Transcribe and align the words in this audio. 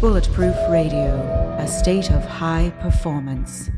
Bulletproof 0.00 0.56
Radio, 0.68 1.56
a 1.58 1.68
state 1.68 2.10
of 2.10 2.24
high 2.24 2.72
performance. 2.80 3.70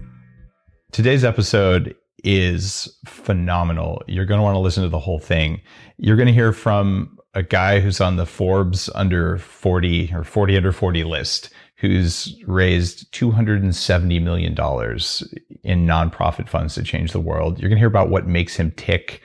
Today's 0.91 1.23
episode 1.23 1.95
is 2.25 2.89
phenomenal. 3.05 4.03
You're 4.07 4.25
going 4.25 4.39
to 4.39 4.43
want 4.43 4.55
to 4.55 4.61
listen 4.61 4.83
to 4.83 4.89
the 4.89 4.99
whole 4.99 5.19
thing. 5.19 5.61
You're 5.99 6.17
going 6.17 6.29
to 6.29 6.33
hear 6.33 6.53
from 6.53 7.19
a 7.35 7.43
guy 7.43 7.81
who's 7.81 8.01
on 8.01 8.17
the 8.17 8.25
Forbes 8.25 8.89
under 8.95 9.37
40 9.37 10.13
or 10.15 10.25
40 10.25 10.57
under 10.57 10.73
40 10.73 11.05
list 11.05 11.51
who's 11.77 12.35
raised 12.47 13.13
$270 13.13 14.23
million 14.23 14.53
in 14.53 15.87
nonprofit 15.87 16.49
funds 16.49 16.75
to 16.75 16.83
change 16.83 17.13
the 17.13 17.21
world. 17.21 17.61
You're 17.61 17.69
going 17.69 17.77
to 17.77 17.81
hear 17.81 17.89
about 17.89 18.09
what 18.09 18.27
makes 18.27 18.57
him 18.57 18.71
tick 18.71 19.21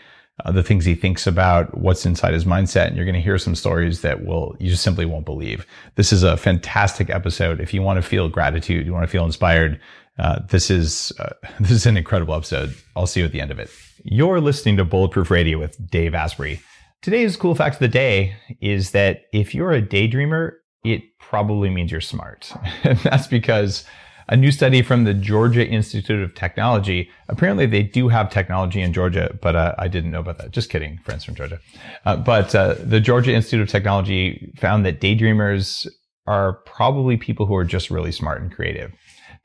uh, 0.46 0.52
the 0.52 0.64
things 0.64 0.86
he 0.86 0.96
thinks 0.96 1.28
about, 1.28 1.78
what's 1.78 2.06
inside 2.06 2.34
his 2.34 2.46
mindset, 2.46 2.88
and 2.88 2.96
you're 2.96 3.06
going 3.06 3.16
to 3.16 3.22
hear 3.22 3.38
some 3.38 3.56
stories 3.56 4.02
that 4.02 4.26
will 4.26 4.56
you 4.60 4.70
just 4.70 4.84
simply 4.84 5.06
won't 5.06 5.26
believe. 5.26 5.66
This 5.96 6.14
is 6.14 6.24
a 6.24 6.38
fantastic 6.38 7.10
episode. 7.10 7.60
If 7.60 7.74
you 7.74 7.82
want 7.82 7.98
to 7.98 8.08
feel 8.08 8.30
gratitude, 8.30 8.86
you 8.86 8.94
want 8.94 9.04
to 9.04 9.12
feel 9.12 9.26
inspired, 9.26 9.80
uh, 10.20 10.40
this 10.50 10.70
is 10.70 11.12
uh, 11.20 11.34
this 11.60 11.72
is 11.72 11.86
an 11.86 11.98
incredible 11.98 12.36
episode. 12.36 12.76
I'll 12.96 13.08
see 13.08 13.22
you 13.22 13.26
at 13.26 13.32
the 13.32 13.42
end 13.42 13.52
of 13.52 13.60
it. 13.60 13.70
You're 14.04 14.40
listening 14.40 14.78
to 14.78 14.86
Bulletproof 14.86 15.32
Radio 15.32 15.58
with 15.58 15.78
Dave 15.90 16.14
Asprey. 16.14 16.62
Today's 17.02 17.38
cool 17.38 17.56
fact 17.56 17.76
of 17.76 17.80
the 17.80 17.88
day 17.88 18.36
is 18.60 18.92
that 18.92 19.22
if 19.32 19.56
you're 19.56 19.72
a 19.72 19.82
daydreamer, 19.82 20.54
it 20.84 21.02
probably 21.20 21.70
means 21.70 21.92
you're 21.92 22.02
smart, 22.02 22.52
and 22.84 22.98
that's 23.00 23.28
because 23.28 23.86
a 24.30 24.38
new 24.38 24.52
study 24.52 24.84
from 24.84 25.04
the 25.04 25.14
Georgia 25.14 25.68
Institute 25.68 26.22
of 26.22 26.36
Technology. 26.36 27.10
Apparently, 27.28 27.66
they 27.66 27.82
do 27.82 28.08
have 28.08 28.30
technology 28.30 28.80
in 28.80 28.94
Georgia, 28.94 29.36
but 29.42 29.56
uh, 29.56 29.74
I 29.80 29.88
didn't 29.88 30.12
know 30.12 30.20
about 30.20 30.38
that. 30.38 30.52
Just 30.52 30.70
kidding, 30.70 31.00
friends 31.00 31.26
from 31.26 31.34
Georgia. 31.34 31.60
Uh, 32.06 32.16
but 32.16 32.54
uh, 32.54 32.76
the 32.80 33.00
Georgia 33.00 33.34
Institute 33.34 33.62
of 33.62 33.68
Technology 33.70 34.54
found 34.56 34.86
that 34.86 35.02
daydreamers 35.02 35.88
are 36.28 36.54
probably 36.66 37.18
people 37.18 37.48
who 37.48 37.56
are 37.56 37.66
just 37.66 37.90
really 37.90 38.12
smart 38.12 38.40
and 38.40 38.54
creative. 38.54 38.92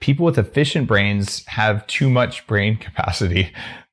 People 0.00 0.26
with 0.26 0.38
efficient 0.38 0.86
brains 0.86 1.44
have 1.46 1.86
too 1.86 2.10
much 2.10 2.46
brain 2.46 2.76
capacity 2.80 3.50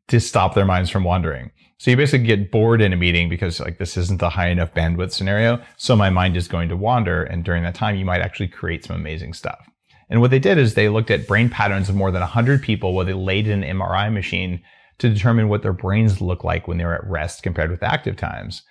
to 0.10 0.20
stop 0.20 0.56
their 0.56 0.66
minds 0.66 0.90
from 0.90 1.06
wandering. 1.06 1.52
So 1.78 1.90
you 1.90 1.98
basically 1.98 2.28
get 2.28 2.52
bored 2.52 2.82
in 2.82 2.92
a 2.92 2.98
meeting 2.98 3.30
because 3.30 3.62
like 3.62 3.80
this 3.80 3.96
isn't 3.96 4.20
the 4.20 4.30
high 4.30 4.50
enough 4.50 4.74
bandwidth 4.74 5.14
scenario. 5.14 5.60
So 5.78 5.96
my 5.96 6.10
mind 6.10 6.36
is 6.36 6.50
going 6.50 6.70
to 6.70 6.76
wander. 6.78 7.24
And 7.24 7.46
during 7.46 7.64
that 7.64 7.76
time, 7.76 7.96
you 7.96 8.06
might 8.06 8.22
actually 8.22 8.50
create 8.50 8.84
some 8.84 8.96
amazing 8.96 9.34
stuff. 9.34 9.71
And 10.12 10.20
what 10.20 10.30
they 10.30 10.40
did 10.40 10.58
is 10.58 10.74
they 10.74 10.90
looked 10.90 11.10
at 11.10 11.26
brain 11.26 11.50
patterns 11.50 11.88
of 11.88 11.96
more 11.96 12.12
than 12.12 12.20
100 12.20 12.62
people 12.62 12.94
where 12.94 13.06
they 13.06 13.14
laid 13.14 13.48
in 13.48 13.64
an 13.64 13.78
MRI 13.78 14.12
machine 14.12 14.62
to 15.00 15.10
determine 15.10 15.48
what 15.48 15.64
their 15.64 15.74
brains 15.74 16.20
look 16.20 16.44
like 16.44 16.68
when 16.68 16.78
they're 16.78 16.94
at 16.94 17.10
rest 17.10 17.44
compared 17.44 17.72
with 17.72 17.82
active 17.82 18.18
times. 18.18 18.62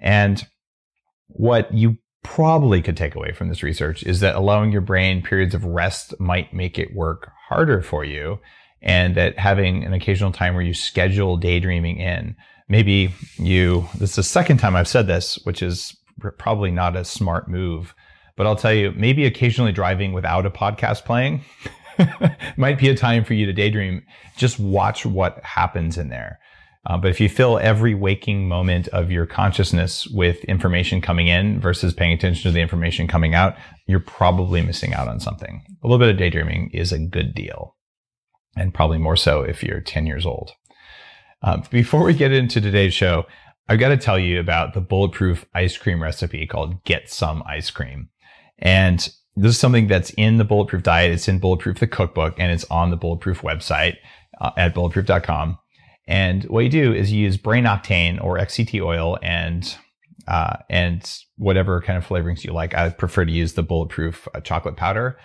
And 0.00 0.44
what 1.28 1.72
you 1.72 1.98
probably 2.24 2.82
could 2.82 2.96
take 2.96 3.14
away 3.14 3.30
from 3.30 3.48
this 3.48 3.62
research 3.62 4.02
is 4.02 4.18
that 4.20 4.34
allowing 4.34 4.72
your 4.72 4.80
brain 4.80 5.22
periods 5.22 5.54
of 5.54 5.64
rest 5.64 6.18
might 6.18 6.52
make 6.52 6.76
it 6.76 6.92
work 6.92 7.30
harder 7.48 7.82
for 7.82 8.04
you. 8.04 8.40
And 8.82 9.14
that 9.14 9.38
having 9.38 9.84
an 9.84 9.92
occasional 9.92 10.32
time 10.32 10.54
where 10.54 10.64
you 10.64 10.74
schedule 10.74 11.36
daydreaming 11.36 11.98
in, 11.98 12.34
maybe 12.68 13.14
you, 13.36 13.86
this 13.94 14.10
is 14.10 14.16
the 14.16 14.22
second 14.24 14.58
time 14.58 14.74
I've 14.74 14.88
said 14.88 15.06
this, 15.06 15.38
which 15.44 15.62
is 15.62 15.96
probably 16.36 16.72
not 16.72 16.96
a 16.96 17.04
smart 17.04 17.46
move 17.46 17.94
but 18.40 18.46
I'll 18.46 18.56
tell 18.56 18.72
you, 18.72 18.92
maybe 18.92 19.26
occasionally 19.26 19.70
driving 19.70 20.14
without 20.14 20.46
a 20.46 20.50
podcast 20.50 21.04
playing 21.04 21.44
might 22.56 22.78
be 22.78 22.88
a 22.88 22.94
time 22.94 23.22
for 23.22 23.34
you 23.34 23.44
to 23.44 23.52
daydream. 23.52 24.02
Just 24.38 24.58
watch 24.58 25.04
what 25.04 25.44
happens 25.44 25.98
in 25.98 26.08
there. 26.08 26.38
Uh, 26.86 26.96
but 26.96 27.10
if 27.10 27.20
you 27.20 27.28
fill 27.28 27.58
every 27.58 27.94
waking 27.94 28.48
moment 28.48 28.88
of 28.88 29.10
your 29.10 29.26
consciousness 29.26 30.06
with 30.06 30.42
information 30.44 31.02
coming 31.02 31.26
in 31.28 31.60
versus 31.60 31.92
paying 31.92 32.14
attention 32.14 32.44
to 32.44 32.50
the 32.50 32.62
information 32.62 33.06
coming 33.06 33.34
out, 33.34 33.56
you're 33.86 34.00
probably 34.00 34.62
missing 34.62 34.94
out 34.94 35.06
on 35.06 35.20
something. 35.20 35.62
A 35.82 35.86
little 35.86 35.98
bit 35.98 36.08
of 36.08 36.16
daydreaming 36.16 36.70
is 36.72 36.92
a 36.92 36.98
good 36.98 37.34
deal, 37.34 37.76
and 38.56 38.72
probably 38.72 38.96
more 38.96 39.16
so 39.16 39.42
if 39.42 39.62
you're 39.62 39.82
10 39.82 40.06
years 40.06 40.24
old. 40.24 40.52
Uh, 41.42 41.58
before 41.70 42.04
we 42.04 42.14
get 42.14 42.32
into 42.32 42.58
today's 42.58 42.94
show, 42.94 43.26
I've 43.68 43.80
got 43.80 43.90
to 43.90 43.98
tell 43.98 44.18
you 44.18 44.40
about 44.40 44.72
the 44.72 44.80
bulletproof 44.80 45.44
ice 45.54 45.76
cream 45.76 46.02
recipe 46.02 46.46
called 46.46 46.82
Get 46.84 47.10
Some 47.10 47.42
Ice 47.46 47.70
Cream. 47.70 48.08
And 48.60 48.98
this 49.36 49.52
is 49.52 49.58
something 49.58 49.86
that's 49.86 50.10
in 50.10 50.36
the 50.36 50.44
Bulletproof 50.44 50.82
Diet. 50.82 51.12
It's 51.12 51.28
in 51.28 51.38
Bulletproof, 51.38 51.78
the 51.78 51.86
cookbook, 51.86 52.34
and 52.38 52.52
it's 52.52 52.64
on 52.64 52.90
the 52.90 52.96
Bulletproof 52.96 53.42
website 53.42 53.96
uh, 54.40 54.50
at 54.56 54.74
bulletproof.com. 54.74 55.58
And 56.06 56.44
what 56.44 56.64
you 56.64 56.70
do 56.70 56.92
is 56.92 57.12
you 57.12 57.22
use 57.22 57.36
brain 57.36 57.64
octane 57.64 58.22
or 58.22 58.36
XCT 58.36 58.82
oil 58.84 59.18
and 59.22 59.76
uh, 60.26 60.56
and 60.68 61.18
whatever 61.36 61.80
kind 61.80 61.96
of 61.96 62.06
flavorings 62.06 62.44
you 62.44 62.52
like. 62.52 62.74
I 62.74 62.90
prefer 62.90 63.24
to 63.24 63.32
use 63.32 63.54
the 63.54 63.62
bulletproof 63.62 64.28
uh, 64.34 64.40
chocolate 64.40 64.76
powder. 64.76 65.18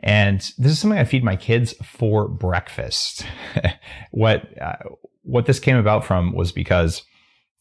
And 0.00 0.40
this 0.58 0.72
is 0.72 0.78
something 0.78 0.98
I 0.98 1.04
feed 1.04 1.24
my 1.24 1.36
kids 1.36 1.74
for 1.82 2.28
breakfast. 2.28 3.24
what 4.10 4.46
uh, 4.60 4.76
what 5.22 5.46
this 5.46 5.58
came 5.58 5.76
about 5.76 6.04
from 6.04 6.34
was 6.34 6.52
because 6.52 7.02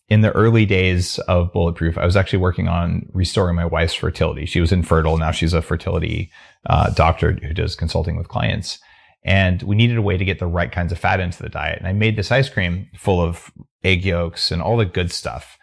in 0.08 0.22
the 0.22 0.32
early 0.34 0.66
days 0.66 1.18
of 1.20 1.52
Bulletproof, 1.52 1.98
I 1.98 2.06
was 2.06 2.16
actually 2.16 2.40
working 2.40 2.68
on 2.68 3.10
restoring 3.14 3.56
my 3.56 3.66
wife's 3.66 3.96
fertility. 3.96 4.46
She 4.46 4.62
was 4.62 4.72
infertile. 4.72 5.18
Now 5.18 5.32
she's 5.32 5.54
a 5.54 5.62
fertility 5.62 6.32
uh, 6.70 6.92
doctor 6.92 7.34
who 7.34 7.54
does 7.54 7.76
consulting 7.76 8.16
with 8.16 8.28
clients. 8.28 8.80
And 9.24 9.64
we 9.64 9.76
needed 9.76 9.98
a 9.98 10.04
way 10.04 10.18
to 10.18 10.26
get 10.26 10.38
the 10.38 10.46
right 10.46 10.72
kinds 10.72 10.92
of 10.92 11.00
fat 11.00 11.20
into 11.20 11.42
the 11.42 11.50
diet. 11.50 11.80
And 11.80 11.88
I 11.88 11.94
made 11.94 12.16
this 12.16 12.32
ice 12.32 12.50
cream 12.50 12.88
full 12.96 13.20
of 13.20 13.52
egg 13.84 14.06
yolks 14.06 14.52
and 14.52 14.62
all 14.62 14.78
the 14.78 14.86
good 14.86 15.12
stuff. 15.12 15.58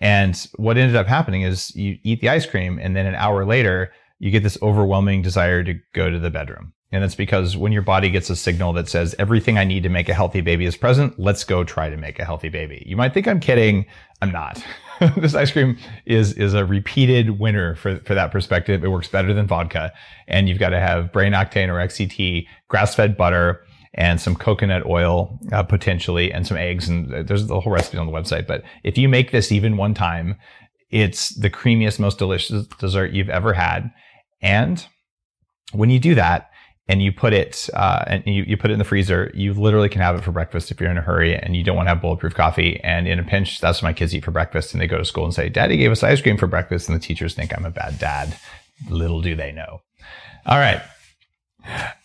And 0.00 0.46
what 0.56 0.76
ended 0.76 0.94
up 0.94 1.06
happening 1.06 1.42
is 1.42 1.74
you 1.74 1.98
eat 2.04 2.20
the 2.20 2.28
ice 2.28 2.46
cream, 2.46 2.78
and 2.80 2.94
then 2.94 3.06
an 3.06 3.16
hour 3.16 3.44
later, 3.44 3.92
you 4.18 4.30
get 4.30 4.42
this 4.42 4.58
overwhelming 4.62 5.22
desire 5.22 5.64
to 5.64 5.74
go 5.92 6.10
to 6.10 6.18
the 6.18 6.30
bedroom. 6.30 6.72
And 6.90 7.02
that's 7.02 7.14
because 7.14 7.56
when 7.56 7.72
your 7.72 7.82
body 7.82 8.08
gets 8.08 8.30
a 8.30 8.36
signal 8.36 8.72
that 8.72 8.88
says 8.88 9.14
everything 9.18 9.58
I 9.58 9.64
need 9.64 9.82
to 9.82 9.90
make 9.90 10.08
a 10.08 10.14
healthy 10.14 10.40
baby 10.40 10.64
is 10.64 10.76
present, 10.76 11.18
let's 11.18 11.44
go 11.44 11.62
try 11.62 11.90
to 11.90 11.96
make 11.98 12.18
a 12.18 12.24
healthy 12.24 12.48
baby. 12.48 12.82
You 12.86 12.96
might 12.96 13.12
think 13.12 13.28
I'm 13.28 13.40
kidding. 13.40 13.84
I'm 14.22 14.32
not. 14.32 14.64
this 15.16 15.34
ice 15.34 15.50
cream 15.50 15.76
is 16.06 16.32
is 16.32 16.54
a 16.54 16.64
repeated 16.64 17.38
winner 17.38 17.74
for, 17.76 17.98
for 18.00 18.14
that 18.14 18.32
perspective. 18.32 18.82
It 18.82 18.88
works 18.88 19.08
better 19.08 19.34
than 19.34 19.46
vodka. 19.46 19.92
And 20.26 20.48
you've 20.48 20.58
got 20.58 20.70
to 20.70 20.80
have 20.80 21.12
brain 21.12 21.32
octane 21.32 21.68
or 21.68 21.74
XCT, 21.74 22.46
grass-fed 22.68 23.18
butter, 23.18 23.62
and 23.92 24.18
some 24.18 24.34
coconut 24.34 24.86
oil 24.86 25.38
uh, 25.52 25.62
potentially, 25.64 26.32
and 26.32 26.46
some 26.46 26.56
eggs. 26.56 26.88
And 26.88 27.28
there's 27.28 27.46
the 27.46 27.60
whole 27.60 27.72
recipe 27.72 27.98
on 27.98 28.06
the 28.06 28.12
website. 28.12 28.46
But 28.46 28.62
if 28.82 28.96
you 28.96 29.10
make 29.10 29.30
this 29.30 29.52
even 29.52 29.76
one 29.76 29.92
time, 29.92 30.36
it's 30.90 31.34
the 31.34 31.50
creamiest, 31.50 31.98
most 31.98 32.18
delicious 32.18 32.66
dessert 32.80 33.12
you've 33.12 33.28
ever 33.28 33.52
had. 33.52 33.92
And 34.40 34.84
when 35.72 35.90
you 35.90 35.98
do 35.98 36.14
that, 36.14 36.50
and 36.88 37.02
you 37.02 37.12
put 37.12 37.32
it 37.32 37.68
uh, 37.74 38.04
and 38.06 38.24
you, 38.26 38.44
you 38.44 38.56
put 38.56 38.70
it 38.70 38.72
in 38.72 38.78
the 38.78 38.84
freezer, 38.84 39.30
you 39.34 39.52
literally 39.52 39.88
can 39.88 40.00
have 40.00 40.16
it 40.16 40.24
for 40.24 40.32
breakfast 40.32 40.70
if 40.70 40.80
you're 40.80 40.90
in 40.90 40.96
a 40.96 41.02
hurry 41.02 41.36
and 41.36 41.54
you 41.54 41.62
don't 41.62 41.76
want 41.76 41.86
to 41.86 41.90
have 41.90 42.00
bulletproof 42.00 42.34
coffee. 42.34 42.80
And 42.82 43.06
in 43.06 43.18
a 43.18 43.24
pinch, 43.24 43.60
that's 43.60 43.82
what 43.82 43.88
my 43.88 43.92
kids 43.92 44.14
eat 44.14 44.24
for 44.24 44.30
breakfast. 44.30 44.72
And 44.72 44.80
they 44.80 44.86
go 44.86 44.98
to 44.98 45.04
school 45.04 45.24
and 45.24 45.34
say, 45.34 45.48
Daddy 45.48 45.76
gave 45.76 45.92
us 45.92 46.02
ice 46.02 46.22
cream 46.22 46.38
for 46.38 46.46
breakfast. 46.46 46.88
And 46.88 46.96
the 46.96 47.04
teachers 47.04 47.34
think 47.34 47.56
I'm 47.56 47.66
a 47.66 47.70
bad 47.70 47.98
dad. 47.98 48.38
Little 48.88 49.20
do 49.20 49.34
they 49.34 49.52
know. 49.52 49.82
All 50.46 50.58
right. 50.58 50.80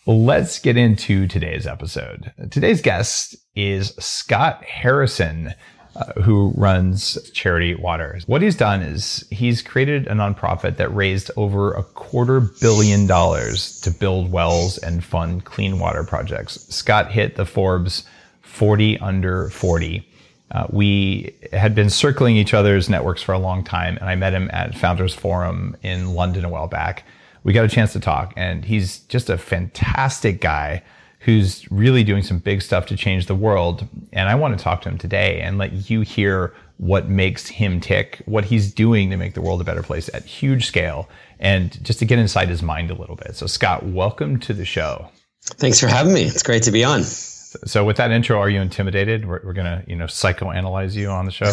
Let's 0.06 0.58
get 0.58 0.76
into 0.76 1.26
today's 1.26 1.66
episode. 1.66 2.32
Today's 2.50 2.82
guest 2.82 3.36
is 3.54 3.94
Scott 3.98 4.62
Harrison. 4.64 5.54
Uh, 5.96 6.20
who 6.22 6.52
runs 6.56 7.30
Charity 7.30 7.76
Water. 7.76 8.18
What 8.26 8.42
he's 8.42 8.56
done 8.56 8.82
is 8.82 9.24
he's 9.30 9.62
created 9.62 10.08
a 10.08 10.10
nonprofit 10.10 10.76
that 10.78 10.92
raised 10.92 11.30
over 11.36 11.72
a 11.72 11.84
quarter 11.84 12.40
billion 12.40 13.06
dollars 13.06 13.80
to 13.82 13.92
build 13.92 14.32
wells 14.32 14.76
and 14.78 15.04
fund 15.04 15.44
clean 15.44 15.78
water 15.78 16.02
projects. 16.02 16.66
Scott 16.74 17.12
hit 17.12 17.36
the 17.36 17.46
Forbes 17.46 18.04
40 18.42 18.98
under 18.98 19.50
40. 19.50 20.04
Uh, 20.50 20.66
we 20.70 21.32
had 21.52 21.76
been 21.76 21.90
circling 21.90 22.34
each 22.34 22.54
other's 22.54 22.88
networks 22.88 23.22
for 23.22 23.32
a 23.32 23.38
long 23.38 23.62
time, 23.62 23.96
and 23.98 24.08
I 24.08 24.16
met 24.16 24.32
him 24.32 24.50
at 24.52 24.74
Founders 24.74 25.14
Forum 25.14 25.76
in 25.82 26.14
London 26.14 26.44
a 26.44 26.48
while 26.48 26.66
back. 26.66 27.04
We 27.44 27.52
got 27.52 27.64
a 27.64 27.68
chance 27.68 27.92
to 27.92 28.00
talk, 28.00 28.32
and 28.36 28.64
he's 28.64 28.98
just 29.00 29.30
a 29.30 29.38
fantastic 29.38 30.40
guy 30.40 30.82
who's 31.24 31.70
really 31.72 32.04
doing 32.04 32.22
some 32.22 32.38
big 32.38 32.60
stuff 32.60 32.84
to 32.86 32.96
change 32.96 33.26
the 33.26 33.34
world. 33.34 33.88
And 34.12 34.28
I 34.28 34.34
want 34.34 34.56
to 34.58 34.62
talk 34.62 34.82
to 34.82 34.90
him 34.90 34.98
today 34.98 35.40
and 35.40 35.56
let 35.56 35.88
you 35.88 36.02
hear 36.02 36.54
what 36.76 37.08
makes 37.08 37.48
him 37.48 37.80
tick, 37.80 38.22
what 38.26 38.44
he's 38.44 38.72
doing 38.72 39.08
to 39.08 39.16
make 39.16 39.32
the 39.32 39.40
world 39.40 39.60
a 39.62 39.64
better 39.64 39.82
place 39.82 40.10
at 40.12 40.24
huge 40.24 40.66
scale, 40.66 41.08
and 41.40 41.82
just 41.82 41.98
to 42.00 42.04
get 42.04 42.18
inside 42.18 42.48
his 42.48 42.62
mind 42.62 42.90
a 42.90 42.94
little 42.94 43.16
bit. 43.16 43.36
So, 43.36 43.46
Scott, 43.46 43.86
welcome 43.86 44.38
to 44.40 44.52
the 44.52 44.66
show. 44.66 45.08
Thanks 45.44 45.80
for 45.80 45.86
having 45.86 46.12
me. 46.12 46.24
It's 46.24 46.42
great 46.42 46.62
to 46.64 46.70
be 46.70 46.84
on. 46.84 47.04
So, 47.04 47.86
with 47.86 47.96
that 47.96 48.10
intro, 48.10 48.38
are 48.38 48.50
you 48.50 48.60
intimidated? 48.60 49.26
We're, 49.26 49.40
we're 49.44 49.52
gonna, 49.54 49.82
you 49.86 49.96
know, 49.96 50.06
psychoanalyze 50.06 50.94
you 50.94 51.08
on 51.08 51.24
the 51.24 51.30
show. 51.30 51.50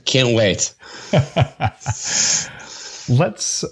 Can't 0.04 0.36
wait. 0.36 0.72
let's 3.08 3.64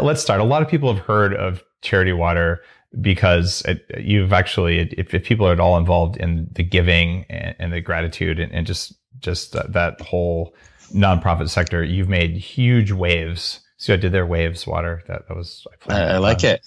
let's 0.00 0.22
start. 0.22 0.40
A 0.40 0.44
lot 0.44 0.62
of 0.62 0.68
people 0.68 0.94
have 0.94 1.04
heard 1.04 1.34
of 1.34 1.64
Charity 1.82 2.12
Water 2.12 2.62
because 3.00 3.62
it, 3.62 3.84
you've 3.98 4.32
actually, 4.32 4.78
if, 4.78 5.14
if, 5.14 5.24
people 5.24 5.46
are 5.46 5.52
at 5.52 5.60
all 5.60 5.76
involved 5.76 6.16
in 6.16 6.48
the 6.52 6.62
giving 6.62 7.24
and, 7.28 7.54
and 7.58 7.72
the 7.72 7.80
gratitude 7.80 8.38
and, 8.38 8.52
and 8.52 8.66
just 8.66 8.94
just 9.18 9.52
that, 9.52 9.72
that 9.72 10.00
whole 10.00 10.54
nonprofit 10.94 11.48
sector, 11.50 11.84
you've 11.84 12.08
made 12.08 12.36
huge 12.36 12.92
waves. 12.92 13.60
So 13.76 13.94
I 13.94 13.96
did 13.96 14.12
their 14.12 14.26
waves 14.26 14.66
water. 14.66 15.02
That 15.06 15.28
that 15.28 15.36
was. 15.36 15.66
I, 15.88 16.02
I 16.02 16.18
like 16.18 16.44
it. 16.44 16.60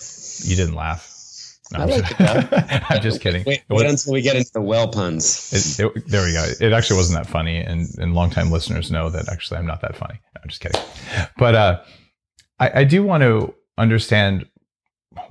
You 0.44 0.56
didn't 0.56 0.76
laugh. 0.76 1.08
No, 1.74 1.80
I 1.80 1.86
like 1.86 2.12
it. 2.12 2.86
I'm 2.90 3.02
just 3.02 3.22
kidding. 3.22 3.44
Wait, 3.46 3.64
wait 3.70 3.90
until 3.90 4.14
we 4.14 4.22
get 4.22 4.36
into 4.36 4.52
the 4.54 4.62
well 4.62 4.88
puns. 4.88 5.80
It, 5.80 5.86
it, 5.86 6.08
there 6.08 6.24
we 6.24 6.34
go. 6.34 6.46
It 6.60 6.72
actually 6.74 6.98
wasn't 6.98 7.24
that 7.24 7.30
funny, 7.30 7.58
and 7.58 7.88
and 7.98 8.14
longtime 8.14 8.52
listeners 8.52 8.92
know 8.92 9.10
that 9.10 9.30
actually 9.30 9.58
I'm 9.58 9.66
not 9.66 9.82
that 9.82 9.96
funny. 9.96 10.22
No, 10.36 10.42
I'm 10.44 10.50
just 10.50 10.62
kidding. 10.62 10.82
But 11.38 11.56
uh, 11.56 11.82
I, 12.60 12.82
I 12.82 12.84
do 12.84 13.04
want 13.04 13.24
to 13.24 13.54
understand 13.78 14.46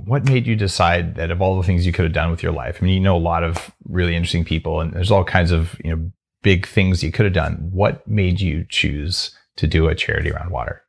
what 0.04 0.24
made 0.24 0.46
you 0.46 0.56
decide 0.56 1.14
that 1.14 1.30
of 1.30 1.40
all 1.40 1.56
the 1.56 1.66
things 1.66 1.86
you 1.86 1.92
could 1.92 2.04
have 2.04 2.12
done 2.12 2.30
with 2.30 2.42
your 2.42 2.52
life. 2.52 2.78
I 2.80 2.84
mean, 2.84 2.94
you 2.94 3.00
know 3.00 3.16
a 3.16 3.18
lot 3.18 3.44
of 3.44 3.70
really 3.88 4.14
interesting 4.14 4.44
people, 4.44 4.80
and 4.80 4.92
there's 4.92 5.10
all 5.10 5.24
kinds 5.24 5.50
of 5.50 5.80
you 5.84 5.94
know 5.94 6.10
big 6.42 6.66
things 6.66 7.02
you 7.02 7.12
could 7.12 7.24
have 7.24 7.34
done. 7.34 7.70
What 7.72 8.06
made 8.06 8.40
you 8.40 8.66
choose 8.68 9.36
to 9.56 9.66
do 9.66 9.88
a 9.88 9.94
charity 9.94 10.30
around 10.30 10.50
water? 10.50 10.82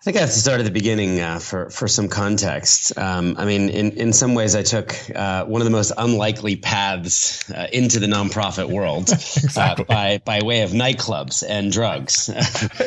I 0.00 0.02
think 0.02 0.16
I 0.16 0.20
have 0.20 0.30
to 0.30 0.38
start 0.38 0.60
at 0.60 0.62
the 0.62 0.70
beginning 0.70 1.20
uh, 1.20 1.40
for 1.40 1.68
for 1.68 1.86
some 1.86 2.08
context. 2.08 2.96
Um, 2.96 3.34
I 3.36 3.44
mean, 3.44 3.68
in 3.68 3.90
in 3.90 4.14
some 4.14 4.32
ways, 4.32 4.56
I 4.56 4.62
took 4.62 4.96
uh, 5.14 5.44
one 5.44 5.60
of 5.60 5.66
the 5.66 5.70
most 5.70 5.92
unlikely 5.94 6.56
paths 6.56 7.50
uh, 7.50 7.66
into 7.70 8.00
the 8.00 8.06
nonprofit 8.06 8.70
world 8.70 9.10
uh, 9.12 9.16
exactly. 9.16 9.84
by 9.84 10.22
by 10.24 10.40
way 10.42 10.62
of 10.62 10.70
nightclubs 10.70 11.44
and 11.46 11.70
drugs. 11.70 12.28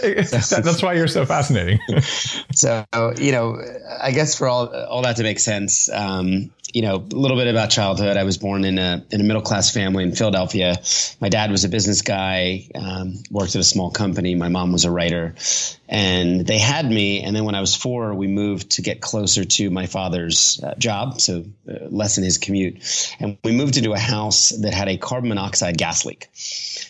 That's 0.64 0.82
why 0.82 0.94
you're 0.94 1.08
so 1.08 1.24
fascinating. 1.24 1.80
so 2.52 2.84
you 3.20 3.32
know, 3.32 3.62
I 4.02 4.10
guess 4.10 4.36
for 4.36 4.48
all 4.48 4.74
all 4.74 5.04
that 5.04 5.18
to 5.18 5.24
make 5.24 5.38
sense, 5.38 5.92
um, 5.92 6.50
you 6.74 6.82
know, 6.82 6.96
a 6.96 7.16
little 7.16 7.38
bit 7.38 7.48
about 7.48 7.70
childhood. 7.70 8.18
I 8.18 8.24
was 8.24 8.40
born 8.40 8.66
in 8.66 8.80
a 8.80 9.06
in 9.12 9.22
a 9.22 9.24
middle 9.24 9.44
class 9.44 9.72
family 9.72 10.04
in 10.04 10.14
Philadelphia. 10.14 10.82
My 11.22 11.30
dad 11.30 11.52
was 11.52 11.64
a 11.64 11.70
business 11.70 12.02
guy, 12.02 12.68
um, 12.74 13.22
worked 13.30 13.56
at 13.56 13.62
a 13.62 13.64
small 13.64 13.92
company. 13.92 14.34
My 14.34 14.50
mom 14.50 14.72
was 14.72 14.84
a 14.84 14.92
writer, 14.92 15.36
and 15.94 16.46
they 16.48 16.58
had 16.58 16.90
me. 16.90 17.22
And 17.22 17.36
then 17.36 17.46
when 17.46 17.54
I 17.54 17.62
was 17.62 17.76
four, 17.76 18.16
we 18.16 18.26
moved 18.26 18.72
to 18.72 18.82
get 18.82 19.00
closer 19.00 19.46
to 19.46 19.70
my 19.70 19.86
father's 19.86 20.60
uh, 20.64 20.74
job, 20.76 21.22
so 21.22 21.46
uh, 21.70 21.74
lessen 21.90 22.24
his 22.24 22.40
commute. 22.40 23.16
And 23.20 23.38
we 23.44 23.52
moved 23.52 23.78
into 23.78 23.94
a 23.94 24.00
house 24.00 24.50
that 24.50 24.74
had 24.74 24.90
a 24.90 24.98
carbon 24.98 25.30
monoxide 25.30 25.78
gas 25.78 26.04
leak. 26.04 26.30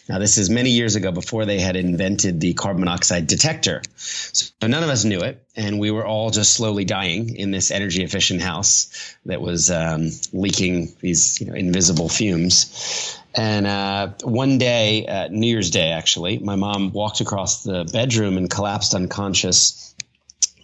Now, 0.08 0.20
this 0.20 0.38
is 0.38 0.50
many 0.50 0.70
years 0.70 0.96
ago 0.96 1.12
before 1.12 1.46
they 1.46 1.60
had 1.60 1.76
invented 1.76 2.40
the 2.40 2.54
carbon 2.54 2.80
monoxide 2.80 3.28
detector. 3.28 3.82
So 3.98 4.68
none 4.68 4.84
of 4.84 4.90
us 4.90 5.04
knew 5.04 5.20
it. 5.20 5.46
And 5.56 5.80
we 5.80 5.92
were 5.92 6.06
all 6.06 6.30
just 6.30 6.54
slowly 6.54 6.86
dying 6.86 7.36
in 7.36 7.52
this 7.52 7.72
energy 7.72 8.04
efficient 8.04 8.42
house 8.42 9.16
that 9.26 9.42
was 9.42 9.70
um, 9.70 10.12
leaking 10.32 10.94
these 11.02 11.42
you 11.42 11.48
know, 11.48 11.54
invisible 11.54 12.08
fumes. 12.08 13.20
And 13.36 13.66
uh, 13.66 14.10
one 14.24 14.58
day, 14.58 15.06
uh, 15.08 15.28
New 15.30 15.48
Year's 15.48 15.72
Day, 15.72 15.92
actually, 15.92 16.40
my 16.40 16.56
mom 16.56 16.92
walked 16.92 17.22
across 17.22 17.64
the 17.64 17.90
bedroom 17.92 18.38
and 18.38 18.50
collapsed 18.50 18.94
unconscious 18.94 19.96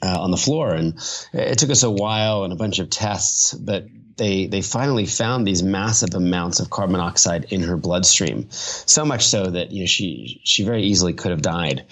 uh, 0.03 0.19
on 0.19 0.31
the 0.31 0.37
floor. 0.37 0.73
And 0.73 0.93
it 1.33 1.57
took 1.57 1.71
us 1.71 1.83
a 1.83 1.89
while 1.89 2.43
and 2.43 2.53
a 2.53 2.55
bunch 2.55 2.79
of 2.79 2.89
tests, 2.89 3.53
but 3.53 3.85
they 4.19 4.45
they 4.45 4.61
finally 4.61 5.05
found 5.05 5.47
these 5.47 5.63
massive 5.63 6.13
amounts 6.13 6.59
of 6.59 6.69
carbon 6.69 6.91
monoxide 6.91 7.45
in 7.51 7.61
her 7.61 7.77
bloodstream, 7.77 8.47
so 8.51 9.03
much 9.05 9.25
so 9.25 9.49
that 9.49 9.71
you 9.71 9.81
know 9.81 9.87
she 9.87 10.41
she 10.43 10.63
very 10.63 10.83
easily 10.83 11.13
could 11.13 11.31
have 11.31 11.41
died. 11.41 11.85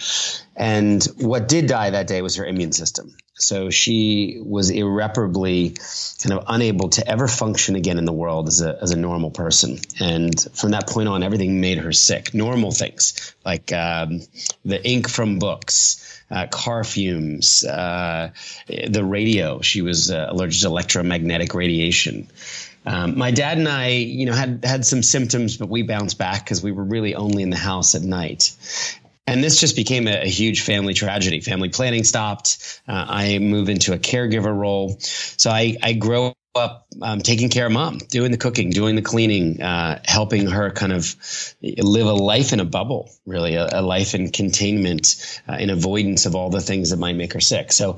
And 0.56 1.04
what 1.20 1.48
did 1.48 1.68
die 1.68 1.90
that 1.90 2.08
day 2.08 2.22
was 2.22 2.36
her 2.36 2.46
immune 2.46 2.74
system. 2.74 3.16
So 3.40 3.70
she 3.70 4.42
was 4.44 4.72
irreparably 4.72 5.76
kind 6.22 6.34
of 6.34 6.44
unable 6.48 6.90
to 6.90 7.08
ever 7.08 7.28
function 7.28 7.76
again 7.76 8.00
in 8.00 8.06
the 8.06 8.14
world 8.14 8.48
as 8.48 8.62
a, 8.62 8.78
as 8.82 8.92
a 8.92 8.98
normal 8.98 9.30
person. 9.30 9.80
And 10.00 10.34
from 10.54 10.72
that 10.72 10.88
point 10.88 11.08
on, 11.08 11.22
everything 11.22 11.62
made 11.62 11.78
her 11.78 11.92
sick. 11.92 12.34
Normal 12.34 12.72
things 12.72 13.36
like 13.46 13.72
um, 13.72 14.22
the 14.66 14.84
ink 14.84 15.08
from 15.08 15.38
books, 15.38 16.22
uh, 16.32 16.48
car 16.48 16.84
fumes, 16.84 17.64
uh, 17.64 18.32
the 18.68 19.04
radio. 19.04 19.62
She 19.62 19.82
was 19.82 20.10
uh, 20.10 20.28
allergic 20.30 20.62
to 20.62 20.68
electromagnetic 20.68 21.54
radiation. 21.54 22.28
Um, 22.88 23.18
my 23.18 23.32
dad 23.32 23.58
and 23.58 23.68
I, 23.68 23.90
you 23.90 24.26
know, 24.26 24.34
had 24.34 24.64
had 24.64 24.86
some 24.86 25.04
symptoms, 25.04 25.58
but 25.58 25.68
we 25.68 25.84
bounced 25.84 26.18
back 26.18 26.46
because 26.46 26.64
we 26.64 26.72
were 26.72 26.84
really 26.84 27.16
only 27.16 27.44
in 27.44 27.50
the 27.50 27.58
house 27.58 27.96
at 27.96 28.02
night. 28.02 28.56
And 29.28 29.44
this 29.44 29.60
just 29.60 29.76
became 29.76 30.08
a, 30.08 30.22
a 30.22 30.30
huge 30.30 30.62
family 30.62 30.94
tragedy. 30.94 31.42
Family 31.42 31.70
planning 31.70 32.06
stopped. 32.06 32.82
Uh, 32.88 33.06
I 33.08 33.40
move 33.40 33.68
into 33.70 33.94
a 33.94 33.98
caregiver 33.98 34.56
role. 34.58 34.98
So 35.00 35.52
I, 35.52 35.76
I 35.84 35.94
grow 35.94 36.34
up 36.58 36.88
um, 37.02 37.20
taking 37.22 37.50
care 37.50 37.66
of 37.66 37.72
mom, 37.72 38.00
doing 38.10 38.32
the 38.32 38.38
cooking, 38.38 38.70
doing 38.70 38.96
the 38.96 39.02
cleaning, 39.02 39.62
uh, 39.62 40.00
helping 40.06 40.48
her 40.48 40.72
kind 40.72 40.92
of 40.92 41.16
live 41.62 42.08
a 42.08 42.14
life 42.14 42.54
in 42.54 42.60
a 42.60 42.66
bubble, 42.66 43.12
really, 43.26 43.56
a, 43.56 43.68
a 43.72 43.82
life 43.82 44.16
in 44.16 44.32
containment, 44.32 45.42
uh, 45.48 45.54
in 45.54 45.70
avoidance 45.70 46.26
of 46.26 46.36
all 46.36 46.50
the 46.50 46.62
things 46.62 46.90
that 46.90 46.98
might 46.98 47.16
make 47.16 47.34
her 47.34 47.40
sick. 47.40 47.72
So, 47.72 47.98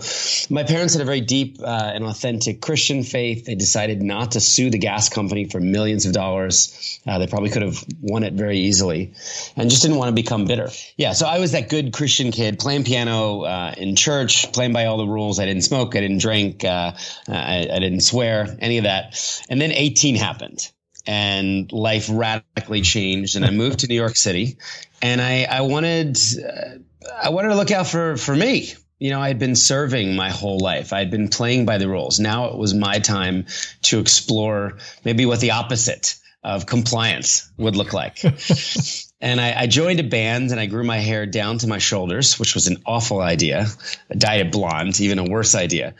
my 0.49 0.63
parents 0.63 0.93
had 0.93 1.01
a 1.01 1.05
very 1.05 1.21
deep 1.21 1.59
uh, 1.61 1.91
and 1.93 2.03
authentic 2.03 2.61
Christian 2.61 3.03
faith. 3.03 3.45
They 3.45 3.55
decided 3.55 4.01
not 4.01 4.31
to 4.31 4.39
sue 4.39 4.69
the 4.69 4.77
gas 4.77 5.09
company 5.09 5.45
for 5.45 5.59
millions 5.59 6.05
of 6.05 6.13
dollars. 6.13 6.99
Uh, 7.07 7.19
they 7.19 7.27
probably 7.27 7.49
could 7.49 7.61
have 7.61 7.83
won 8.01 8.23
it 8.23 8.33
very 8.33 8.59
easily, 8.59 9.13
and 9.55 9.69
just 9.69 9.81
didn't 9.81 9.97
want 9.97 10.09
to 10.09 10.15
become 10.15 10.45
bitter. 10.45 10.69
Yeah, 10.97 11.13
so 11.13 11.27
I 11.27 11.39
was 11.39 11.53
that 11.53 11.69
good 11.69 11.93
Christian 11.93 12.31
kid 12.31 12.59
playing 12.59 12.83
piano 12.83 13.43
uh, 13.43 13.73
in 13.77 13.95
church, 13.95 14.51
playing 14.51 14.73
by 14.73 14.85
all 14.85 14.97
the 14.97 15.07
rules. 15.07 15.39
I 15.39 15.45
didn't 15.45 15.63
smoke, 15.63 15.95
I 15.95 16.01
didn't 16.01 16.19
drink, 16.19 16.63
uh, 16.63 16.91
I, 17.27 17.67
I 17.71 17.79
didn't 17.79 18.01
swear 18.01 18.48
any 18.59 18.77
of 18.77 18.83
that. 18.83 19.41
And 19.49 19.59
then 19.59 19.71
18 19.71 20.15
happened 20.15 20.71
and 21.05 21.71
life 21.71 22.09
radically 22.11 22.81
changed 22.81 23.35
and 23.35 23.45
I 23.45 23.51
moved 23.51 23.79
to 23.79 23.87
New 23.87 23.95
York 23.95 24.15
City 24.15 24.57
and 25.01 25.21
I, 25.21 25.43
I 25.43 25.61
wanted, 25.61 26.17
uh, 26.37 26.77
I 27.23 27.29
wanted 27.29 27.49
to 27.49 27.55
look 27.55 27.71
out 27.71 27.87
for, 27.87 28.17
for 28.17 28.35
me. 28.35 28.73
You 28.99 29.11
know, 29.11 29.21
I 29.21 29.29
had 29.29 29.39
been 29.39 29.55
serving 29.55 30.15
my 30.15 30.29
whole 30.29 30.59
life. 30.59 30.91
I 30.91 30.99
had 30.99 31.09
been 31.09 31.29
playing 31.29 31.65
by 31.65 31.77
the 31.77 31.87
rules. 31.87 32.19
Now 32.19 32.45
it 32.47 32.57
was 32.57 32.73
my 32.73 32.99
time 32.99 33.45
to 33.83 33.99
explore 33.99 34.77
maybe 35.05 35.25
what 35.25 35.39
the 35.39 35.51
opposite 35.51 36.15
of 36.43 36.65
compliance 36.65 37.49
would 37.57 37.75
look 37.75 37.93
like. 37.93 38.21
and 39.21 39.41
I, 39.41 39.61
I, 39.61 39.67
joined 39.67 39.99
a 39.99 40.03
band 40.03 40.51
and 40.51 40.59
I 40.59 40.65
grew 40.65 40.83
my 40.83 40.97
hair 40.97 41.25
down 41.25 41.57
to 41.59 41.67
my 41.67 41.77
shoulders, 41.77 42.39
which 42.39 42.55
was 42.55 42.67
an 42.67 42.81
awful 42.85 43.21
idea. 43.21 43.67
I 44.09 44.15
dyed 44.15 44.41
it 44.41 44.51
blonde, 44.51 44.99
even 45.01 45.19
a 45.19 45.25
worse 45.25 45.55
idea. 45.55 45.95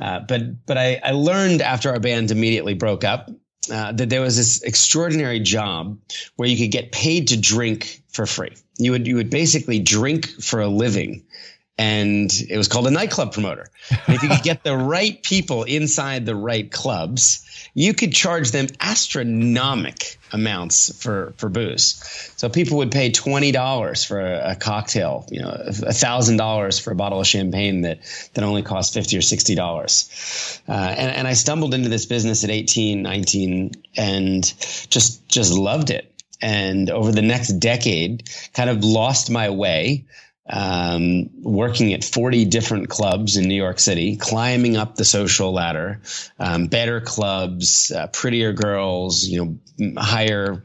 Uh, 0.00 0.20
but 0.20 0.66
but 0.66 0.78
I, 0.78 1.00
I, 1.02 1.10
learned 1.12 1.60
after 1.60 1.90
our 1.90 2.00
band 2.00 2.30
immediately 2.30 2.74
broke 2.74 3.04
up 3.04 3.30
uh, 3.70 3.92
that 3.92 4.08
there 4.08 4.20
was 4.20 4.36
this 4.36 4.62
extraordinary 4.62 5.40
job 5.40 5.98
where 6.36 6.48
you 6.48 6.56
could 6.56 6.70
get 6.70 6.90
paid 6.90 7.28
to 7.28 7.40
drink 7.40 8.02
for 8.08 8.26
free. 8.26 8.54
You 8.78 8.92
would 8.92 9.06
you 9.06 9.16
would 9.16 9.30
basically 9.30 9.80
drink 9.80 10.26
for 10.26 10.60
a 10.60 10.68
living 10.68 11.26
and 11.76 12.30
it 12.48 12.56
was 12.56 12.68
called 12.68 12.86
a 12.86 12.90
nightclub 12.90 13.32
promoter. 13.32 13.66
And 13.90 14.16
if 14.16 14.22
you 14.22 14.28
could 14.28 14.42
get 14.42 14.62
the 14.62 14.76
right 14.76 15.20
people 15.22 15.64
inside 15.64 16.24
the 16.24 16.36
right 16.36 16.70
clubs, 16.70 17.43
you 17.74 17.92
could 17.92 18.12
charge 18.12 18.52
them 18.52 18.68
astronomic 18.80 20.18
amounts 20.32 20.96
for 21.02 21.34
for 21.36 21.48
booze. 21.48 22.32
So 22.36 22.48
people 22.48 22.78
would 22.78 22.92
pay 22.92 23.10
twenty 23.10 23.50
dollars 23.50 24.04
for 24.04 24.20
a, 24.20 24.52
a, 24.52 24.56
cocktail, 24.56 25.26
you 25.30 25.40
know, 25.40 25.50
a 25.50 25.92
thousand 25.92 26.36
dollars 26.36 26.78
for 26.78 26.92
a 26.92 26.94
bottle 26.94 27.20
of 27.20 27.26
champagne 27.26 27.82
that 27.82 27.98
that 28.34 28.44
only 28.44 28.62
cost 28.62 28.94
fifty 28.94 29.18
or 29.18 29.22
sixty 29.22 29.54
dollars. 29.54 30.60
Uh, 30.68 30.72
and, 30.72 31.10
and 31.10 31.28
I 31.28 31.34
stumbled 31.34 31.74
into 31.74 31.88
this 31.88 32.06
business 32.06 32.44
at 32.44 32.50
18, 32.50 33.02
19, 33.02 33.72
and 33.96 34.44
just 34.88 35.28
just 35.28 35.52
loved 35.52 35.90
it. 35.90 36.10
And 36.40 36.90
over 36.90 37.10
the 37.10 37.22
next 37.22 37.58
decade, 37.58 38.28
kind 38.52 38.70
of 38.70 38.84
lost 38.84 39.30
my 39.30 39.50
way 39.50 40.04
um, 40.48 41.30
working 41.42 41.94
at 41.94 42.04
40 42.04 42.44
different 42.46 42.88
clubs 42.88 43.36
in 43.36 43.48
New 43.48 43.54
York 43.54 43.78
City, 43.78 44.16
climbing 44.16 44.76
up 44.76 44.96
the 44.96 45.04
social 45.04 45.52
ladder, 45.52 46.00
um, 46.38 46.66
better 46.66 47.00
clubs, 47.00 47.90
uh, 47.90 48.08
prettier 48.08 48.52
girls, 48.52 49.24
you 49.24 49.58
know, 49.78 49.94
higher 50.00 50.62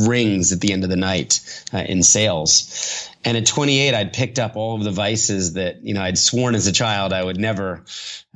rings 0.00 0.52
at 0.52 0.60
the 0.60 0.72
end 0.72 0.84
of 0.84 0.90
the 0.90 0.96
night 0.96 1.40
uh, 1.72 1.78
in 1.78 2.02
sales. 2.02 3.08
And 3.24 3.38
at 3.38 3.46
28, 3.46 3.94
I'd 3.94 4.12
picked 4.12 4.38
up 4.38 4.56
all 4.56 4.76
of 4.76 4.84
the 4.84 4.90
vices 4.90 5.54
that, 5.54 5.82
you 5.82 5.94
know, 5.94 6.02
I'd 6.02 6.18
sworn 6.18 6.54
as 6.54 6.66
a 6.66 6.72
child 6.72 7.12
I 7.14 7.24
would 7.24 7.38
never 7.38 7.84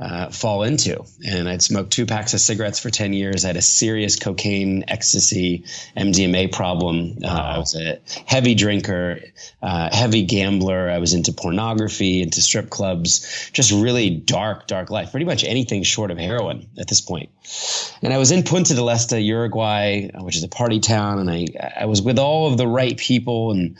uh, 0.00 0.30
fall 0.30 0.62
into. 0.62 1.04
And 1.26 1.46
I'd 1.46 1.60
smoked 1.60 1.92
two 1.92 2.06
packs 2.06 2.32
of 2.32 2.40
cigarettes 2.40 2.78
for 2.78 2.88
10 2.88 3.12
years. 3.12 3.44
I 3.44 3.48
had 3.48 3.56
a 3.56 3.62
serious 3.62 4.16
cocaine, 4.16 4.84
ecstasy, 4.88 5.64
MDMA 5.96 6.52
problem. 6.52 7.16
Wow. 7.16 7.28
Uh, 7.28 7.54
I 7.54 7.58
was 7.58 7.74
a 7.74 8.00
heavy 8.24 8.54
drinker, 8.54 9.20
uh, 9.60 9.94
heavy 9.94 10.22
gambler. 10.22 10.88
I 10.88 10.98
was 10.98 11.12
into 11.12 11.32
pornography, 11.32 12.22
into 12.22 12.40
strip 12.40 12.70
clubs, 12.70 13.50
just 13.52 13.72
really 13.72 14.08
dark, 14.08 14.68
dark 14.68 14.90
life. 14.90 15.10
Pretty 15.10 15.26
much 15.26 15.44
anything 15.44 15.82
short 15.82 16.10
of 16.10 16.18
heroin 16.18 16.66
at 16.78 16.88
this 16.88 17.02
point. 17.02 17.30
And 18.00 18.14
I 18.14 18.18
was 18.18 18.30
in 18.30 18.42
Punta 18.42 18.74
del 18.74 18.88
Este, 18.88 19.20
Uruguay, 19.20 20.08
which 20.14 20.36
is 20.36 20.44
a 20.44 20.48
party 20.48 20.80
town. 20.80 21.18
And 21.18 21.30
I, 21.30 21.46
I 21.80 21.84
was 21.86 22.00
with 22.00 22.18
all 22.18 22.50
of 22.50 22.56
the 22.56 22.66
right 22.66 22.96
people 22.96 23.50
and 23.50 23.76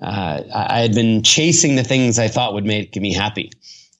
uh, 0.00 0.42
I 0.54 0.80
had 0.80 0.94
been 0.94 1.22
chasing 1.22 1.76
the 1.76 1.84
things 1.84 2.18
I 2.18 2.28
thought 2.28 2.54
would 2.54 2.64
make 2.64 2.94
me 2.96 3.12
happy. 3.12 3.50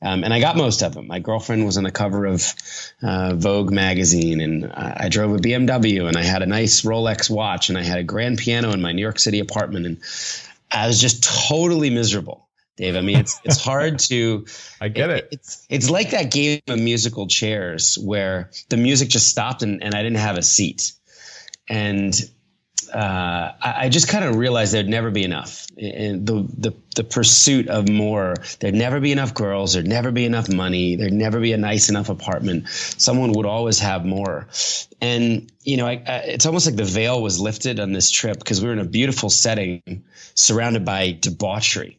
Um, 0.00 0.22
and 0.22 0.32
I 0.32 0.38
got 0.38 0.56
most 0.56 0.82
of 0.82 0.94
them. 0.94 1.08
My 1.08 1.18
girlfriend 1.18 1.66
was 1.66 1.76
on 1.76 1.82
the 1.82 1.90
cover 1.90 2.24
of 2.24 2.54
uh, 3.02 3.34
Vogue 3.34 3.72
magazine, 3.72 4.40
and 4.40 4.66
I, 4.66 4.96
I 5.00 5.08
drove 5.08 5.34
a 5.34 5.38
BMW, 5.38 6.06
and 6.06 6.16
I 6.16 6.22
had 6.22 6.42
a 6.42 6.46
nice 6.46 6.82
Rolex 6.82 7.28
watch, 7.28 7.68
and 7.68 7.76
I 7.76 7.82
had 7.82 7.98
a 7.98 8.04
grand 8.04 8.38
piano 8.38 8.70
in 8.70 8.80
my 8.80 8.92
New 8.92 9.02
York 9.02 9.18
City 9.18 9.40
apartment, 9.40 9.86
and 9.86 9.98
I 10.70 10.86
was 10.86 11.00
just 11.00 11.24
totally 11.24 11.90
miserable. 11.90 12.48
Dave, 12.76 12.94
I 12.94 13.00
mean, 13.00 13.18
it's 13.18 13.40
it's 13.44 13.60
hard 13.60 13.98
to. 14.00 14.46
I 14.80 14.86
get 14.86 15.10
it, 15.10 15.24
it. 15.24 15.28
It's 15.32 15.66
it's 15.68 15.90
like 15.90 16.10
that 16.10 16.30
game 16.30 16.60
of 16.68 16.78
musical 16.78 17.26
chairs 17.26 17.98
where 17.98 18.50
the 18.68 18.76
music 18.76 19.08
just 19.08 19.26
stopped 19.26 19.64
and, 19.64 19.82
and 19.82 19.96
I 19.96 20.02
didn't 20.04 20.18
have 20.18 20.38
a 20.38 20.42
seat, 20.42 20.92
and 21.68 22.14
uh, 22.88 23.52
I, 23.60 23.74
I, 23.84 23.88
just 23.88 24.08
kind 24.08 24.24
of 24.24 24.36
realized 24.36 24.72
there'd 24.72 24.88
never 24.88 25.10
be 25.10 25.24
enough. 25.24 25.66
In 25.76 26.24
the, 26.24 26.46
the 26.56 26.74
the 26.96 27.04
pursuit 27.04 27.68
of 27.68 27.88
more, 27.88 28.34
there'd 28.60 28.74
never 28.74 29.00
be 29.00 29.12
enough 29.12 29.34
girls. 29.34 29.74
There'd 29.74 29.86
never 29.86 30.10
be 30.10 30.24
enough 30.24 30.48
money. 30.48 30.96
There'd 30.96 31.12
never 31.12 31.40
be 31.40 31.52
a 31.52 31.58
nice 31.58 31.88
enough 31.88 32.08
apartment. 32.08 32.68
Someone 32.68 33.32
would 33.32 33.46
always 33.46 33.78
have 33.80 34.04
more. 34.04 34.48
And 35.00 35.52
you 35.62 35.76
know, 35.76 35.86
I, 35.86 36.02
I, 36.06 36.16
it's 36.26 36.46
almost 36.46 36.66
like 36.66 36.76
the 36.76 36.84
veil 36.84 37.22
was 37.22 37.40
lifted 37.40 37.78
on 37.80 37.92
this 37.92 38.10
trip 38.10 38.38
because 38.38 38.60
we 38.60 38.68
were 38.68 38.72
in 38.72 38.80
a 38.80 38.84
beautiful 38.84 39.30
setting, 39.30 40.04
surrounded 40.34 40.84
by 40.84 41.16
debauchery. 41.20 41.98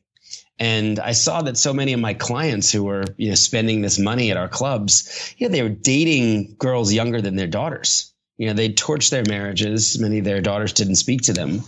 And 0.60 1.00
I 1.00 1.14
saw 1.14 1.42
that 1.44 1.58
so 1.58 1.74
many 1.74 1.94
of 1.94 2.02
my 2.02 2.14
clients 2.14 2.70
who 2.70 2.84
were, 2.84 3.06
you 3.16 3.30
know, 3.30 3.36
spending 3.36 3.82
this 3.82 3.98
money 3.98 4.30
at 4.32 4.38
our 4.38 4.50
clubs, 4.50 5.34
yeah, 5.38 5.48
they 5.48 5.64
were 5.64 5.70
dating 5.70 6.56
girls 6.58 6.92
younger 6.92 7.22
than 7.22 7.38
their 7.38 7.48
daughters 7.48 8.09
you 8.40 8.48
know, 8.48 8.54
they 8.54 8.70
torched 8.70 9.10
their 9.10 9.26
marriages. 9.28 10.00
Many 10.00 10.20
of 10.20 10.26
their 10.26 10.40
daughters 10.40 10.72
didn't 10.72 10.96
speak 10.96 11.24
to 11.24 11.34
them. 11.34 11.62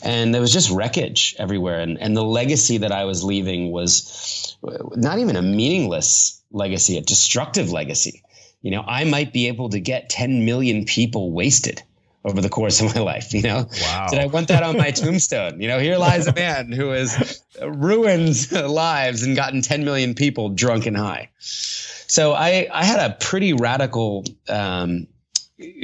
And 0.00 0.32
there 0.32 0.40
was 0.40 0.52
just 0.52 0.70
wreckage 0.70 1.34
everywhere. 1.40 1.80
And, 1.80 1.98
and 1.98 2.16
the 2.16 2.22
legacy 2.22 2.78
that 2.78 2.92
I 2.92 3.04
was 3.04 3.24
leaving 3.24 3.72
was 3.72 4.56
not 4.94 5.18
even 5.18 5.34
a 5.34 5.42
meaningless 5.42 6.40
legacy, 6.52 6.98
a 6.98 7.00
destructive 7.00 7.72
legacy. 7.72 8.22
You 8.62 8.70
know, 8.70 8.84
I 8.86 9.02
might 9.04 9.32
be 9.32 9.48
able 9.48 9.70
to 9.70 9.80
get 9.80 10.08
10 10.08 10.44
million 10.44 10.84
people 10.84 11.32
wasted 11.32 11.82
over 12.24 12.40
the 12.40 12.48
course 12.48 12.80
of 12.80 12.94
my 12.94 13.02
life. 13.12 13.34
You 13.34 13.42
know, 13.42 13.68
wow. 13.82 14.06
did 14.08 14.20
I 14.20 14.26
want 14.26 14.48
that 14.48 14.62
on 14.62 14.76
my 14.76 14.90
tombstone? 14.92 15.60
You 15.60 15.66
know, 15.66 15.80
here 15.80 15.96
lies 15.98 16.28
a 16.28 16.32
man 16.32 16.70
who 16.70 16.90
has 16.90 17.42
ruined 17.60 18.52
lives 18.52 19.24
and 19.24 19.34
gotten 19.34 19.62
10 19.62 19.84
million 19.84 20.14
people 20.14 20.50
drunk 20.50 20.86
and 20.86 20.96
high. 20.96 21.30
So 21.40 22.34
I, 22.34 22.68
I 22.72 22.84
had 22.84 23.10
a 23.10 23.14
pretty 23.14 23.52
radical 23.52 24.24
um, 24.48 25.08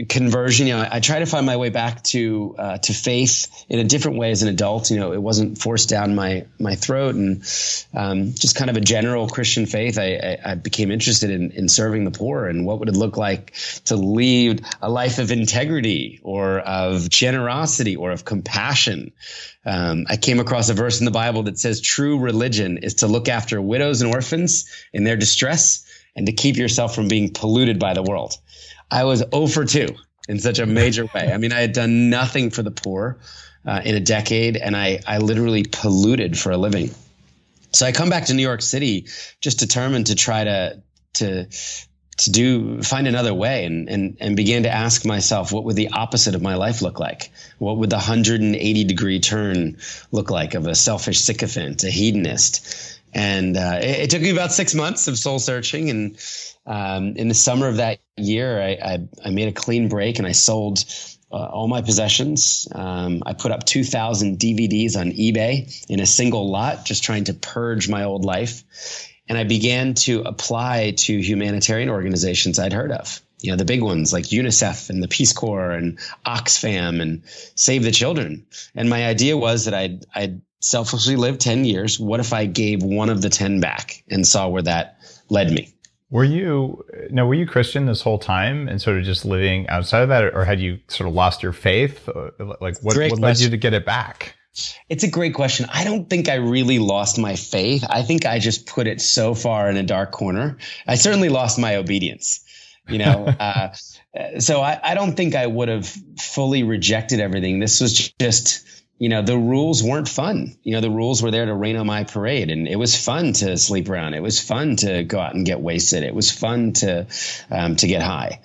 conversion 0.09 0.67
you 0.67 0.75
know 0.75 0.81
I, 0.81 0.97
I, 0.97 1.01
try 1.01 1.21
to 1.21 1.27
find 1.27 1.47
my 1.47 1.57
way 1.57 1.69
back 1.69 2.03
to 2.05 2.57
uh, 2.59 2.79
to 2.79 2.93
faith 2.93 3.67
in 3.69 3.79
a 3.79 3.85
different 3.85 4.19
way 4.19 4.33
as 4.33 4.43
an 4.43 4.49
adult. 4.49 4.91
You 4.91 4.99
know 4.99 5.13
it 5.13 5.23
wasn't 5.23 5.59
forced 5.59 5.89
down 5.89 6.17
my 6.17 6.47
my 6.59 6.75
throat 6.75 7.15
and 7.15 7.37
um, 7.95 8.35
just 8.35 8.57
kind 8.57 8.69
of 8.69 8.77
a 8.77 8.81
general 8.81 9.29
christian 9.29 9.67
faith. 9.67 9.97
I, 9.97 10.39
I, 10.45 10.51
I 10.51 10.55
became 10.57 10.91
interested 10.91 11.31
in, 11.31 11.53
in 11.53 11.69
serving 11.69 12.05
the 12.05 12.11
poor 12.11 12.47
and 12.47 12.67
what 12.67 12.81
would 12.81 12.89
it 12.89 12.97
look 12.97 13.17
like 13.17 13.55
to 13.85 13.95
lead 13.95 14.65
a 14.83 14.91
life 14.91 15.21
of 15.21 15.31
integrity 15.31 16.19
or 16.25 16.59
of 16.59 17.09
generosity 17.09 17.95
or 17.95 18.11
of 18.11 18.25
compassion? 18.25 19.13
Um, 19.65 20.07
i 20.09 20.17
came 20.17 20.41
across 20.41 20.71
a 20.71 20.75
verse 20.75 21.01
in 21.01 21.05
the 21.05 21.11
bible 21.11 21.43
that 21.45 21.59
says 21.59 21.83
true 21.83 22.19
religion 22.19 22.79
is 22.79 22.95
to 22.95 23.07
look 23.07 23.29
after 23.29 23.61
widows 23.61 24.01
and 24.01 24.13
orphans 24.13 24.65
in 24.95 25.05
their 25.05 25.17
distress 25.17 25.85
and 26.17 26.27
to 26.27 26.33
keep 26.33 26.57
yourself 26.57 26.95
from 26.95 27.09
being 27.09 27.31
polluted 27.33 27.79
by 27.79 27.93
the 27.93 28.03
world 28.03 28.37
I 28.91 29.05
was 29.05 29.23
0 29.33 29.47
for 29.47 29.65
2 29.65 29.89
in 30.29 30.39
such 30.39 30.59
a 30.59 30.67
major 30.67 31.07
way. 31.15 31.33
I 31.33 31.39
mean, 31.39 31.53
I 31.53 31.61
had 31.61 31.73
done 31.73 32.11
nothing 32.11 32.51
for 32.51 32.63
the 32.63 32.71
poor 32.71 33.19
uh, 33.67 33.81
in 33.85 33.95
a 33.95 34.01
decade, 34.01 34.57
and 34.57 34.77
I, 34.77 35.01
I 35.07 35.19
literally 35.19 35.65
polluted 35.65 36.39
for 36.39 36.53
a 36.53 36.57
living. 36.57 36.91
So 37.73 37.87
I 37.87 37.93
come 37.93 38.11
back 38.11 38.27
to 38.27 38.35
New 38.35 38.43
York 38.43 38.63
City 38.63 39.07
just 39.41 39.59
determined 39.59 40.09
to 40.09 40.15
try 40.15 40.45
to 40.45 40.83
to 41.15 41.47
to 42.19 42.31
do 42.31 42.83
find 42.83 43.09
another 43.09 43.33
way 43.33 43.65
and 43.65 43.89
and 43.89 44.17
and 44.21 44.37
began 44.37 44.65
to 44.65 44.71
ask 44.71 45.07
myself 45.07 45.53
what 45.53 45.65
would 45.65 45.77
the 45.77 45.89
opposite 45.91 46.35
of 46.35 46.43
my 46.43 46.55
life 46.55 46.83
look 46.83 47.01
like 47.01 47.31
what 47.59 47.79
would 47.79 47.89
the 47.89 47.97
180 47.97 48.85
degree 48.85 49.21
turn 49.21 49.79
look 50.13 50.31
like 50.31 50.55
of 50.55 50.67
a 50.67 50.75
selfish 50.75 51.21
sycophant 51.21 51.83
a 51.83 51.91
hedonist 51.91 53.01
and 53.15 53.57
uh, 53.57 53.79
it, 53.81 54.01
it, 54.01 54.11
took 54.11 54.23
me 54.23 54.31
about 54.31 54.53
six 54.53 54.75
months 54.75 55.09
of 55.09 55.19
soul 55.19 55.39
searching 55.39 55.91
and 55.91 56.17
um, 56.67 57.17
in 57.17 57.29
the 57.29 57.35
summer 57.35 57.69
of 57.69 57.77
that 57.77 58.01
year, 58.17 58.61
I, 58.61 58.71
I, 58.71 59.09
I, 59.25 59.31
made 59.31 59.49
a 59.49 59.53
clean 59.53 59.89
break 59.89 60.19
and 60.19 60.27
I 60.27 60.33
sold 60.33 60.85
uh, 61.33 61.37
all 61.37 61.69
my 61.69 61.81
possessions. 61.81 62.69
Um, 62.75 63.23
I 63.25 63.33
put 63.33 63.53
up 63.53 63.65
2,000 63.65 64.39
DVDs 64.39 64.97
on 64.97 65.13
eBay 65.13 65.87
in 65.89 66.01
a 66.01 66.07
single 66.07 66.51
lot, 66.51 66.85
just 66.85 67.03
trying 67.03 67.25
to 67.25 67.35
purge 67.35 67.89
my 67.89 68.05
old 68.05 68.25
life. 68.25 69.09
And 69.29 69.39
I 69.39 69.45
began 69.45 69.95
to 69.95 70.23
apply 70.23 70.93
to 70.99 71.19
humanitarian 71.19 71.89
organizations 71.89 72.59
I'd 72.59 72.73
heard 72.73 72.93
of. 72.93 73.23
You 73.41 73.53
know, 73.53 73.57
the 73.57 73.65
big 73.65 73.81
ones 73.81 74.13
like 74.13 74.25
UNICEF 74.25 74.91
and 74.91 75.03
the 75.03 75.09
Peace 75.09 75.33
Corps 75.33 75.71
and 75.71 75.99
Oxfam 76.27 77.01
and 77.01 77.23
Save 77.55 77.85
the 77.85 77.91
Children. 77.91 78.45
And 78.75 78.91
my 78.91 79.07
idea 79.07 79.37
was 79.37 79.65
that 79.65 79.73
I'd, 79.73 80.05
I'd 80.15 80.43
selfishly 80.61 81.17
lived 81.17 81.41
10 81.41 81.65
years. 81.65 81.99
What 81.99 82.21
if 82.21 82.35
I 82.35 82.45
gave 82.45 82.83
one 82.83 83.09
of 83.09 83.23
the 83.23 83.31
10 83.31 83.61
back 83.61 84.03
and 84.11 84.27
saw 84.27 84.49
where 84.49 84.63
that 84.63 84.99
led 85.31 85.53
me? 85.53 85.73
Were 86.11 86.25
you 86.25 86.85
now? 87.11 87.27
Were 87.27 87.35
you 87.35 87.47
Christian 87.47 87.87
this 87.87 88.03
whole 88.03 88.19
time 88.19 88.69
and 88.69 88.83
sort 88.83 88.99
of 88.99 89.05
just 89.05 89.25
living 89.25 89.69
outside 89.69 90.03
of 90.03 90.09
that, 90.09 90.25
or 90.25 90.45
had 90.45 90.61
you 90.61 90.81
sort 90.89 91.09
of 91.09 91.15
lost 91.15 91.43
your 91.43 91.53
faith? 91.53 92.09
Like, 92.39 92.83
what, 92.83 92.97
what 92.97 93.19
led 93.19 93.39
you 93.39 93.49
to 93.49 93.57
get 93.57 93.75
it 93.75 93.87
back? 93.87 94.35
It's 94.89 95.05
a 95.05 95.09
great 95.09 95.35
question. 95.35 95.67
I 95.73 95.85
don't 95.85 96.11
think 96.11 96.29
I 96.29 96.35
really 96.35 96.81
lost 96.81 97.19
my 97.19 97.37
faith. 97.37 97.85
I 97.89 98.03
think 98.03 98.27
I 98.27 98.41
just 98.41 98.67
put 98.67 98.89
it 98.89 99.01
so 99.01 99.35
far 99.35 99.71
in 99.71 99.77
a 99.77 99.85
dark 99.85 100.11
corner. 100.11 100.59
I 100.89 100.97
certainly 100.97 101.29
lost 101.29 101.59
my 101.59 101.77
obedience. 101.77 102.45
You 102.89 102.99
know, 102.99 103.27
uh, 103.41 103.69
so 104.41 104.61
I, 104.61 104.81
I 104.83 104.95
don't 104.95 105.17
think 105.17 105.37
I 105.37 105.47
would 105.47 105.69
have 105.69 105.87
fully 106.19 106.65
rejected 106.65 107.21
everything. 107.21 107.61
This 107.61 107.81
was 107.81 108.13
just 108.21 108.67
you 109.01 109.09
know, 109.09 109.23
the 109.23 109.37
rules 109.37 109.83
weren't 109.83 110.09
fun. 110.09 110.59
You 110.63 110.75
know, 110.75 110.83
the 110.83 110.91
rules 110.91 111.23
were 111.23 111.31
there 111.31 111.47
to 111.47 111.55
rain 111.55 111.77
on 111.77 111.87
my 111.87 112.05
parade, 112.05 112.51
and 112.51 112.69
it 112.69 112.77
was 112.77 113.03
fun 113.03 113.33
to 113.33 113.57
sleep 113.57 113.89
around. 113.89 114.13
It 114.13 114.23
was 114.23 114.39
fun 114.39 114.77
to 114.77 115.03
go 115.05 115.19
out 115.19 115.35
and 115.35 115.47
get 115.47 115.59
wasted. 115.59 116.05
It 116.05 116.15
was 116.15 116.31
fun 116.31 116.75
to 116.75 117.07
um, 117.51 117.77
to 117.77 117.87
get 117.89 118.03
high, 118.03 118.43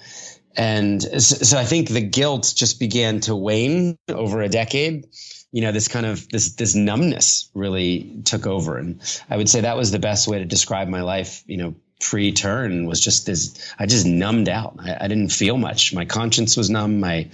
and 0.56 1.04
so 1.22 1.58
I 1.58 1.66
think 1.66 1.90
the 1.90 2.02
guilt 2.02 2.54
just 2.56 2.80
began 2.80 3.20
to 3.22 3.36
wane 3.36 3.98
over 4.08 4.42
a 4.42 4.48
decade. 4.48 5.08
You 5.52 5.62
know, 5.62 5.74
this 5.74 5.90
kind 5.90 6.06
of 6.06 6.28
this 6.30 6.56
this 6.56 6.74
numbness 6.74 7.50
really 7.54 8.22
took 8.24 8.48
over, 8.48 8.78
and 8.78 9.02
I 9.30 9.36
would 9.36 9.50
say 9.50 9.62
that 9.62 9.76
was 9.76 9.92
the 9.92 10.00
best 10.00 10.26
way 10.26 10.40
to 10.40 10.46
describe 10.46 10.88
my 10.88 11.02
life. 11.02 11.44
You 11.48 11.58
know, 11.58 11.76
pre-turn 12.02 12.86
was 12.86 13.00
just 13.00 13.26
this 13.26 13.74
i 13.80 13.86
just 13.86 14.06
numbed 14.06 14.50
out. 14.50 14.76
I, 14.80 14.98
I 15.02 15.08
didn't 15.08 15.30
feel 15.30 15.58
much. 15.58 15.94
My 15.94 16.06
conscience 16.06 16.58
was 16.58 16.70
numb. 16.70 17.00
My 17.00 17.30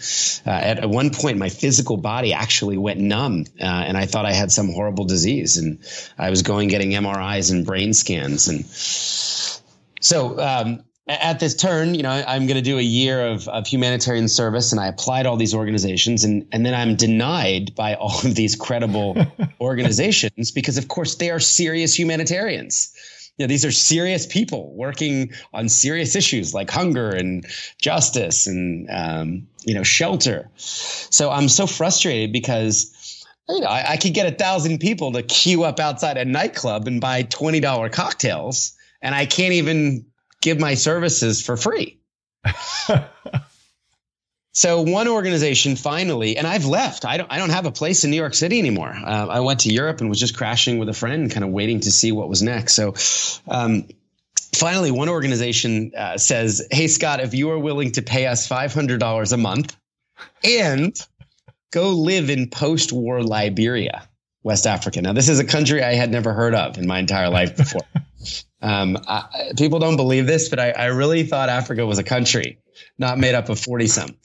uh, 0.46 0.50
at, 0.52 0.80
at, 0.80 0.90
one 0.90 1.10
point 1.10 1.38
my 1.38 1.50
physical 1.50 1.98
body 1.98 2.34
actually 2.34 2.78
went 2.78 3.00
numb 3.00 3.46
uh, 3.60 3.66
and 3.66 3.98
i 3.98 4.06
thought 4.06 4.26
i 4.26 4.34
had 4.34 4.52
some 4.52 4.72
horrible 4.72 5.06
disease 5.06 5.58
and 5.58 5.80
i 6.18 6.30
was 6.30 6.42
going 6.44 6.70
getting 6.70 6.92
mris 6.92 7.52
and 7.52 7.66
brain 7.66 7.94
scans 7.94 8.48
and 8.48 8.66
so 8.66 10.40
um, 10.40 10.84
at 11.08 11.40
this 11.40 11.56
turn, 11.56 11.96
you 11.96 12.04
know, 12.04 12.10
I'm 12.10 12.46
going 12.48 12.56
to 12.56 12.62
do 12.62 12.78
a 12.78 12.84
year 12.84 13.28
of, 13.28 13.48
of 13.48 13.68
humanitarian 13.68 14.28
service 14.28 14.72
and 14.72 14.80
I 14.80 14.88
applied 14.88 15.26
all 15.26 15.36
these 15.36 15.54
organizations 15.54 16.24
and, 16.24 16.48
and 16.52 16.66
then 16.66 16.74
I'm 16.74 16.96
denied 16.96 17.76
by 17.76 17.96
all 17.96 18.20
of 18.24 18.36
these 18.36 18.56
credible 18.56 19.18
organizations 19.62 20.52
because 20.52 20.78
of 20.78 20.88
course 20.88 21.16
they 21.16 21.30
are 21.30 21.40
serious 21.40 21.98
humanitarians 21.98 22.94
know, 23.42 23.48
these 23.48 23.66
are 23.66 23.72
serious 23.72 24.26
people 24.26 24.74
working 24.74 25.32
on 25.54 25.70
serious 25.70 26.16
issues 26.16 26.54
like 26.54 26.70
hunger 26.70 27.10
and 27.10 27.46
justice 27.80 28.48
and 28.48 28.88
um, 28.90 29.48
you 29.64 29.74
know 29.74 29.84
shelter. 29.84 30.50
So 30.56 31.30
I'm 31.30 31.50
so 31.50 31.68
frustrated 31.68 32.32
because 32.32 33.26
you 33.50 33.60
know 33.60 33.68
I, 33.68 33.92
I 33.92 33.98
could 33.98 34.14
get 34.14 34.32
a 34.32 34.36
thousand 34.36 34.80
people 34.80 35.12
to 35.14 35.24
queue 35.24 35.64
up 35.64 35.80
outside 35.80 36.18
a 36.18 36.26
nightclub 36.26 36.88
and 36.88 37.02
buy 37.02 37.24
twenty 37.24 37.60
dollar 37.60 37.90
cocktails, 37.90 38.74
and 39.02 39.16
I 39.16 39.26
can't 39.26 39.54
even 39.54 40.06
give 40.42 40.60
my 40.60 40.74
services 40.74 41.42
for 41.42 41.58
free. 41.58 42.00
So 44.54 44.82
one 44.82 45.08
organization 45.08 45.78
finally, 45.78 46.36
and 46.36 46.46
I've 46.46 46.66
left. 46.66 47.06
I 47.06 47.18
don't. 47.18 47.32
I 47.32 47.38
don't 47.38 47.52
have 47.52 47.66
a 47.66 47.72
place 47.72 48.04
in 48.04 48.12
New 48.12 48.18
York 48.18 48.34
City 48.34 48.60
anymore. 48.60 48.94
Uh, 48.94 49.28
I 49.28 49.40
went 49.40 49.62
to 49.62 49.74
Europe 49.74 50.02
and 50.02 50.10
was 50.10 50.20
just 50.20 50.36
crashing 50.36 50.78
with 50.78 50.90
a 50.90 50.94
friend, 50.94 51.32
kind 51.32 51.46
of 51.46 51.52
waiting 51.52 51.80
to 51.82 51.92
see 51.92 52.12
what 52.12 52.28
was 52.28 52.42
next. 52.42 52.74
So, 52.74 52.94
um, 53.48 53.88
finally, 54.54 54.92
one 54.92 55.08
organization 55.08 55.94
uh, 55.98 56.18
says, 56.18 56.68
"Hey 56.70 56.90
Scott, 56.90 57.22
if 57.22 57.34
you 57.34 57.50
are 57.52 57.60
willing 57.60 57.94
to 57.94 58.02
pay 58.02 58.28
us 58.28 58.46
five 58.46 58.74
hundred 58.74 59.00
dollars 59.00 59.32
a 59.32 59.38
month, 59.38 59.78
and 60.44 61.00
go 61.72 61.92
live 61.92 62.30
in 62.30 62.50
post-war 62.50 63.24
Liberia, 63.24 64.06
West 64.44 64.68
Africa." 64.68 65.02
Now, 65.02 65.14
this 65.14 65.30
is 65.30 65.40
a 65.40 65.46
country 65.46 65.82
I 65.82 65.94
had 65.94 66.12
never 66.12 66.34
heard 66.34 66.56
of 66.56 66.78
in 66.78 66.88
my 66.88 67.00
entire 67.00 67.30
life 67.30 67.56
before. 67.56 67.88
um, 68.62 68.98
I, 69.08 69.54
people 69.58 69.80
don't 69.80 69.96
believe 69.96 70.28
this, 70.28 70.50
but 70.50 70.60
I, 70.60 70.72
I 70.72 70.86
really 70.88 71.24
thought 71.24 71.48
Africa 71.48 71.86
was 71.86 72.00
a 72.00 72.04
country, 72.04 72.60
not 72.98 73.18
made 73.18 73.34
up 73.34 73.48
of 73.48 73.58
forty 73.58 73.88
some. 73.88 74.18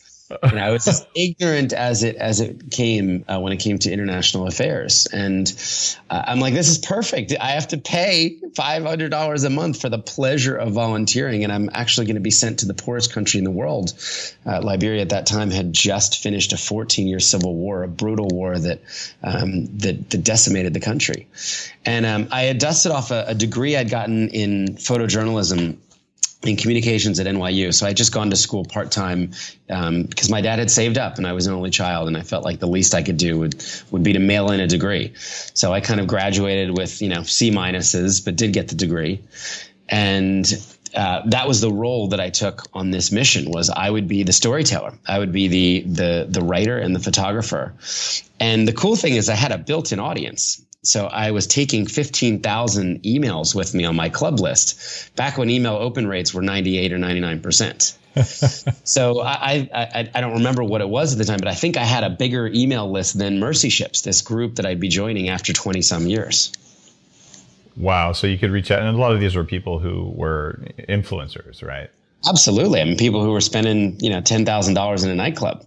And 0.42 0.59
I 0.59 0.71
was 0.71 0.88
as 0.88 1.06
ignorant 1.14 1.73
as 1.73 2.02
it 2.02 2.16
as 2.16 2.40
it 2.40 2.71
came 2.71 3.25
uh, 3.28 3.38
when 3.38 3.52
it 3.52 3.59
came 3.59 3.78
to 3.78 3.92
international 3.92 4.49
affairs. 4.49 5.06
And 5.12 5.47
uh, 6.11 6.25
I'm 6.26 6.40
like, 6.40 6.54
this 6.54 6.68
is 6.68 6.78
perfect. 6.78 7.33
I 7.40 7.50
have 7.50 7.68
to 7.68 7.78
pay 7.78 8.38
five 8.54 8.85
hundred 8.85 9.11
dollars 9.11 9.45
a 9.45 9.50
month 9.50 9.80
for 9.80 9.88
the 9.88 9.99
pleasure 9.99 10.56
of 10.56 10.73
volunteering, 10.73 11.45
and 11.45 11.52
I'm 11.52 11.71
actually 11.73 12.06
going 12.06 12.16
to 12.16 12.21
be 12.21 12.33
sent 12.33 12.61
to 12.61 12.66
the 12.66 12.75
poorest 12.75 13.12
country 13.12 13.38
in 13.38 13.45
the 13.45 13.52
world. 13.52 13.92
Uh, 14.45 14.61
Liberia 14.61 15.02
at 15.02 15.11
that 15.11 15.26
time 15.26 15.50
had 15.50 15.73
just 15.73 16.23
finished 16.23 16.52
a 16.52 16.56
14 16.56 17.06
year 17.06 17.21
civil 17.21 17.54
war, 17.54 17.85
a 17.85 17.88
brutal 17.88 18.28
war 18.28 18.59
that 18.59 18.80
um, 19.23 19.66
that, 19.78 20.11
that, 20.11 20.25
decimated 20.25 20.75
the 20.75 20.80
country. 20.80 21.28
And 21.85 22.04
um, 22.04 22.28
I 22.33 22.42
had 22.42 22.59
dusted 22.59 22.90
off 22.90 23.12
a, 23.12 23.26
a 23.28 23.35
degree 23.35 23.76
I'd 23.76 23.90
gotten 23.90 24.28
in 24.30 24.75
photojournalism 24.76 25.76
in 26.42 26.56
communications 26.56 27.18
at 27.18 27.26
NYU. 27.26 27.72
So 27.72 27.86
I 27.86 27.92
just 27.92 28.12
gone 28.12 28.30
to 28.30 28.36
school 28.36 28.64
part 28.64 28.90
time 28.90 29.32
because 29.66 30.28
um, 30.28 30.30
my 30.30 30.40
dad 30.40 30.58
had 30.58 30.70
saved 30.70 30.98
up 30.98 31.18
and 31.18 31.26
I 31.26 31.32
was 31.32 31.46
an 31.46 31.54
only 31.54 31.70
child, 31.70 32.08
and 32.08 32.16
I 32.16 32.22
felt 32.22 32.44
like 32.44 32.60
the 32.60 32.68
least 32.68 32.94
I 32.94 33.02
could 33.02 33.16
do 33.16 33.38
would 33.38 33.64
would 33.90 34.02
be 34.02 34.12
to 34.12 34.18
mail 34.18 34.50
in 34.50 34.60
a 34.60 34.66
degree. 34.66 35.12
So 35.16 35.72
I 35.72 35.80
kind 35.80 36.00
of 36.00 36.06
graduated 36.06 36.76
with 36.76 37.00
you 37.02 37.08
know 37.08 37.22
C 37.22 37.50
minuses, 37.50 38.24
but 38.24 38.36
did 38.36 38.52
get 38.52 38.68
the 38.68 38.76
degree, 38.76 39.22
and. 39.88 40.46
Uh, 40.94 41.20
that 41.26 41.46
was 41.46 41.60
the 41.60 41.70
role 41.70 42.08
that 42.08 42.20
I 42.20 42.30
took 42.30 42.62
on 42.72 42.90
this 42.90 43.12
mission 43.12 43.50
was 43.50 43.68
I 43.68 43.90
would 43.90 44.08
be 44.08 44.22
the 44.22 44.32
storyteller. 44.32 44.94
I 45.06 45.18
would 45.18 45.30
be 45.30 45.46
the 45.46 45.80
the 45.80 46.26
the 46.26 46.40
writer 46.40 46.78
and 46.78 46.94
the 46.94 47.00
photographer. 47.00 47.74
And 48.40 48.66
the 48.66 48.72
cool 48.72 48.96
thing 48.96 49.14
is 49.14 49.28
I 49.28 49.34
had 49.34 49.52
a 49.52 49.58
built-in 49.58 50.00
audience. 50.00 50.64
So 50.86 51.06
I 51.06 51.32
was 51.32 51.46
taking 51.46 51.86
15,000 51.86 53.02
emails 53.02 53.54
with 53.54 53.74
me 53.74 53.84
on 53.84 53.96
my 53.96 54.08
club 54.08 54.38
list 54.38 55.14
back 55.16 55.36
when 55.36 55.50
email 55.50 55.74
open 55.74 56.06
rates 56.06 56.32
were 56.32 56.42
98 56.42 56.92
or 56.92 56.98
99%. 56.98 57.96
so 58.86 59.20
I, 59.20 59.68
I, 59.74 60.10
I 60.14 60.20
don't 60.20 60.34
remember 60.34 60.62
what 60.62 60.80
it 60.80 60.88
was 60.88 61.12
at 61.12 61.18
the 61.18 61.24
time, 61.24 61.38
but 61.38 61.48
I 61.48 61.54
think 61.54 61.76
I 61.76 61.84
had 61.84 62.04
a 62.04 62.10
bigger 62.10 62.46
email 62.46 62.90
list 62.90 63.18
than 63.18 63.40
Mercy 63.40 63.68
Ships, 63.68 64.02
this 64.02 64.22
group 64.22 64.54
that 64.54 64.64
I'd 64.64 64.80
be 64.80 64.88
joining 64.88 65.28
after 65.28 65.52
20 65.52 65.82
some 65.82 66.06
years. 66.06 66.52
Wow. 67.76 68.12
So 68.12 68.26
you 68.26 68.38
could 68.38 68.52
reach 68.52 68.70
out. 68.70 68.80
And 68.80 68.88
a 68.88 68.98
lot 68.98 69.12
of 69.12 69.20
these 69.20 69.34
were 69.34 69.44
people 69.44 69.80
who 69.80 70.12
were 70.14 70.62
influencers, 70.88 71.62
right? 71.62 71.90
Absolutely. 72.28 72.80
I 72.80 72.84
mean, 72.84 72.96
people 72.96 73.22
who 73.22 73.32
were 73.32 73.40
spending, 73.40 73.98
you 74.00 74.08
know, 74.08 74.20
$10,000 74.20 75.04
in 75.04 75.10
a 75.10 75.14
nightclub. 75.14 75.66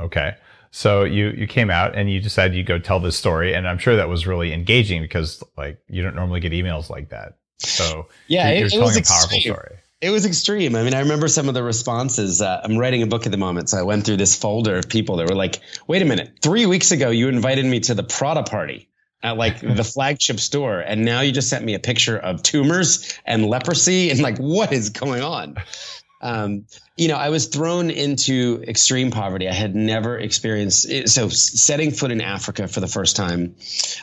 Okay. 0.00 0.36
So 0.76 1.04
you 1.04 1.28
you 1.28 1.46
came 1.46 1.70
out 1.70 1.96
and 1.96 2.10
you 2.10 2.20
decided 2.20 2.54
you 2.54 2.62
go 2.62 2.78
tell 2.78 3.00
this 3.00 3.16
story, 3.16 3.54
and 3.54 3.66
I'm 3.66 3.78
sure 3.78 3.96
that 3.96 4.10
was 4.10 4.26
really 4.26 4.52
engaging 4.52 5.00
because 5.00 5.42
like 5.56 5.78
you 5.88 6.02
don't 6.02 6.14
normally 6.14 6.38
get 6.38 6.52
emails 6.52 6.90
like 6.90 7.08
that. 7.08 7.38
So 7.56 8.08
yeah, 8.28 8.50
you're, 8.52 8.66
it, 8.66 8.70
telling 8.72 8.84
was 8.84 8.96
a 8.98 9.02
powerful 9.02 9.36
extreme. 9.38 9.54
story. 9.54 9.76
It 10.02 10.10
was 10.10 10.26
extreme. 10.26 10.76
I 10.76 10.82
mean, 10.82 10.92
I 10.92 11.00
remember 11.00 11.28
some 11.28 11.48
of 11.48 11.54
the 11.54 11.62
responses. 11.62 12.42
Uh, 12.42 12.60
I'm 12.62 12.76
writing 12.76 13.02
a 13.02 13.06
book 13.06 13.24
at 13.24 13.32
the 13.32 13.38
moment, 13.38 13.70
so 13.70 13.78
I 13.78 13.84
went 13.84 14.04
through 14.04 14.18
this 14.18 14.36
folder 14.36 14.76
of 14.76 14.90
people 14.90 15.16
that 15.16 15.30
were 15.30 15.34
like, 15.34 15.62
"Wait 15.86 16.02
a 16.02 16.04
minute, 16.04 16.40
three 16.42 16.66
weeks 16.66 16.90
ago 16.90 17.08
you 17.08 17.28
invited 17.28 17.64
me 17.64 17.80
to 17.80 17.94
the 17.94 18.04
Prada 18.04 18.42
party." 18.42 18.90
At 19.22 19.38
like 19.38 19.60
the 19.76 19.82
flagship 19.82 20.38
store, 20.38 20.80
and 20.80 21.06
now 21.06 21.22
you 21.22 21.32
just 21.32 21.48
sent 21.48 21.64
me 21.64 21.72
a 21.72 21.78
picture 21.78 22.18
of 22.18 22.42
tumors 22.42 23.18
and 23.24 23.46
leprosy, 23.46 24.10
and 24.10 24.20
like, 24.20 24.36
what 24.36 24.74
is 24.74 24.90
going 24.90 25.22
on? 25.22 25.56
Um, 26.26 26.66
you 26.96 27.06
know, 27.06 27.14
I 27.14 27.28
was 27.28 27.46
thrown 27.46 27.88
into 27.88 28.64
extreme 28.66 29.12
poverty. 29.12 29.48
I 29.48 29.52
had 29.52 29.76
never 29.76 30.18
experienced 30.18 30.90
it. 30.90 31.08
so 31.08 31.28
setting 31.28 31.92
foot 31.92 32.10
in 32.10 32.20
Africa 32.20 32.66
for 32.66 32.80
the 32.80 32.88
first 32.88 33.14
time. 33.14 33.54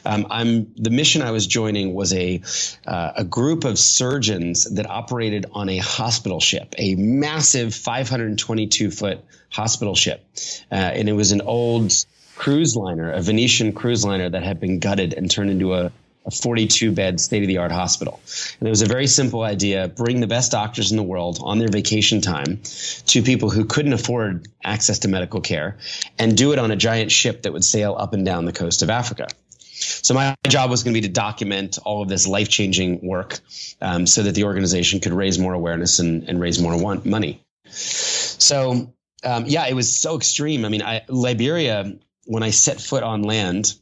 Um, 0.05 0.27
I'm 0.29 0.73
the 0.75 0.89
mission 0.89 1.21
I 1.21 1.31
was 1.31 1.45
joining 1.45 1.93
was 1.93 2.13
a 2.13 2.41
uh, 2.87 3.11
a 3.17 3.23
group 3.25 3.65
of 3.65 3.77
surgeons 3.77 4.63
that 4.75 4.89
operated 4.89 5.47
on 5.51 5.67
a 5.67 5.79
hospital 5.79 6.39
ship, 6.39 6.73
a 6.77 6.95
massive 6.95 7.75
522 7.75 8.89
foot 8.89 9.19
hospital 9.49 9.93
ship, 9.93 10.25
uh, 10.71 10.75
and 10.75 11.09
it 11.09 11.13
was 11.13 11.33
an 11.33 11.41
old 11.41 11.93
cruise 12.35 12.77
liner, 12.77 13.11
a 13.11 13.21
Venetian 13.21 13.73
cruise 13.73 14.05
liner 14.05 14.29
that 14.29 14.43
had 14.43 14.61
been 14.61 14.79
gutted 14.79 15.13
and 15.13 15.29
turned 15.29 15.49
into 15.49 15.73
a 15.73 15.91
a 16.25 16.31
42 16.31 16.91
bed 16.91 17.19
state 17.19 17.43
of 17.43 17.47
the 17.47 17.57
art 17.57 17.71
hospital. 17.71 18.21
And 18.59 18.67
it 18.67 18.69
was 18.69 18.81
a 18.81 18.85
very 18.85 19.07
simple 19.07 19.43
idea 19.43 19.87
bring 19.87 20.19
the 20.19 20.27
best 20.27 20.51
doctors 20.51 20.91
in 20.91 20.97
the 20.97 21.03
world 21.03 21.39
on 21.41 21.59
their 21.59 21.67
vacation 21.67 22.21
time 22.21 22.61
to 23.07 23.21
people 23.21 23.49
who 23.49 23.65
couldn't 23.65 23.93
afford 23.93 24.47
access 24.63 24.99
to 24.99 25.07
medical 25.07 25.41
care 25.41 25.77
and 26.17 26.37
do 26.37 26.53
it 26.53 26.59
on 26.59 26.71
a 26.71 26.75
giant 26.75 27.11
ship 27.11 27.41
that 27.41 27.53
would 27.53 27.65
sail 27.65 27.95
up 27.97 28.13
and 28.13 28.25
down 28.25 28.45
the 28.45 28.53
coast 28.53 28.81
of 28.81 28.89
Africa. 28.89 29.27
So 29.73 30.13
my 30.13 30.35
job 30.47 30.69
was 30.69 30.83
going 30.83 30.93
to 30.93 31.01
be 31.01 31.07
to 31.07 31.13
document 31.13 31.77
all 31.83 32.01
of 32.01 32.09
this 32.09 32.27
life 32.27 32.47
changing 32.47 33.05
work 33.05 33.39
um, 33.81 34.07
so 34.07 34.23
that 34.23 34.35
the 34.35 34.45
organization 34.45 34.99
could 34.99 35.13
raise 35.13 35.37
more 35.37 35.53
awareness 35.53 35.99
and, 35.99 36.27
and 36.29 36.39
raise 36.39 36.61
more 36.61 36.77
want- 36.81 37.05
money. 37.05 37.43
So, 37.69 38.93
um, 39.23 39.45
yeah, 39.45 39.67
it 39.67 39.73
was 39.73 39.99
so 39.99 40.15
extreme. 40.15 40.63
I 40.63 40.69
mean, 40.69 40.81
I, 40.81 41.01
Liberia, 41.07 41.93
when 42.25 42.43
I 42.43 42.51
set 42.51 42.79
foot 42.79 43.03
on 43.03 43.23
land, 43.23 43.73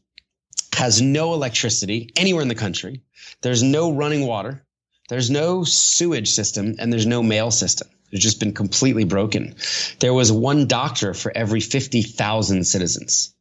has 0.74 1.02
no 1.02 1.34
electricity 1.34 2.12
anywhere 2.16 2.42
in 2.42 2.48
the 2.48 2.56
country. 2.56 3.02
There's 3.42 3.64
no 3.64 3.92
running 3.92 4.26
water. 4.26 4.64
There's 5.10 5.30
no 5.30 5.64
sewage 5.64 6.32
system 6.32 6.76
and 6.80 6.92
there's 6.92 7.06
no 7.06 7.22
mail 7.22 7.52
system. 7.52 7.90
It's 8.12 8.24
just 8.24 8.40
been 8.40 8.54
completely 8.54 9.04
broken. 9.04 9.56
There 10.00 10.14
was 10.14 10.32
one 10.32 10.68
doctor 10.68 11.14
for 11.14 11.32
every 11.36 11.60
50,000 11.60 12.64
citizens. 12.66 13.34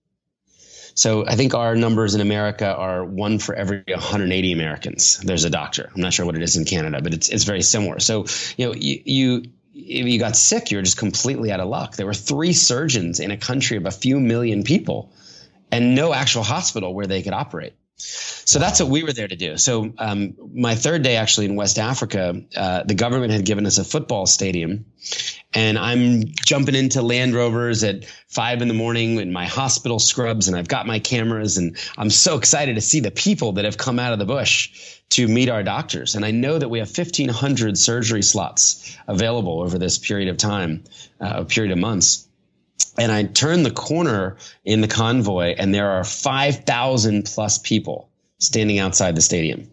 So 0.94 1.26
I 1.26 1.36
think 1.36 1.54
our 1.54 1.76
numbers 1.76 2.14
in 2.14 2.20
America 2.20 2.74
are 2.74 3.04
one 3.04 3.38
for 3.38 3.54
every 3.54 3.84
180 3.86 4.52
Americans. 4.52 5.18
There's 5.18 5.44
a 5.44 5.50
doctor. 5.50 5.90
I'm 5.94 6.00
not 6.00 6.12
sure 6.12 6.26
what 6.26 6.36
it 6.36 6.42
is 6.42 6.56
in 6.56 6.64
Canada, 6.64 7.00
but 7.00 7.14
it's 7.14 7.28
it's 7.28 7.44
very 7.44 7.62
similar. 7.62 8.00
So 8.00 8.26
you 8.56 8.66
know 8.66 8.74
you, 8.74 9.00
you 9.04 9.42
if 9.72 10.06
you 10.06 10.18
got 10.18 10.36
sick, 10.36 10.70
you're 10.70 10.82
just 10.82 10.98
completely 10.98 11.52
out 11.52 11.60
of 11.60 11.68
luck. 11.68 11.96
There 11.96 12.06
were 12.06 12.14
three 12.14 12.52
surgeons 12.52 13.20
in 13.20 13.30
a 13.30 13.36
country 13.36 13.76
of 13.76 13.86
a 13.86 13.90
few 13.90 14.20
million 14.20 14.62
people 14.62 15.12
and 15.72 15.94
no 15.94 16.12
actual 16.12 16.42
hospital 16.42 16.94
where 16.94 17.06
they 17.06 17.22
could 17.22 17.32
operate. 17.32 17.74
So 18.02 18.58
that's 18.58 18.80
what 18.80 18.88
we 18.88 19.02
were 19.02 19.12
there 19.12 19.28
to 19.28 19.36
do. 19.36 19.58
So 19.58 19.92
um, 19.98 20.34
my 20.54 20.74
third 20.74 21.02
day 21.02 21.16
actually 21.16 21.46
in 21.46 21.54
West 21.54 21.78
Africa, 21.78 22.42
uh, 22.56 22.82
the 22.84 22.94
government 22.94 23.32
had 23.32 23.44
given 23.44 23.66
us 23.66 23.76
a 23.76 23.84
football 23.84 24.26
stadium, 24.26 24.86
and 25.52 25.78
I'm 25.78 26.24
jumping 26.46 26.74
into 26.74 27.02
Land 27.02 27.34
Rovers 27.34 27.84
at 27.84 28.06
five 28.28 28.62
in 28.62 28.68
the 28.68 28.74
morning 28.74 29.18
in 29.18 29.32
my 29.32 29.46
hospital 29.46 29.98
scrubs, 29.98 30.48
and 30.48 30.56
I've 30.56 30.68
got 30.68 30.86
my 30.86 30.98
cameras, 30.98 31.58
and 31.58 31.76
I'm 31.98 32.10
so 32.10 32.38
excited 32.38 32.74
to 32.76 32.80
see 32.80 33.00
the 33.00 33.10
people 33.10 33.52
that 33.52 33.66
have 33.66 33.76
come 33.76 33.98
out 33.98 34.12
of 34.12 34.18
the 34.18 34.24
bush 34.24 34.98
to 35.10 35.28
meet 35.28 35.50
our 35.50 35.62
doctors. 35.62 36.14
And 36.14 36.24
I 36.24 36.30
know 36.30 36.58
that 36.58 36.68
we 36.68 36.78
have 36.78 36.88
1,500 36.88 37.76
surgery 37.76 38.22
slots 38.22 38.96
available 39.08 39.60
over 39.60 39.78
this 39.78 39.98
period 39.98 40.28
of 40.28 40.38
time, 40.38 40.84
uh, 41.20 41.34
a 41.36 41.44
period 41.44 41.72
of 41.72 41.78
months 41.78 42.28
and 43.00 43.10
I 43.10 43.22
turn 43.22 43.62
the 43.62 43.70
corner 43.70 44.36
in 44.62 44.82
the 44.82 44.88
convoy, 44.88 45.54
and 45.56 45.74
there 45.74 45.90
are 45.90 46.04
5,000 46.04 47.24
plus 47.24 47.56
people 47.56 48.10
standing 48.38 48.78
outside 48.78 49.16
the 49.16 49.22
stadium. 49.22 49.70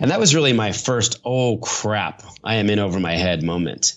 And 0.00 0.10
that 0.10 0.18
was 0.18 0.34
really 0.34 0.52
my 0.52 0.72
first, 0.72 1.20
oh 1.24 1.58
crap, 1.58 2.24
I 2.42 2.56
am 2.56 2.68
in 2.70 2.80
over 2.80 2.98
my 2.98 3.14
head 3.14 3.44
moment. 3.44 3.94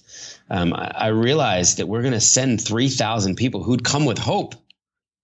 Um, 0.51 0.75
I, 0.75 0.91
I, 0.95 1.07
realized 1.07 1.77
that 1.77 1.87
we're 1.87 2.03
going 2.03 2.13
to 2.13 2.21
send 2.21 2.61
3,000 2.61 3.35
people 3.35 3.63
who'd 3.63 3.83
come 3.83 4.05
with 4.05 4.19
hope. 4.19 4.53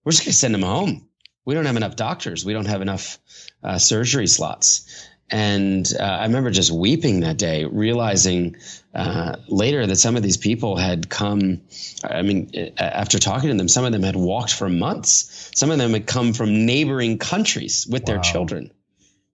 We're 0.04 0.12
just 0.12 0.24
going 0.24 0.34
to 0.34 0.38
send 0.38 0.56
them 0.56 0.64
home. 0.64 1.08
We 1.46 1.54
don't 1.54 1.66
have 1.66 1.78
enough 1.78 1.96
doctors. 1.96 2.44
We 2.44 2.54
don't 2.54 2.66
have 2.66 2.82
enough 2.82 3.20
uh, 3.64 3.78
surgery 3.78 4.28
slots. 4.28 5.08
And 5.30 5.92
uh, 6.00 6.04
I 6.04 6.24
remember 6.26 6.52
just 6.52 6.72
weeping 6.72 7.22
that 7.22 7.38
day, 7.38 7.66
realizing 7.66 8.58
uh, 8.94 9.38
later 9.48 9.88
that 9.88 9.96
some 9.96 10.16
of 10.16 10.22
these 10.22 10.38
people 10.38 10.76
had 10.78 11.10
come. 11.10 11.62
I 12.04 12.22
mean, 12.22 12.74
after 12.78 13.18
talking 13.18 13.50
to 13.50 13.56
them, 13.56 13.68
some 13.68 13.86
of 13.86 13.92
them 13.92 14.04
had 14.04 14.16
walked 14.16 14.54
for 14.54 14.70
months. 14.70 15.52
Some 15.56 15.72
of 15.72 15.80
them 15.80 15.94
had 15.94 16.06
come 16.06 16.34
from 16.34 16.66
neighboring 16.66 17.18
countries 17.18 17.88
with 17.90 18.04
wow. 18.04 18.06
their 18.08 18.20
children, 18.20 18.72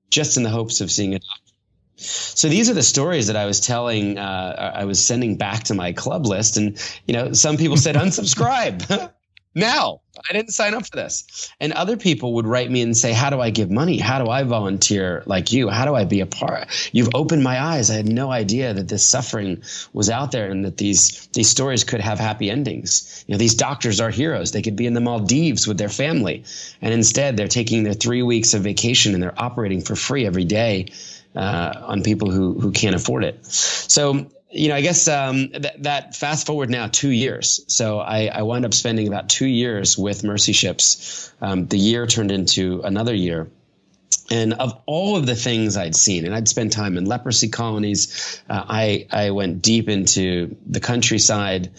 just 0.10 0.38
in 0.38 0.43
the 0.43 0.49
hopes 0.49 0.80
of 0.80 0.91
seeing 0.91 1.15
a 1.15 1.19
doctor. 1.19 1.54
So 1.97 2.47
these 2.47 2.69
are 2.69 2.73
the 2.73 2.84
stories 2.84 3.28
that 3.28 3.36
I 3.36 3.45
was 3.45 3.60
telling. 3.60 4.17
Uh, 4.17 4.73
I 4.75 4.86
was 4.86 5.04
sending 5.04 5.36
back 5.36 5.65
to 5.65 5.73
my 5.73 5.91
club 5.91 6.25
list, 6.25 6.56
and 6.56 6.82
you 7.08 7.13
know, 7.13 7.34
some 7.34 7.58
people 7.58 7.75
said 7.75 7.95
unsubscribe. 8.04 9.12
now. 9.56 10.02
I 10.29 10.34
didn't 10.34 10.51
sign 10.51 10.73
up 10.73 10.86
for 10.86 10.95
this. 10.95 11.51
And 11.60 11.73
other 11.73 11.97
people 11.97 12.34
would 12.34 12.47
write 12.47 12.69
me 12.69 12.82
and 12.82 12.95
say, 12.95 13.13
How 13.13 13.29
do 13.29 13.39
I 13.39 13.49
give 13.49 13.69
money? 13.69 13.97
How 13.97 14.23
do 14.23 14.29
I 14.29 14.43
volunteer 14.43 15.23
like 15.25 15.51
you? 15.51 15.69
How 15.69 15.86
do 15.86 15.95
I 15.95 16.05
be 16.05 16.21
a 16.21 16.25
part? 16.25 16.67
You've 16.91 17.13
opened 17.13 17.43
my 17.43 17.62
eyes. 17.62 17.89
I 17.89 17.95
had 17.95 18.08
no 18.08 18.32
idea 18.32 18.73
that 18.73 18.88
this 18.88 19.05
suffering 19.05 19.63
was 19.93 20.10
out 20.10 20.32
there 20.32 20.49
and 20.49 20.65
that 20.65 20.77
these 20.77 21.27
these 21.34 21.49
stories 21.49 21.84
could 21.84 22.01
have 22.01 22.19
happy 22.19 22.49
endings. 22.49 23.23
You 23.27 23.34
know, 23.34 23.38
these 23.38 23.55
doctors 23.55 23.99
are 23.99 24.10
heroes. 24.10 24.51
They 24.51 24.62
could 24.62 24.75
be 24.75 24.88
in 24.88 24.93
the 24.93 25.01
Maldives 25.01 25.67
with 25.67 25.77
their 25.77 25.89
family. 25.89 26.43
And 26.82 26.93
instead 26.93 27.38
they're 27.38 27.47
taking 27.47 27.84
their 27.84 27.93
three 27.93 28.23
weeks 28.23 28.53
of 28.53 28.63
vacation 28.63 29.13
and 29.13 29.21
they're 29.21 29.41
operating 29.41 29.82
for 29.82 29.95
free 29.95 30.25
every 30.25 30.45
day 30.45 30.88
uh, 31.36 31.73
on 31.84 32.03
people 32.03 32.32
who 32.32 32.60
who 32.60 32.71
can't 32.71 32.95
afford 32.95 33.23
it. 33.23 33.45
So 33.45 34.27
you 34.51 34.69
know, 34.69 34.75
I 34.75 34.81
guess 34.81 35.07
um, 35.07 35.49
th- 35.49 35.75
that 35.79 36.15
fast 36.15 36.47
forward 36.47 36.69
now 36.69 36.88
two 36.88 37.12
years. 37.12 37.63
So 37.67 37.99
I, 37.99 38.25
I 38.27 38.41
wound 38.41 38.65
up 38.65 38.73
spending 38.73 39.07
about 39.07 39.29
two 39.29 39.45
years 39.45 39.97
with 39.97 40.23
Mercy 40.23 40.53
Ships. 40.53 41.31
Um, 41.41 41.67
the 41.67 41.77
year 41.77 42.07
turned 42.07 42.31
into 42.31 42.81
another 42.81 43.13
year. 43.13 43.49
And 44.31 44.53
of 44.53 44.79
all 44.85 45.17
of 45.17 45.25
the 45.25 45.35
things 45.35 45.77
I'd 45.77 45.95
seen, 45.95 46.25
and 46.25 46.35
I'd 46.35 46.47
spent 46.47 46.71
time 46.71 46.97
in 46.97 47.05
leprosy 47.05 47.49
colonies, 47.49 48.41
uh, 48.49 48.63
I, 48.67 49.07
I 49.12 49.31
went 49.31 49.62
deep 49.62 49.89
into 49.89 50.55
the 50.67 50.79
countryside. 50.79 51.71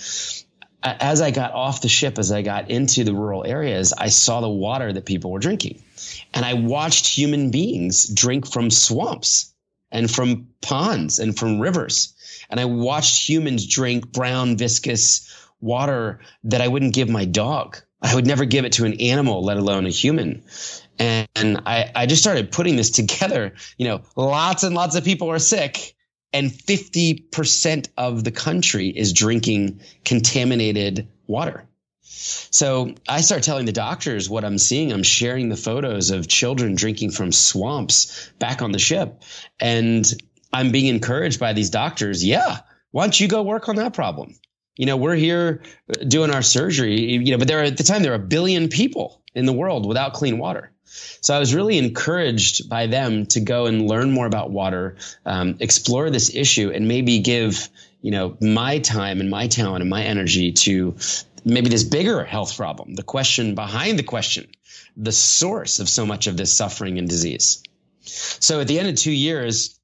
as 0.83 1.21
I 1.21 1.31
got 1.31 1.53
off 1.53 1.83
the 1.83 1.89
ship, 1.89 2.19
as 2.19 2.33
I 2.33 2.43
got 2.43 2.71
into 2.71 3.05
the 3.05 3.15
rural 3.15 3.45
areas, 3.45 3.93
I 3.93 4.09
saw 4.09 4.41
the 4.41 4.49
water 4.49 4.93
that 4.93 5.07
people 5.07 5.31
were 5.31 5.39
drinking. 5.39 5.83
And 6.35 6.45
I 6.45 6.55
watched 6.55 7.07
human 7.07 7.51
beings 7.51 8.07
drink 8.09 8.47
from 8.47 8.71
swamps 8.71 9.53
and 9.93 10.11
from 10.11 10.49
ponds 10.61 11.19
and 11.19 11.37
from 11.37 11.61
rivers. 11.61 12.15
And 12.51 12.61
I 12.61 12.67
watched 12.67 13.29
humans 13.29 13.67
drink 13.67 14.13
brown, 14.13 14.57
viscous 14.57 15.29
water 15.61 16.21
that 16.45 16.61
I 16.61 16.69
wouldn't 16.69 16.95
give 16.95 17.09
my 17.09 17.25
dog. 17.25 17.79
I 18.03 18.15
would 18.15 18.27
never 18.27 18.45
give 18.45 18.65
it 18.65 18.73
to 18.75 18.85
an 18.85 19.01
animal, 19.01 19.45
let 19.45 19.57
alone 19.57 19.87
a 19.87 19.91
human. 19.91 20.43
And 20.99 21.63
I, 21.67 21.91
I 21.95 22.07
just 22.07 22.23
started 22.23 22.53
putting 22.53 22.77
this 22.77 22.91
together. 23.01 23.55
You 23.79 23.89
know, 23.89 24.03
lots 24.17 24.63
and 24.63 24.75
lots 24.75 24.97
of 24.97 25.05
people 25.05 25.31
are 25.31 25.39
sick 25.39 25.95
and 26.33 26.51
50% 26.51 27.89
of 27.97 28.25
the 28.25 28.31
country 28.31 28.89
is 28.89 29.13
drinking 29.13 29.81
contaminated 30.05 31.09
water. 31.27 31.67
So 32.03 32.95
I 33.09 33.21
start 33.21 33.43
telling 33.43 33.67
the 33.67 33.73
doctors 33.73 34.29
what 34.29 34.45
I'm 34.45 34.59
seeing. 34.59 34.93
I'm 34.93 35.03
sharing 35.03 35.49
the 35.49 35.57
photos 35.57 36.11
of 36.11 36.29
children 36.29 36.75
drinking 36.75 37.13
from 37.13 37.33
swamps 37.33 38.31
back 38.39 38.63
on 38.63 38.73
the 38.73 38.79
ship. 38.79 39.23
And 39.59 40.05
I'm 40.53 40.73
being 40.73 40.87
encouraged 40.87 41.41
by 41.41 41.53
these 41.53 41.71
doctors. 41.71 42.25
Yeah. 42.25 42.59
Why 42.91 43.05
don't 43.05 43.19
you 43.19 43.29
go 43.29 43.43
work 43.43 43.69
on 43.69 43.77
that 43.77 43.95
problem? 43.95 44.35
You 44.77 44.87
know, 44.87 44.97
we're 44.97 45.15
here 45.15 45.63
doing 46.07 46.31
our 46.31 46.43
surgery, 46.43 47.01
you 47.01 47.33
know, 47.33 47.39
but 47.39 47.49
there 47.49 47.61
are, 47.61 47.65
at 47.65 47.77
the 47.77 47.83
time 47.83 48.03
there 48.03 48.13
are 48.13 48.17
a 48.17 48.19
billion 48.19 48.69
people 48.69 49.23
in 49.35 49.47
the 49.47 49.53
world 49.53 49.87
without 49.87 50.15
clean 50.15 50.39
water. 50.39 50.73
So 51.21 51.35
I 51.35 51.39
was 51.39 51.55
really 51.55 51.79
encouraged 51.79 52.69
by 52.69 52.87
them 52.87 53.27
to 53.27 53.41
go 53.41 53.67
and 53.67 53.87
learn 53.87 54.11
more 54.11 54.27
about 54.27 54.51
water, 54.51 54.97
um, 55.25 55.57
explore 55.61 56.11
this 56.11 56.35
issue, 56.35 56.73
and 56.75 56.89
maybe 56.89 57.21
give 57.21 57.69
you 58.01 58.11
know 58.11 58.37
my 58.41 58.79
time 58.79 59.21
and 59.21 59.31
my 59.31 59.47
talent 59.47 59.83
and 59.83 59.91
my 59.91 60.03
energy 60.03 60.53
to 60.53 60.97
maybe 61.45 61.69
this 61.69 61.85
bigger 61.85 62.25
health 62.25 62.57
problem, 62.57 62.95
the 62.95 63.03
question 63.03 63.55
behind 63.55 63.99
the 63.99 64.03
question, 64.03 64.49
the 64.97 65.13
source 65.13 65.79
of 65.79 65.89
so 65.89 66.05
much 66.05 66.27
of 66.27 66.37
this 66.37 66.53
suffering 66.53 66.99
and 66.99 67.09
disease. 67.09 67.63
So 68.03 68.61
at 68.61 68.69
the 68.69 68.79
end 68.79 68.89
of 68.89 68.97
two 68.97 69.13
years, 69.13 69.79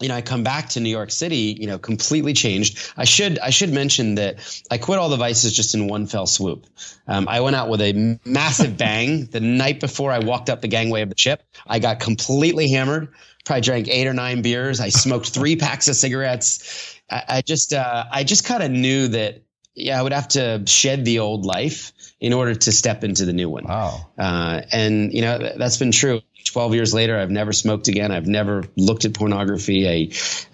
you 0.00 0.08
know, 0.08 0.14
I 0.14 0.22
come 0.22 0.42
back 0.42 0.70
to 0.70 0.80
New 0.80 0.90
York 0.90 1.10
City, 1.10 1.56
you 1.58 1.66
know, 1.66 1.78
completely 1.78 2.32
changed. 2.32 2.92
I 2.96 3.04
should 3.04 3.38
I 3.38 3.50
should 3.50 3.72
mention 3.72 4.16
that 4.16 4.62
I 4.70 4.78
quit 4.78 4.98
all 4.98 5.08
the 5.08 5.16
vices 5.16 5.52
just 5.52 5.74
in 5.74 5.88
one 5.88 6.06
fell 6.06 6.26
swoop. 6.26 6.66
Um, 7.06 7.28
I 7.28 7.40
went 7.40 7.56
out 7.56 7.68
with 7.68 7.80
a 7.80 8.18
massive 8.24 8.76
bang 8.76 9.26
the 9.26 9.40
night 9.40 9.80
before 9.80 10.10
I 10.10 10.20
walked 10.20 10.48
up 10.48 10.62
the 10.62 10.68
gangway 10.68 11.02
of 11.02 11.10
the 11.10 11.18
ship. 11.18 11.42
I 11.66 11.78
got 11.78 12.00
completely 12.00 12.68
hammered. 12.68 13.08
Probably 13.44 13.62
drank 13.62 13.88
eight 13.88 14.06
or 14.06 14.14
nine 14.14 14.42
beers. 14.42 14.80
I 14.80 14.88
smoked 14.88 15.30
three 15.30 15.56
packs 15.56 15.88
of 15.88 15.96
cigarettes. 15.96 17.00
I, 17.10 17.24
I 17.28 17.42
just 17.42 17.72
uh, 17.72 18.04
I 18.10 18.24
just 18.24 18.44
kind 18.44 18.62
of 18.62 18.70
knew 18.70 19.08
that 19.08 19.42
yeah, 19.74 19.98
I 19.98 20.02
would 20.02 20.12
have 20.12 20.28
to 20.28 20.62
shed 20.66 21.04
the 21.04 21.20
old 21.20 21.44
life 21.44 21.92
in 22.20 22.32
order 22.32 22.54
to 22.54 22.72
step 22.72 23.02
into 23.04 23.24
the 23.24 23.32
new 23.32 23.48
one. 23.48 23.64
Wow. 23.64 24.06
Uh, 24.18 24.62
and 24.72 25.12
you 25.12 25.22
know 25.22 25.52
that's 25.56 25.76
been 25.76 25.92
true. 25.92 26.20
12 26.44 26.74
years 26.74 26.94
later, 26.94 27.18
I've 27.18 27.30
never 27.30 27.52
smoked 27.52 27.88
again. 27.88 28.10
I've 28.10 28.26
never 28.26 28.64
looked 28.76 29.04
at 29.04 29.14
pornography. 29.14 29.88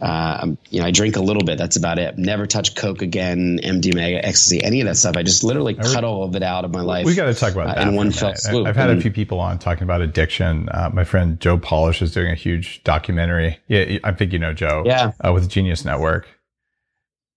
I, 0.00 0.04
uh, 0.04 0.46
you 0.70 0.80
know, 0.80 0.86
I 0.86 0.90
drink 0.90 1.16
a 1.16 1.20
little 1.20 1.42
bit. 1.42 1.58
That's 1.58 1.76
about 1.76 1.98
it. 1.98 2.18
Never 2.18 2.46
touch 2.46 2.74
Coke 2.74 3.02
again, 3.02 3.60
MDMA, 3.62 4.20
ecstasy, 4.22 4.62
any 4.62 4.80
of 4.80 4.86
that 4.86 4.96
stuff. 4.96 5.16
I 5.16 5.22
just 5.22 5.44
literally 5.44 5.74
cut 5.74 6.04
all 6.04 6.24
of 6.24 6.36
it 6.36 6.42
out 6.42 6.64
of 6.64 6.72
my 6.72 6.82
life. 6.82 7.06
We 7.06 7.14
got 7.14 7.26
to 7.26 7.34
talk 7.34 7.52
about 7.52 7.68
uh, 7.68 7.74
that 7.74 7.88
in 7.88 7.94
one 7.94 8.10
fell 8.10 8.34
swoop. 8.34 8.66
I've 8.66 8.76
had 8.76 8.90
a 8.90 9.00
few 9.00 9.10
people 9.10 9.40
on 9.40 9.58
talking 9.58 9.84
about 9.84 10.00
addiction. 10.00 10.68
Uh, 10.68 10.90
my 10.92 11.04
friend 11.04 11.40
Joe 11.40 11.58
Polish 11.58 12.02
is 12.02 12.12
doing 12.12 12.30
a 12.30 12.34
huge 12.34 12.82
documentary. 12.84 13.58
Yeah, 13.68 13.98
I 14.04 14.12
think 14.12 14.32
you 14.32 14.38
know 14.38 14.52
Joe. 14.52 14.82
Yeah, 14.84 15.12
uh, 15.24 15.32
with 15.32 15.48
Genius 15.48 15.84
Network. 15.84 16.28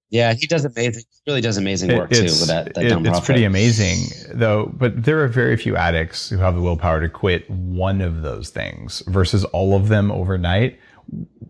Yeah, 0.09 0.33
he 0.33 0.47
does 0.47 0.65
amazing. 0.65 1.03
He 1.09 1.31
really 1.31 1.41
does 1.41 1.57
amazing 1.57 1.95
work 1.95 2.09
too 2.09 2.23
with 2.23 2.47
that. 2.47 2.73
that 2.73 2.83
it, 2.83 3.05
it's 3.05 3.19
pretty 3.19 3.43
amazing 3.43 4.07
though. 4.33 4.71
But 4.73 5.03
there 5.03 5.23
are 5.23 5.27
very 5.27 5.55
few 5.55 5.75
addicts 5.75 6.29
who 6.29 6.37
have 6.37 6.55
the 6.55 6.61
willpower 6.61 6.99
to 7.01 7.09
quit 7.09 7.49
one 7.49 8.01
of 8.01 8.21
those 8.21 8.49
things 8.49 9.03
versus 9.07 9.45
all 9.45 9.75
of 9.75 9.87
them 9.87 10.11
overnight. 10.11 10.79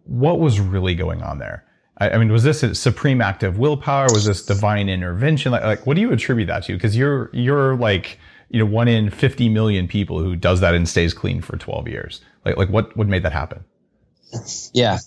What 0.04 0.40
was 0.40 0.60
really 0.60 0.94
going 0.94 1.22
on 1.22 1.40
there? 1.40 1.64
I, 2.00 2.12
I 2.12 2.18
mean, 2.18 2.32
was 2.32 2.44
this 2.44 2.62
a 2.64 2.76
supreme 2.76 3.22
act 3.22 3.44
of 3.44 3.60
willpower? 3.60 4.08
Was 4.12 4.26
this 4.26 4.46
divine 4.46 4.90
intervention? 4.90 5.54
Like, 5.54 5.64
like 5.64 5.88
what 5.88 5.96
do 5.96 6.02
you 6.02 6.12
attribute 6.12 6.48
that 6.48 6.64
to? 6.64 6.74
Because 6.74 6.98
you're 6.98 7.30
you're 7.34 7.78
like 7.78 8.20
you 8.50 8.60
know 8.60 8.66
one 8.66 8.90
in 8.90 9.10
fifty 9.10 9.48
million 9.48 9.88
people 9.88 10.20
who 10.20 10.36
does 10.36 10.60
that 10.60 10.74
and 10.74 10.88
stays 10.88 11.14
clean 11.14 11.42
for 11.42 11.58
twelve 11.58 11.88
years. 11.88 12.20
Like 12.44 12.58
like 12.58 12.70
what 12.70 12.96
what 12.98 13.08
made 13.08 13.24
that 13.24 13.34
happen? 13.34 13.64
Yeah, 14.74 15.00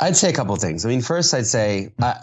I'd 0.00 0.16
say 0.16 0.30
a 0.30 0.32
couple 0.32 0.54
things. 0.56 0.84
I 0.84 0.88
mean, 0.88 1.02
first, 1.02 1.34
I'd 1.34 1.46
say 1.46 1.90
uh, 2.00 2.14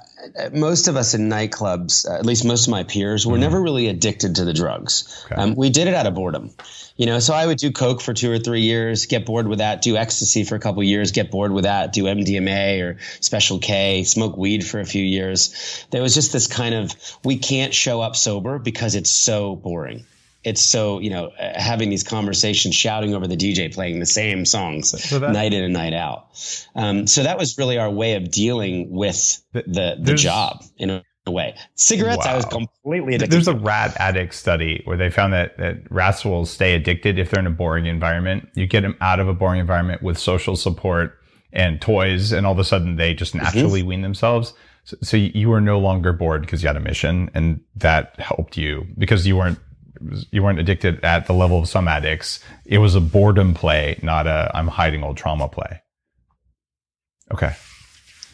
most 0.53 0.87
of 0.87 0.95
us 0.95 1.13
in 1.13 1.29
nightclubs, 1.29 2.07
uh, 2.09 2.13
at 2.13 2.25
least 2.25 2.45
most 2.45 2.67
of 2.67 2.71
my 2.71 2.83
peers, 2.83 3.25
were 3.25 3.33
mm-hmm. 3.33 3.41
never 3.41 3.61
really 3.61 3.87
addicted 3.87 4.35
to 4.35 4.45
the 4.45 4.53
drugs. 4.53 5.25
Okay. 5.25 5.35
Um, 5.35 5.55
we 5.55 5.69
did 5.69 5.87
it 5.87 5.93
out 5.93 6.05
of 6.05 6.15
boredom, 6.15 6.51
you 6.95 7.05
know. 7.05 7.19
So 7.19 7.33
I 7.33 7.45
would 7.45 7.57
do 7.57 7.71
coke 7.71 8.01
for 8.01 8.13
two 8.13 8.31
or 8.31 8.39
three 8.39 8.61
years, 8.61 9.05
get 9.05 9.25
bored 9.25 9.47
with 9.47 9.59
that. 9.59 9.81
Do 9.81 9.97
ecstasy 9.97 10.43
for 10.43 10.55
a 10.55 10.59
couple 10.59 10.83
years, 10.83 11.11
get 11.11 11.31
bored 11.31 11.51
with 11.51 11.65
that. 11.65 11.93
Do 11.93 12.05
MDMA 12.05 12.81
or 12.81 12.97
Special 13.19 13.59
K, 13.59 14.03
smoke 14.03 14.37
weed 14.37 14.65
for 14.65 14.79
a 14.79 14.85
few 14.85 15.03
years. 15.03 15.85
There 15.91 16.01
was 16.01 16.13
just 16.13 16.31
this 16.31 16.47
kind 16.47 16.75
of 16.75 16.93
we 17.23 17.37
can't 17.37 17.73
show 17.73 18.01
up 18.01 18.15
sober 18.15 18.59
because 18.59 18.95
it's 18.95 19.11
so 19.11 19.55
boring 19.55 20.05
it's 20.45 20.61
so 20.61 20.99
you 20.99 21.09
know 21.09 21.31
having 21.37 21.89
these 21.89 22.03
conversations 22.03 22.75
shouting 22.75 23.13
over 23.13 23.27
the 23.27 23.35
dj 23.35 23.73
playing 23.73 23.99
the 23.99 24.05
same 24.05 24.45
songs 24.45 24.91
so 25.03 25.19
that, 25.19 25.31
night 25.31 25.53
in 25.53 25.63
and 25.63 25.73
night 25.73 25.93
out 25.93 26.27
um, 26.75 27.05
so 27.07 27.23
that 27.23 27.37
was 27.37 27.57
really 27.57 27.77
our 27.77 27.89
way 27.89 28.13
of 28.13 28.31
dealing 28.31 28.89
with 28.89 29.43
the 29.51 29.97
the 29.99 30.13
job 30.13 30.63
in 30.77 30.89
a, 30.89 31.03
a 31.25 31.31
way 31.31 31.55
cigarettes 31.73 32.25
wow. 32.25 32.33
i 32.33 32.35
was 32.35 32.45
completely 32.45 33.15
addicted 33.15 33.33
there's 33.33 33.47
a 33.47 33.55
rat 33.55 33.93
addict 33.97 34.33
study 34.33 34.81
where 34.85 34.95
they 34.95 35.09
found 35.09 35.33
that, 35.33 35.57
that 35.57 35.77
rats 35.89 36.23
will 36.23 36.45
stay 36.45 36.75
addicted 36.75 37.19
if 37.19 37.31
they're 37.31 37.41
in 37.41 37.47
a 37.47 37.51
boring 37.51 37.87
environment 37.87 38.47
you 38.53 38.65
get 38.65 38.81
them 38.81 38.95
out 39.01 39.19
of 39.19 39.27
a 39.27 39.33
boring 39.33 39.59
environment 39.59 40.01
with 40.01 40.17
social 40.17 40.55
support 40.55 41.19
and 41.51 41.81
toys 41.81 42.31
and 42.31 42.45
all 42.45 42.53
of 42.53 42.59
a 42.59 42.63
sudden 42.63 42.95
they 42.95 43.13
just 43.13 43.33
mm-hmm. 43.33 43.43
naturally 43.43 43.79
mm-hmm. 43.79 43.89
wean 43.89 44.01
themselves 44.03 44.53
so, 44.83 44.95
so 45.01 45.17
you 45.17 45.49
were 45.49 45.61
no 45.61 45.79
longer 45.79 46.13
bored 46.13 46.41
because 46.41 46.61
you 46.61 46.67
had 46.67 46.77
a 46.77 46.81
mission 46.81 47.31
and 47.33 47.59
that 47.75 48.19
helped 48.19 48.55
you 48.55 48.85
because 48.99 49.25
you 49.25 49.35
weren't 49.35 49.57
you 50.31 50.43
weren't 50.43 50.59
addicted 50.59 51.03
at 51.03 51.27
the 51.27 51.33
level 51.33 51.59
of 51.59 51.67
some 51.67 51.87
addicts. 51.87 52.39
It 52.65 52.79
was 52.79 52.95
a 52.95 53.01
boredom 53.01 53.53
play, 53.53 53.99
not 54.01 54.27
a 54.27 54.51
I'm 54.53 54.67
hiding 54.67 55.03
old 55.03 55.17
trauma 55.17 55.47
play. 55.47 55.81
Okay. 57.31 57.53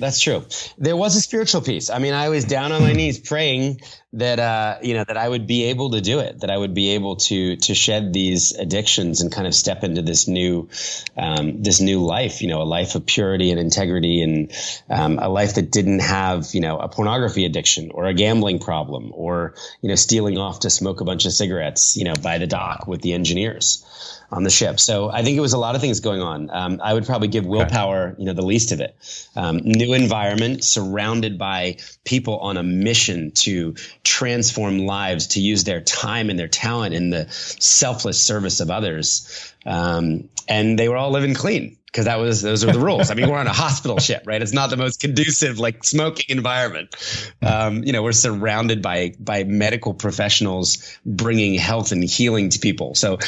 That's 0.01 0.19
true. 0.19 0.43
There 0.79 0.97
was 0.97 1.15
a 1.15 1.21
spiritual 1.21 1.61
piece. 1.61 1.91
I 1.91 1.99
mean, 1.99 2.13
I 2.13 2.29
was 2.29 2.43
down 2.43 2.71
on 2.71 2.81
my 2.81 2.91
knees 2.91 3.19
praying 3.19 3.81
that 4.13 4.39
uh, 4.39 4.79
you 4.81 4.95
know 4.95 5.03
that 5.03 5.15
I 5.15 5.29
would 5.29 5.45
be 5.45 5.65
able 5.65 5.91
to 5.91 6.01
do 6.01 6.17
it, 6.19 6.39
that 6.39 6.49
I 6.49 6.57
would 6.57 6.73
be 6.73 6.95
able 6.95 7.17
to 7.17 7.55
to 7.55 7.75
shed 7.75 8.11
these 8.11 8.51
addictions 8.53 9.21
and 9.21 9.31
kind 9.31 9.45
of 9.45 9.53
step 9.53 9.83
into 9.83 10.01
this 10.01 10.27
new 10.27 10.69
um, 11.15 11.61
this 11.61 11.79
new 11.81 12.03
life. 12.03 12.41
You 12.41 12.47
know, 12.47 12.63
a 12.63 12.69
life 12.77 12.95
of 12.95 13.05
purity 13.05 13.51
and 13.51 13.59
integrity, 13.59 14.23
and 14.23 14.51
um, 14.89 15.19
a 15.19 15.29
life 15.29 15.53
that 15.53 15.69
didn't 15.69 15.99
have 15.99 16.47
you 16.55 16.61
know 16.61 16.79
a 16.79 16.89
pornography 16.89 17.45
addiction 17.45 17.91
or 17.91 18.05
a 18.05 18.13
gambling 18.15 18.57
problem 18.57 19.11
or 19.13 19.53
you 19.81 19.89
know 19.89 19.95
stealing 19.95 20.39
off 20.39 20.61
to 20.61 20.71
smoke 20.71 21.01
a 21.01 21.05
bunch 21.05 21.27
of 21.27 21.31
cigarettes 21.31 21.95
you 21.95 22.05
know 22.05 22.15
by 22.15 22.39
the 22.39 22.47
dock 22.47 22.87
with 22.87 23.01
the 23.01 23.13
engineers 23.13 23.85
on 24.31 24.43
the 24.43 24.49
ship. 24.49 24.79
So 24.79 25.11
I 25.11 25.23
think 25.23 25.37
it 25.37 25.41
was 25.41 25.53
a 25.53 25.57
lot 25.57 25.75
of 25.75 25.81
things 25.81 25.99
going 25.99 26.21
on. 26.21 26.49
Um, 26.49 26.79
I 26.83 26.93
would 26.93 27.05
probably 27.05 27.27
give 27.27 27.45
willpower, 27.45 28.15
you 28.17 28.25
know, 28.25 28.33
the 28.33 28.45
least 28.45 28.71
of 28.71 28.79
it. 28.79 28.95
Um, 29.35 29.57
new 29.57 29.93
environment, 29.93 30.63
surrounded 30.63 31.37
by 31.37 31.77
people 32.05 32.39
on 32.39 32.57
a 32.57 32.63
mission 32.63 33.31
to 33.31 33.75
transform 34.03 34.79
lives, 34.79 35.27
to 35.27 35.41
use 35.41 35.65
their 35.65 35.81
time 35.81 36.29
and 36.29 36.39
their 36.39 36.47
talent 36.47 36.93
in 36.93 37.09
the 37.09 37.27
selfless 37.29 38.21
service 38.21 38.61
of 38.61 38.71
others. 38.71 39.53
Um, 39.65 40.29
and 40.47 40.79
they 40.79 40.87
were 40.87 40.97
all 40.97 41.11
living 41.11 41.33
clean 41.33 41.77
because 41.85 42.05
that 42.05 42.19
was 42.19 42.41
those 42.41 42.65
were 42.65 42.71
the 42.71 42.79
rules. 42.79 43.11
I 43.11 43.15
mean, 43.15 43.29
we're 43.29 43.37
on 43.37 43.47
a 43.47 43.53
hospital 43.53 43.99
ship, 43.99 44.23
right? 44.25 44.41
It's 44.41 44.53
not 44.53 44.69
the 44.69 44.77
most 44.77 45.01
conducive 45.01 45.59
like 45.59 45.83
smoking 45.83 46.27
environment. 46.29 46.95
Um, 47.41 47.83
you 47.83 47.91
know, 47.91 48.01
we're 48.01 48.13
surrounded 48.13 48.81
by 48.81 49.13
by 49.19 49.43
medical 49.43 49.93
professionals 49.93 50.97
bringing 51.05 51.55
health 51.55 51.91
and 51.91 52.03
healing 52.03 52.49
to 52.49 52.59
people. 52.59 52.95
So 52.95 53.19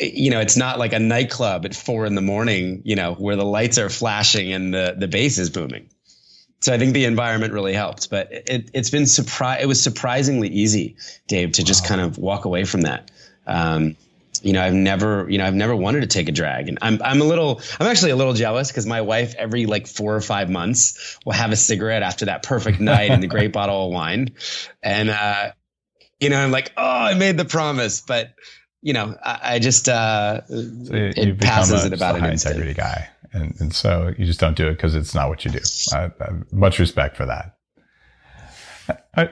you 0.00 0.30
know, 0.30 0.40
it's 0.40 0.56
not 0.56 0.78
like 0.78 0.92
a 0.92 0.98
nightclub 0.98 1.64
at 1.64 1.74
four 1.74 2.06
in 2.06 2.14
the 2.14 2.22
morning, 2.22 2.82
you 2.84 2.96
know, 2.96 3.14
where 3.14 3.36
the 3.36 3.44
lights 3.44 3.78
are 3.78 3.88
flashing 3.88 4.52
and 4.52 4.72
the, 4.72 4.94
the 4.96 5.08
bass 5.08 5.38
is 5.38 5.50
booming. 5.50 5.88
So 6.60 6.74
I 6.74 6.78
think 6.78 6.92
the 6.92 7.06
environment 7.06 7.52
really 7.52 7.72
helped, 7.72 8.10
but 8.10 8.28
it, 8.30 8.70
has 8.74 8.90
been 8.90 9.06
surprise. 9.06 9.62
It 9.62 9.66
was 9.66 9.82
surprisingly 9.82 10.48
easy, 10.48 10.96
Dave, 11.26 11.52
to 11.52 11.64
just 11.64 11.84
wow. 11.84 11.88
kind 11.88 12.00
of 12.02 12.18
walk 12.18 12.44
away 12.44 12.64
from 12.64 12.82
that. 12.82 13.10
Um, 13.46 13.96
you 14.42 14.52
know, 14.52 14.62
I've 14.62 14.74
never, 14.74 15.28
you 15.28 15.38
know, 15.38 15.46
I've 15.46 15.54
never 15.54 15.74
wanted 15.74 16.00
to 16.00 16.06
take 16.06 16.28
a 16.28 16.32
drag, 16.32 16.68
and 16.68 16.78
I'm, 16.80 17.00
I'm 17.02 17.20
a 17.20 17.24
little, 17.24 17.60
I'm 17.78 17.86
actually 17.86 18.12
a 18.12 18.16
little 18.16 18.32
jealous 18.32 18.68
because 18.68 18.86
my 18.86 19.00
wife 19.00 19.34
every 19.36 19.66
like 19.66 19.86
four 19.86 20.14
or 20.14 20.20
five 20.20 20.48
months 20.48 21.18
will 21.24 21.32
have 21.32 21.50
a 21.50 21.56
cigarette 21.56 22.02
after 22.02 22.26
that 22.26 22.42
perfect 22.42 22.80
night 22.80 23.10
and 23.10 23.22
the 23.22 23.26
great 23.26 23.52
bottle 23.52 23.86
of 23.86 23.92
wine, 23.92 24.34
and 24.82 25.10
uh, 25.10 25.52
you 26.20 26.28
know, 26.28 26.38
I'm 26.38 26.50
like, 26.50 26.72
oh, 26.76 26.82
I 26.84 27.14
made 27.14 27.38
the 27.38 27.44
promise, 27.46 28.02
but 28.02 28.34
you 28.82 28.92
know, 28.92 29.16
I, 29.24 29.54
I 29.54 29.58
just 29.58 29.88
uh, 29.88 30.46
so 30.46 30.54
you, 30.54 31.12
it 31.16 31.40
passes 31.40 31.84
it 31.84 31.92
about 31.92 32.16
a 32.16 32.20
high 32.20 32.30
integrity 32.30 32.74
guy, 32.74 33.08
and 33.32 33.54
and 33.60 33.74
so 33.74 34.12
you 34.16 34.26
just 34.26 34.40
don't 34.40 34.56
do 34.56 34.68
it 34.68 34.72
because 34.72 34.94
it's 34.94 35.14
not 35.14 35.28
what 35.28 35.44
you 35.44 35.50
do. 35.50 35.60
I, 35.92 36.04
I, 36.20 36.30
much 36.50 36.78
respect 36.78 37.16
for 37.16 37.26
that. 37.26 37.56
I, 39.16 39.30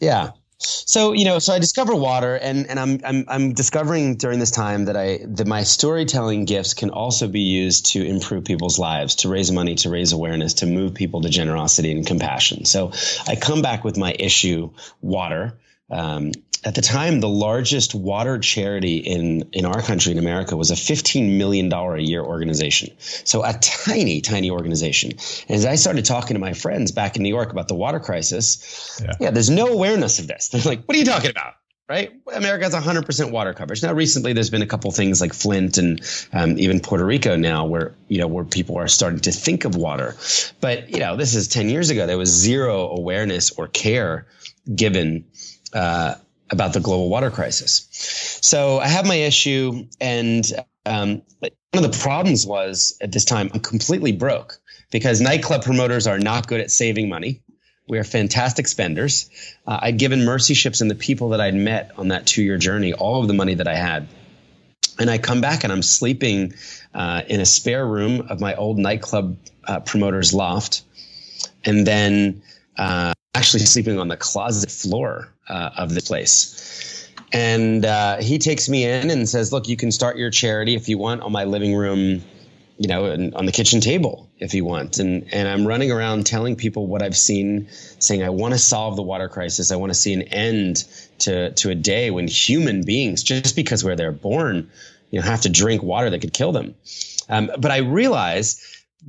yeah. 0.00 0.30
So 0.58 1.12
you 1.12 1.24
know, 1.24 1.38
so 1.38 1.52
I 1.52 1.58
discover 1.58 1.94
water, 1.94 2.36
and 2.36 2.66
and 2.68 2.78
I'm 2.78 3.00
I'm 3.04 3.24
I'm 3.28 3.52
discovering 3.54 4.16
during 4.16 4.38
this 4.38 4.50
time 4.50 4.84
that 4.84 4.96
I 4.96 5.20
that 5.26 5.46
my 5.46 5.62
storytelling 5.62 6.44
gifts 6.44 6.74
can 6.74 6.90
also 6.90 7.26
be 7.26 7.40
used 7.40 7.86
to 7.92 8.04
improve 8.04 8.44
people's 8.44 8.78
lives, 8.78 9.16
to 9.16 9.28
raise 9.28 9.50
money, 9.50 9.74
to 9.76 9.90
raise 9.90 10.12
awareness, 10.12 10.54
to 10.54 10.66
move 10.66 10.94
people 10.94 11.22
to 11.22 11.28
generosity 11.28 11.90
and 11.90 12.06
compassion. 12.06 12.64
So 12.66 12.92
I 13.26 13.36
come 13.36 13.62
back 13.62 13.82
with 13.82 13.96
my 13.96 14.14
issue, 14.18 14.70
water. 15.00 15.58
Um, 15.90 16.32
at 16.64 16.74
the 16.74 16.80
time, 16.80 17.20
the 17.20 17.28
largest 17.28 17.94
water 17.94 18.38
charity 18.38 18.96
in, 18.96 19.42
in 19.52 19.66
our 19.66 19.82
country, 19.82 20.12
in 20.12 20.18
America, 20.18 20.56
was 20.56 20.70
a 20.70 20.74
$15 20.74 21.36
million 21.36 21.70
a 21.72 21.98
year 21.98 22.22
organization. 22.22 22.94
So 22.98 23.44
a 23.44 23.52
tiny, 23.60 24.22
tiny 24.22 24.50
organization. 24.50 25.12
And 25.48 25.56
as 25.56 25.66
I 25.66 25.74
started 25.74 26.06
talking 26.06 26.34
to 26.34 26.40
my 26.40 26.54
friends 26.54 26.90
back 26.90 27.16
in 27.16 27.22
New 27.22 27.28
York 27.28 27.52
about 27.52 27.68
the 27.68 27.74
water 27.74 28.00
crisis, 28.00 28.98
yeah, 29.02 29.12
yeah 29.20 29.30
there's 29.30 29.50
no 29.50 29.68
awareness 29.68 30.18
of 30.18 30.26
this. 30.26 30.48
They're 30.48 30.62
like, 30.62 30.84
what 30.84 30.96
are 30.96 30.98
you 30.98 31.04
talking 31.04 31.30
about? 31.30 31.54
right? 31.88 32.12
America 32.34 32.64
has 32.64 32.74
100% 32.74 33.30
water 33.30 33.52
coverage. 33.52 33.82
Now, 33.82 33.92
recently, 33.92 34.32
there's 34.32 34.48
been 34.48 34.62
a 34.62 34.66
couple 34.66 34.90
things 34.90 35.20
like 35.20 35.34
Flint 35.34 35.76
and 35.76 36.00
um, 36.32 36.58
even 36.58 36.80
Puerto 36.80 37.04
Rico 37.04 37.36
now, 37.36 37.66
where 37.66 37.94
you 38.08 38.18
know 38.18 38.26
where 38.26 38.44
people 38.44 38.78
are 38.78 38.88
starting 38.88 39.20
to 39.20 39.32
think 39.32 39.64
of 39.64 39.76
water. 39.76 40.16
But 40.60 40.88
you 40.88 41.00
know, 41.00 41.16
this 41.16 41.34
is 41.34 41.46
10 41.48 41.68
years 41.68 41.90
ago. 41.90 42.06
There 42.06 42.16
was 42.16 42.30
zero 42.30 42.88
awareness 42.88 43.50
or 43.50 43.68
care 43.68 44.26
given 44.74 45.26
uh, 45.74 46.14
about 46.50 46.72
the 46.72 46.80
global 46.80 47.08
water 47.08 47.30
crisis. 47.30 47.88
So 48.42 48.78
I 48.78 48.88
have 48.88 49.06
my 49.06 49.16
issue, 49.16 49.86
and 50.00 50.44
um, 50.86 51.22
one 51.40 51.84
of 51.84 51.92
the 51.92 51.98
problems 51.98 52.46
was 52.46 52.96
at 53.00 53.12
this 53.12 53.24
time 53.24 53.50
I'm 53.52 53.60
completely 53.60 54.12
broke 54.12 54.58
because 54.90 55.20
nightclub 55.20 55.64
promoters 55.64 56.06
are 56.06 56.18
not 56.18 56.46
good 56.46 56.60
at 56.60 56.70
saving 56.70 57.08
money. 57.08 57.42
We 57.88 57.98
are 57.98 58.04
fantastic 58.04 58.66
spenders. 58.66 59.28
Uh, 59.66 59.78
I'd 59.82 59.98
given 59.98 60.24
Mercy 60.24 60.54
Ships 60.54 60.80
and 60.80 60.90
the 60.90 60.94
people 60.94 61.30
that 61.30 61.40
I'd 61.40 61.54
met 61.54 61.90
on 61.98 62.08
that 62.08 62.26
two 62.26 62.42
year 62.42 62.56
journey 62.56 62.92
all 62.92 63.20
of 63.20 63.28
the 63.28 63.34
money 63.34 63.54
that 63.54 63.68
I 63.68 63.74
had. 63.74 64.08
And 64.98 65.10
I 65.10 65.18
come 65.18 65.40
back 65.40 65.64
and 65.64 65.72
I'm 65.72 65.82
sleeping 65.82 66.54
uh, 66.94 67.22
in 67.26 67.40
a 67.40 67.44
spare 67.44 67.84
room 67.84 68.28
of 68.30 68.40
my 68.40 68.54
old 68.54 68.78
nightclub 68.78 69.36
uh, 69.64 69.80
promoter's 69.80 70.32
loft. 70.32 70.82
And 71.64 71.86
then 71.86 72.42
uh, 72.78 73.12
actually 73.34 73.66
sleeping 73.66 73.98
on 73.98 74.08
the 74.08 74.16
closet 74.16 74.70
floor 74.70 75.33
uh, 75.48 75.70
of 75.76 75.94
the 75.94 76.00
place. 76.00 77.10
And 77.32 77.84
uh, 77.84 78.18
he 78.18 78.38
takes 78.38 78.68
me 78.68 78.84
in 78.84 79.10
and 79.10 79.28
says, 79.28 79.52
"Look, 79.52 79.68
you 79.68 79.76
can 79.76 79.90
start 79.90 80.16
your 80.16 80.30
charity 80.30 80.74
if 80.74 80.88
you 80.88 80.98
want 80.98 81.22
on 81.22 81.32
my 81.32 81.44
living 81.44 81.74
room, 81.74 82.22
you 82.78 82.88
know, 82.88 83.10
on 83.34 83.46
the 83.46 83.52
kitchen 83.52 83.80
table 83.80 84.28
if 84.38 84.54
you 84.54 84.64
want." 84.64 84.98
And 84.98 85.26
and 85.32 85.48
I'm 85.48 85.66
running 85.66 85.90
around 85.90 86.26
telling 86.26 86.54
people 86.54 86.86
what 86.86 87.02
I've 87.02 87.16
seen, 87.16 87.68
saying 87.98 88.22
I 88.22 88.28
want 88.28 88.54
to 88.54 88.58
solve 88.58 88.94
the 88.94 89.02
water 89.02 89.28
crisis. 89.28 89.72
I 89.72 89.76
want 89.76 89.90
to 89.90 89.98
see 89.98 90.12
an 90.12 90.22
end 90.22 90.84
to 91.20 91.50
to 91.50 91.70
a 91.70 91.74
day 91.74 92.10
when 92.10 92.28
human 92.28 92.84
beings, 92.84 93.22
just 93.22 93.56
because 93.56 93.82
where 93.82 93.96
they're 93.96 94.12
born, 94.12 94.70
you 95.10 95.20
know, 95.20 95.26
have 95.26 95.40
to 95.40 95.48
drink 95.48 95.82
water 95.82 96.10
that 96.10 96.20
could 96.20 96.34
kill 96.34 96.52
them. 96.52 96.74
Um, 97.28 97.50
but 97.58 97.70
I 97.70 97.78
realize 97.78 98.60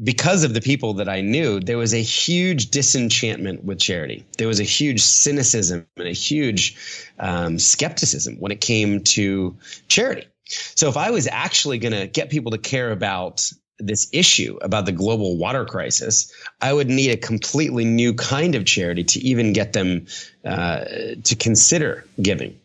because 0.04 0.44
of 0.44 0.54
the 0.54 0.62
people 0.62 0.94
that 0.96 1.08
I 1.08 1.22
knew, 1.22 1.60
there 1.60 1.78
was 1.78 1.94
a 1.94 2.02
huge 2.02 2.72
disenchantment 2.72 3.64
with 3.64 3.80
charity. 3.80 4.26
There 4.38 4.48
was 4.48 4.60
a 4.60 4.64
huge 4.64 5.02
cynicism 5.02 5.86
and 5.98 6.08
a 6.08 6.12
huge 6.12 6.76
um, 7.20 7.60
skepticism 7.60 8.36
when 8.40 8.52
it 8.52 8.62
came 8.62 9.02
to 9.02 9.56
charity. 9.88 10.28
So 10.48 10.90
if 10.90 10.98
I 10.98 11.12
was 11.12 11.28
actually 11.28 11.80
going 11.80 11.94
to 11.94 12.08
get 12.08 12.30
people 12.30 12.52
to 12.52 12.58
care 12.58 12.92
about 12.92 13.50
this 13.78 14.08
issue 14.14 14.58
about 14.62 14.86
the 14.86 14.92
global 14.94 15.38
water 15.38 15.66
crisis, 15.66 16.32
I 16.62 16.72
would 16.72 16.88
need 16.88 17.12
a 17.12 17.18
completely 17.18 17.84
new 17.84 18.14
kind 18.14 18.56
of 18.56 18.66
charity 18.66 19.04
to 19.04 19.20
even 19.20 19.52
get 19.52 19.74
them 19.74 20.06
uh, 20.46 20.86
to 21.24 21.36
consider 21.38 22.06
giving. 22.22 22.58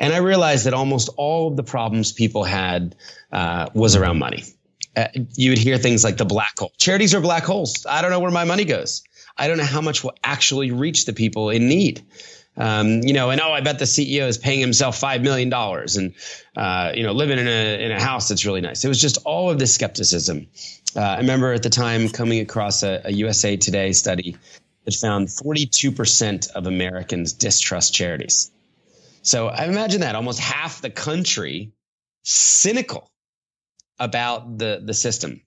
And 0.00 0.12
I 0.12 0.18
realized 0.18 0.66
that 0.66 0.74
almost 0.74 1.10
all 1.16 1.48
of 1.48 1.56
the 1.56 1.62
problems 1.62 2.12
people 2.12 2.42
had 2.42 2.96
uh, 3.30 3.68
was 3.74 3.94
around 3.94 4.18
money 4.18 4.44
uh, 4.96 5.08
you 5.34 5.50
would 5.50 5.58
hear 5.58 5.78
things 5.78 6.02
like 6.02 6.16
the 6.16 6.24
black 6.24 6.58
hole. 6.58 6.72
Charities 6.78 7.14
are 7.14 7.20
black 7.20 7.44
holes. 7.44 7.86
I 7.88 8.02
don't 8.02 8.10
know 8.10 8.20
where 8.20 8.30
my 8.30 8.44
money 8.44 8.64
goes. 8.64 9.02
I 9.36 9.46
don't 9.46 9.58
know 9.58 9.64
how 9.64 9.80
much 9.80 10.02
will 10.02 10.14
actually 10.24 10.72
reach 10.72 11.06
the 11.06 11.12
people 11.12 11.50
in 11.50 11.68
need. 11.68 12.04
Um, 12.56 13.02
you 13.04 13.12
know, 13.12 13.30
and 13.30 13.40
oh, 13.40 13.52
I 13.52 13.60
bet 13.60 13.78
the 13.78 13.84
CEO 13.84 14.26
is 14.26 14.36
paying 14.36 14.58
himself 14.58 14.98
five 14.98 15.22
million 15.22 15.48
dollars 15.48 15.96
and 15.96 16.14
uh, 16.56 16.90
you 16.92 17.04
know 17.04 17.12
living 17.12 17.38
in 17.38 17.46
a 17.46 17.84
in 17.84 17.92
a 17.92 18.00
house 18.00 18.28
that's 18.28 18.44
really 18.44 18.60
nice. 18.60 18.84
It 18.84 18.88
was 18.88 19.00
just 19.00 19.18
all 19.24 19.48
of 19.48 19.60
this 19.60 19.72
skepticism. 19.72 20.48
Uh, 20.96 21.00
I 21.00 21.18
remember 21.18 21.52
at 21.52 21.62
the 21.62 21.70
time 21.70 22.08
coming 22.08 22.40
across 22.40 22.82
a, 22.82 23.02
a 23.04 23.12
USA 23.12 23.56
Today 23.56 23.92
study 23.92 24.36
that 24.84 24.94
found 24.94 25.30
42 25.30 25.92
percent 25.92 26.48
of 26.56 26.66
Americans 26.66 27.32
distrust 27.32 27.94
charities. 27.94 28.50
So 29.22 29.46
I 29.46 29.66
imagine 29.66 30.00
that 30.00 30.16
almost 30.16 30.40
half 30.40 30.80
the 30.80 30.90
country 30.90 31.70
cynical 32.24 33.08
about 33.98 34.58
the 34.58 34.82
the 34.84 34.94
system. 34.94 35.42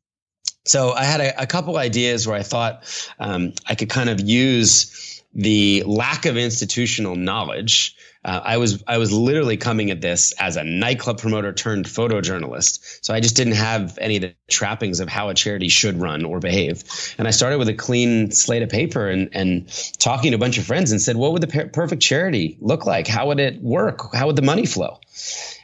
So 0.65 0.91
I 0.91 1.03
had 1.05 1.21
a, 1.21 1.41
a 1.41 1.47
couple 1.47 1.77
ideas 1.77 2.27
where 2.27 2.37
I 2.37 2.43
thought 2.43 2.83
um, 3.19 3.53
I 3.67 3.75
could 3.75 3.89
kind 3.89 4.09
of 4.09 4.21
use 4.21 5.23
the 5.33 5.83
lack 5.85 6.25
of 6.25 6.37
institutional 6.37 7.15
knowledge. 7.15 7.95
Uh, 8.23 8.39
I 8.43 8.57
was 8.57 8.83
I 8.85 8.99
was 8.99 9.11
literally 9.11 9.57
coming 9.57 9.89
at 9.89 10.01
this 10.01 10.33
as 10.33 10.57
a 10.57 10.63
nightclub 10.63 11.19
promoter 11.19 11.51
turned 11.53 11.85
photojournalist. 11.85 13.03
So 13.03 13.15
I 13.15 13.19
just 13.19 13.35
didn't 13.35 13.55
have 13.55 13.97
any 13.99 14.17
of 14.17 14.21
the 14.21 14.35
trappings 14.49 14.99
of 14.99 15.09
how 15.09 15.29
a 15.29 15.33
charity 15.33 15.69
should 15.69 15.99
run 15.99 16.23
or 16.25 16.39
behave. 16.39 16.83
And 17.17 17.27
I 17.27 17.31
started 17.31 17.57
with 17.57 17.69
a 17.69 17.73
clean 17.73 18.29
slate 18.29 18.61
of 18.61 18.69
paper 18.69 19.09
and 19.09 19.29
and 19.33 19.67
talking 19.97 20.31
to 20.31 20.35
a 20.35 20.39
bunch 20.39 20.59
of 20.59 20.65
friends 20.65 20.91
and 20.91 21.01
said, 21.01 21.15
what 21.15 21.31
would 21.31 21.41
the 21.41 21.47
per- 21.47 21.69
perfect 21.69 22.03
charity 22.03 22.57
look 22.59 22.85
like? 22.85 23.07
How 23.07 23.25
would 23.27 23.39
it 23.39 23.59
work? 23.63 24.13
How 24.13 24.27
would 24.27 24.35
the 24.35 24.43
money 24.43 24.67
flow? 24.67 24.99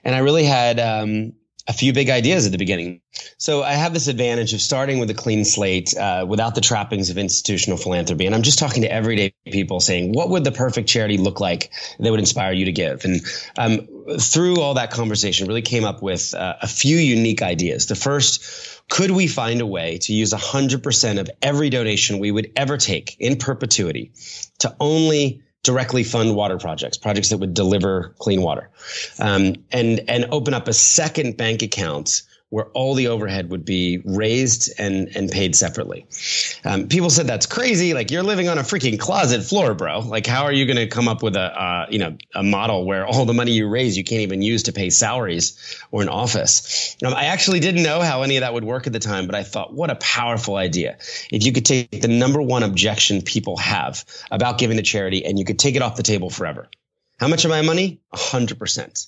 And 0.04 0.15
I 0.15 0.19
really 0.19 0.45
had 0.45 0.80
um, 0.80 1.34
a 1.67 1.73
few 1.73 1.91
big 1.91 2.10
ideas 2.10 2.45
at 2.45 2.51
the 2.51 2.58
beginning. 2.58 3.01
So 3.38 3.62
I 3.62 3.73
have 3.73 3.93
this 3.93 4.08
advantage 4.08 4.53
of 4.53 4.62
starting 4.62 4.99
with 4.99 5.10
a 5.10 5.13
clean 5.13 5.43
slate 5.43 5.95
uh, 5.97 6.25
without 6.27 6.56
the 6.56 6.62
trappings 6.62 7.10
of 7.10 7.17
institutional 7.17 7.77
philanthropy. 7.77 8.25
And 8.25 8.34
I'm 8.34 8.41
just 8.41 8.58
talking 8.58 8.84
to 8.84 8.91
everyday 8.91 9.34
people 9.45 9.80
saying, 9.80 10.13
what 10.13 10.30
would 10.30 10.43
the 10.43 10.51
perfect 10.51 10.88
charity 10.88 11.17
look 11.17 11.39
like 11.39 11.71
that 11.99 12.10
would 12.10 12.19
inspire 12.19 12.53
you 12.53 12.65
to 12.65 12.71
give? 12.71 13.03
And 13.03 13.21
um, 13.58 13.88
through 14.17 14.62
all 14.62 14.75
that 14.75 14.91
conversation, 14.91 15.47
really 15.47 15.62
came 15.62 15.84
up 15.84 16.01
with 16.01 16.34
uh, 16.34 16.56
a 16.62 16.67
few 16.67 16.97
unique 16.97 17.41
ideas. 17.41 17.88
The 17.88 17.95
first, 17.95 18.82
could 18.89 19.12
we 19.12 19.27
find 19.27 19.60
a 19.60 19.65
way 19.65 19.97
to 19.99 20.13
use 20.13 20.34
100% 20.34 21.19
of 21.19 21.30
every 21.41 21.69
donation 21.69 22.19
we 22.19 22.32
would 22.32 22.51
ever 22.56 22.77
take 22.77 23.17
in 23.19 23.38
perpetuity 23.38 24.13
to 24.60 24.75
only 24.80 25.43
directly 25.67 26.01
fund 26.01 26.34
water 26.34 26.58
projects, 26.58 26.97
projects 26.97 27.27
that 27.27 27.39
would 27.39 27.53
deliver 27.53 28.15
clean 28.19 28.41
water, 28.41 28.69
um, 29.19 29.53
and 29.73 29.99
and 30.08 30.25
open 30.32 30.53
up 30.53 30.69
a 30.69 30.73
second 30.73 31.36
bank 31.36 31.62
account 31.62 32.21
where 32.49 32.65
all 32.67 32.93
the 32.93 33.07
overhead 33.10 33.49
would 33.49 33.65
be 33.65 34.01
raised 34.05 34.71
and 34.79 35.10
and 35.15 35.29
paid 35.29 35.55
separately. 35.55 36.05
Um, 36.63 36.88
people 36.88 37.10
said 37.10 37.27
that's 37.27 37.45
crazy. 37.45 37.93
Like 37.93 38.10
you're 38.10 38.23
living 38.23 38.47
on 38.47 38.57
a 38.57 38.62
freaking 38.62 38.97
closet 38.97 39.43
floor, 39.43 39.73
bro. 39.73 39.99
Like 39.99 40.25
how 40.25 40.43
are 40.43 40.53
you 40.53 40.65
going 40.65 40.77
to 40.77 40.88
come 40.88 41.07
up 41.07 41.21
with 41.21 41.36
a 41.36 41.62
uh, 41.62 41.88
you 41.89 41.99
know 41.99 42.17
a 42.33 42.43
model 42.43 42.86
where 42.86 43.05
all 43.05 43.25
the 43.25 43.33
money 43.33 43.51
you 43.51 43.67
raise 43.67 43.97
you 43.97 44.03
can't 44.03 44.21
even 44.21 44.41
use 44.41 44.63
to 44.63 44.71
pay 44.71 44.89
salaries 44.89 45.77
or 45.91 46.01
an 46.01 46.10
office? 46.10 46.95
Um, 47.05 47.13
I 47.13 47.25
actually 47.25 47.60
didn't 47.60 47.83
know 47.83 48.01
how 48.01 48.21
any 48.21 48.38
of 48.38 48.41
that 48.41 48.53
would 48.53 48.63
work 48.63 48.88
at 48.88 48.93
the 48.93 48.99
time, 48.99 49.25
but 49.25 49.36
I 49.36 49.43
thought 49.43 49.73
what 49.73 49.89
a 49.89 49.95
powerful 49.95 50.55
idea. 50.55 50.97
If 51.31 51.45
you 51.45 51.51
could 51.51 51.65
take 51.65 52.01
the 52.01 52.07
number 52.07 52.41
one 52.41 52.63
objection 52.63 53.21
people 53.21 53.57
have 53.57 54.05
about 54.31 54.57
giving 54.57 54.77
to 54.77 54.83
charity 54.83 55.25
and 55.25 55.38
you 55.38 55.43
could 55.43 55.60
take 55.60 55.75
it 55.75 55.81
off 55.81 55.97
the 55.97 56.03
table 56.03 56.29
forever. 56.29 56.69
How 57.19 57.27
much 57.27 57.45
of 57.45 57.49
my 57.49 57.62
money? 57.63 57.99
A 58.13 58.17
hundred 58.17 58.60
percent. 58.60 59.07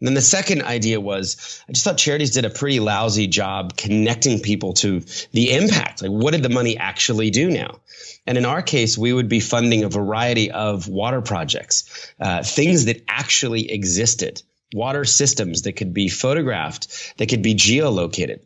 And 0.00 0.06
then 0.06 0.14
the 0.14 0.20
second 0.20 0.62
idea 0.62 1.00
was 1.00 1.62
I 1.68 1.72
just 1.72 1.84
thought 1.84 1.98
charities 1.98 2.32
did 2.32 2.44
a 2.44 2.50
pretty 2.50 2.80
lousy 2.80 3.26
job 3.26 3.76
connecting 3.76 4.40
people 4.40 4.74
to 4.74 5.00
the 5.32 5.52
impact. 5.52 6.02
Like, 6.02 6.10
what 6.10 6.32
did 6.32 6.42
the 6.42 6.48
money 6.48 6.76
actually 6.76 7.30
do 7.30 7.50
now? 7.50 7.80
And 8.26 8.36
in 8.36 8.44
our 8.44 8.62
case, 8.62 8.98
we 8.98 9.12
would 9.12 9.28
be 9.28 9.40
funding 9.40 9.84
a 9.84 9.88
variety 9.88 10.50
of 10.50 10.88
water 10.88 11.22
projects, 11.22 12.12
uh, 12.20 12.42
things 12.42 12.86
that 12.86 13.04
actually 13.08 13.70
existed, 13.70 14.42
water 14.74 15.04
systems 15.04 15.62
that 15.62 15.74
could 15.74 15.94
be 15.94 16.08
photographed, 16.08 17.14
that 17.18 17.28
could 17.28 17.42
be 17.42 17.54
geolocated. 17.54 18.40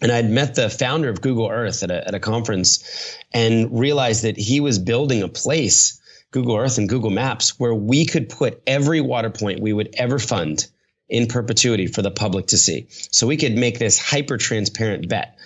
And 0.00 0.10
I'd 0.10 0.28
met 0.28 0.54
the 0.54 0.68
founder 0.68 1.08
of 1.08 1.20
Google 1.20 1.48
Earth 1.48 1.82
at 1.82 1.90
a, 1.90 2.08
at 2.08 2.14
a 2.14 2.20
conference 2.20 3.16
and 3.32 3.78
realized 3.78 4.24
that 4.24 4.36
he 4.36 4.60
was 4.60 4.78
building 4.78 5.22
a 5.22 5.28
place 5.28 6.00
Google 6.34 6.56
Earth 6.56 6.78
and 6.78 6.88
Google 6.88 7.10
Maps 7.10 7.60
where 7.60 7.72
we 7.72 8.04
could 8.04 8.28
put 8.28 8.60
every 8.66 9.00
water 9.00 9.30
point 9.30 9.60
we 9.60 9.72
would 9.72 9.94
ever 9.96 10.18
fund 10.18 10.66
in 11.08 11.28
perpetuity 11.28 11.86
for 11.86 12.02
the 12.02 12.10
public 12.10 12.48
to 12.48 12.58
see. 12.58 12.88
So 12.88 13.28
we 13.28 13.36
could 13.36 13.54
make 13.54 13.78
this 13.78 14.00
hyper 14.00 14.36
transparent 14.36 15.08
bet. 15.08 15.38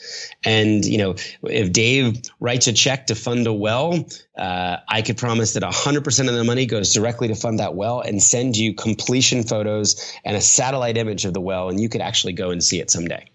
And, 0.45 0.83
you 0.87 0.97
know, 0.97 1.17
if 1.43 1.73
Dave 1.73 2.23
writes 2.41 2.69
a 2.69 2.73
check 2.73 3.09
to 3.09 3.15
fund 3.15 3.47
a 3.47 3.53
well, 3.53 4.07
uh, 4.39 4.79
I 4.89 5.03
could 5.03 5.19
promise 5.19 5.53
that 5.53 5.63
100% 5.63 6.29
of 6.29 6.35
the 6.35 6.45
money 6.45 6.65
goes 6.65 6.95
directly 6.95 7.29
to 7.29 7.35
fund 7.35 7.59
that 7.59 7.75
well 7.75 8.01
and 8.01 8.23
send 8.23 8.57
you 8.57 8.73
completion 8.73 9.43
photos 9.43 10.17
and 10.25 10.39
a 10.39 10.41
satellite 10.41 10.97
image 10.97 11.27
of 11.27 11.35
the 11.35 11.41
well, 11.43 11.69
and 11.69 11.79
you 11.79 11.91
could 11.91 12.01
actually 12.01 12.33
go 12.33 12.49
and 12.49 12.65
see 12.65 12.81
it 12.81 12.91
someday. 12.91 13.29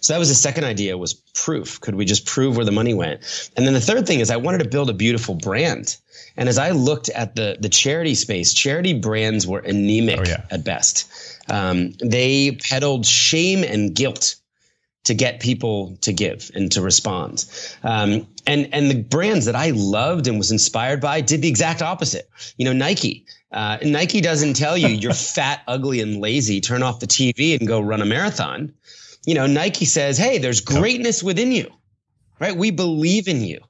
So 0.00 0.12
that 0.12 0.18
was 0.18 0.28
the 0.28 0.34
second 0.34 0.64
idea 0.64 0.96
was 0.96 1.14
proof. 1.14 1.80
Could 1.80 1.94
we 1.94 2.04
just 2.04 2.26
prove 2.26 2.56
where 2.56 2.64
the 2.64 2.72
money 2.72 2.94
went? 2.94 3.50
And 3.56 3.66
then 3.66 3.74
the 3.74 3.80
third 3.80 4.06
thing 4.06 4.20
is 4.20 4.30
I 4.30 4.36
wanted 4.36 4.58
to 4.58 4.68
build 4.68 4.90
a 4.90 4.94
beautiful 4.94 5.34
brand. 5.34 5.96
And 6.36 6.48
as 6.48 6.58
I 6.58 6.70
looked 6.70 7.08
at 7.08 7.34
the 7.34 7.56
the 7.58 7.68
charity 7.68 8.14
space, 8.14 8.52
charity 8.52 8.94
brands 8.94 9.46
were 9.46 9.60
anemic 9.60 10.20
oh, 10.20 10.24
yeah. 10.26 10.44
at 10.50 10.64
best. 10.64 11.10
Um, 11.48 11.92
they 12.02 12.52
peddled 12.52 13.06
shame 13.06 13.64
and 13.64 13.94
guilt 13.94 14.36
to 15.04 15.14
get 15.14 15.40
people 15.40 15.96
to 16.00 16.12
give 16.12 16.50
and 16.54 16.70
to 16.72 16.82
respond. 16.82 17.44
Um, 17.82 18.26
and 18.46 18.68
and 18.72 18.90
the 18.90 19.02
brands 19.02 19.46
that 19.46 19.54
I 19.54 19.70
loved 19.70 20.26
and 20.26 20.36
was 20.36 20.50
inspired 20.50 21.00
by 21.00 21.20
did 21.20 21.42
the 21.42 21.48
exact 21.48 21.80
opposite. 21.80 22.28
You 22.56 22.66
know, 22.66 22.72
Nike. 22.72 23.24
Uh, 23.52 23.78
Nike 23.82 24.20
doesn't 24.20 24.54
tell 24.54 24.76
you 24.76 24.88
you're 24.88 25.14
fat, 25.36 25.62
ugly, 25.66 26.00
and 26.00 26.20
lazy. 26.20 26.60
Turn 26.60 26.82
off 26.82 27.00
the 27.00 27.06
TV 27.06 27.58
and 27.58 27.66
go 27.66 27.80
run 27.80 28.02
a 28.02 28.04
marathon. 28.04 28.74
You 29.26 29.34
know, 29.34 29.46
Nike 29.46 29.84
says, 29.84 30.16
"Hey, 30.16 30.38
there's 30.38 30.62
greatness 30.62 31.22
within 31.22 31.52
you, 31.52 31.70
right? 32.40 32.56
We 32.56 32.70
believe 32.70 33.28
in 33.28 33.42
you. 33.42 33.60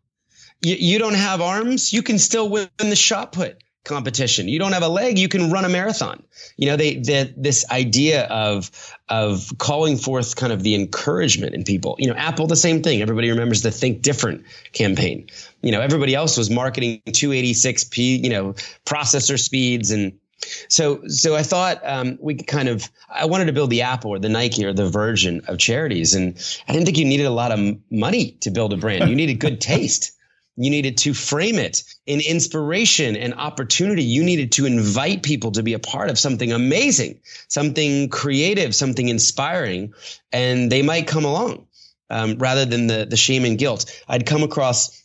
You, 0.62 0.76
you 0.78 0.98
don't 0.98 1.14
have 1.14 1.40
arms, 1.40 1.92
you 1.92 2.02
can 2.02 2.18
still 2.18 2.48
win 2.48 2.68
the 2.78 2.96
shot 2.96 3.32
put 3.32 3.62
competition. 3.84 4.48
You 4.48 4.58
don't 4.58 4.72
have 4.72 4.82
a 4.82 4.88
leg, 4.88 5.18
you 5.18 5.28
can 5.28 5.50
run 5.50 5.64
a 5.64 5.68
marathon. 5.68 6.22
You 6.56 6.66
know, 6.66 6.76
they, 6.76 6.96
they 6.96 7.32
this 7.36 7.64
idea 7.70 8.24
of 8.26 8.70
of 9.08 9.52
calling 9.58 9.96
forth 9.96 10.36
kind 10.36 10.52
of 10.52 10.62
the 10.62 10.74
encouragement 10.74 11.54
in 11.54 11.64
people. 11.64 11.96
You 11.98 12.08
know, 12.08 12.16
Apple 12.16 12.46
the 12.46 12.56
same 12.56 12.82
thing. 12.82 13.00
Everybody 13.00 13.30
remembers 13.30 13.62
the 13.62 13.70
Think 13.70 14.02
Different 14.02 14.44
campaign. 14.72 15.28
You 15.62 15.72
know, 15.72 15.80
everybody 15.80 16.14
else 16.14 16.36
was 16.36 16.50
marketing 16.50 17.00
286p, 17.06 18.24
you 18.24 18.30
know, 18.30 18.54
processor 18.84 19.38
speeds 19.38 19.90
and 19.90 20.18
so, 20.68 21.06
so 21.08 21.34
I 21.34 21.42
thought 21.42 21.80
um, 21.84 22.18
we 22.20 22.34
could 22.34 22.46
kind 22.46 22.68
of. 22.68 22.88
I 23.08 23.26
wanted 23.26 23.46
to 23.46 23.52
build 23.52 23.70
the 23.70 23.82
Apple 23.82 24.10
or 24.10 24.18
the 24.18 24.28
Nike 24.28 24.64
or 24.64 24.72
the 24.72 24.88
Virgin 24.88 25.42
of 25.48 25.58
charities, 25.58 26.14
and 26.14 26.36
I 26.68 26.72
didn't 26.72 26.86
think 26.86 26.98
you 26.98 27.04
needed 27.04 27.26
a 27.26 27.30
lot 27.30 27.52
of 27.52 27.76
money 27.90 28.32
to 28.40 28.50
build 28.50 28.72
a 28.72 28.76
brand. 28.76 29.08
You 29.08 29.16
needed 29.16 29.34
good 29.40 29.60
taste. 29.72 30.12
You 30.58 30.70
needed 30.70 30.96
to 30.98 31.12
frame 31.12 31.56
it 31.56 31.84
in 32.06 32.20
inspiration 32.20 33.14
and 33.14 33.34
opportunity. 33.34 34.02
You 34.02 34.24
needed 34.24 34.52
to 34.52 34.64
invite 34.64 35.22
people 35.22 35.52
to 35.52 35.62
be 35.62 35.74
a 35.74 35.78
part 35.78 36.08
of 36.08 36.18
something 36.18 36.50
amazing, 36.50 37.20
something 37.48 38.08
creative, 38.08 38.74
something 38.74 39.08
inspiring, 39.08 39.92
and 40.32 40.72
they 40.72 40.80
might 40.80 41.06
come 41.06 41.26
along 41.26 41.66
um, 42.08 42.38
rather 42.38 42.64
than 42.64 42.86
the, 42.86 43.04
the 43.04 43.18
shame 43.18 43.44
and 43.44 43.58
guilt. 43.58 44.02
I'd 44.08 44.24
come 44.24 44.42
across 44.42 45.02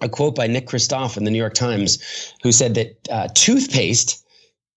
a 0.00 0.08
quote 0.08 0.34
by 0.34 0.46
Nick 0.46 0.66
Kristof 0.66 1.16
in 1.16 1.24
the 1.24 1.30
New 1.30 1.38
York 1.38 1.54
Times 1.54 2.34
who 2.42 2.50
said 2.50 2.74
that 2.74 3.08
uh, 3.10 3.28
toothpaste, 3.34 4.21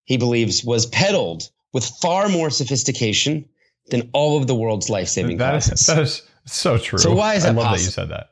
he 0.05 0.17
believes, 0.17 0.63
was 0.63 0.85
peddled 0.85 1.49
with 1.73 1.85
far 1.85 2.29
more 2.29 2.49
sophistication 2.49 3.45
than 3.87 4.09
all 4.13 4.37
of 4.37 4.47
the 4.47 4.55
world's 4.55 4.89
life 4.89 5.09
saving 5.09 5.37
causes. 5.37 5.85
That 5.87 5.99
is 5.99 6.21
so 6.45 6.77
true. 6.77 6.97
So 6.97 7.13
why 7.13 7.35
is 7.35 7.43
that 7.43 7.49
I 7.49 7.51
love 7.53 7.65
possible? 7.65 7.77
that 7.77 7.83
you 7.83 7.91
said 7.91 8.09
that. 8.09 8.27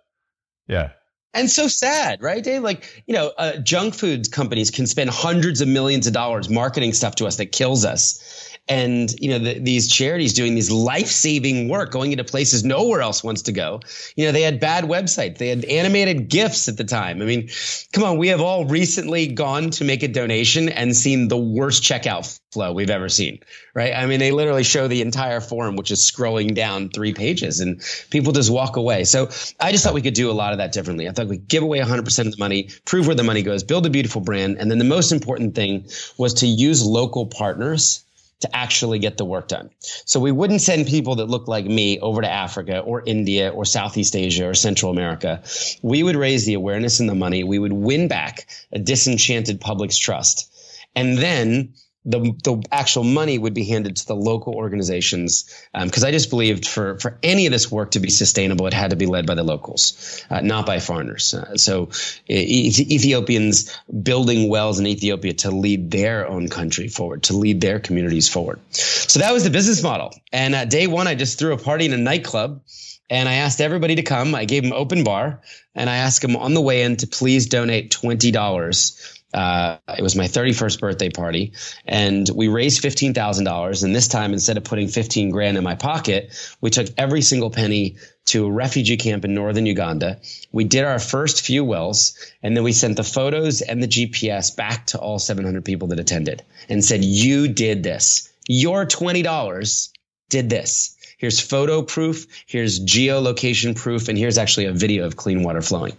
Yeah 0.68 0.90
and 1.34 1.50
so 1.50 1.68
sad, 1.68 2.22
right, 2.22 2.44
Dave? 2.44 2.62
Like, 2.62 3.04
you 3.08 3.14
know, 3.14 3.32
uh, 3.38 3.58
junk 3.58 3.96
foods 3.96 4.28
companies 4.28 4.70
can 4.70 4.86
spend 4.86 5.10
hundreds 5.10 5.62
of 5.62 5.68
millions 5.68 6.06
of 6.06 6.14
dollars 6.14 6.50
marketing 6.50 6.94
stuff 6.94 7.16
to 7.16 7.26
us 7.26 7.38
that 7.38 7.48
kills 7.48 7.86
us. 7.86 8.23
And, 8.70 9.12
you 9.20 9.30
know, 9.30 9.40
the, 9.40 9.60
these 9.60 9.90
charities 9.90 10.34
doing 10.34 10.56
these 10.56 10.72
life 10.72 11.08
saving 11.08 11.68
work, 11.68 11.92
going 11.92 12.14
into 12.14 12.24
places 12.24 12.64
nowhere 12.64 13.02
else 13.02 13.22
wants 13.22 13.42
to 13.44 13.52
go. 13.52 13.82
You 14.16 14.26
know, 14.26 14.32
they 14.32 14.42
had 14.42 14.62
bad 14.62 14.86
websites. 14.86 15.38
They 15.38 15.50
had 15.50 15.66
animated 15.66 16.30
GIFs 16.30 16.70
at 16.70 16.78
the 16.78 16.86
time. 16.86 17.22
I 17.22 17.26
mean, 17.26 17.50
come 17.92 18.06
on, 18.06 18.18
we 18.18 18.30
have 18.30 18.40
all 18.40 18.64
recently 18.66 19.28
gone 19.28 19.70
to 19.72 19.84
make 19.84 20.02
a 20.02 20.08
donation 20.08 20.70
and 20.70 20.96
seen 20.96 21.28
the 21.28 21.38
worst 21.38 21.84
checkout 21.84 22.40
flow 22.54 22.72
we've 22.72 22.90
ever 22.90 23.10
seen, 23.10 23.40
right? 23.74 23.94
I 23.94 24.06
mean, 24.06 24.20
they 24.20 24.32
literally 24.32 24.64
show 24.64 24.88
the 24.88 25.02
entire 25.02 25.42
form, 25.42 25.76
which 25.76 25.92
is 25.92 26.00
scrolling 26.00 26.56
down 26.56 26.90
three 26.90 27.14
pages 27.14 27.60
and 27.60 27.82
people 28.12 28.32
just 28.32 28.50
walk 28.50 28.78
away. 28.78 29.04
So 29.04 29.26
I 29.60 29.72
just 29.72 29.84
thought 29.84 29.94
we 29.94 30.02
could 30.02 30.14
do 30.14 30.32
a 30.32 30.34
lot 30.34 30.54
of 30.54 30.60
that 30.60 30.72
differently. 30.72 31.10
I 31.10 31.12
thought 31.12 31.28
we 31.28 31.38
give 31.38 31.64
away 31.64 31.80
100% 31.80 32.20
of 32.20 32.32
the 32.32 32.38
money, 32.40 32.70
prove 32.86 33.08
where 33.08 33.16
the 33.16 33.24
money 33.24 33.42
goes, 33.42 33.64
build 33.64 33.86
a 33.86 33.90
beautiful 33.90 34.22
brand. 34.22 34.58
And 34.58 34.72
then 34.72 34.78
the 34.78 34.86
most 34.86 35.12
important 35.12 35.56
thing 35.56 35.88
was 36.18 36.36
to 36.36 36.48
use 36.48 36.86
local 36.86 37.26
partners 37.26 38.06
to 38.44 38.56
actually 38.56 39.00
get 39.00 39.18
the 39.18 39.26
work 39.26 39.48
done. 39.48 39.70
So 39.80 40.20
we 40.20 40.32
wouldn't 40.32 40.62
send 40.62 40.86
people 40.86 41.16
that 41.16 41.30
look 41.30 41.48
like 41.48 41.66
me 41.66 42.00
over 42.02 42.22
to 42.22 42.30
Africa 42.30 42.80
or 42.80 43.02
India 43.06 43.50
or 43.50 43.66
Southeast 43.66 44.16
Asia 44.16 44.48
or 44.48 44.54
Central 44.54 44.92
America. 44.92 45.42
We 45.82 46.04
would 46.04 46.16
raise 46.16 46.46
the 46.46 46.54
awareness 46.54 47.00
and 47.00 47.10
the 47.10 47.16
money. 47.16 47.44
We 47.44 47.58
would 47.58 47.74
win 47.74 48.08
back 48.08 48.48
a 48.74 48.80
disenchanted 48.80 49.60
public's 49.62 49.98
trust. 49.98 50.52
And 50.96 51.18
then 51.18 51.74
the 52.06 52.20
the 52.44 52.62
actual 52.72 53.04
money 53.04 53.38
would 53.38 53.54
be 53.54 53.64
handed 53.64 53.96
to 53.96 54.08
the 54.08 54.16
local 54.16 54.54
organizations 54.56 55.46
because 55.74 56.04
um, 56.04 56.08
I 56.08 56.12
just 56.12 56.30
believed 56.30 56.68
for 56.68 57.00
for 57.00 57.18
any 57.24 57.46
of 57.46 57.52
this 57.52 57.72
work 57.72 57.92
to 57.92 58.00
be 58.00 58.10
sustainable, 58.10 58.68
it 58.68 58.74
had 58.74 58.90
to 58.90 58.96
be 58.96 59.06
led 59.06 59.26
by 59.26 59.36
the 59.36 59.44
locals, 59.44 60.24
uh, 60.30 60.42
not 60.42 60.66
by 60.66 60.80
foreigners. 60.80 61.34
Uh, 61.34 61.56
so 61.56 61.90
e- 62.28 62.68
Ethiopians 62.68 63.78
building 64.02 64.50
wells 64.50 64.80
in 64.80 64.88
Ethiopia 64.88 65.34
to 65.34 65.52
lead 65.52 65.92
their 65.92 66.28
own 66.28 66.50
country 66.50 66.90
forward, 66.90 67.24
to 67.24 67.38
lead 67.38 67.62
their 67.62 67.80
communities 67.80 68.28
forward. 68.28 68.60
So 68.72 69.20
that 69.20 69.32
was 69.32 69.44
the 69.44 69.50
business 69.50 69.82
model. 69.82 70.14
And 70.32 70.56
uh, 70.56 70.66
day 70.66 70.88
one, 70.88 71.08
I 71.08 71.16
just 71.16 71.40
threw 71.40 71.54
a 71.54 71.58
party 71.58 71.86
in 71.86 71.94
a 71.94 71.98
nightclub. 71.98 72.62
And 73.10 73.28
I 73.30 73.34
asked 73.34 73.60
everybody 73.62 73.96
to 73.96 74.02
come. 74.02 74.34
I 74.34 74.46
gave 74.46 74.64
them 74.64 74.72
open 74.72 75.04
bar, 75.04 75.42
and 75.76 75.90
I 75.90 75.98
asked 75.98 76.22
them 76.22 76.38
on 76.38 76.54
the 76.54 76.62
way 76.62 76.84
in 76.84 76.96
to 76.98 77.06
please 77.06 77.48
donate 77.48 77.92
twenty 77.92 78.32
dollars 78.32 79.22
uh, 79.34 79.78
it 79.98 80.02
was 80.02 80.16
my 80.16 80.26
31st 80.26 80.80
birthday 80.80 81.10
party 81.10 81.54
and 81.86 82.30
we 82.36 82.48
raised 82.48 82.84
$15,000. 82.84 83.84
And 83.84 83.96
this 83.96 84.08
time, 84.08 84.34
instead 84.34 84.58
of 84.58 84.64
putting 84.64 84.88
15 84.88 85.32
grand 85.32 85.58
in 85.58 85.64
my 85.64 85.76
pocket, 85.76 86.34
we 86.62 86.70
took 86.70 86.88
every 86.98 87.22
single 87.22 87.50
penny 87.50 87.98
to 88.26 88.46
a 88.46 88.52
refugee 88.52 88.98
camp 88.98 89.26
in 89.26 89.34
northern 89.34 89.66
Uganda. 89.66 90.20
We 90.52 90.64
did 90.64 90.86
our 90.86 91.00
first 91.00 91.46
few 91.46 91.64
wells 91.64 92.16
and 92.42 92.56
then 92.56 92.64
we 92.64 92.72
sent 92.72 92.98
the 92.98 93.04
photos 93.04 93.62
and 93.62 93.82
the 93.82 93.88
GPS 93.88 94.56
back 94.56 94.86
to 94.88 95.00
all 95.00 95.20
700 95.20 95.66
people 95.66 95.88
that 95.90 96.00
attended 96.00 96.44
and 96.70 96.84
said, 96.84 97.04
you 97.04 97.48
did 97.48 97.84
this. 97.84 98.32
Your 98.48 98.86
$20 98.86 99.90
did 100.30 100.50
this. 100.50 100.93
Here's 101.24 101.40
photo 101.40 101.82
proof. 101.82 102.28
Here's 102.48 102.82
geolocation 102.82 103.78
proof. 103.78 104.10
And 104.10 104.18
here's 104.18 104.38
actually 104.38 104.66
a 104.66 104.74
video 104.74 105.06
of 105.06 105.16
clean 105.16 105.42
water 105.42 105.62
flowing. 105.62 105.96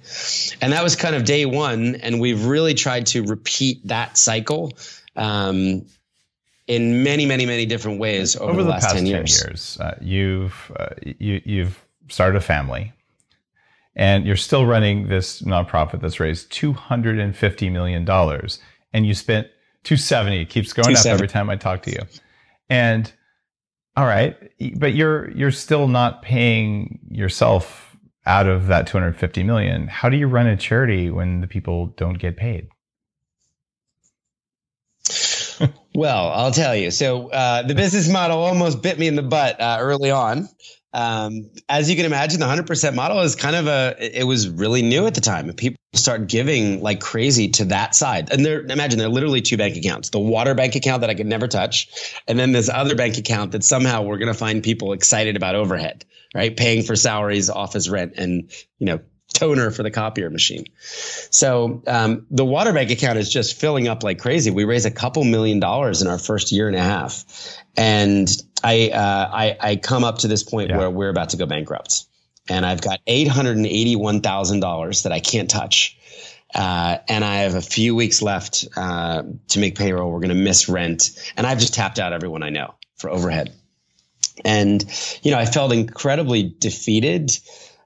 And 0.61 0.75
that 0.75 0.85
was 0.85 0.97
kind 0.97 1.17
of 1.17 1.25
day 1.25 1.47
one. 1.47 1.95
And 1.95 2.21
we've 2.21 2.45
really 2.45 2.75
tried 2.75 3.07
to 3.07 3.23
repeat 3.23 3.81
that 3.89 4.19
cycle 4.19 4.73
um, 5.17 5.87
in 6.67 7.03
many, 7.05 7.25
many, 7.25 7.47
many 7.47 7.65
different 7.65 8.01
ways 8.01 8.37
over, 8.37 8.51
over 8.51 8.57
the, 8.59 8.65
the, 8.65 8.71
last 8.73 8.83
past 8.83 8.97
10 8.97 9.05
10 9.05 9.07
years. 9.07 9.43
years 9.43 9.81
uh, 9.81 9.97
you've, 10.03 10.73
uh, 10.77 10.91
you, 11.03 11.41
you've 11.47 11.83
started 12.11 12.37
a 12.37 12.43
family 12.43 12.93
and 13.97 14.27
you're 14.27 14.37
still 14.37 14.67
running 14.67 15.09
this 15.09 15.41
nonprofit 15.41 16.03
that's 16.03 16.21
raised 16.21 16.53
$250 16.53 17.73
million 17.73 18.07
and 18.93 19.07
you 19.07 19.15
spent 19.15 19.47
270 19.85 20.43
it 20.43 20.51
keeps 20.51 20.75
going 20.75 20.95
up 20.95 21.07
every 21.07 21.29
time 21.29 21.49
i 21.49 21.57
talk 21.57 21.83
to 21.83 21.91
you 21.91 22.01
and 22.69 23.13
all 23.97 24.07
right, 24.07 24.37
but 24.77 24.95
you're 24.95 25.31
you're 25.31 25.51
still 25.51 25.89
not 25.89 26.23
paying 26.23 26.99
yourself 27.11 27.97
out 28.27 28.47
of 28.47 28.67
that 28.69 28.87
250 28.87 29.43
million. 29.43 29.87
How 29.87 30.09
do 30.09 30.17
you 30.17 30.27
run 30.27 30.47
a 30.47 30.57
charity 30.57 31.11
when 31.11 31.41
the 31.41 31.47
people 31.47 31.89
don't 31.97 32.19
get 32.19 32.37
paid? 32.37 32.69
Well, 35.95 36.29
I'll 36.31 36.51
tell 36.51 36.75
you. 36.75 36.91
So 36.91 37.29
uh, 37.29 37.63
the 37.63 37.77
business 37.77 38.09
model 38.09 38.39
almost 38.39 38.83
bit 38.83 38.99
me 38.99 39.07
in 39.07 39.15
the 39.15 39.23
butt 39.23 39.61
uh, 39.61 39.77
early 39.79 40.11
on. 40.11 40.49
Um, 40.93 41.51
as 41.69 41.89
you 41.89 41.95
can 41.95 42.05
imagine, 42.05 42.41
the 42.41 42.47
100% 42.47 42.95
model 42.95 43.21
is 43.21 43.37
kind 43.37 43.55
of 43.55 43.69
a, 43.69 43.95
it 44.01 44.25
was 44.25 44.49
really 44.49 44.83
new 44.83 45.07
at 45.07 45.15
the 45.15 45.21
time. 45.21 45.53
People 45.53 45.79
start 45.95 46.27
giving 46.29 46.83
like 46.83 47.01
crazy 47.01 47.49
to 47.49 47.65
that 47.67 47.95
side. 47.95 48.33
And 48.33 48.45
there, 48.45 48.63
imagine 48.63 48.99
there 48.99 49.09
are 49.09 49.13
literally 49.13 49.41
two 49.43 49.57
bank 49.57 49.77
accounts, 49.77 50.11
the 50.11 50.19
water 50.19 50.55
bank 50.55 50.75
account 50.75 51.01
that 51.01 51.11
I 51.11 51.15
could 51.15 51.27
never 51.27 51.49
touch. 51.49 52.15
And 52.29 52.39
then 52.39 52.53
this 52.53 52.69
other 52.69 52.95
bank 52.95 53.19
account 53.19 53.53
that 53.53 53.65
somehow 53.65 54.03
we're 54.03 54.19
going 54.19 54.33
to 54.33 54.39
find 54.39 54.63
people 54.63 54.93
excited 54.93 55.37
about 55.37 55.55
overhead, 55.55 56.05
right? 56.35 56.57
Paying 56.57 56.83
for 56.83 56.97
salaries, 56.97 57.51
office 57.51 57.89
rent, 57.89 58.15
and, 58.17 58.51
you 58.79 58.87
know, 58.87 59.01
toner 59.33 59.71
for 59.73 59.83
the 59.83 59.91
copier 59.91 60.31
machine. 60.31 60.65
So 61.31 61.83
um, 61.89 62.27
the 62.31 62.45
water 62.45 62.73
bank 62.73 62.91
account 62.91 63.19
is 63.19 63.33
just 63.33 63.59
filling 63.59 63.89
up 63.89 64.05
like 64.05 64.21
crazy. 64.21 64.51
We 64.51 64.65
raised 64.65 64.87
a 64.87 64.93
couple 64.93 65.25
million 65.25 65.59
dollars 65.59 66.03
in 66.03 66.09
our 66.09 66.19
first 66.19 66.53
year 66.53 66.69
and 66.69 66.77
a 66.77 66.83
half, 66.83 67.25
and 67.77 68.29
I 68.63 68.91
uh, 68.91 69.31
I, 69.33 69.57
I 69.61 69.77
come 69.77 70.05
up 70.05 70.19
to 70.19 70.29
this 70.29 70.45
point 70.45 70.71
Yeah. 70.71 70.79
where 70.79 70.91
we're 70.91 71.09
about 71.09 71.31
to 71.31 71.37
go 71.37 71.47
bankrupt, 71.47 72.05
and 72.49 72.65
I've 72.65 72.81
got 72.81 73.01
eight 73.07 73.29
hundred 73.29 73.57
and 73.57 73.67
eighty 73.67 73.97
one 73.97 74.21
thousand 74.21 74.61
dollars 74.61 75.03
that 75.05 75.13
I 75.13 75.21
can't 75.21 75.51
touch. 75.51 75.99
Uh, 76.55 76.99
and 77.09 77.25
I 77.25 77.39
have 77.39 77.57
a 77.57 77.61
few 77.61 77.97
weeks 77.97 78.23
left 78.23 78.69
uh, 78.77 79.25
to 79.49 79.59
make 79.59 79.77
payroll. 79.77 80.13
We're 80.13 80.21
going 80.21 80.29
to 80.29 80.35
miss 80.37 80.69
rent, 80.69 81.11
and 81.37 81.47
I've 81.47 81.59
just 81.59 81.75
tapped 81.75 81.99
out 81.99 82.13
everyone 82.13 82.45
I 82.45 82.51
know 82.51 82.75
for 82.97 83.11
overhead. 83.11 83.53
And 84.45 84.85
you 85.23 85.33
know, 85.33 85.39
I 85.39 85.47
felt 85.47 85.73
incredibly 85.73 86.55
defeated 86.59 87.33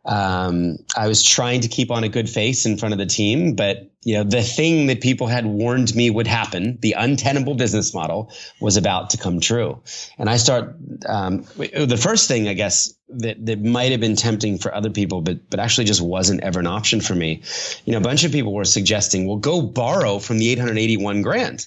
Um, 0.09 0.79
I 0.97 1.07
was 1.07 1.23
trying 1.23 1.61
to 1.61 1.69
keep 1.69 1.91
on 1.91 2.03
a 2.03 2.09
good 2.09 2.31
face 2.31 2.65
in 2.65 2.79
front 2.79 2.95
of 2.95 2.99
the 2.99 3.05
team, 3.05 3.55
but 3.55 3.91
you 4.03 4.15
know, 4.15 4.25
the 4.25 4.43
thing 4.43 4.87
that 4.87 5.03
people 5.03 5.27
had 5.27 5.45
warned 5.45 5.95
me 5.95 6.09
would 6.09 6.27
happen, 6.27 6.79
the 6.81 6.95
untenable 6.97 7.55
business 7.55 7.93
model 7.93 8.33
was 8.59 8.79
about 8.79 9.11
to 9.11 9.19
come 9.19 9.39
true. 9.39 9.83
And 10.17 10.31
I 10.31 10.39
start, 10.39 10.77
um, 11.07 11.45
the 11.57 12.01
first 12.03 12.27
thing 12.27 12.49
I 12.49 12.55
guess 12.55 12.95
that, 13.11 13.45
that 13.45 13.63
might 13.63 13.91
have 13.91 14.01
been 14.01 14.17
tempting 14.17 14.57
for 14.57 14.75
other 14.75 14.89
people, 14.89 15.21
but, 15.21 15.51
but 15.51 15.61
actually 15.61 15.85
just 15.85 16.01
wasn't 16.01 16.43
ever 16.43 16.59
an 16.59 16.67
option 16.67 17.03
for 17.03 17.15
me. 17.15 17.43
You 17.85 17.93
know, 17.93 17.99
a 17.99 18.03
bunch 18.03 18.25
of 18.25 18.33
people 18.33 18.55
were 18.55 18.65
suggesting, 18.65 19.27
well, 19.27 19.37
go 19.37 19.61
borrow 19.61 20.21
from 20.21 20.39
the 20.39 20.49
881 20.53 21.21
grand. 21.21 21.67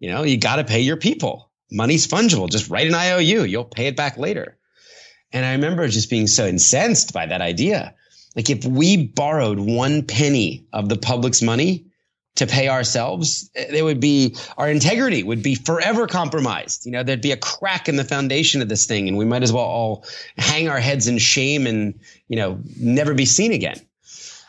You 0.00 0.10
know, 0.10 0.24
you 0.24 0.38
got 0.38 0.56
to 0.56 0.64
pay 0.64 0.80
your 0.80 0.96
people. 0.96 1.52
Money's 1.70 2.08
fungible. 2.08 2.50
Just 2.50 2.68
write 2.68 2.88
an 2.88 2.94
IOU. 2.94 3.44
You'll 3.44 3.64
pay 3.64 3.86
it 3.86 3.96
back 3.96 4.18
later. 4.18 4.58
And 5.36 5.44
I 5.44 5.52
remember 5.52 5.86
just 5.86 6.08
being 6.08 6.28
so 6.28 6.46
incensed 6.46 7.12
by 7.12 7.26
that 7.26 7.42
idea. 7.42 7.94
Like 8.34 8.48
if 8.48 8.64
we 8.64 9.06
borrowed 9.06 9.60
one 9.60 10.02
penny 10.02 10.64
of 10.72 10.88
the 10.88 10.96
public's 10.96 11.42
money 11.42 11.84
to 12.36 12.46
pay 12.46 12.68
ourselves, 12.68 13.50
it 13.54 13.84
would 13.84 14.00
be 14.00 14.34
our 14.56 14.70
integrity 14.70 15.22
would 15.22 15.42
be 15.42 15.54
forever 15.54 16.06
compromised. 16.06 16.86
You 16.86 16.92
know, 16.92 17.02
there'd 17.02 17.20
be 17.20 17.32
a 17.32 17.36
crack 17.36 17.86
in 17.86 17.96
the 17.96 18.04
foundation 18.04 18.62
of 18.62 18.70
this 18.70 18.86
thing 18.86 19.08
and 19.08 19.18
we 19.18 19.26
might 19.26 19.42
as 19.42 19.52
well 19.52 19.64
all 19.64 20.06
hang 20.38 20.70
our 20.70 20.80
heads 20.80 21.06
in 21.06 21.18
shame 21.18 21.66
and, 21.66 22.00
you 22.28 22.36
know, 22.36 22.58
never 22.80 23.12
be 23.12 23.26
seen 23.26 23.52
again. 23.52 23.78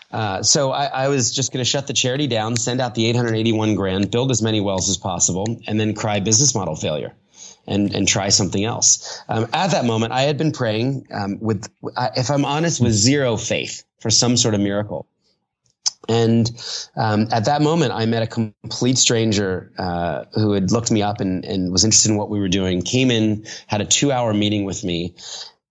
Uh, 0.10 0.42
so 0.42 0.72
I, 0.72 0.86
I, 0.86 1.08
was 1.10 1.32
just 1.32 1.52
going 1.52 1.60
to 1.60 1.70
shut 1.70 1.88
the 1.88 1.94
charity 1.94 2.28
down, 2.28 2.56
send 2.56 2.80
out 2.80 2.96
the 2.96 3.08
881 3.08 3.76
grand, 3.76 4.10
build 4.10 4.32
as 4.32 4.42
many 4.42 4.62
wells 4.62 4.90
as 4.90 4.96
possible, 4.96 5.60
and 5.68 5.78
then 5.78 5.94
cry 5.94 6.22
business 6.22 6.56
model 6.56 6.78
failure 6.78 7.14
and 7.68 7.94
and 7.94 8.08
try 8.08 8.30
something 8.30 8.64
else. 8.64 9.22
Um, 9.30 9.48
at 9.54 9.72
that 9.72 9.86
moment, 9.86 10.14
I 10.14 10.22
had 10.22 10.38
been 10.38 10.52
praying 10.52 11.08
um, 11.12 11.40
with, 11.40 11.68
if 12.16 12.30
I'm 12.30 12.46
honest, 12.46 12.82
with 12.82 12.94
zero 12.94 13.38
faith 13.38 13.84
for 14.00 14.10
some 14.10 14.38
sort 14.38 14.54
of 14.54 14.62
miracle. 14.62 15.08
And 16.10 16.50
um, 16.96 17.28
at 17.32 17.46
that 17.46 17.62
moment, 17.62 17.92
I 17.92 18.06
met 18.06 18.24
a 18.24 18.28
complete 18.28 18.98
stranger 18.98 19.74
uh, 19.78 20.24
who 20.36 20.54
had 20.54 20.72
looked 20.72 20.90
me 20.90 21.02
up 21.02 21.20
and, 21.20 21.44
and 21.44 21.70
was 21.70 21.84
interested 21.84 22.12
in 22.12 22.18
what 22.18 22.30
we 22.30 22.40
were 22.40 22.48
doing. 22.48 22.82
Came 22.82 23.12
in, 23.12 23.46
had 23.68 23.82
a 23.82 23.86
two-hour 23.86 24.34
meeting 24.34 24.64
with 24.64 24.86
me, 24.86 25.16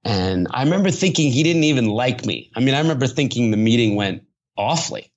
and 0.05 0.47
I 0.51 0.63
remember 0.63 0.91
thinking 0.91 1.33
he 1.33 1.43
didn't 1.43 1.65
even 1.65 1.87
like 1.87 2.27
me. 2.27 2.51
I 2.55 2.61
mean, 2.61 2.75
I 2.75 2.81
remember 2.81 3.07
thinking 3.07 3.51
the 3.51 3.57
meeting 3.57 3.97
went 3.97 4.25
awfully. 4.59 5.11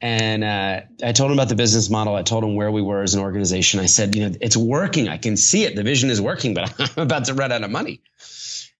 And 0.00 0.44
uh, 0.44 0.80
I 1.02 1.12
told 1.12 1.30
him 1.30 1.38
about 1.38 1.48
the 1.48 1.56
business 1.56 1.90
model. 1.90 2.14
I 2.14 2.22
told 2.22 2.44
him 2.44 2.54
where 2.54 2.70
we 2.70 2.82
were 2.82 3.02
as 3.02 3.14
an 3.14 3.20
organization. 3.20 3.80
I 3.80 3.86
said, 3.86 4.14
you 4.14 4.28
know, 4.28 4.36
it's 4.40 4.56
working. 4.56 5.08
I 5.08 5.16
can 5.16 5.36
see 5.36 5.64
it. 5.64 5.74
The 5.74 5.82
vision 5.82 6.10
is 6.10 6.20
working, 6.20 6.54
but 6.54 6.72
I'm 6.96 7.02
about 7.02 7.24
to 7.24 7.34
run 7.34 7.50
out 7.50 7.64
of 7.64 7.70
money. 7.70 8.00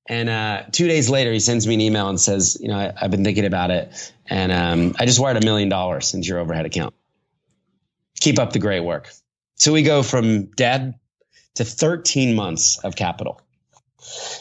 And 0.06 0.28
uh, 0.28 0.62
two 0.70 0.86
days 0.86 1.10
later, 1.10 1.32
he 1.32 1.40
sends 1.40 1.66
me 1.66 1.74
an 1.74 1.80
email 1.80 2.08
and 2.08 2.20
says, 2.20 2.56
you 2.60 2.68
know, 2.68 2.78
I, 2.78 2.92
have 2.96 3.10
been 3.10 3.24
thinking 3.24 3.44
about 3.44 3.70
it, 3.70 4.12
and 4.26 4.50
um, 4.52 4.96
I 4.98 5.04
just 5.04 5.20
wired 5.20 5.36
a 5.36 5.44
million 5.44 5.68
dollars 5.68 6.14
into 6.14 6.28
your 6.28 6.38
overhead 6.38 6.64
account. 6.64 6.94
Keep 8.20 8.38
up 8.38 8.52
the 8.52 8.58
great 8.58 8.80
work. 8.80 9.10
So 9.56 9.72
we 9.72 9.82
go 9.82 10.02
from 10.02 10.46
dead 10.46 10.94
to 11.56 11.64
13 11.64 12.34
months 12.36 12.78
of 12.78 12.96
capital 12.96 13.42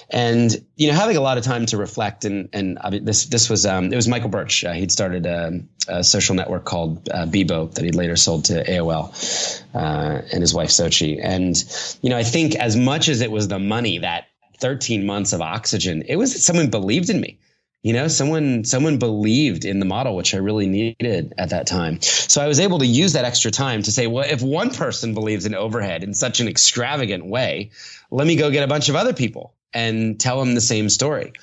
and 0.09 0.63
you 0.75 0.87
know 0.87 0.93
having 0.93 1.17
a 1.17 1.21
lot 1.21 1.37
of 1.37 1.43
time 1.43 1.65
to 1.65 1.77
reflect 1.77 2.25
and 2.25 2.49
and 2.53 2.77
this 3.01 3.25
this 3.25 3.49
was 3.49 3.65
um, 3.65 3.91
it 3.91 3.95
was 3.95 4.07
Michael 4.07 4.29
Birch. 4.29 4.63
Uh, 4.63 4.73
he'd 4.73 4.91
started 4.91 5.25
a, 5.25 5.59
a, 5.87 6.03
social 6.03 6.35
network 6.35 6.65
called 6.65 7.09
uh, 7.09 7.25
Bebo 7.25 7.73
that 7.73 7.83
he'd 7.83 7.95
later 7.95 8.15
sold 8.15 8.45
to 8.45 8.63
AOL 8.63 9.63
uh, 9.73 10.21
and 10.31 10.41
his 10.41 10.53
wife 10.53 10.69
Xochi. 10.69 11.19
And 11.21 11.55
you 12.01 12.09
know 12.09 12.17
I 12.17 12.23
think 12.23 12.55
as 12.55 12.75
much 12.75 13.09
as 13.09 13.21
it 13.21 13.31
was 13.31 13.47
the 13.47 13.59
money 13.59 13.97
that 13.99 14.25
13 14.59 15.05
months 15.05 15.33
of 15.33 15.41
oxygen 15.41 16.03
it 16.07 16.15
was 16.15 16.43
someone 16.43 16.69
believed 16.69 17.09
in 17.09 17.19
me 17.21 17.39
you 17.83 17.93
know 17.93 18.07
someone 18.07 18.63
someone 18.63 18.97
believed 18.97 19.63
in 19.65 19.79
the 19.79 19.85
model 19.85 20.15
which 20.15 20.33
i 20.33 20.37
really 20.37 20.65
needed 20.67 21.33
at 21.37 21.49
that 21.51 21.67
time 21.67 22.01
so 22.01 22.41
i 22.41 22.47
was 22.47 22.59
able 22.59 22.79
to 22.79 22.85
use 22.85 23.13
that 23.13 23.25
extra 23.25 23.51
time 23.51 23.83
to 23.83 23.91
say 23.91 24.07
well 24.07 24.25
if 24.27 24.41
one 24.41 24.71
person 24.73 25.13
believes 25.13 25.45
in 25.45 25.53
overhead 25.53 26.03
in 26.03 26.13
such 26.13 26.39
an 26.39 26.47
extravagant 26.47 27.25
way 27.25 27.69
let 28.09 28.25
me 28.25 28.35
go 28.35 28.49
get 28.49 28.63
a 28.63 28.67
bunch 28.67 28.89
of 28.89 28.95
other 28.95 29.13
people 29.13 29.53
and 29.73 30.19
tell 30.19 30.39
them 30.39 30.55
the 30.55 30.61
same 30.61 30.87
story. 30.89 31.33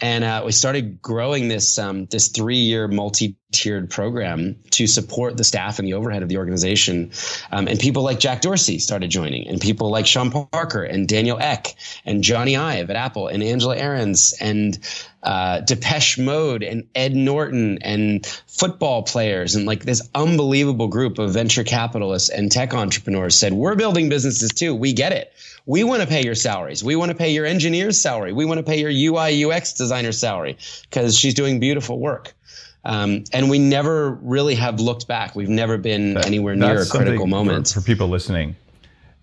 And 0.00 0.22
uh, 0.22 0.42
we 0.46 0.52
started 0.52 1.02
growing 1.02 1.48
this 1.48 1.78
um, 1.78 2.06
this 2.06 2.28
three 2.28 2.58
year 2.58 2.86
multi 2.86 3.36
tiered 3.50 3.90
program 3.90 4.56
to 4.70 4.86
support 4.86 5.36
the 5.36 5.44
staff 5.44 5.78
and 5.78 5.88
the 5.88 5.94
overhead 5.94 6.22
of 6.22 6.28
the 6.28 6.36
organization. 6.36 7.10
Um, 7.50 7.66
and 7.66 7.80
people 7.80 8.02
like 8.02 8.20
Jack 8.20 8.42
Dorsey 8.42 8.78
started 8.78 9.10
joining, 9.10 9.48
and 9.48 9.60
people 9.60 9.90
like 9.90 10.06
Sean 10.06 10.30
Parker 10.30 10.84
and 10.84 11.08
Daniel 11.08 11.38
Ek 11.40 11.74
and 12.04 12.22
Jony 12.22 12.58
Ive 12.58 12.90
at 12.90 12.96
Apple 12.96 13.28
and 13.28 13.42
Angela 13.42 13.76
Ahrendts 13.76 14.34
and 14.40 14.78
uh, 15.22 15.60
Depeche 15.60 16.18
Mode 16.18 16.62
and 16.62 16.86
Ed 16.94 17.16
Norton 17.16 17.78
and 17.82 18.24
football 18.46 19.02
players 19.02 19.56
and 19.56 19.66
like 19.66 19.84
this 19.84 20.08
unbelievable 20.14 20.88
group 20.88 21.18
of 21.18 21.32
venture 21.32 21.64
capitalists 21.64 22.28
and 22.28 22.52
tech 22.52 22.72
entrepreneurs 22.72 23.34
said, 23.34 23.52
"We're 23.52 23.74
building 23.74 24.08
businesses 24.08 24.52
too. 24.52 24.74
We 24.74 24.92
get 24.92 25.12
it." 25.12 25.32
We 25.66 25.84
want 25.84 26.00
to 26.00 26.08
pay 26.08 26.24
your 26.24 26.34
salaries. 26.34 26.82
We 26.82 26.96
want 26.96 27.10
to 27.10 27.14
pay 27.14 27.30
your 27.30 27.44
engineer's 27.44 28.00
salary. 28.00 28.32
We 28.32 28.46
want 28.46 28.56
to 28.56 28.62
pay 28.64 28.80
your 28.80 28.90
UI 28.90 29.44
UX 29.44 29.74
designer 29.88 30.12
salary 30.12 30.58
because 30.82 31.18
she's 31.18 31.34
doing 31.34 31.58
beautiful 31.60 31.98
work. 31.98 32.34
Um, 32.84 33.24
and 33.32 33.50
we 33.50 33.58
never 33.58 34.12
really 34.22 34.54
have 34.54 34.80
looked 34.80 35.08
back. 35.08 35.34
We've 35.34 35.48
never 35.48 35.78
been 35.78 36.14
that, 36.14 36.26
anywhere 36.26 36.54
near 36.54 36.82
a 36.82 36.86
critical 36.86 37.26
moment. 37.26 37.68
For, 37.68 37.80
for 37.80 37.86
people 37.86 38.08
listening, 38.08 38.54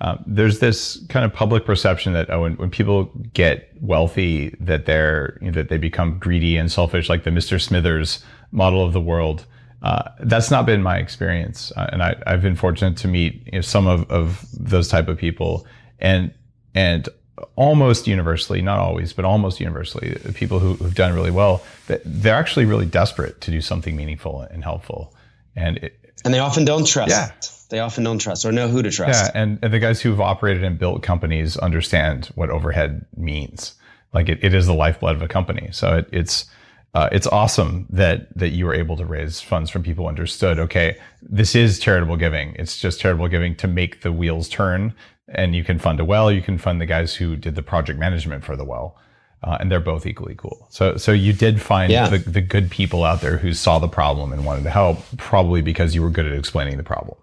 um, 0.01 0.23
there's 0.27 0.59
this 0.59 1.03
kind 1.09 1.23
of 1.23 1.33
public 1.33 1.65
perception 1.65 2.13
that 2.13 2.29
oh, 2.29 2.41
when, 2.41 2.57
when 2.57 2.69
people 2.69 3.05
get 3.33 3.71
wealthy, 3.79 4.55
that 4.59 4.85
they're 4.85 5.37
you 5.41 5.47
know, 5.47 5.53
that 5.53 5.69
they 5.69 5.77
become 5.77 6.19
greedy 6.19 6.57
and 6.57 6.71
selfish, 6.71 7.09
like 7.09 7.23
the 7.23 7.29
Mr. 7.29 7.61
Smithers 7.61 8.23
model 8.51 8.83
of 8.83 8.93
the 8.93 9.01
world. 9.01 9.45
Uh, 9.81 10.09
that's 10.21 10.49
not 10.49 10.65
been 10.65 10.81
my 10.81 10.97
experience, 10.97 11.71
uh, 11.77 11.87
and 11.91 12.01
I, 12.01 12.15
have 12.25 12.41
been 12.41 12.55
fortunate 12.55 12.97
to 12.97 13.07
meet 13.07 13.43
you 13.45 13.51
know, 13.53 13.61
some 13.61 13.87
of, 13.87 14.09
of 14.09 14.43
those 14.53 14.87
type 14.87 15.07
of 15.07 15.17
people 15.17 15.65
and 15.99 16.33
and 16.73 17.07
almost 17.55 18.07
universally, 18.07 18.61
not 18.61 18.79
always, 18.79 19.13
but 19.13 19.25
almost 19.25 19.59
universally, 19.59 20.17
people 20.33 20.59
who, 20.59 20.75
have 20.83 20.95
done 20.95 21.13
really 21.13 21.31
well, 21.31 21.63
they're 21.87 22.35
actually 22.35 22.65
really 22.65 22.85
desperate 22.85 23.41
to 23.41 23.51
do 23.51 23.61
something 23.61 23.95
meaningful 23.95 24.41
and 24.41 24.63
helpful, 24.63 25.13
and 25.55 25.77
it, 25.77 25.99
and 26.23 26.33
they 26.33 26.39
often 26.39 26.65
don't 26.65 26.87
trust. 26.87 27.11
Yeah. 27.11 27.31
They 27.69 27.79
often 27.79 28.03
don't 28.03 28.19
trust 28.19 28.45
or 28.45 28.51
know 28.51 28.67
who 28.67 28.83
to 28.83 28.91
trust. 28.91 29.31
Yeah, 29.33 29.41
and, 29.41 29.59
and 29.61 29.73
the 29.73 29.79
guys 29.79 30.01
who've 30.01 30.21
operated 30.21 30.63
and 30.63 30.77
built 30.77 31.01
companies 31.01 31.57
understand 31.57 32.27
what 32.35 32.49
overhead 32.49 33.05
means. 33.17 33.73
Like 34.13 34.29
it, 34.29 34.43
it 34.43 34.53
is 34.53 34.67
the 34.67 34.73
lifeblood 34.73 35.15
of 35.15 35.21
a 35.21 35.27
company. 35.27 35.69
So 35.71 35.97
it, 35.97 36.09
it's 36.11 36.45
uh, 36.93 37.09
it's 37.11 37.27
awesome 37.27 37.85
that 37.89 38.35
that 38.37 38.49
you 38.49 38.65
were 38.65 38.73
able 38.73 38.95
to 38.97 39.05
raise 39.05 39.41
funds 39.41 39.69
from 39.69 39.83
people 39.83 40.05
who 40.05 40.09
understood. 40.09 40.59
Okay, 40.59 40.97
this 41.21 41.55
is 41.55 41.79
charitable 41.79 42.17
giving. 42.17 42.55
It's 42.55 42.77
just 42.77 43.01
charitable 43.01 43.27
giving 43.27 43.55
to 43.55 43.67
make 43.67 44.01
the 44.01 44.11
wheels 44.11 44.47
turn 44.47 44.93
and 45.27 45.55
you 45.55 45.63
can 45.63 45.79
fund 45.79 45.99
a 45.99 46.05
well. 46.05 46.31
You 46.31 46.41
can 46.41 46.57
fund 46.57 46.79
the 46.79 46.85
guys 46.85 47.15
who 47.15 47.35
did 47.35 47.55
the 47.55 47.63
project 47.63 47.99
management 47.99 48.43
for 48.43 48.55
the 48.55 48.65
well, 48.65 48.97
uh, 49.43 49.57
and 49.59 49.71
they're 49.71 49.79
both 49.79 50.05
equally 50.05 50.35
cool. 50.35 50.67
So, 50.69 50.97
so 50.97 51.11
you 51.11 51.33
did 51.33 51.61
find 51.61 51.91
yeah. 51.91 52.09
the, 52.09 52.17
the 52.17 52.41
good 52.41 52.69
people 52.69 53.03
out 53.03 53.21
there 53.21 53.37
who 53.37 53.53
saw 53.53 53.79
the 53.79 53.87
problem 53.87 54.31
and 54.33 54.45
wanted 54.45 54.63
to 54.63 54.69
help, 54.69 54.99
probably 55.17 55.61
because 55.61 55.95
you 55.95 56.01
were 56.01 56.09
good 56.09 56.25
at 56.25 56.33
explaining 56.33 56.77
the 56.77 56.83
problem 56.83 57.17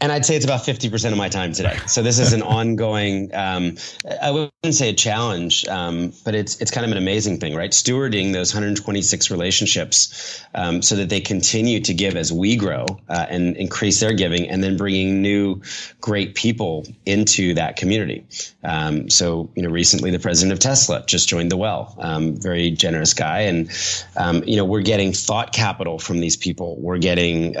and 0.00 0.12
I'd 0.12 0.26
say 0.26 0.36
it's 0.36 0.44
about 0.44 0.60
50% 0.60 1.10
of 1.10 1.16
my 1.16 1.28
time 1.28 1.52
today. 1.52 1.78
So 1.86 2.02
this 2.02 2.18
is 2.18 2.32
an 2.32 2.42
ongoing, 2.60 3.34
um, 3.34 3.76
I 4.20 4.30
wouldn't 4.30 4.52
say 4.74 4.90
a 4.90 4.92
challenge, 4.92 5.66
um, 5.68 6.12
but 6.24 6.34
it's, 6.34 6.60
it's 6.60 6.70
kind 6.70 6.84
of 6.84 6.92
an 6.92 6.98
amazing 6.98 7.40
thing, 7.40 7.54
right? 7.54 7.70
Stewarding 7.70 8.32
those 8.32 8.52
126 8.52 9.30
relationships 9.30 10.44
um, 10.54 10.82
so 10.82 10.96
that 10.96 11.08
they 11.08 11.20
continue 11.20 11.80
to 11.80 11.94
give 11.94 12.14
as 12.14 12.32
we 12.32 12.56
grow 12.56 12.84
uh, 13.08 13.26
and 13.28 13.56
increase 13.56 13.98
their 14.00 14.12
giving 14.12 14.48
and 14.50 14.62
then 14.62 14.76
bringing 14.76 15.22
new 15.22 15.62
great 16.00 16.34
people 16.34 16.86
into 17.06 17.54
that 17.54 17.76
community. 17.76 18.26
Um, 18.64 19.08
so, 19.08 19.50
you 19.54 19.62
know, 19.62 19.70
recently 19.70 20.10
the 20.10 20.18
president 20.18 20.52
of 20.52 20.58
Tesla 20.58 21.04
just 21.06 21.28
joined 21.28 21.50
the 21.50 21.56
well, 21.56 21.94
um, 21.98 22.36
very 22.36 22.70
generous 22.70 23.14
guy. 23.14 23.40
And, 23.40 23.70
um, 24.16 24.44
you 24.44 24.56
know, 24.56 24.64
we're 24.64 24.82
getting 24.82 25.12
thought 25.12 25.52
capital 25.54 25.98
from 25.98 26.20
these 26.20 26.36
people. 26.36 26.76
We're 26.78 26.98
getting, 26.98 27.54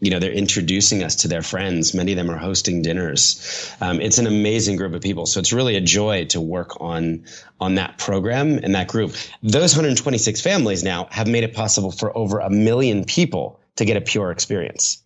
you 0.00 0.10
know, 0.10 0.18
they're 0.18 0.32
introducing 0.32 1.02
us 1.02 1.16
to 1.16 1.28
their 1.32 1.42
friends. 1.42 1.94
Many 1.94 2.12
of 2.12 2.16
them 2.16 2.30
are 2.30 2.36
hosting 2.36 2.82
dinners. 2.82 3.74
Um, 3.80 4.00
it's 4.00 4.18
an 4.18 4.26
amazing 4.26 4.76
group 4.76 4.94
of 4.94 5.00
people. 5.00 5.26
So 5.26 5.40
it's 5.40 5.52
really 5.52 5.76
a 5.76 5.80
joy 5.80 6.26
to 6.26 6.40
work 6.40 6.80
on 6.80 7.24
on 7.60 7.76
that 7.76 7.98
program 7.98 8.58
and 8.62 8.74
that 8.74 8.88
group. 8.88 9.14
Those 9.42 9.74
126 9.74 10.40
families 10.40 10.84
now 10.84 11.08
have 11.10 11.26
made 11.26 11.44
it 11.44 11.54
possible 11.54 11.90
for 11.90 12.16
over 12.16 12.40
a 12.40 12.50
million 12.50 13.04
people 13.04 13.60
to 13.76 13.84
get 13.84 13.96
a 13.96 14.00
pure 14.00 14.30
experience. 14.30 15.02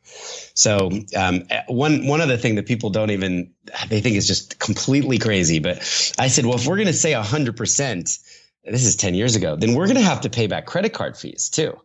So 0.54 0.90
um, 1.16 1.46
one 1.68 2.06
one 2.06 2.20
other 2.20 2.36
thing 2.36 2.56
that 2.56 2.66
people 2.66 2.90
don't 2.90 3.10
even 3.10 3.52
they 3.88 4.00
think 4.00 4.16
is 4.16 4.26
just 4.26 4.58
completely 4.58 5.18
crazy. 5.18 5.60
But 5.60 5.78
I 6.18 6.28
said, 6.28 6.44
well, 6.44 6.56
if 6.56 6.66
we're 6.66 6.76
going 6.76 6.86
to 6.86 6.92
say 6.92 7.14
100 7.14 7.56
percent, 7.56 8.18
this 8.64 8.84
is 8.84 8.96
10 8.96 9.14
years 9.14 9.36
ago, 9.36 9.56
then 9.56 9.74
we're 9.74 9.86
going 9.86 9.96
to 9.96 10.02
have 10.02 10.22
to 10.22 10.30
pay 10.30 10.46
back 10.48 10.66
credit 10.66 10.92
card 10.92 11.16
fees 11.16 11.50
too. 11.50 11.78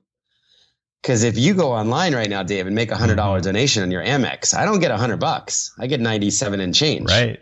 Because 1.02 1.24
if 1.24 1.38
you 1.38 1.56
go 1.56 1.72
online 1.72 2.14
right 2.14 2.30
now, 2.30 2.43
Dave, 2.43 2.68
and 2.68 2.76
make 2.76 2.91
a 2.91 2.97
hundred 2.97 3.16
dollar 3.16 3.39
mm-hmm. 3.39 3.45
donation 3.45 3.84
on 3.84 3.91
your 3.91 4.04
Amex, 4.04 4.54
I 4.54 4.66
don't 4.66 4.80
get 4.80 4.91
a 4.91 4.97
hundred 4.97 5.20
bucks. 5.20 5.74
I 5.80 5.88
get 5.88 5.99
ninety 5.99 6.30
seven 6.30 6.60
and 6.60 6.76
change. 6.76 7.10
Right. 7.10 7.39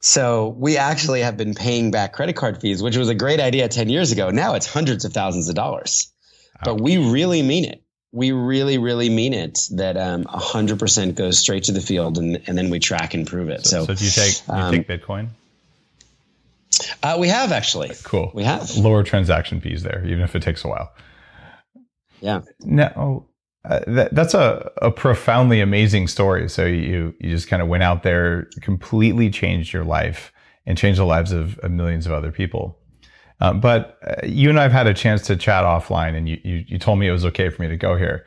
So 0.00 0.48
we 0.48 0.78
actually 0.78 1.20
have 1.20 1.36
been 1.36 1.54
paying 1.54 1.90
back 1.90 2.14
credit 2.14 2.34
card 2.34 2.60
fees, 2.60 2.82
which 2.82 2.96
was 2.96 3.10
a 3.10 3.14
great 3.14 3.38
idea 3.38 3.68
10 3.68 3.90
years 3.90 4.12
ago. 4.12 4.30
Now 4.30 4.54
it's 4.54 4.66
hundreds 4.66 5.04
of 5.04 5.12
thousands 5.12 5.50
of 5.50 5.54
dollars. 5.54 6.10
But 6.64 6.80
we 6.80 6.96
really 6.96 7.42
mean 7.42 7.66
it. 7.66 7.82
We 8.12 8.32
really, 8.32 8.78
really 8.78 9.08
mean 9.08 9.34
it 9.34 9.60
that 9.72 9.96
um, 9.96 10.24
100% 10.24 11.14
goes 11.14 11.38
straight 11.38 11.64
to 11.64 11.72
the 11.72 11.80
field 11.80 12.18
and, 12.18 12.42
and 12.46 12.58
then 12.58 12.70
we 12.70 12.80
track 12.80 13.14
and 13.14 13.26
prove 13.26 13.50
it. 13.50 13.66
So, 13.66 13.84
So, 13.84 13.94
do 13.94 14.04
you 14.04 14.10
take 14.10 14.48
you 14.48 14.54
um, 14.54 14.74
take 14.74 14.88
Bitcoin? 14.88 15.28
uh, 17.02 17.16
we 17.20 17.28
have 17.28 17.52
actually. 17.52 17.92
Cool. 18.02 18.30
We 18.34 18.44
have. 18.44 18.76
Lower 18.76 19.02
transaction 19.02 19.60
fees 19.60 19.82
there, 19.82 20.02
even 20.04 20.22
if 20.22 20.34
it 20.34 20.42
takes 20.42 20.64
a 20.64 20.68
while. 20.68 20.92
Yeah. 22.20 22.42
No, 22.60 23.26
uh, 23.64 23.80
that, 23.86 24.14
that's 24.14 24.34
a, 24.34 24.70
a 24.80 24.90
profoundly 24.90 25.60
amazing 25.60 26.08
story. 26.08 26.48
So 26.48 26.64
you 26.64 27.14
you 27.20 27.30
just 27.30 27.48
kind 27.48 27.62
of 27.62 27.68
went 27.68 27.82
out 27.82 28.02
there, 28.02 28.48
completely 28.62 29.30
changed 29.30 29.72
your 29.72 29.84
life, 29.84 30.32
and 30.66 30.78
changed 30.78 30.98
the 30.98 31.04
lives 31.04 31.32
of, 31.32 31.58
of 31.58 31.70
millions 31.70 32.06
of 32.06 32.12
other 32.12 32.32
people. 32.32 32.78
Um, 33.40 33.60
but 33.60 33.98
uh, 34.06 34.26
you 34.26 34.50
and 34.50 34.58
I 34.58 34.62
have 34.62 34.72
had 34.72 34.86
a 34.86 34.94
chance 34.94 35.22
to 35.26 35.36
chat 35.36 35.64
offline, 35.64 36.16
and 36.16 36.28
you, 36.28 36.38
you 36.44 36.64
you 36.66 36.78
told 36.78 36.98
me 36.98 37.08
it 37.08 37.12
was 37.12 37.24
okay 37.26 37.48
for 37.48 37.62
me 37.62 37.68
to 37.68 37.76
go 37.76 37.96
here. 37.96 38.26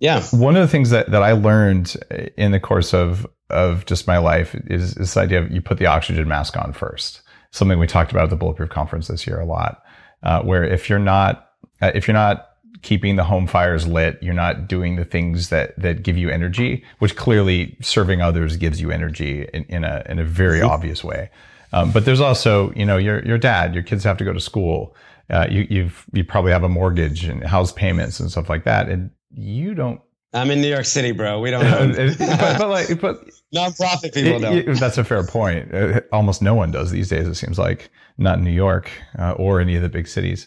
Yeah. 0.00 0.22
One 0.32 0.56
of 0.56 0.62
the 0.62 0.68
things 0.68 0.90
that 0.90 1.10
that 1.10 1.22
I 1.22 1.32
learned 1.32 1.96
in 2.36 2.52
the 2.52 2.60
course 2.60 2.92
of 2.92 3.26
of 3.50 3.86
just 3.86 4.06
my 4.06 4.18
life 4.18 4.54
is 4.66 4.94
this 4.94 5.16
idea 5.16 5.42
of 5.42 5.50
you 5.50 5.60
put 5.60 5.78
the 5.78 5.86
oxygen 5.86 6.26
mask 6.26 6.56
on 6.56 6.72
first. 6.72 7.22
Something 7.52 7.78
we 7.78 7.86
talked 7.86 8.10
about 8.10 8.24
at 8.24 8.30
the 8.30 8.36
Bulletproof 8.36 8.70
conference 8.70 9.06
this 9.06 9.26
year 9.26 9.38
a 9.38 9.46
lot. 9.46 9.82
Uh, 10.22 10.42
where 10.42 10.64
if 10.64 10.88
you're 10.88 10.98
not 10.98 11.50
uh, 11.82 11.92
if 11.94 12.08
you're 12.08 12.14
not 12.14 12.53
keeping 12.84 13.16
the 13.16 13.24
home 13.24 13.48
fires 13.48 13.88
lit, 13.88 14.18
you're 14.22 14.34
not 14.34 14.68
doing 14.68 14.94
the 14.94 15.04
things 15.04 15.48
that 15.48 15.76
that 15.80 16.04
give 16.04 16.16
you 16.16 16.28
energy, 16.30 16.84
which 17.00 17.16
clearly 17.16 17.76
serving 17.80 18.20
others 18.22 18.56
gives 18.56 18.80
you 18.80 18.92
energy 18.92 19.48
in, 19.52 19.64
in 19.64 19.82
a 19.82 20.04
in 20.08 20.20
a 20.20 20.24
very 20.24 20.62
obvious 20.62 21.02
way. 21.02 21.30
Um, 21.72 21.90
but 21.90 22.04
there's 22.04 22.20
also, 22.20 22.70
you 22.76 22.86
know, 22.86 22.96
your 22.98 23.24
your 23.24 23.38
dad, 23.38 23.74
your 23.74 23.82
kids 23.82 24.04
have 24.04 24.16
to 24.18 24.24
go 24.24 24.32
to 24.32 24.40
school. 24.40 24.94
Uh, 25.28 25.46
you 25.50 25.66
you've 25.68 26.04
you 26.12 26.22
probably 26.22 26.52
have 26.52 26.62
a 26.62 26.68
mortgage 26.68 27.24
and 27.24 27.42
house 27.42 27.72
payments 27.72 28.20
and 28.20 28.30
stuff 28.30 28.48
like 28.48 28.62
that, 28.64 28.88
and 28.88 29.10
you 29.32 29.74
don't. 29.74 30.00
I'm 30.34 30.50
in 30.50 30.60
New 30.60 30.68
York 30.68 30.84
City, 30.84 31.12
bro. 31.12 31.40
We 31.40 31.50
don't 31.50 31.64
own 31.66 31.92
but, 32.18 32.58
but 32.58 32.68
like, 32.68 33.00
but 33.00 33.24
nonprofit 33.54 34.12
people 34.14 34.38
don't. 34.40 34.56
it- 34.56 34.78
that's 34.78 34.98
a 34.98 35.04
fair 35.04 35.24
point. 35.24 35.72
Uh, 35.74 36.00
almost 36.12 36.42
no 36.42 36.54
one 36.54 36.70
does 36.70 36.90
these 36.90 37.08
days. 37.08 37.26
It 37.26 37.34
seems 37.34 37.58
like 37.58 37.88
not 38.18 38.38
in 38.38 38.44
New 38.44 38.50
York 38.52 38.90
uh, 39.18 39.32
or 39.32 39.60
any 39.60 39.74
of 39.76 39.82
the 39.82 39.88
big 39.88 40.06
cities. 40.06 40.46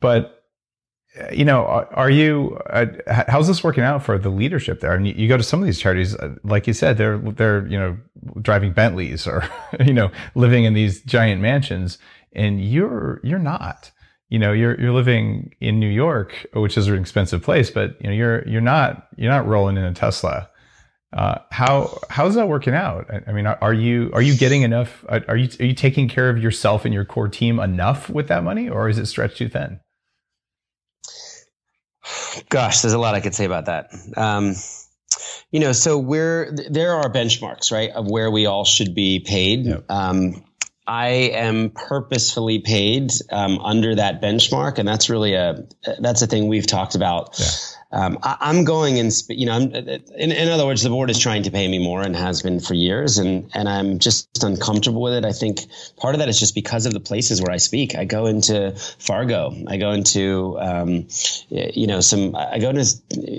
But 0.00 0.35
you 1.32 1.44
know, 1.44 1.64
are, 1.64 2.10
you? 2.10 2.58
Uh, 2.68 2.86
how's 3.06 3.48
this 3.48 3.64
working 3.64 3.84
out 3.84 4.02
for 4.02 4.18
the 4.18 4.28
leadership 4.28 4.80
there? 4.80 4.92
I 4.92 4.98
mean, 4.98 5.16
you 5.18 5.28
go 5.28 5.36
to 5.36 5.42
some 5.42 5.60
of 5.60 5.66
these 5.66 5.78
charities, 5.78 6.14
uh, 6.14 6.34
like 6.44 6.66
you 6.66 6.72
said, 6.72 6.98
they're 6.98 7.18
they're 7.18 7.66
you 7.66 7.78
know 7.78 7.96
driving 8.42 8.72
Bentleys 8.72 9.26
or 9.26 9.48
you 9.84 9.92
know 9.92 10.10
living 10.34 10.64
in 10.64 10.74
these 10.74 11.02
giant 11.02 11.40
mansions, 11.40 11.98
and 12.32 12.64
you're 12.64 13.20
you're 13.22 13.38
not. 13.38 13.90
You 14.28 14.40
know, 14.40 14.52
you're 14.52 14.78
you're 14.80 14.92
living 14.92 15.54
in 15.60 15.78
New 15.78 15.88
York, 15.88 16.46
which 16.52 16.76
is 16.76 16.88
an 16.88 16.98
expensive 16.98 17.42
place, 17.42 17.70
but 17.70 17.96
you 18.00 18.08
know 18.08 18.14
you're 18.14 18.46
you're 18.46 18.60
not 18.60 19.08
you're 19.16 19.30
not 19.30 19.46
rolling 19.46 19.76
in 19.76 19.84
a 19.84 19.94
Tesla. 19.94 20.50
Uh, 21.12 21.38
how 21.50 21.98
how's 22.10 22.34
that 22.34 22.48
working 22.48 22.74
out? 22.74 23.06
I, 23.08 23.30
I 23.30 23.32
mean, 23.32 23.46
are, 23.46 23.58
are 23.62 23.72
you 23.72 24.10
are 24.12 24.22
you 24.22 24.36
getting 24.36 24.62
enough? 24.62 25.04
Are 25.08 25.36
you 25.36 25.48
are 25.60 25.64
you 25.64 25.74
taking 25.74 26.08
care 26.08 26.28
of 26.28 26.42
yourself 26.42 26.84
and 26.84 26.92
your 26.92 27.04
core 27.04 27.28
team 27.28 27.60
enough 27.60 28.10
with 28.10 28.28
that 28.28 28.42
money, 28.42 28.68
or 28.68 28.88
is 28.88 28.98
it 28.98 29.06
stretched 29.06 29.38
too 29.38 29.48
thin? 29.48 29.80
Gosh, 32.48 32.82
there's 32.82 32.94
a 32.94 32.98
lot 32.98 33.14
I 33.14 33.20
could 33.20 33.34
say 33.34 33.44
about 33.44 33.66
that. 33.66 33.92
Um, 34.16 34.54
you 35.50 35.60
know, 35.60 35.72
so 35.72 35.98
we're 35.98 36.52
there 36.70 36.92
are 36.94 37.10
benchmarks, 37.10 37.72
right, 37.72 37.90
of 37.90 38.10
where 38.10 38.30
we 38.30 38.46
all 38.46 38.64
should 38.64 38.94
be 38.94 39.20
paid. 39.20 39.66
Yep. 39.66 39.84
Um, 39.88 40.44
I 40.86 41.08
am 41.34 41.70
purposefully 41.70 42.60
paid 42.60 43.10
um, 43.32 43.58
under 43.58 43.94
that 43.94 44.22
benchmark, 44.22 44.78
and 44.78 44.86
that's 44.86 45.10
really 45.10 45.34
a 45.34 45.66
that's 45.98 46.22
a 46.22 46.26
thing 46.26 46.48
we've 46.48 46.66
talked 46.66 46.94
about. 46.94 47.38
Yeah. 47.38 47.46
Um, 47.92 48.18
I, 48.22 48.36
I'm 48.40 48.64
going 48.64 48.96
in, 48.96 49.10
you 49.28 49.46
know, 49.46 49.52
I'm, 49.52 49.72
in, 49.72 50.32
in 50.32 50.48
other 50.48 50.66
words, 50.66 50.82
the 50.82 50.90
board 50.90 51.08
is 51.08 51.18
trying 51.18 51.44
to 51.44 51.50
pay 51.50 51.68
me 51.68 51.78
more 51.78 52.02
and 52.02 52.16
has 52.16 52.42
been 52.42 52.60
for 52.60 52.74
years, 52.74 53.18
and 53.18 53.48
and 53.54 53.68
I'm 53.68 53.98
just 53.98 54.42
uncomfortable 54.42 55.00
with 55.00 55.14
it. 55.14 55.24
I 55.24 55.32
think 55.32 55.60
part 55.96 56.14
of 56.14 56.18
that 56.18 56.28
is 56.28 56.38
just 56.38 56.54
because 56.54 56.84
of 56.86 56.92
the 56.92 57.00
places 57.00 57.40
where 57.40 57.52
I 57.52 57.58
speak. 57.58 57.94
I 57.94 58.04
go 58.04 58.26
into 58.26 58.72
Fargo, 58.98 59.54
I 59.68 59.76
go 59.76 59.92
into, 59.92 60.58
um, 60.60 61.06
you 61.48 61.86
know, 61.86 62.00
some, 62.00 62.34
I 62.34 62.58
go 62.58 62.70
into 62.70 62.84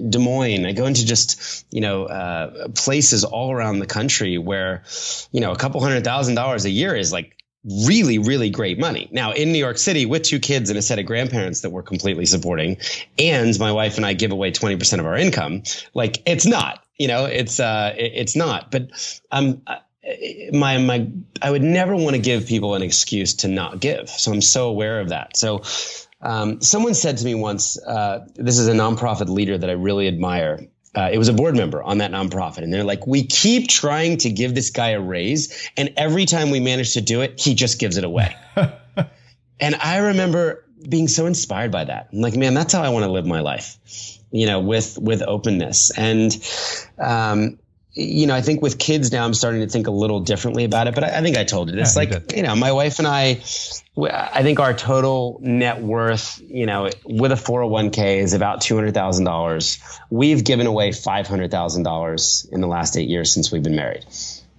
Des 0.10 0.20
Moines, 0.20 0.66
I 0.66 0.72
go 0.72 0.86
into 0.86 1.06
just, 1.06 1.66
you 1.72 1.82
know, 1.82 2.06
uh, 2.06 2.70
places 2.70 3.24
all 3.24 3.52
around 3.52 3.80
the 3.80 3.86
country 3.86 4.38
where, 4.38 4.84
you 5.32 5.42
know, 5.42 5.52
a 5.52 5.58
couple 5.58 5.82
hundred 5.82 6.04
thousand 6.04 6.36
dollars 6.36 6.66
a 6.66 6.70
year 6.70 6.96
is 6.96 7.12
like 7.12 7.37
really, 7.64 8.18
really 8.18 8.50
great 8.50 8.80
money. 8.80 9.10
Now 9.12 9.32
in 9.32 9.52
New 9.52 9.58
York 9.58 9.78
City 9.78 10.06
with 10.06 10.24
two 10.24 10.40
kids 10.40 10.70
and 10.70 10.78
a 10.78 10.82
set 10.82 11.00
of 11.00 11.06
grandparents 11.06 11.62
that 11.62 11.72
we're 11.72 11.84
completely 11.84 12.26
supporting 12.26 12.78
and 13.18 13.58
my 13.60 13.72
wife 13.72 13.98
and 13.98 14.06
I 14.06 14.14
give 14.14 14.32
away 14.32 14.52
20% 14.52 15.00
of 15.00 15.06
our 15.06 15.18
income, 15.18 15.64
like 15.94 16.22
it's 16.26 16.46
not, 16.46 16.84
you 16.98 17.08
know, 17.08 17.26
it's, 17.26 17.60
uh, 17.60 17.94
it's 17.98 18.36
not, 18.36 18.72
but, 18.72 18.90
um, 19.32 19.62
uh, 19.68 19.78
my, 20.54 20.78
my, 20.78 21.08
I 21.42 21.52
would 21.52 21.64
never 21.64 21.96
want 21.96 22.16
to 22.16 22.22
give 22.22 22.48
people 22.48 22.76
an 22.76 22.82
excuse 22.82 23.34
to 23.36 23.50
not 23.50 23.82
give. 23.82 24.10
So 24.10 24.32
I'm 24.32 24.42
so 24.42 24.70
aware 24.70 25.02
of 25.02 25.10
that. 25.10 25.36
So, 25.36 25.64
um, 26.22 26.62
someone 26.62 26.94
said 26.94 27.18
to 27.18 27.26
me 27.26 27.36
once, 27.36 27.82
uh, 27.84 28.26
this 28.36 28.58
is 28.58 28.68
a 28.68 28.74
nonprofit 28.74 29.30
leader 29.30 29.58
that 29.58 29.70
I 29.70 29.74
really 29.74 30.08
admire. 30.08 30.68
Uh, 30.98 31.12
it 31.14 31.20
was 31.20 31.28
a 31.28 31.34
board 31.34 31.56
member 31.56 31.84
on 31.84 32.00
that 32.00 32.10
nonprofit, 32.12 32.64
and 32.64 32.74
they're 32.74 32.84
like, 32.84 33.06
"We 33.06 33.24
keep 33.24 33.68
trying 33.68 34.18
to 34.18 34.32
give 34.32 34.56
this 34.56 34.72
guy 34.72 34.90
a 34.90 35.00
raise, 35.00 35.70
and 35.78 35.94
every 35.96 36.26
time 36.26 36.50
we 36.50 36.60
manage 36.60 36.94
to 36.94 37.02
do 37.02 37.22
it, 37.22 37.40
he 37.40 37.54
just 37.54 37.78
gives 37.78 37.98
it 37.98 38.04
away." 38.04 38.36
and 39.60 39.76
I 39.76 39.98
remember 39.98 40.66
being 40.90 41.08
so 41.08 41.28
inspired 41.28 41.72
by 41.72 41.84
that. 41.84 42.10
I'm 42.12 42.22
like, 42.22 42.36
man, 42.36 42.56
that's 42.56 42.74
how 42.74 42.82
I 42.82 42.90
want 42.90 43.06
to 43.06 43.12
live 43.12 43.28
my 43.28 43.42
life, 43.42 43.78
you 44.32 44.48
know, 44.48 44.60
with 44.60 44.98
with 45.00 45.22
openness. 45.22 45.92
And 45.96 46.36
um, 46.98 47.60
you 47.98 48.28
know, 48.28 48.36
I 48.36 48.42
think 48.42 48.62
with 48.62 48.78
kids 48.78 49.12
now, 49.12 49.26
I'm 49.26 49.34
starting 49.34 49.62
to 49.62 49.68
think 49.68 49.88
a 49.88 49.92
little 49.92 50.20
differently 50.20 50.66
about 50.66 50.88
it. 50.88 50.94
But 50.94 51.04
I, 51.04 51.18
I 51.18 51.22
think 51.22 51.36
I 51.36 51.44
told 51.44 51.70
you 51.70 51.76
this. 51.76 51.96
Yeah, 51.96 52.00
like, 52.00 52.28
did. 52.28 52.38
you 52.38 52.44
know, 52.44 52.56
my 52.56 52.72
wife 52.72 53.00
and 53.00 53.08
I, 53.08 53.42
I 54.00 54.44
think 54.44 54.60
our 54.60 54.74
total 54.74 55.40
net 55.42 55.82
worth, 55.82 56.40
you 56.48 56.68
know, 56.68 56.90
with 57.06 57.32
a 57.32 57.36
401k 57.36 58.20
is 58.20 58.34
about 58.34 58.62
$200,000. 58.62 60.00
We've 60.12 60.44
given 60.44 60.68
away 60.68 60.90
$500,000 60.92 62.52
in 62.52 62.62
the 62.62 62.68
last 62.68 62.98
eight 62.98 63.10
years 63.10 63.34
since 63.34 63.52
we've 63.52 63.64
been 63.64 63.76
married. 63.76 64.06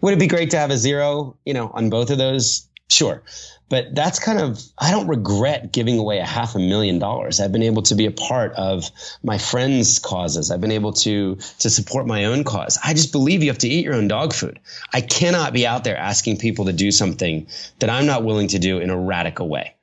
Would 0.01 0.15
it 0.15 0.19
be 0.19 0.27
great 0.27 0.51
to 0.51 0.59
have 0.59 0.71
a 0.71 0.77
zero, 0.77 1.37
you 1.45 1.55
know, 1.55 1.71
on 1.73 1.91
both 1.91 2.11
of 2.11 2.19
those? 2.19 2.69
Sure. 2.89 3.23
But 3.69 3.95
that's 3.95 4.19
kind 4.19 4.41
of, 4.41 4.63
I 4.79 4.91
don't 4.91 5.09
regret 5.09 5.73
giving 5.73 5.99
away 5.99 6.19
a 6.19 6.25
half 6.25 6.55
a 6.55 6.59
million 6.59 6.99
dollars. 6.99 7.39
I've 7.39 7.53
been 7.53 7.63
able 7.63 7.83
to 7.83 7.95
be 7.95 8.07
a 8.07 8.11
part 8.11 8.53
of 8.55 8.91
my 9.23 9.37
friends' 9.37 9.99
causes. 9.99 10.51
I've 10.51 10.61
been 10.61 10.73
able 10.73 10.93
to, 10.95 11.37
to 11.59 11.71
support 11.71 12.07
my 12.07 12.25
own 12.25 12.45
cause. 12.45 12.79
I 12.83 12.95
just 12.95 13.13
believe 13.13 13.43
you 13.43 13.51
have 13.51 13.59
to 13.59 13.69
eat 13.69 13.85
your 13.85 13.95
own 13.95 14.09
dog 14.09 14.33
food. 14.33 14.59
I 14.93 15.03
cannot 15.03 15.53
be 15.53 15.67
out 15.67 15.85
there 15.85 15.97
asking 15.97 16.39
people 16.39 16.65
to 16.67 16.73
do 16.73 16.91
something 16.91 17.47
that 17.81 17.91
I'm 17.91 18.07
not 18.07 18.25
willing 18.25 18.49
to 18.49 18.59
do 18.59 18.79
in 18.79 18.91
a 18.91 18.99
radical 18.99 19.49
way. 19.49 19.75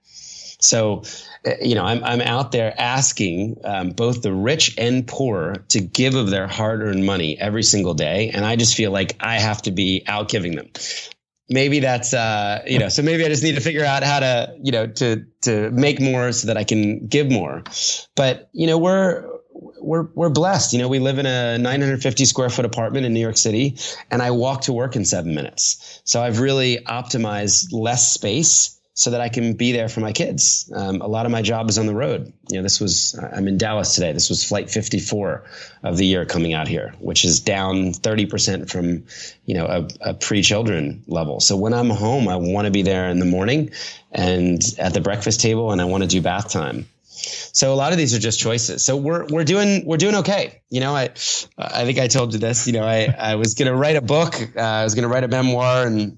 So, 0.59 1.03
uh, 1.45 1.51
you 1.61 1.75
know, 1.75 1.83
I'm, 1.83 2.03
I'm 2.03 2.21
out 2.21 2.51
there 2.51 2.73
asking 2.77 3.57
um, 3.63 3.89
both 3.91 4.23
the 4.23 4.33
rich 4.33 4.73
and 4.77 5.05
poor 5.05 5.57
to 5.69 5.79
give 5.79 6.15
of 6.15 6.31
their 6.31 6.47
hard 6.47 6.81
earned 6.81 7.05
money 7.05 7.39
every 7.39 7.63
single 7.63 7.93
day. 7.93 8.31
And 8.33 8.43
I 8.43 8.55
just 8.55 8.75
feel 8.75 8.91
like 8.91 9.15
I 9.19 9.35
have 9.39 9.61
to 9.63 9.71
be 9.71 10.03
out 10.07 10.29
giving 10.29 10.55
them. 10.55 10.69
Maybe 11.49 11.79
that's, 11.79 12.13
uh, 12.13 12.63
you 12.65 12.79
know, 12.79 12.89
so 12.89 13.03
maybe 13.03 13.23
I 13.23 13.29
just 13.29 13.43
need 13.43 13.55
to 13.55 13.61
figure 13.61 13.85
out 13.85 14.03
how 14.03 14.19
to, 14.19 14.55
you 14.63 14.71
know, 14.71 14.87
to, 14.87 15.25
to 15.41 15.69
make 15.71 16.01
more 16.01 16.31
so 16.31 16.47
that 16.47 16.57
I 16.57 16.63
can 16.63 17.05
give 17.07 17.29
more. 17.29 17.63
But, 18.15 18.49
you 18.51 18.65
know, 18.65 18.79
we're, 18.79 19.29
we're, 19.79 20.07
we're 20.15 20.29
blessed. 20.29 20.73
You 20.73 20.79
know, 20.79 20.87
we 20.87 20.99
live 20.99 21.19
in 21.19 21.27
a 21.27 21.57
950 21.59 22.25
square 22.25 22.49
foot 22.49 22.65
apartment 22.65 23.05
in 23.05 23.13
New 23.13 23.19
York 23.19 23.37
City 23.37 23.77
and 24.09 24.21
I 24.21 24.31
walk 24.31 24.61
to 24.61 24.73
work 24.73 24.95
in 24.95 25.05
seven 25.05 25.35
minutes. 25.35 26.01
So 26.03 26.21
I've 26.21 26.39
really 26.39 26.77
optimized 26.87 27.71
less 27.71 28.11
space 28.11 28.74
so 28.97 29.11
that 29.11 29.19
I 29.19 29.27
can 29.27 29.53
be 29.53 29.73
there 29.73 29.89
for 29.89 29.99
my 29.99 30.13
kids. 30.13 30.71
Um, 30.73 31.01
a 31.01 31.07
lot 31.07 31.25
of 31.25 31.31
my 31.31 31.41
job 31.41 31.69
is 31.69 31.77
on 31.77 31.85
the 31.85 31.93
road. 31.93 32.31
You 32.49 32.57
know, 32.57 32.63
this 32.63 32.79
was, 32.79 33.19
I'm 33.33 33.45
in 33.49 33.57
Dallas 33.57 33.93
today. 33.93 34.13
This 34.13 34.29
was 34.29 34.45
flight 34.45 34.69
54 34.69 35.43
of 35.83 35.97
the 35.97 36.05
year 36.05 36.25
coming 36.25 36.53
out 36.53 36.69
here, 36.69 36.93
which 36.99 37.25
is 37.25 37.41
down 37.41 37.91
30% 37.91 38.71
from, 38.71 39.03
you 39.45 39.53
know, 39.53 39.65
a, 39.65 39.87
a 40.11 40.13
pre 40.13 40.41
children 40.41 41.03
level. 41.07 41.41
So 41.41 41.57
when 41.57 41.73
I'm 41.73 41.89
home, 41.89 42.29
I 42.29 42.37
want 42.37 42.65
to 42.65 42.71
be 42.71 42.83
there 42.83 43.09
in 43.09 43.19
the 43.19 43.25
morning 43.25 43.71
and 44.13 44.63
at 44.79 44.93
the 44.93 45.01
breakfast 45.01 45.41
table 45.41 45.73
and 45.73 45.81
I 45.81 45.85
want 45.85 46.03
to 46.03 46.09
do 46.09 46.21
bath 46.21 46.49
time. 46.49 46.87
So 47.11 47.73
a 47.73 47.75
lot 47.75 47.91
of 47.91 47.97
these 47.97 48.13
are 48.13 48.19
just 48.19 48.39
choices. 48.39 48.83
So 48.83 48.95
we're 48.95 49.25
we're 49.25 49.45
doing 49.45 49.85
we're 49.85 49.97
doing 49.97 50.15
okay. 50.15 50.61
You 50.69 50.81
know, 50.81 50.95
I 50.95 51.09
I 51.57 51.85
think 51.85 51.97
I 51.97 52.07
told 52.07 52.33
you 52.33 52.39
this. 52.39 52.67
You 52.67 52.73
know, 52.73 52.83
I 52.83 53.13
I 53.17 53.35
was 53.35 53.55
to 53.55 53.73
write 53.73 53.95
a 53.95 54.01
book. 54.01 54.35
Uh, 54.55 54.59
I 54.59 54.83
was 54.83 54.93
to 54.95 55.07
write 55.07 55.23
a 55.23 55.29
memoir, 55.29 55.87
and 55.87 56.17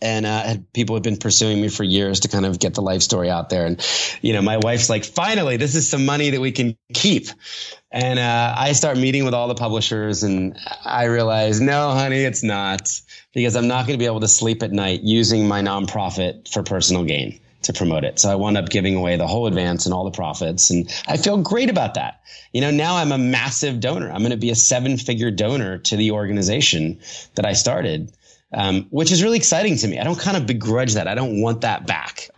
and 0.00 0.26
uh, 0.26 0.42
had, 0.42 0.72
people 0.72 0.96
had 0.96 1.02
been 1.02 1.16
pursuing 1.16 1.60
me 1.60 1.68
for 1.68 1.84
years 1.84 2.20
to 2.20 2.28
kind 2.28 2.46
of 2.46 2.58
get 2.58 2.74
the 2.74 2.82
life 2.82 3.02
story 3.02 3.30
out 3.30 3.50
there. 3.50 3.66
And 3.66 3.84
you 4.22 4.32
know, 4.32 4.42
my 4.42 4.58
wife's 4.58 4.90
like, 4.90 5.04
finally, 5.04 5.56
this 5.56 5.74
is 5.74 5.88
some 5.88 6.04
money 6.04 6.30
that 6.30 6.40
we 6.40 6.52
can 6.52 6.76
keep. 6.92 7.28
And 7.90 8.18
uh, 8.18 8.54
I 8.56 8.72
start 8.72 8.98
meeting 8.98 9.24
with 9.24 9.34
all 9.34 9.46
the 9.46 9.54
publishers, 9.54 10.24
and 10.24 10.58
I 10.84 11.04
realize, 11.04 11.60
no, 11.60 11.90
honey, 11.92 12.24
it's 12.24 12.42
not 12.42 12.90
because 13.32 13.54
I'm 13.54 13.68
not 13.68 13.86
going 13.86 13.96
to 13.96 14.02
be 14.02 14.06
able 14.06 14.20
to 14.20 14.28
sleep 14.28 14.62
at 14.62 14.72
night 14.72 15.02
using 15.02 15.46
my 15.46 15.62
nonprofit 15.62 16.52
for 16.52 16.64
personal 16.64 17.04
gain 17.04 17.38
to 17.62 17.72
promote 17.72 18.04
it. 18.04 18.18
So 18.18 18.30
I 18.30 18.34
wound 18.34 18.56
up 18.56 18.68
giving 18.68 18.94
away 18.94 19.16
the 19.16 19.26
whole 19.26 19.46
advance 19.46 19.86
and 19.86 19.94
all 19.94 20.04
the 20.04 20.10
profits. 20.10 20.70
And 20.70 20.90
I 21.06 21.16
feel 21.16 21.38
great 21.38 21.70
about 21.70 21.94
that. 21.94 22.20
You 22.52 22.60
know, 22.60 22.70
now 22.70 22.96
I'm 22.96 23.12
a 23.12 23.18
massive 23.18 23.80
donor. 23.80 24.10
I'm 24.10 24.20
going 24.20 24.30
to 24.30 24.36
be 24.36 24.50
a 24.50 24.54
seven 24.54 24.96
figure 24.96 25.30
donor 25.30 25.78
to 25.78 25.96
the 25.96 26.12
organization 26.12 27.00
that 27.34 27.46
I 27.46 27.52
started 27.52 28.12
um, 28.54 28.86
which 28.90 29.10
is 29.10 29.22
really 29.22 29.36
exciting 29.36 29.76
to 29.76 29.88
me. 29.88 29.98
I 29.98 30.04
don't 30.04 30.18
kind 30.18 30.36
of 30.36 30.46
begrudge 30.46 30.94
that. 30.94 31.08
I 31.08 31.14
don't 31.14 31.40
want 31.40 31.62
that 31.62 31.86
back. 31.86 32.30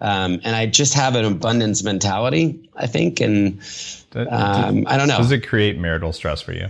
Um, 0.00 0.40
and 0.44 0.54
I 0.54 0.66
just 0.66 0.94
have 0.94 1.16
an 1.16 1.24
abundance 1.24 1.82
mentality, 1.82 2.70
I 2.76 2.86
think. 2.86 3.20
And 3.20 3.60
um, 4.14 4.84
I 4.86 4.96
don't 4.96 5.08
know. 5.08 5.18
Does 5.18 5.32
it 5.32 5.46
create 5.46 5.78
marital 5.78 6.12
stress 6.12 6.40
for 6.40 6.52
you? 6.52 6.68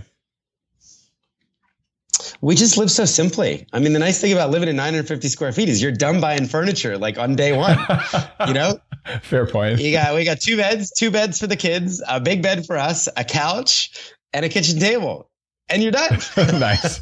We 2.41 2.55
just 2.55 2.77
live 2.77 2.89
so 2.89 3.05
simply. 3.05 3.67
I 3.71 3.79
mean, 3.79 3.93
the 3.93 3.99
nice 3.99 4.19
thing 4.19 4.33
about 4.33 4.49
living 4.49 4.69
in 4.69 4.75
950 4.75 5.27
square 5.27 5.51
feet 5.51 5.69
is 5.69 5.81
you're 5.81 5.91
done 5.91 6.21
buying 6.21 6.47
furniture 6.47 6.97
like 6.97 7.17
on 7.17 7.35
day 7.35 7.55
one. 7.55 7.77
you 8.47 8.53
know, 8.53 8.79
fair 9.21 9.45
point. 9.45 9.79
You 9.79 9.91
got 9.91 10.15
we 10.15 10.25
got 10.25 10.39
two 10.39 10.57
beds, 10.57 10.91
two 10.91 11.11
beds 11.11 11.39
for 11.39 11.47
the 11.47 11.55
kids, 11.55 12.01
a 12.07 12.19
big 12.19 12.41
bed 12.41 12.65
for 12.65 12.77
us, 12.77 13.07
a 13.15 13.23
couch, 13.23 14.13
and 14.33 14.45
a 14.45 14.49
kitchen 14.49 14.79
table, 14.79 15.29
and 15.69 15.83
you're 15.83 15.91
done. 15.91 16.19
nice. 16.37 17.01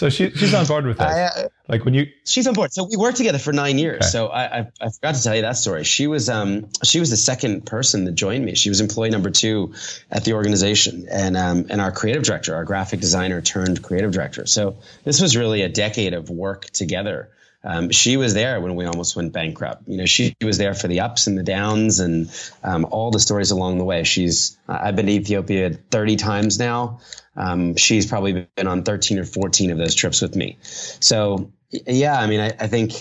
So 0.00 0.08
she, 0.08 0.30
she's 0.30 0.54
on 0.54 0.64
board 0.64 0.86
with. 0.86 0.98
I, 0.98 1.24
uh, 1.24 1.48
like 1.68 1.84
when 1.84 1.92
you, 1.92 2.06
she's 2.24 2.46
on 2.46 2.54
board. 2.54 2.72
So 2.72 2.88
we 2.90 2.96
worked 2.96 3.18
together 3.18 3.36
for 3.36 3.52
nine 3.52 3.76
years. 3.76 3.96
Okay. 3.96 4.06
So 4.06 4.28
I, 4.28 4.60
I, 4.60 4.66
I, 4.80 4.88
forgot 4.88 5.14
to 5.14 5.22
tell 5.22 5.36
you 5.36 5.42
that 5.42 5.58
story. 5.58 5.84
She 5.84 6.06
was, 6.06 6.30
um, 6.30 6.70
she 6.82 7.00
was 7.00 7.10
the 7.10 7.18
second 7.18 7.66
person 7.66 8.06
that 8.06 8.12
joined 8.12 8.42
me. 8.42 8.54
She 8.54 8.70
was 8.70 8.80
employee 8.80 9.10
number 9.10 9.28
two 9.28 9.74
at 10.10 10.24
the 10.24 10.32
organization, 10.32 11.06
and 11.10 11.36
um, 11.36 11.66
and 11.68 11.82
our 11.82 11.92
creative 11.92 12.22
director, 12.22 12.54
our 12.54 12.64
graphic 12.64 13.00
designer 13.00 13.42
turned 13.42 13.82
creative 13.82 14.10
director. 14.10 14.46
So 14.46 14.78
this 15.04 15.20
was 15.20 15.36
really 15.36 15.60
a 15.60 15.68
decade 15.68 16.14
of 16.14 16.30
work 16.30 16.64
together. 16.70 17.28
Um, 17.62 17.90
she 17.90 18.16
was 18.16 18.32
there 18.32 18.58
when 18.58 18.76
we 18.76 18.86
almost 18.86 19.16
went 19.16 19.34
bankrupt. 19.34 19.86
You 19.86 19.98
know, 19.98 20.06
she 20.06 20.34
was 20.42 20.56
there 20.56 20.72
for 20.72 20.88
the 20.88 21.00
ups 21.00 21.26
and 21.26 21.36
the 21.36 21.42
downs 21.42 22.00
and 22.00 22.30
um, 22.64 22.86
all 22.90 23.10
the 23.10 23.20
stories 23.20 23.50
along 23.50 23.76
the 23.76 23.84
way. 23.84 24.04
She's 24.04 24.56
I've 24.66 24.96
been 24.96 25.06
to 25.06 25.12
Ethiopia 25.12 25.74
30 25.90 26.16
times 26.16 26.58
now. 26.58 27.00
Um, 27.36 27.76
she's 27.76 28.06
probably 28.06 28.48
been 28.56 28.66
on 28.66 28.82
13 28.82 29.18
or 29.18 29.24
14 29.24 29.70
of 29.70 29.78
those 29.78 29.94
trips 29.94 30.20
with 30.20 30.34
me. 30.36 30.58
So 30.62 31.52
yeah, 31.70 32.18
I 32.18 32.26
mean, 32.26 32.40
I, 32.40 32.52
I 32.58 32.66
think 32.66 32.92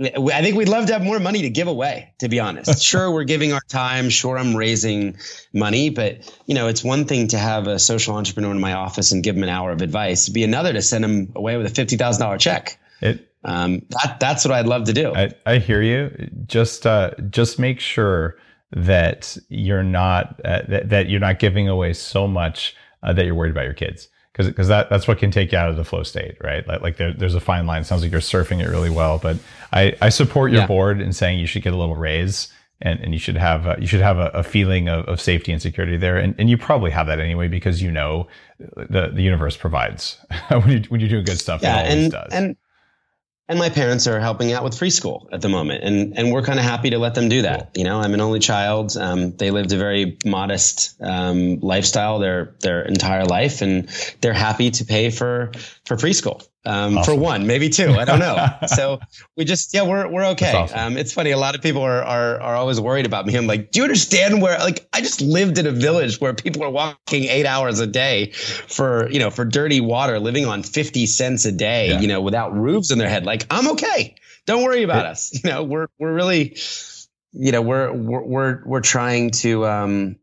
I 0.00 0.42
think 0.42 0.56
we'd 0.56 0.68
love 0.68 0.86
to 0.86 0.92
have 0.92 1.04
more 1.04 1.20
money 1.20 1.42
to 1.42 1.50
give 1.50 1.68
away, 1.68 2.12
to 2.18 2.28
be 2.28 2.40
honest. 2.40 2.82
sure, 2.82 3.12
we're 3.12 3.24
giving 3.24 3.52
our 3.52 3.60
time. 3.68 4.08
Sure, 4.08 4.36
I'm 4.36 4.56
raising 4.56 5.16
money, 5.52 5.90
but 5.90 6.32
you 6.46 6.54
know, 6.54 6.66
it's 6.66 6.82
one 6.82 7.04
thing 7.04 7.28
to 7.28 7.38
have 7.38 7.68
a 7.68 7.78
social 7.78 8.16
entrepreneur 8.16 8.50
in 8.50 8.58
my 8.58 8.72
office 8.72 9.12
and 9.12 9.22
give 9.22 9.36
him 9.36 9.44
an 9.44 9.48
hour 9.48 9.70
of 9.70 9.82
advice. 9.82 10.24
It'd 10.24 10.34
be 10.34 10.42
another 10.42 10.72
to 10.72 10.82
send 10.82 11.04
him 11.04 11.32
away 11.36 11.56
with 11.56 11.66
a 11.66 11.70
fifty 11.70 11.96
thousand 11.96 12.22
dollar 12.22 12.38
check. 12.38 12.78
It, 13.00 13.30
um, 13.44 13.82
that 13.90 14.18
that's 14.18 14.44
what 14.44 14.52
I'd 14.52 14.66
love 14.66 14.84
to 14.84 14.92
do. 14.92 15.14
I, 15.14 15.30
I 15.46 15.58
hear 15.58 15.82
you. 15.82 16.28
Just 16.46 16.86
uh, 16.86 17.12
just 17.30 17.60
make 17.60 17.78
sure 17.78 18.36
that 18.72 19.36
you're 19.48 19.84
not 19.84 20.40
uh, 20.44 20.62
that, 20.68 20.88
that 20.88 21.08
you're 21.08 21.20
not 21.20 21.38
giving 21.38 21.68
away 21.68 21.92
so 21.92 22.26
much 22.26 22.74
uh, 23.04 23.12
that 23.12 23.24
you're 23.24 23.34
worried 23.34 23.52
about 23.52 23.64
your 23.64 23.74
kids 23.74 24.08
because 24.32 24.48
because 24.48 24.68
that 24.68 24.90
that's 24.90 25.06
what 25.06 25.18
can 25.18 25.30
take 25.30 25.52
you 25.52 25.58
out 25.58 25.70
of 25.70 25.76
the 25.76 25.84
flow 25.84 26.02
state, 26.02 26.36
right? 26.42 26.66
Like, 26.66 26.80
like 26.82 26.96
there, 26.96 27.12
there's 27.12 27.34
a 27.34 27.40
fine 27.40 27.66
line. 27.66 27.82
It 27.82 27.84
sounds 27.84 28.02
like 28.02 28.10
you're 28.10 28.20
surfing 28.20 28.60
it 28.60 28.68
really 28.68 28.90
well, 28.90 29.18
but 29.18 29.36
I 29.72 29.96
I 30.02 30.08
support 30.08 30.50
your 30.50 30.62
yeah. 30.62 30.66
board 30.66 31.00
in 31.00 31.12
saying 31.12 31.38
you 31.38 31.46
should 31.46 31.62
get 31.62 31.72
a 31.72 31.76
little 31.76 31.96
raise. 31.96 32.52
And, 32.82 33.00
and 33.00 33.12
you 33.14 33.20
should 33.20 33.36
have 33.36 33.66
a, 33.66 33.76
you 33.80 33.86
should 33.86 34.00
have 34.00 34.18
a, 34.18 34.26
a 34.30 34.42
feeling 34.42 34.88
of, 34.88 35.06
of 35.06 35.20
safety 35.20 35.52
and 35.52 35.62
security 35.62 35.96
there, 35.96 36.18
and, 36.18 36.34
and 36.38 36.50
you 36.50 36.58
probably 36.58 36.90
have 36.90 37.06
that 37.06 37.20
anyway 37.20 37.46
because 37.46 37.80
you 37.80 37.90
know 37.90 38.26
the 38.58 39.10
the 39.14 39.22
universe 39.22 39.56
provides 39.56 40.18
when 40.48 40.68
you 40.68 40.82
when 40.88 41.00
you're 41.00 41.08
doing 41.08 41.24
good 41.24 41.38
stuff. 41.38 41.62
Yeah, 41.62 41.78
and 41.78 42.10
does. 42.10 42.32
and 42.32 42.56
and 43.48 43.58
my 43.58 43.68
parents 43.68 44.06
are 44.06 44.20
helping 44.20 44.52
out 44.52 44.64
with 44.64 44.76
free 44.76 44.90
school 44.90 45.28
at 45.32 45.42
the 45.42 45.48
moment. 45.48 45.84
And 45.84 46.18
and 46.18 46.32
we're 46.32 46.42
kind 46.42 46.58
of 46.58 46.64
happy 46.64 46.90
to 46.90 46.98
let 46.98 47.14
them 47.14 47.28
do 47.28 47.42
that. 47.42 47.70
You 47.76 47.84
know 47.84 48.00
i'm 48.00 48.14
an 48.14 48.20
only 48.20 48.40
child. 48.40 48.96
Um, 48.96 49.36
they 49.36 49.50
lived 49.50 49.72
a 49.72 49.76
very 49.76 50.18
modest 50.24 50.96
um, 51.00 51.60
lifestyle 51.60 52.18
their 52.18 52.54
their 52.60 52.82
entire 52.82 53.24
life. 53.24 53.62
And 53.62 53.88
they're 54.20 54.32
happy 54.32 54.70
to 54.72 54.84
pay 54.84 55.10
for 55.10 55.52
for 55.84 55.96
preschool 55.96 56.46
um, 56.66 56.98
awesome. 56.98 57.14
for 57.14 57.20
one, 57.20 57.46
maybe 57.46 57.68
two. 57.68 57.90
I 57.90 58.04
don't 58.04 58.18
know. 58.18 58.48
so 58.66 59.00
we 59.36 59.44
just, 59.44 59.74
yeah, 59.74 59.82
we're, 59.82 60.08
we're 60.08 60.24
okay. 60.28 60.52
Awesome. 60.52 60.78
Um, 60.78 60.96
it's 60.96 61.12
funny. 61.12 61.30
A 61.30 61.38
lot 61.38 61.54
of 61.54 61.62
people 61.62 61.82
are, 61.82 62.02
are, 62.02 62.40
are 62.40 62.56
always 62.56 62.80
worried 62.80 63.06
about 63.06 63.26
me. 63.26 63.36
I'm 63.36 63.46
like, 63.46 63.70
do 63.70 63.80
you 63.80 63.84
understand 63.84 64.40
where, 64.40 64.58
like, 64.58 64.88
I 64.92 65.00
just 65.00 65.20
lived 65.20 65.58
in 65.58 65.66
a 65.66 65.72
village 65.72 66.20
where 66.20 66.32
people 66.32 66.64
are 66.64 66.70
walking 66.70 67.24
eight 67.24 67.46
hours 67.46 67.80
a 67.80 67.86
day 67.86 68.30
for, 68.32 69.10
you 69.10 69.18
know, 69.18 69.30
for 69.30 69.44
dirty 69.44 69.80
water, 69.80 70.18
living 70.18 70.46
on 70.46 70.62
50 70.62 71.06
cents 71.06 71.44
a 71.44 71.52
day, 71.52 71.90
yeah. 71.90 72.00
you 72.00 72.08
know, 72.08 72.20
without 72.20 72.54
roofs 72.54 72.90
in 72.90 72.98
their 72.98 73.08
head. 73.08 73.26
Like, 73.26 73.46
I'm 73.50 73.68
okay. 73.72 74.14
Don't 74.46 74.62
worry 74.62 74.82
about 74.82 75.06
it, 75.06 75.10
us. 75.12 75.40
You 75.44 75.50
know, 75.50 75.64
we're, 75.64 75.88
we're 75.98 76.14
really, 76.14 76.56
you 77.32 77.52
know, 77.52 77.62
we're, 77.62 77.92
we're, 77.92 78.22
we're, 78.22 78.62
we're 78.64 78.80
trying 78.80 79.30
to, 79.30 79.66
um, 79.66 80.16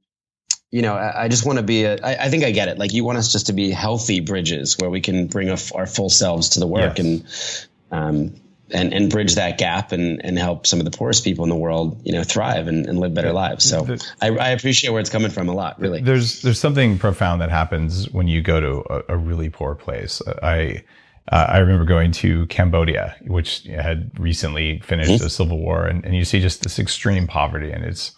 you 0.71 0.81
know, 0.81 0.95
I, 0.95 1.25
I 1.25 1.27
just 1.27 1.45
want 1.45 1.59
to 1.59 1.63
be 1.63 1.83
a, 1.83 1.97
I, 2.01 2.25
I 2.25 2.29
think 2.29 2.43
I 2.43 2.51
get 2.51 2.69
it. 2.69 2.79
Like 2.79 2.93
you 2.93 3.03
want 3.03 3.17
us 3.17 3.31
just 3.31 3.47
to 3.47 3.53
be 3.53 3.71
healthy 3.71 4.21
bridges 4.21 4.77
where 4.79 4.89
we 4.89 5.01
can 5.01 5.27
bring 5.27 5.49
our 5.49 5.85
full 5.85 6.09
selves 6.09 6.49
to 6.49 6.59
the 6.59 6.67
work 6.67 6.97
yes. 6.97 7.67
and, 7.91 7.99
um, 7.99 8.35
and, 8.73 8.93
and 8.93 9.09
bridge 9.09 9.35
that 9.35 9.57
gap 9.57 9.91
and, 9.91 10.23
and 10.23 10.39
help 10.39 10.65
some 10.65 10.79
of 10.79 10.85
the 10.85 10.97
poorest 10.97 11.25
people 11.25 11.43
in 11.43 11.49
the 11.49 11.57
world, 11.57 11.99
you 12.05 12.13
know, 12.13 12.23
thrive 12.23 12.67
and, 12.67 12.85
and 12.85 12.99
live 12.99 13.13
better 13.13 13.33
lives. 13.33 13.69
So 13.69 13.97
I, 14.21 14.29
I, 14.29 14.49
appreciate 14.51 14.91
where 14.91 15.01
it's 15.01 15.09
coming 15.09 15.29
from 15.29 15.49
a 15.49 15.53
lot, 15.53 15.77
really. 15.77 16.01
There's, 16.01 16.41
there's 16.41 16.59
something 16.59 16.97
profound 16.97 17.41
that 17.41 17.49
happens 17.49 18.09
when 18.11 18.29
you 18.29 18.41
go 18.41 18.61
to 18.61 18.83
a, 18.89 19.15
a 19.15 19.17
really 19.17 19.49
poor 19.49 19.75
place. 19.75 20.21
I, 20.41 20.85
uh, 21.29 21.47
I 21.49 21.57
remember 21.57 21.83
going 21.83 22.13
to 22.13 22.45
Cambodia, 22.45 23.17
which 23.27 23.63
had 23.63 24.17
recently 24.17 24.79
finished 24.79 25.11
mm-hmm. 25.11 25.25
a 25.25 25.29
civil 25.29 25.59
war 25.59 25.85
and, 25.85 26.05
and 26.05 26.15
you 26.15 26.23
see 26.23 26.39
just 26.39 26.63
this 26.63 26.79
extreme 26.79 27.27
poverty 27.27 27.71
and 27.71 27.83
it's, 27.83 28.13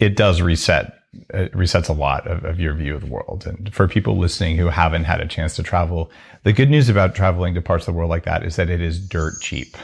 it 0.00 0.16
does 0.16 0.42
reset 0.42 0.98
it 1.30 1.52
resets 1.52 1.88
a 1.88 1.92
lot 1.92 2.26
of, 2.26 2.44
of, 2.44 2.60
your 2.60 2.74
view 2.74 2.94
of 2.94 3.02
the 3.02 3.06
world. 3.06 3.44
And 3.46 3.72
for 3.74 3.88
people 3.88 4.18
listening 4.18 4.56
who 4.56 4.66
haven't 4.66 5.04
had 5.04 5.20
a 5.20 5.26
chance 5.26 5.56
to 5.56 5.62
travel, 5.62 6.10
the 6.42 6.52
good 6.52 6.70
news 6.70 6.88
about 6.88 7.14
traveling 7.14 7.54
to 7.54 7.62
parts 7.62 7.86
of 7.86 7.94
the 7.94 7.98
world 7.98 8.10
like 8.10 8.24
that 8.24 8.44
is 8.44 8.56
that 8.56 8.70
it 8.70 8.80
is 8.80 8.98
dirt 9.00 9.40
cheap. 9.40 9.76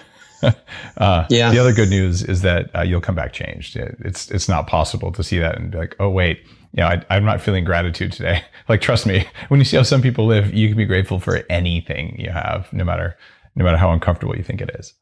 uh, 0.97 1.26
yeah. 1.28 1.51
The 1.51 1.59
other 1.59 1.72
good 1.72 1.91
news 1.91 2.22
is 2.22 2.43
that 2.43 2.70
uh, 2.74 2.83
you'll 2.83 3.01
come 3.01 3.14
back 3.14 3.33
changed. 3.33 3.76
It's 3.76 4.31
it's 4.31 4.49
not 4.49 4.66
possible 4.66 5.12
to 5.12 5.22
see 5.22 5.39
that 5.39 5.57
and 5.57 5.70
be 5.70 5.78
like, 5.78 5.97
oh 6.01 6.09
wait, 6.09 6.41
you 6.72 6.83
know, 6.83 6.87
I, 6.87 7.16
am 7.16 7.24
not 7.24 7.41
feeling 7.41 7.64
gratitude 7.64 8.12
today. 8.12 8.43
like, 8.68 8.81
trust 8.81 9.07
me, 9.07 9.26
when 9.49 9.61
you 9.61 9.64
see 9.64 9.76
how 9.76 9.83
some 9.83 10.03
people 10.03 10.26
live, 10.26 10.55
you 10.55 10.68
can 10.68 10.76
be 10.76 10.87
grateful 10.87 11.20
for 11.20 11.43
anything 11.51 12.18
you 12.18 12.31
have, 12.31 12.72
no 12.72 12.85
matter 12.85 13.16
no 13.57 13.64
matter 13.64 13.76
how 13.76 13.93
uncomfortable 13.93 14.37
you 14.37 14.45
think 14.45 14.61
it 14.61 14.70
is. 14.78 14.95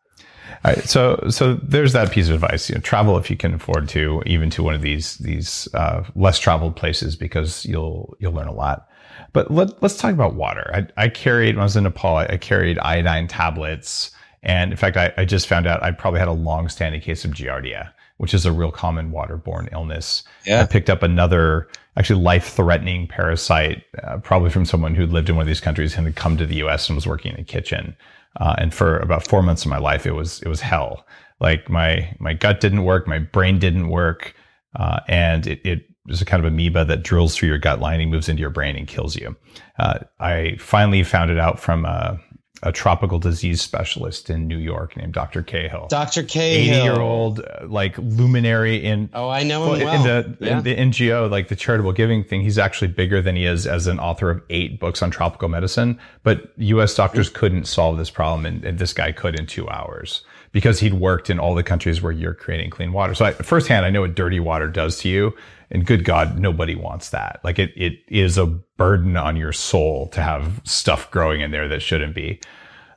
All 0.65 0.73
right, 0.73 0.89
so 0.89 1.23
so 1.29 1.55
there's 1.55 1.93
that 1.93 2.11
piece 2.11 2.29
of 2.29 2.35
advice. 2.35 2.69
You 2.69 2.77
know, 2.77 2.81
travel 2.81 3.17
if 3.19 3.31
you 3.31 3.37
can 3.37 3.55
afford 3.55 3.89
to, 3.91 4.23
even 4.27 4.51
to 4.51 4.63
one 4.63 4.75
of 4.75 4.83
these 4.83 5.19
these 5.19 5.69
uh, 5.75 6.05
less 6.15 6.39
traveled 6.39 6.77
places, 6.77 7.17
because 7.17 7.65
you'll 7.65 8.17
you'll 8.19 8.33
learn 8.33 8.49
a 8.49 8.53
lot. 8.53 8.89
But 9.33 9.51
let, 9.51 9.83
us 9.83 9.97
talk 9.97 10.13
about 10.13 10.35
water. 10.35 10.71
I, 10.73 11.05
I, 11.05 11.09
carried 11.09 11.57
when 11.57 11.61
I 11.61 11.65
was 11.65 11.77
in 11.77 11.85
Nepal. 11.85 12.17
I, 12.17 12.27
I 12.27 12.37
carried 12.37 12.79
iodine 12.79 13.29
tablets, 13.29 14.11
and 14.43 14.71
in 14.71 14.77
fact, 14.77 14.97
I, 14.97 15.13
I, 15.17 15.25
just 15.25 15.47
found 15.47 15.67
out 15.67 15.83
I 15.83 15.91
probably 15.91 16.21
had 16.21 16.29
a 16.29 16.33
long-standing 16.33 17.01
case 17.01 17.25
of 17.25 17.33
giardia, 17.33 17.91
which 18.17 18.33
is 18.33 18.47
a 18.47 18.53
real 18.53 18.71
common 18.71 19.13
waterborne 19.13 19.71
illness. 19.73 20.23
Yeah. 20.47 20.63
I 20.63 20.67
picked 20.67 20.89
up 20.89 21.03
another 21.03 21.69
actually 21.97 22.23
life-threatening 22.23 23.09
parasite, 23.09 23.85
uh, 24.03 24.19
probably 24.19 24.51
from 24.51 24.65
someone 24.65 24.95
who 24.95 25.07
lived 25.07 25.29
in 25.29 25.37
one 25.37 25.43
of 25.43 25.49
these 25.49 25.61
countries 25.61 25.97
and 25.97 26.07
had 26.07 26.17
come 26.17 26.37
to 26.37 26.47
the 26.47 26.57
U.S. 26.57 26.89
and 26.89 26.97
was 26.97 27.07
working 27.07 27.35
in 27.35 27.41
a 27.41 27.45
kitchen. 27.45 27.97
Uh, 28.37 28.55
and 28.59 28.73
for 28.73 28.99
about 28.99 29.27
four 29.27 29.43
months 29.43 29.65
of 29.65 29.71
my 29.71 29.79
life, 29.79 30.07
it 30.07 30.13
was 30.13 30.41
it 30.43 30.49
was 30.49 30.61
hell. 30.61 31.07
Like 31.41 31.69
my 31.69 32.15
my 32.19 32.35
gut 32.35 32.61
didn't 32.61 32.85
work, 32.85 33.07
my 33.07 33.19
brain 33.19 33.59
didn't 33.59 33.89
work, 33.89 34.35
uh, 34.77 35.01
and 35.09 35.47
it, 35.47 35.61
it 35.65 35.85
was 36.07 36.23
a 36.23 36.25
kind 36.25 36.45
of 36.45 36.51
amoeba 36.51 36.85
that 36.85 37.03
drills 37.03 37.37
through 37.37 37.49
your 37.49 37.59
gut 37.59 37.81
lining, 37.81 38.11
moves 38.11 38.29
into 38.29 38.41
your 38.41 38.51
brain, 38.51 38.77
and 38.77 38.89
kills 38.89 39.15
you. 39.15 39.37
Uh, 39.79 40.01
I 40.21 40.57
finally 40.59 41.03
found 41.03 41.31
it 41.31 41.39
out 41.39 41.61
from 41.61 41.85
a, 41.85 42.19
a, 42.63 42.73
tropical 42.73 43.19
disease 43.19 43.61
specialist 43.61 44.31
in 44.31 44.47
New 44.47 44.59
York 44.59 44.97
named 44.97 45.13
Dr. 45.13 45.43
Cahill. 45.43 45.89
Dr. 45.89 46.23
Cahill, 46.23 46.75
eighty 46.75 46.83
year 46.83 47.01
old 47.01 47.41
uh, 47.41 47.67
like 47.67 47.97
luminary 47.99 48.77
in 48.77 49.11
oh 49.15 49.29
I 49.29 49.43
know 49.43 49.75
him 49.75 49.85
well. 49.85 49.95
in 49.95 50.03
the 50.03 50.47
yeah. 50.47 50.59
in 50.59 50.65
the 50.65 50.77
NGO 50.77 51.31
like 51.31 51.49
the 51.49 51.57
charitable 51.57 51.93
giving 51.93 52.25
thing. 52.25 52.43
He's 52.43 52.59
actually 52.59 52.89
bigger 52.89 53.21
than 53.23 53.37
he 53.37 53.45
is 53.45 53.67
as 53.67 53.87
an 53.87 53.99
author 53.99 54.31
of 54.31 54.43
eight 54.51 54.81
books 54.81 55.03
on 55.03 55.11
tropical 55.11 55.49
medicine. 55.49 55.99
But 56.23 56.53
U.S. 56.57 56.95
doctors 56.95 57.29
couldn't 57.29 57.67
solve 57.67 57.99
this 57.99 58.11
problem, 58.11 58.47
and, 58.47 58.65
and 58.65 58.79
this 58.79 58.93
guy 58.93 59.13
could 59.13 59.39
in 59.39 59.47
two 59.47 59.69
hours 59.69 60.23
because 60.53 60.81
he'd 60.81 60.95
worked 60.95 61.31
in 61.31 61.39
all 61.39 61.55
the 61.55 61.63
countries 61.63 62.03
where 62.03 62.13
you're 62.13 62.35
creating 62.35 62.71
clean 62.71 62.93
water. 62.93 63.15
So 63.15 63.25
I, 63.25 63.33
firsthand, 63.33 63.85
I 63.85 63.91
know 63.91 64.01
what 64.01 64.15
dirty 64.15 64.41
water 64.41 64.69
does 64.69 64.99
to 65.01 65.09
you. 65.09 65.35
And 65.71 65.85
good 65.85 66.05
God, 66.05 66.39
nobody 66.39 66.75
wants 66.75 67.11
that. 67.11 67.41
Like 67.45 67.59
it, 67.59 67.73
it 67.77 68.01
is 68.09 68.39
a 68.39 68.47
burden 68.47 69.17
on 69.17 69.37
your 69.37 69.53
soul 69.53 70.09
to 70.09 70.23
have 70.23 70.61
stuff 70.65 71.11
growing 71.11 71.41
in 71.41 71.51
there 71.51 71.69
that 71.69 71.83
shouldn't 71.83 72.15
be. 72.15 72.41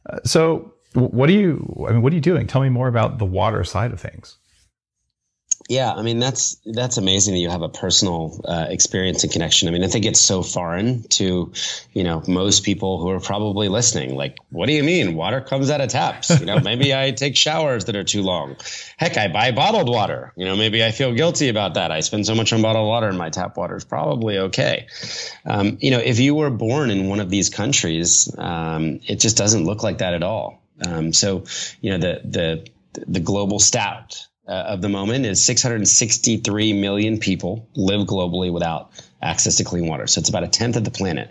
Uh, 0.09 0.19
so 0.23 0.73
what 0.93 1.27
do 1.27 1.33
you? 1.33 1.85
I 1.87 1.91
mean, 1.91 2.01
what 2.01 2.11
are 2.11 2.15
you 2.15 2.21
doing? 2.21 2.47
Tell 2.47 2.61
me 2.61 2.69
more 2.69 2.87
about 2.87 3.17
the 3.17 3.25
water 3.25 3.63
side 3.63 3.91
of 3.91 3.99
things. 3.99 4.37
Yeah, 5.69 5.93
I 5.93 6.01
mean 6.01 6.19
that's 6.19 6.57
that's 6.65 6.97
amazing 6.97 7.33
that 7.33 7.39
you 7.39 7.49
have 7.49 7.61
a 7.61 7.69
personal 7.69 8.41
uh, 8.45 8.65
experience 8.69 9.23
and 9.23 9.31
connection. 9.31 9.67
I 9.67 9.71
mean, 9.71 9.83
I 9.83 9.87
think 9.87 10.05
it's 10.05 10.19
so 10.19 10.43
foreign 10.43 11.03
to, 11.09 11.51
you 11.93 12.03
know, 12.03 12.23
most 12.27 12.63
people 12.63 12.99
who 12.99 13.09
are 13.09 13.19
probably 13.19 13.69
listening. 13.69 14.15
Like, 14.15 14.37
what 14.49 14.65
do 14.65 14.73
you 14.73 14.83
mean? 14.83 15.15
Water 15.15 15.39
comes 15.39 15.69
out 15.69 15.79
of 15.79 15.89
taps. 15.89 16.29
You 16.39 16.45
know, 16.45 16.59
maybe 16.59 16.95
I 16.95 17.11
take 17.15 17.35
showers 17.35 17.85
that 17.85 17.95
are 17.95 18.03
too 18.03 18.21
long. 18.21 18.57
Heck, 18.97 19.17
I 19.17 19.27
buy 19.27 19.51
bottled 19.51 19.87
water. 19.87 20.33
You 20.35 20.45
know, 20.45 20.55
maybe 20.55 20.83
I 20.83 20.91
feel 20.91 21.13
guilty 21.13 21.49
about 21.49 21.75
that. 21.75 21.91
I 21.91 21.99
spend 21.99 22.25
so 22.25 22.35
much 22.35 22.51
on 22.53 22.61
bottled 22.61 22.87
water, 22.87 23.07
and 23.07 23.17
my 23.17 23.29
tap 23.29 23.55
water 23.55 23.75
is 23.75 23.85
probably 23.85 24.37
okay. 24.39 24.87
Um, 25.45 25.77
you 25.79 25.91
know, 25.91 25.99
if 25.99 26.19
you 26.19 26.35
were 26.35 26.49
born 26.49 26.89
in 26.89 27.07
one 27.07 27.19
of 27.19 27.29
these 27.29 27.49
countries, 27.49 28.33
um, 28.37 28.99
it 29.07 29.19
just 29.19 29.37
doesn't 29.37 29.65
look 29.65 29.83
like 29.83 29.99
that 29.99 30.13
at 30.13 30.23
all. 30.23 30.61
Um, 30.85 31.13
so, 31.13 31.43
you 31.81 31.91
know, 31.91 31.97
the 31.97 32.21
the 32.25 32.67
the 33.07 33.19
global 33.19 33.59
stat 33.59 34.27
uh, 34.47 34.51
of 34.51 34.81
the 34.81 34.89
moment 34.89 35.25
is 35.25 35.43
663 35.43 36.73
million 36.73 37.19
people 37.19 37.67
live 37.75 38.07
globally 38.07 38.51
without 38.51 38.91
access 39.21 39.57
to 39.57 39.63
clean 39.63 39.87
water. 39.87 40.07
So 40.07 40.19
it's 40.19 40.29
about 40.29 40.43
a 40.43 40.47
tenth 40.47 40.75
of 40.75 40.83
the 40.83 40.91
planet. 40.91 41.29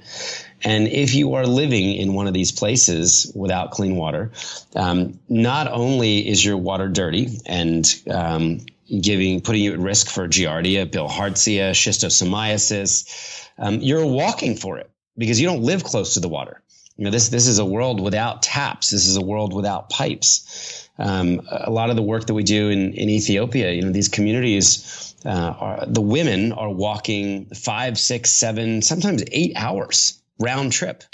And 0.63 0.89
if 0.89 1.15
you 1.15 1.35
are 1.35 1.47
living 1.47 1.95
in 1.97 2.15
one 2.15 2.27
of 2.27 2.35
these 2.35 2.53
places 2.53 3.33
without 3.35 3.73
clean 3.73 3.97
water, 3.97 4.31
um, 4.77 5.19
not 5.29 5.69
only 5.69 6.29
is 6.29 6.45
your 6.45 6.57
water 6.57 6.89
dirty 6.89 7.39
and 7.47 7.87
um, 8.09 8.61
giving 9.01 9.41
putting 9.41 9.63
you 9.63 9.73
at 9.73 9.79
risk 9.79 10.09
for 10.09 10.29
giardia, 10.29 10.87
bilharzia, 10.87 11.71
schistosomiasis, 11.71 13.49
um, 13.59 13.81
you're 13.81 14.07
walking 14.07 14.57
for 14.57 14.79
it 14.79 14.91
because 15.17 15.41
you 15.41 15.47
don't 15.47 15.63
live 15.63 15.83
close 15.85 16.15
to 16.15 16.21
the 16.21 16.29
water. 16.29 16.63
You 16.97 17.05
know, 17.05 17.11
this 17.11 17.31
this 17.31 17.47
is 17.47 17.59
a 17.59 17.65
world 17.65 18.01
without 18.01 18.43
taps. 18.43 18.91
This 18.91 19.09
is 19.09 19.17
a 19.17 19.23
world 19.23 19.55
without 19.55 19.89
pipes. 19.89 20.80
Um, 21.01 21.41
a 21.51 21.71
lot 21.71 21.91
of 21.91 21.97
the 21.97 22.03
work 22.03 22.27
that 22.27 22.35
we 22.35 22.43
do 22.43 22.69
in, 22.69 22.93
in 22.93 23.09
Ethiopia, 23.09 23.73
you 23.73 23.83
know, 23.83 23.91
these 23.91 24.09
communities, 24.09 25.15
uh, 25.25 25.55
are, 25.59 25.85
the 25.87 26.01
women 26.01 26.53
are 26.53 26.71
walking 26.71 27.47
five, 27.47 27.99
six, 27.99 28.31
seven, 28.31 28.83
sometimes 28.83 29.25
eight 29.33 29.53
hours 29.57 30.21
round 30.39 30.73
trip 30.73 31.05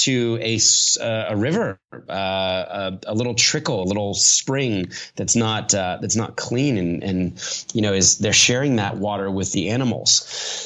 to 0.00 0.38
a, 0.40 0.58
uh, 1.00 1.26
a 1.28 1.36
river, 1.36 1.78
uh, 2.08 2.12
a, 2.12 2.98
a, 3.06 3.14
little 3.14 3.34
trickle, 3.34 3.82
a 3.82 3.84
little 3.84 4.14
spring 4.14 4.90
that's 5.16 5.36
not 5.36 5.74
uh, 5.74 5.98
that's 6.00 6.16
not 6.16 6.36
clean, 6.36 6.78
and 6.78 7.04
and 7.04 7.66
you 7.74 7.82
know 7.82 7.92
is 7.92 8.18
they're 8.18 8.32
sharing 8.32 8.76
that 8.76 8.96
water 8.96 9.30
with 9.30 9.52
the 9.52 9.68
animals. 9.68 10.22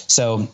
So 0.06 0.48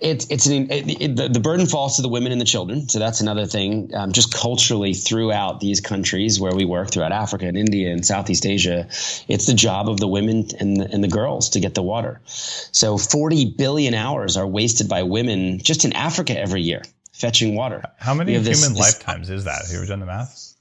it's 0.00 0.26
it's 0.30 0.46
an, 0.46 0.70
it, 0.70 1.00
it, 1.00 1.16
the, 1.16 1.28
the 1.28 1.40
burden 1.40 1.66
falls 1.66 1.96
to 1.96 2.02
the 2.02 2.08
women 2.08 2.32
and 2.32 2.40
the 2.40 2.44
children. 2.44 2.88
So 2.88 2.98
that's 2.98 3.20
another 3.20 3.46
thing. 3.46 3.90
Um, 3.94 4.12
just 4.12 4.34
culturally 4.34 4.94
throughout 4.94 5.60
these 5.60 5.80
countries 5.80 6.38
where 6.38 6.54
we 6.54 6.64
work, 6.64 6.90
throughout 6.90 7.12
Africa 7.12 7.46
and 7.46 7.56
India 7.56 7.90
and 7.90 8.04
Southeast 8.04 8.46
Asia, 8.46 8.86
it's 9.28 9.46
the 9.46 9.54
job 9.54 9.88
of 9.88 9.98
the 9.98 10.08
women 10.08 10.48
and 10.60 10.76
the, 10.76 10.88
and 10.90 11.02
the 11.02 11.08
girls 11.08 11.50
to 11.50 11.60
get 11.60 11.74
the 11.74 11.82
water. 11.82 12.20
So 12.26 12.98
40 12.98 13.54
billion 13.56 13.94
hours 13.94 14.36
are 14.36 14.46
wasted 14.46 14.88
by 14.88 15.04
women 15.04 15.58
just 15.58 15.84
in 15.84 15.92
Africa 15.92 16.38
every 16.38 16.62
year 16.62 16.82
fetching 17.12 17.54
water. 17.54 17.82
How 17.98 18.14
many 18.14 18.32
human 18.32 18.44
this, 18.44 18.78
lifetimes 18.78 19.30
is 19.30 19.44
that? 19.44 19.62
Have 19.62 19.70
you 19.70 19.78
ever 19.78 19.86
done 19.86 20.00
the 20.00 20.06
math? 20.06 20.54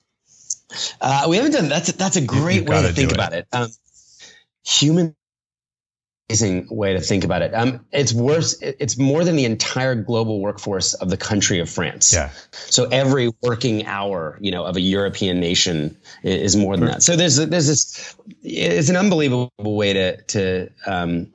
Uh, 1.00 1.28
we 1.30 1.38
haven't 1.38 1.52
done 1.52 1.70
that's 1.70 1.92
that's 1.94 2.18
a 2.18 2.22
great 2.22 2.68
way 2.68 2.82
to 2.82 2.94
think 2.94 3.12
it. 3.12 3.16
about 3.16 3.34
it. 3.34 3.48
Um, 3.54 3.70
human 4.66 5.16
amazing 6.30 6.68
way 6.70 6.92
to 6.92 7.00
think 7.00 7.24
about 7.24 7.42
it. 7.42 7.54
Um, 7.54 7.86
it's 7.94 8.12
worse. 8.12 8.58
It's 8.62 8.98
more 8.98 9.24
than 9.24 9.38
the 9.38 9.46
entire 9.46 9.96
global 9.96 10.42
workforce 10.42 10.94
of 10.96 11.10
the 11.10 11.16
country 11.16 11.60
of 11.60 11.70
France. 11.70 12.12
Yeah. 12.12 12.32
So 12.52 12.86
every 12.86 13.32
working 13.42 13.86
hour, 13.86 14.38
you 14.42 14.52
know, 14.52 14.66
of 14.66 14.76
a 14.76 14.82
European 14.82 15.40
nation 15.40 15.98
is 16.24 16.58
more 16.58 16.76
than 16.76 16.88
that. 16.88 17.04
So 17.04 17.16
there's 17.16 17.38
there's 17.38 17.68
this. 17.68 18.16
It's 18.44 18.90
an 18.90 18.98
unbelievable 18.98 19.52
way 19.58 19.94
to 19.94 20.22
to 20.22 20.70
um, 20.86 21.32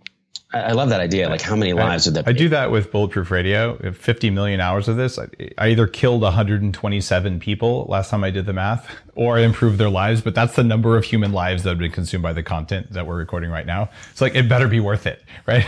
I 0.54 0.72
love 0.72 0.90
that 0.90 1.00
idea. 1.00 1.28
Like, 1.30 1.40
how 1.40 1.56
many 1.56 1.72
lives 1.72 2.06
I, 2.06 2.10
would 2.10 2.16
that? 2.16 2.28
I 2.28 2.32
be? 2.32 2.38
do 2.40 2.48
that 2.50 2.70
with 2.70 2.92
Bulletproof 2.92 3.30
Radio. 3.30 3.92
50 3.92 4.30
million 4.30 4.60
hours 4.60 4.86
of 4.86 4.96
this. 4.96 5.18
I, 5.18 5.28
I, 5.56 5.68
either 5.68 5.86
killed 5.86 6.20
127 6.22 7.40
people 7.40 7.86
last 7.88 8.10
time 8.10 8.22
I 8.22 8.30
did 8.30 8.44
the 8.44 8.52
math, 8.52 8.86
or 9.14 9.38
I 9.38 9.42
improved 9.42 9.78
their 9.78 9.88
lives. 9.88 10.20
But 10.20 10.34
that's 10.34 10.54
the 10.54 10.64
number 10.64 10.96
of 10.98 11.04
human 11.04 11.32
lives 11.32 11.62
that 11.62 11.70
have 11.70 11.78
been 11.78 11.90
consumed 11.90 12.22
by 12.22 12.34
the 12.34 12.42
content 12.42 12.92
that 12.92 13.06
we're 13.06 13.16
recording 13.16 13.50
right 13.50 13.66
now. 13.66 13.88
It's 14.10 14.20
like 14.20 14.34
it 14.34 14.48
better 14.48 14.68
be 14.68 14.80
worth 14.80 15.06
it, 15.06 15.22
right? 15.46 15.64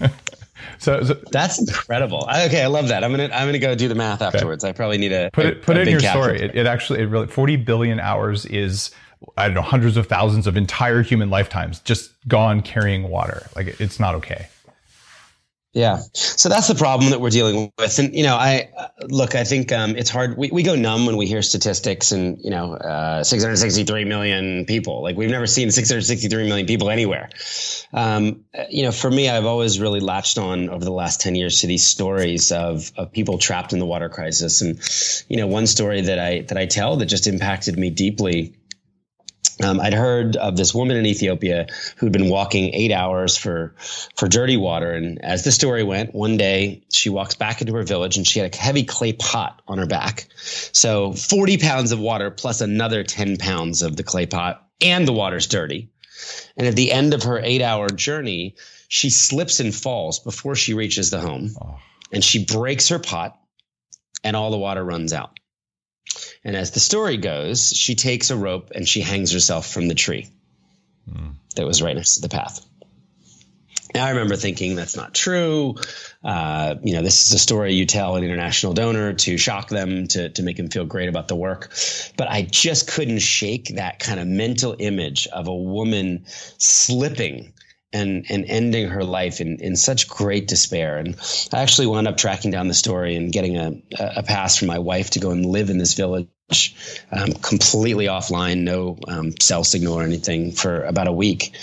so, 0.84 1.02
so, 1.02 1.14
that's 1.30 1.58
incredible. 1.58 2.28
Okay, 2.28 2.62
I 2.62 2.66
love 2.66 2.88
that. 2.88 3.02
I'm 3.02 3.10
gonna 3.10 3.30
I'm 3.32 3.48
gonna 3.48 3.58
go 3.58 3.74
do 3.74 3.88
the 3.88 3.94
math 3.94 4.22
afterwards. 4.22 4.64
Okay. 4.64 4.70
I 4.70 4.72
probably 4.72 4.98
need 4.98 5.12
a 5.12 5.30
put 5.32 5.46
it 5.46 5.62
put 5.62 5.76
a, 5.76 5.80
it 5.80 5.88
in 5.88 5.92
your 5.92 6.00
story. 6.00 6.40
It, 6.40 6.54
it 6.54 6.66
actually 6.66 7.00
it 7.00 7.06
really 7.06 7.26
40 7.26 7.56
billion 7.56 8.00
hours 8.00 8.46
is 8.46 8.90
I 9.36 9.46
don't 9.46 9.54
know, 9.54 9.62
hundreds 9.62 9.96
of 9.96 10.06
thousands 10.06 10.46
of 10.46 10.56
entire 10.56 11.02
human 11.02 11.30
lifetimes 11.30 11.80
just 11.80 12.12
gone 12.28 12.60
carrying 12.60 13.04
water. 13.04 13.48
Like 13.56 13.80
it's 13.80 13.98
not 13.98 14.14
okay. 14.16 14.48
Yeah. 15.74 16.02
So 16.12 16.48
that's 16.48 16.68
the 16.68 16.76
problem 16.76 17.10
that 17.10 17.20
we're 17.20 17.30
dealing 17.30 17.72
with. 17.76 17.98
And, 17.98 18.14
you 18.14 18.22
know, 18.22 18.36
I 18.36 18.70
look, 19.08 19.34
I 19.34 19.42
think 19.42 19.72
um, 19.72 19.96
it's 19.96 20.08
hard. 20.08 20.38
We, 20.38 20.48
we 20.52 20.62
go 20.62 20.76
numb 20.76 21.04
when 21.04 21.16
we 21.16 21.26
hear 21.26 21.42
statistics 21.42 22.12
and, 22.12 22.38
you 22.44 22.50
know, 22.50 22.74
uh, 22.74 23.24
663 23.24 24.04
million 24.04 24.66
people. 24.66 25.02
Like 25.02 25.16
we've 25.16 25.30
never 25.30 25.48
seen 25.48 25.72
663 25.72 26.46
million 26.46 26.66
people 26.68 26.90
anywhere. 26.90 27.28
Um, 27.92 28.44
you 28.70 28.84
know, 28.84 28.92
for 28.92 29.10
me, 29.10 29.28
I've 29.28 29.46
always 29.46 29.80
really 29.80 29.98
latched 29.98 30.38
on 30.38 30.70
over 30.70 30.84
the 30.84 30.92
last 30.92 31.20
10 31.20 31.34
years 31.34 31.60
to 31.62 31.66
these 31.66 31.84
stories 31.84 32.52
of, 32.52 32.92
of 32.96 33.10
people 33.10 33.38
trapped 33.38 33.72
in 33.72 33.80
the 33.80 33.86
water 33.86 34.08
crisis. 34.08 34.60
And, 34.60 34.78
you 35.28 35.36
know, 35.36 35.48
one 35.48 35.66
story 35.66 36.02
that 36.02 36.20
I, 36.20 36.42
that 36.42 36.56
I 36.56 36.66
tell 36.66 36.96
that 36.98 37.06
just 37.06 37.26
impacted 37.26 37.76
me 37.76 37.90
deeply 37.90 38.54
um, 39.62 39.80
I'd 39.80 39.94
heard 39.94 40.36
of 40.36 40.56
this 40.56 40.74
woman 40.74 40.96
in 40.96 41.06
Ethiopia 41.06 41.66
who'd 41.96 42.12
been 42.12 42.28
walking 42.28 42.74
eight 42.74 42.90
hours 42.90 43.36
for 43.36 43.74
for 44.16 44.28
dirty 44.28 44.56
water, 44.56 44.92
and 44.92 45.24
as 45.24 45.44
the 45.44 45.52
story 45.52 45.84
went, 45.84 46.14
one 46.14 46.36
day 46.36 46.82
she 46.92 47.08
walks 47.08 47.34
back 47.34 47.60
into 47.60 47.74
her 47.74 47.84
village 47.84 48.16
and 48.16 48.26
she 48.26 48.40
had 48.40 48.52
a 48.52 48.56
heavy 48.56 48.84
clay 48.84 49.12
pot 49.12 49.62
on 49.68 49.78
her 49.78 49.86
back. 49.86 50.26
So 50.72 51.12
forty 51.12 51.56
pounds 51.56 51.92
of 51.92 52.00
water 52.00 52.30
plus 52.30 52.60
another 52.60 53.04
ten 53.04 53.36
pounds 53.36 53.82
of 53.82 53.96
the 53.96 54.02
clay 54.02 54.26
pot, 54.26 54.66
and 54.80 55.06
the 55.06 55.12
water's 55.12 55.46
dirty. 55.46 55.90
And 56.56 56.66
at 56.66 56.76
the 56.76 56.92
end 56.92 57.14
of 57.14 57.22
her 57.24 57.38
eight 57.38 57.62
hour 57.62 57.88
journey, 57.88 58.56
she 58.88 59.10
slips 59.10 59.60
and 59.60 59.74
falls 59.74 60.18
before 60.20 60.56
she 60.56 60.74
reaches 60.74 61.10
the 61.10 61.20
home, 61.20 61.50
oh. 61.60 61.78
and 62.12 62.24
she 62.24 62.44
breaks 62.44 62.88
her 62.88 62.98
pot, 62.98 63.38
and 64.22 64.34
all 64.34 64.50
the 64.50 64.58
water 64.58 64.84
runs 64.84 65.12
out. 65.12 65.38
And 66.44 66.56
as 66.56 66.72
the 66.72 66.80
story 66.80 67.16
goes, 67.16 67.70
she 67.70 67.94
takes 67.94 68.30
a 68.30 68.36
rope 68.36 68.70
and 68.74 68.88
she 68.88 69.00
hangs 69.00 69.32
herself 69.32 69.66
from 69.66 69.88
the 69.88 69.94
tree 69.94 70.28
mm. 71.10 71.34
that 71.56 71.66
was 71.66 71.82
right 71.82 71.96
next 71.96 72.16
to 72.16 72.20
the 72.20 72.28
path. 72.28 72.64
Now 73.94 74.06
I 74.06 74.10
remember 74.10 74.34
thinking 74.34 74.74
that's 74.74 74.96
not 74.96 75.14
true. 75.14 75.76
Uh, 76.24 76.74
you 76.82 76.94
know, 76.94 77.02
this 77.02 77.26
is 77.26 77.32
a 77.32 77.38
story 77.38 77.74
you 77.74 77.86
tell 77.86 78.16
an 78.16 78.24
international 78.24 78.72
donor 78.72 79.12
to 79.12 79.38
shock 79.38 79.68
them, 79.68 80.08
to 80.08 80.30
to 80.30 80.42
make 80.42 80.56
them 80.56 80.68
feel 80.68 80.84
great 80.84 81.08
about 81.08 81.28
the 81.28 81.36
work. 81.36 81.72
But 82.16 82.28
I 82.28 82.42
just 82.42 82.88
couldn't 82.88 83.20
shake 83.20 83.76
that 83.76 84.00
kind 84.00 84.18
of 84.18 84.26
mental 84.26 84.74
image 84.80 85.28
of 85.28 85.46
a 85.46 85.54
woman 85.54 86.24
slipping 86.58 87.52
and 87.94 88.26
and 88.28 88.44
ending 88.46 88.88
her 88.88 89.04
life 89.04 89.40
in 89.40 89.58
in 89.60 89.76
such 89.76 90.08
great 90.08 90.48
despair. 90.48 90.98
And 90.98 91.16
I 91.52 91.62
actually 91.62 91.86
wound 91.86 92.08
up 92.08 92.16
tracking 92.16 92.50
down 92.50 92.68
the 92.68 92.74
story 92.74 93.16
and 93.16 93.32
getting 93.32 93.56
a 93.56 93.72
a 93.98 94.22
pass 94.22 94.58
from 94.58 94.68
my 94.68 94.78
wife 94.78 95.10
to 95.10 95.20
go 95.20 95.30
and 95.30 95.46
live 95.46 95.70
in 95.70 95.78
this 95.78 95.94
village 95.94 96.28
um, 97.10 97.32
completely 97.32 98.06
offline, 98.06 98.62
no 98.62 98.98
um, 99.08 99.32
cell 99.40 99.64
signal 99.64 99.94
or 99.94 100.02
anything 100.02 100.52
for 100.52 100.84
about 100.84 101.08
a 101.08 101.12
week. 101.12 101.56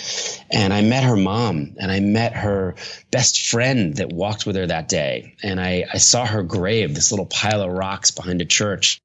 And 0.50 0.72
I 0.72 0.82
met 0.82 1.04
her 1.04 1.16
mom 1.16 1.76
and 1.78 1.90
I 1.90 2.00
met 2.00 2.34
her 2.34 2.74
best 3.10 3.46
friend 3.46 3.96
that 3.96 4.12
walked 4.12 4.44
with 4.44 4.56
her 4.56 4.66
that 4.66 4.88
day. 4.88 5.36
And 5.42 5.60
I, 5.60 5.84
I 5.92 5.98
saw 5.98 6.26
her 6.26 6.42
grave, 6.42 6.94
this 6.94 7.12
little 7.12 7.26
pile 7.26 7.62
of 7.62 7.70
rocks 7.70 8.10
behind 8.10 8.40
a 8.42 8.44
church. 8.44 9.00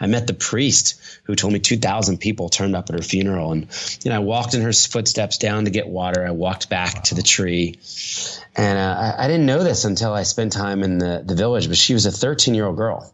I 0.00 0.06
met 0.06 0.26
the 0.26 0.34
priest 0.34 1.00
who 1.24 1.34
told 1.34 1.52
me 1.52 1.60
2,000 1.60 2.18
people 2.18 2.48
turned 2.48 2.76
up 2.76 2.90
at 2.90 2.96
her 2.96 3.02
funeral. 3.02 3.52
And, 3.52 3.68
you 4.02 4.10
know, 4.10 4.16
I 4.16 4.20
walked 4.20 4.54
in 4.54 4.60
her 4.62 4.72
footsteps 4.72 5.38
down 5.38 5.64
to 5.64 5.70
get 5.70 5.88
water. 5.88 6.26
I 6.26 6.32
walked 6.32 6.68
back 6.68 6.94
wow. 6.94 7.00
to 7.02 7.14
the 7.14 7.22
tree. 7.22 7.78
And 8.54 8.78
uh, 8.78 9.14
I, 9.18 9.24
I 9.24 9.28
didn't 9.28 9.46
know 9.46 9.62
this 9.62 9.84
until 9.84 10.12
I 10.12 10.24
spent 10.24 10.52
time 10.52 10.82
in 10.82 10.98
the, 10.98 11.22
the 11.24 11.36
village, 11.36 11.68
but 11.68 11.76
she 11.76 11.94
was 11.94 12.06
a 12.06 12.12
13 12.12 12.54
year 12.54 12.66
old 12.66 12.76
girl 12.76 13.12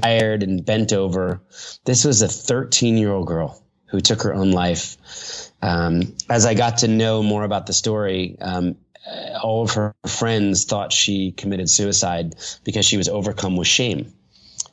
tired 0.00 0.42
and 0.42 0.64
bent 0.64 0.92
over. 0.92 1.40
This 1.84 2.04
was 2.04 2.22
a 2.22 2.28
13 2.28 2.96
year 2.96 3.12
old 3.12 3.26
girl 3.26 3.62
who 3.86 4.00
took 4.00 4.22
her 4.22 4.34
own 4.34 4.50
life. 4.52 4.96
Um, 5.62 6.14
as 6.28 6.46
I 6.46 6.54
got 6.54 6.78
to 6.78 6.88
know 6.88 7.22
more 7.22 7.44
about 7.44 7.66
the 7.66 7.72
story, 7.72 8.36
um, 8.40 8.76
all 9.42 9.62
of 9.62 9.72
her 9.72 9.94
friends 10.06 10.64
thought 10.64 10.92
she 10.92 11.32
committed 11.32 11.70
suicide 11.70 12.34
because 12.64 12.84
she 12.84 12.96
was 12.96 13.08
overcome 13.08 13.56
with 13.56 13.68
shame 13.68 14.12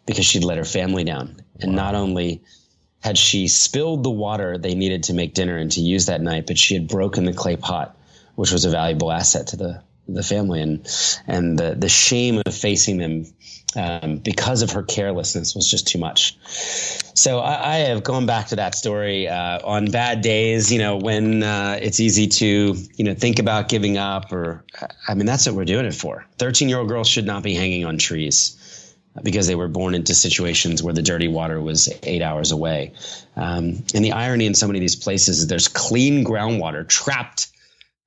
because 0.06 0.26
she'd 0.26 0.44
let 0.44 0.58
her 0.58 0.66
family 0.66 1.04
down. 1.04 1.42
And 1.60 1.76
not 1.76 1.96
only 1.96 2.42
had 3.00 3.18
she 3.18 3.48
spilled 3.48 4.04
the 4.04 4.10
water 4.10 4.58
they 4.58 4.76
needed 4.76 5.04
to 5.04 5.14
make 5.14 5.34
dinner 5.34 5.58
and 5.58 5.72
to 5.74 5.82
use 5.82 6.08
that 6.08 6.22
night, 6.22 6.48
but 6.48 6.58
she 6.58 6.74
had 6.74 6.88
broken 6.88 7.26
the 7.26 7.34
clay 7.34 7.56
pot, 7.56 7.96
which 8.36 8.52
was 8.52 8.66
a 8.66 8.70
valuable 8.70 9.12
asset 9.12 9.48
to 9.48 9.58
the 9.58 9.84
the 10.08 10.24
family 10.24 10.62
and 10.62 10.88
and 11.28 11.58
the 11.58 11.76
the 11.76 11.90
shame 11.90 12.42
of 12.46 12.54
facing 12.54 12.98
them 12.98 13.26
um, 13.76 14.18
because 14.18 14.62
of 14.62 14.72
her 14.72 14.84
carelessness 14.84 15.56
was 15.56 15.70
just 15.70 15.88
too 15.88 15.98
much. 15.98 16.38
So 17.16 17.40
I, 17.40 17.76
I 17.76 17.78
have 17.78 18.04
gone 18.04 18.26
back 18.26 18.48
to 18.48 18.58
that 18.58 18.76
story 18.76 19.28
uh, 19.28 19.60
on 19.64 19.92
bad 19.92 20.22
days, 20.22 20.72
you 20.72 20.80
know, 20.80 20.98
when 20.98 21.44
uh, 21.44 21.80
it's 21.82 22.00
easy 22.00 22.28
to 22.28 22.76
you 22.96 23.04
know 23.04 23.14
think 23.14 23.40
about 23.40 23.70
giving 23.70 23.98
up, 23.98 24.32
or 24.32 24.64
I 25.08 25.14
mean 25.14 25.26
that's 25.26 25.46
what 25.46 25.56
we're 25.56 25.66
doing 25.66 25.86
it 25.86 25.96
for. 25.96 26.26
Thirteen 26.38 26.70
year 26.70 26.80
old 26.80 26.88
girls 26.88 27.08
should 27.08 27.26
not 27.26 27.44
be 27.44 27.54
hanging 27.54 27.86
on 27.86 27.98
trees 27.98 28.60
because 29.22 29.46
they 29.46 29.56
were 29.56 29.68
born 29.68 29.94
into 29.94 30.16
situations 30.16 30.82
where 30.82 30.94
the 30.94 31.02
dirty 31.02 31.28
water 31.28 31.62
was 31.62 31.88
eight 32.02 32.24
hours 32.24 32.52
away. 32.52 32.94
Um, 33.36 33.84
and 33.94 34.04
the 34.04 34.12
irony 34.12 34.48
in 34.48 34.56
so 34.56 34.66
many 34.66 34.80
of 34.80 34.82
these 34.82 34.96
places 34.96 35.40
is 35.40 35.48
there's 35.48 35.68
clean 35.68 36.26
groundwater 36.26 36.88
trapped 36.88 37.53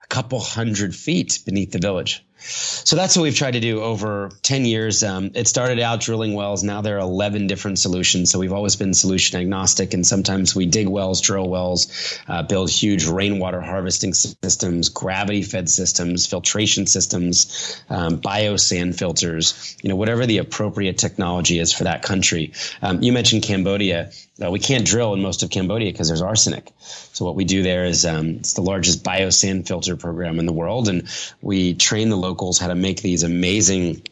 couple 0.08 0.40
hundred 0.40 0.94
feet 0.94 1.40
beneath 1.44 1.72
the 1.72 1.78
village. 1.78 2.24
So 2.38 2.96
that's 2.96 3.16
what 3.16 3.24
we've 3.24 3.34
tried 3.34 3.52
to 3.52 3.60
do 3.60 3.80
over 3.80 4.30
10 4.42 4.66
years. 4.66 5.02
Um, 5.02 5.30
it 5.34 5.48
started 5.48 5.80
out 5.80 6.00
drilling 6.00 6.34
wells. 6.34 6.62
Now 6.62 6.80
there 6.80 6.96
are 6.96 7.00
11 7.00 7.46
different 7.46 7.78
solutions. 7.78 8.30
So 8.30 8.38
we've 8.38 8.52
always 8.52 8.76
been 8.76 8.94
solution 8.94 9.40
agnostic. 9.40 9.94
And 9.94 10.06
sometimes 10.06 10.54
we 10.54 10.66
dig 10.66 10.86
wells, 10.86 11.20
drill 11.20 11.48
wells, 11.48 12.20
uh, 12.28 12.42
build 12.42 12.70
huge 12.70 13.06
rainwater 13.06 13.60
harvesting 13.60 14.14
systems, 14.14 14.90
gravity 14.90 15.42
fed 15.42 15.68
systems, 15.68 16.26
filtration 16.26 16.86
systems, 16.86 17.82
um, 17.90 18.20
biosand 18.20 18.96
filters, 18.96 19.76
you 19.82 19.88
know, 19.88 19.96
whatever 19.96 20.26
the 20.26 20.38
appropriate 20.38 20.98
technology 20.98 21.58
is 21.58 21.72
for 21.72 21.84
that 21.84 22.02
country. 22.02 22.52
Um, 22.82 23.02
you 23.02 23.12
mentioned 23.12 23.42
Cambodia. 23.42 24.10
Uh, 24.42 24.50
we 24.50 24.58
can't 24.58 24.84
drill 24.84 25.14
in 25.14 25.22
most 25.22 25.42
of 25.42 25.50
Cambodia 25.50 25.90
because 25.90 26.08
there's 26.08 26.20
arsenic. 26.20 26.70
So 26.78 27.24
what 27.24 27.36
we 27.36 27.44
do 27.44 27.62
there 27.62 27.86
is 27.86 28.04
um, 28.04 28.36
it's 28.36 28.52
the 28.52 28.62
largest 28.62 29.02
biosand 29.02 29.66
filter 29.66 29.96
program 29.96 30.38
in 30.38 30.46
the 30.46 30.52
world, 30.52 30.88
and 30.88 31.08
we 31.40 31.74
train 31.74 32.10
the 32.10 32.16
locals 32.16 32.58
how 32.58 32.68
to 32.68 32.74
make 32.74 33.00
these 33.00 33.22
amazing 33.22 34.02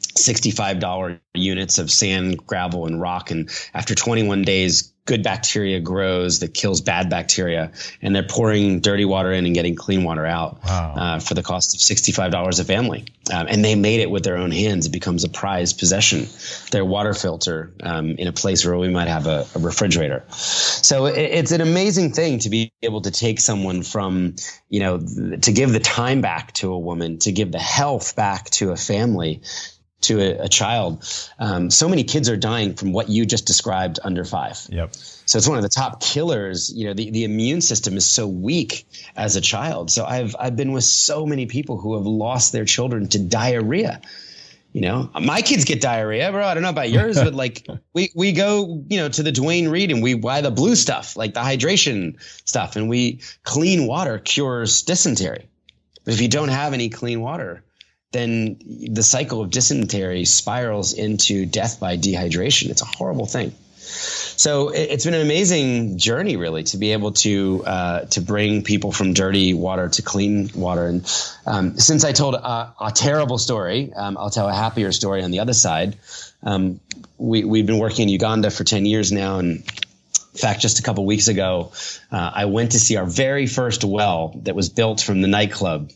$65 0.00 1.20
units 1.34 1.78
of 1.78 1.90
sand, 1.90 2.44
gravel, 2.46 2.86
and 2.86 3.00
rock. 3.00 3.30
And 3.30 3.50
after 3.72 3.94
21 3.94 4.42
days, 4.42 4.92
good 5.08 5.22
bacteria 5.22 5.80
grows 5.80 6.40
that 6.40 6.52
kills 6.52 6.82
bad 6.82 7.08
bacteria. 7.08 7.72
And 8.02 8.14
they're 8.14 8.22
pouring 8.22 8.80
dirty 8.80 9.06
water 9.06 9.32
in 9.32 9.46
and 9.46 9.54
getting 9.54 9.74
clean 9.74 10.04
water 10.04 10.26
out 10.26 10.62
wow. 10.62 10.94
uh, 10.94 11.18
for 11.18 11.32
the 11.32 11.42
cost 11.42 11.74
of 11.74 11.80
$65 11.80 12.60
a 12.60 12.64
family. 12.64 13.06
Um, 13.32 13.46
and 13.48 13.64
they 13.64 13.74
made 13.74 14.00
it 14.00 14.10
with 14.10 14.22
their 14.22 14.36
own 14.36 14.50
hands. 14.50 14.86
It 14.86 14.92
becomes 14.92 15.24
a 15.24 15.30
prized 15.30 15.78
possession, 15.78 16.26
their 16.72 16.84
water 16.84 17.14
filter 17.14 17.72
um, 17.82 18.10
in 18.10 18.28
a 18.28 18.32
place 18.32 18.66
where 18.66 18.76
we 18.76 18.90
might 18.90 19.08
have 19.08 19.26
a, 19.26 19.46
a 19.54 19.58
refrigerator. 19.58 20.24
So 20.28 21.06
it, 21.06 21.16
it's 21.16 21.52
an 21.52 21.62
amazing 21.62 22.12
thing 22.12 22.40
to 22.40 22.50
be 22.50 22.70
able 22.82 23.00
to 23.00 23.10
take 23.10 23.40
someone 23.40 23.82
from, 23.82 24.36
you 24.68 24.80
know, 24.80 24.98
to 24.98 25.52
give 25.52 25.72
the 25.72 25.80
time 25.80 26.20
back 26.20 26.52
to 26.54 26.70
a 26.72 26.78
woman, 26.78 27.18
to 27.20 27.32
give 27.32 27.50
the 27.50 27.58
health 27.58 28.14
back 28.14 28.50
to 28.50 28.72
a 28.72 28.76
family 28.76 29.40
to 30.00 30.20
a, 30.20 30.44
a 30.44 30.48
child. 30.48 31.04
Um, 31.38 31.70
so 31.70 31.88
many 31.88 32.04
kids 32.04 32.28
are 32.28 32.36
dying 32.36 32.74
from 32.74 32.92
what 32.92 33.08
you 33.08 33.26
just 33.26 33.46
described 33.46 33.98
under 34.04 34.24
five. 34.24 34.58
Yep. 34.68 34.94
So 34.94 35.38
it's 35.38 35.48
one 35.48 35.58
of 35.58 35.62
the 35.62 35.68
top 35.68 36.00
killers. 36.00 36.72
You 36.74 36.86
know, 36.86 36.94
the, 36.94 37.10
the 37.10 37.24
immune 37.24 37.60
system 37.60 37.96
is 37.96 38.06
so 38.06 38.26
weak 38.26 38.86
as 39.16 39.36
a 39.36 39.40
child. 39.40 39.90
So 39.90 40.04
I've 40.04 40.34
I've 40.38 40.56
been 40.56 40.72
with 40.72 40.84
so 40.84 41.26
many 41.26 41.46
people 41.46 41.78
who 41.78 41.96
have 41.96 42.06
lost 42.06 42.52
their 42.52 42.64
children 42.64 43.08
to 43.08 43.18
diarrhea. 43.18 44.00
You 44.72 44.82
know, 44.82 45.10
my 45.20 45.40
kids 45.40 45.64
get 45.64 45.80
diarrhea, 45.80 46.30
bro. 46.30 46.46
I 46.46 46.54
don't 46.54 46.62
know 46.62 46.68
about 46.68 46.90
yours, 46.90 47.16
but 47.16 47.34
like 47.34 47.66
we 47.94 48.10
we 48.14 48.32
go, 48.32 48.84
you 48.88 48.98
know, 48.98 49.08
to 49.08 49.22
the 49.22 49.32
Duane 49.32 49.68
Reade 49.68 49.90
and 49.90 50.02
we 50.02 50.14
buy 50.14 50.40
the 50.40 50.50
blue 50.50 50.76
stuff, 50.76 51.16
like 51.16 51.34
the 51.34 51.40
hydration 51.40 52.20
stuff, 52.46 52.76
and 52.76 52.88
we 52.88 53.20
clean 53.42 53.86
water 53.86 54.18
cures 54.18 54.82
dysentery. 54.82 55.48
But 56.04 56.14
if 56.14 56.20
you 56.20 56.28
don't 56.28 56.48
have 56.48 56.74
any 56.74 56.88
clean 56.88 57.20
water, 57.20 57.64
then 58.12 58.58
the 58.92 59.02
cycle 59.02 59.42
of 59.42 59.50
dysentery 59.50 60.24
spirals 60.24 60.94
into 60.94 61.44
death 61.44 61.78
by 61.78 61.96
dehydration. 61.96 62.70
It's 62.70 62.82
a 62.82 62.86
horrible 62.86 63.26
thing. 63.26 63.52
So 63.80 64.68
it's 64.68 65.04
been 65.04 65.14
an 65.14 65.22
amazing 65.22 65.98
journey, 65.98 66.36
really, 66.36 66.62
to 66.64 66.76
be 66.76 66.92
able 66.92 67.12
to 67.12 67.64
uh, 67.66 68.00
to 68.06 68.20
bring 68.20 68.62
people 68.62 68.92
from 68.92 69.12
dirty 69.14 69.54
water 69.54 69.88
to 69.88 70.02
clean 70.02 70.50
water. 70.54 70.86
And 70.86 71.22
um, 71.46 71.78
since 71.78 72.04
I 72.04 72.12
told 72.12 72.34
a, 72.34 72.74
a 72.80 72.92
terrible 72.94 73.38
story, 73.38 73.92
um, 73.94 74.16
I'll 74.18 74.30
tell 74.30 74.48
a 74.48 74.54
happier 74.54 74.92
story 74.92 75.22
on 75.22 75.30
the 75.30 75.40
other 75.40 75.54
side. 75.54 75.96
Um, 76.42 76.80
we 77.16 77.44
we've 77.44 77.66
been 77.66 77.78
working 77.78 78.04
in 78.04 78.08
Uganda 78.10 78.50
for 78.50 78.64
ten 78.64 78.84
years 78.84 79.10
now, 79.10 79.38
and 79.38 79.58
in 79.58 80.38
fact, 80.38 80.60
just 80.60 80.78
a 80.78 80.82
couple 80.82 81.04
weeks 81.04 81.28
ago, 81.28 81.72
uh, 82.12 82.30
I 82.34 82.44
went 82.44 82.72
to 82.72 82.78
see 82.78 82.96
our 82.96 83.06
very 83.06 83.46
first 83.46 83.84
well 83.84 84.38
that 84.44 84.54
was 84.54 84.68
built 84.68 85.00
from 85.00 85.22
the 85.22 85.28
nightclub 85.28 85.90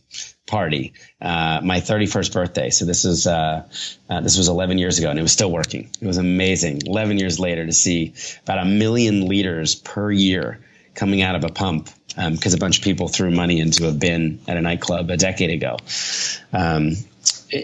party, 0.46 0.92
uh, 1.20 1.60
my 1.62 1.80
31st 1.80 2.32
birthday. 2.32 2.70
So 2.70 2.84
this 2.84 3.04
was 3.04 3.26
uh, 3.26 3.66
uh, 4.08 4.20
this 4.20 4.36
was 4.36 4.48
11 4.48 4.78
years 4.78 4.98
ago, 4.98 5.10
and 5.10 5.18
it 5.18 5.22
was 5.22 5.32
still 5.32 5.50
working. 5.50 5.90
It 6.00 6.06
was 6.06 6.18
amazing. 6.18 6.82
11 6.86 7.18
years 7.18 7.38
later, 7.38 7.66
to 7.66 7.72
see 7.72 8.14
about 8.42 8.58
a 8.58 8.64
million 8.64 9.26
liters 9.26 9.74
per 9.74 10.10
year 10.10 10.64
coming 10.94 11.22
out 11.22 11.34
of 11.34 11.44
a 11.44 11.48
pump 11.48 11.88
because 12.08 12.54
um, 12.54 12.58
a 12.58 12.60
bunch 12.60 12.78
of 12.78 12.84
people 12.84 13.08
threw 13.08 13.30
money 13.30 13.58
into 13.58 13.88
a 13.88 13.92
bin 13.92 14.38
at 14.46 14.56
a 14.56 14.60
nightclub 14.60 15.08
a 15.08 15.16
decade 15.16 15.50
ago. 15.50 15.78
Um, 16.52 16.96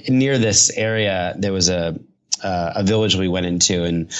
near 0.09 0.39
this 0.39 0.71
area, 0.71 1.35
there 1.37 1.53
was 1.53 1.69
a 1.69 1.99
uh, 2.43 2.73
a 2.77 2.85
village 2.85 3.17
we 3.17 3.29
went 3.29 3.47
into, 3.47 3.83
and 3.85 4.13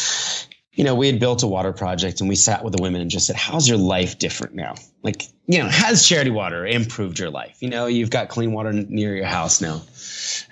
you 0.79 0.85
know, 0.85 0.95
we 0.95 1.09
had 1.09 1.19
built 1.19 1.43
a 1.43 1.47
water 1.49 1.73
project 1.73 2.21
and 2.21 2.29
we 2.29 2.37
sat 2.37 2.63
with 2.63 2.73
the 2.73 2.81
women 2.81 3.01
and 3.01 3.11
just 3.11 3.27
said, 3.27 3.35
how's 3.35 3.69
your 3.69 3.77
life 3.77 4.17
different 4.17 4.55
now? 4.55 4.77
Like, 5.03 5.25
you 5.49 5.59
know, 5.59 5.67
has 5.69 6.07
charity 6.07 6.31
water 6.31 6.65
improved 6.65 7.19
your 7.19 7.31
life? 7.31 7.57
You 7.59 7.69
know, 7.69 7.87
you've 7.87 8.11
got 8.11 8.29
clean 8.29 8.53
water 8.53 8.73
near 8.73 9.17
your 9.17 9.27
house 9.27 9.61
now. 9.61 9.83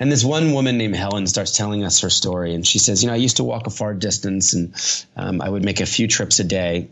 And 0.00 0.10
this 0.10 0.24
one 0.24 0.52
woman 0.52 0.78
named 0.78 0.96
Helen 0.96 1.28
starts 1.28 1.56
telling 1.56 1.84
us 1.84 2.00
her 2.00 2.10
story. 2.10 2.54
And 2.54 2.66
she 2.66 2.80
says, 2.80 3.04
you 3.04 3.06
know, 3.06 3.12
I 3.12 3.18
used 3.18 3.36
to 3.36 3.44
walk 3.44 3.68
a 3.68 3.70
far 3.70 3.94
distance 3.94 4.52
and 4.52 4.74
um, 5.14 5.40
I 5.40 5.48
would 5.48 5.64
make 5.64 5.78
a 5.78 5.86
few 5.86 6.08
trips 6.08 6.40
a 6.40 6.44
day 6.44 6.88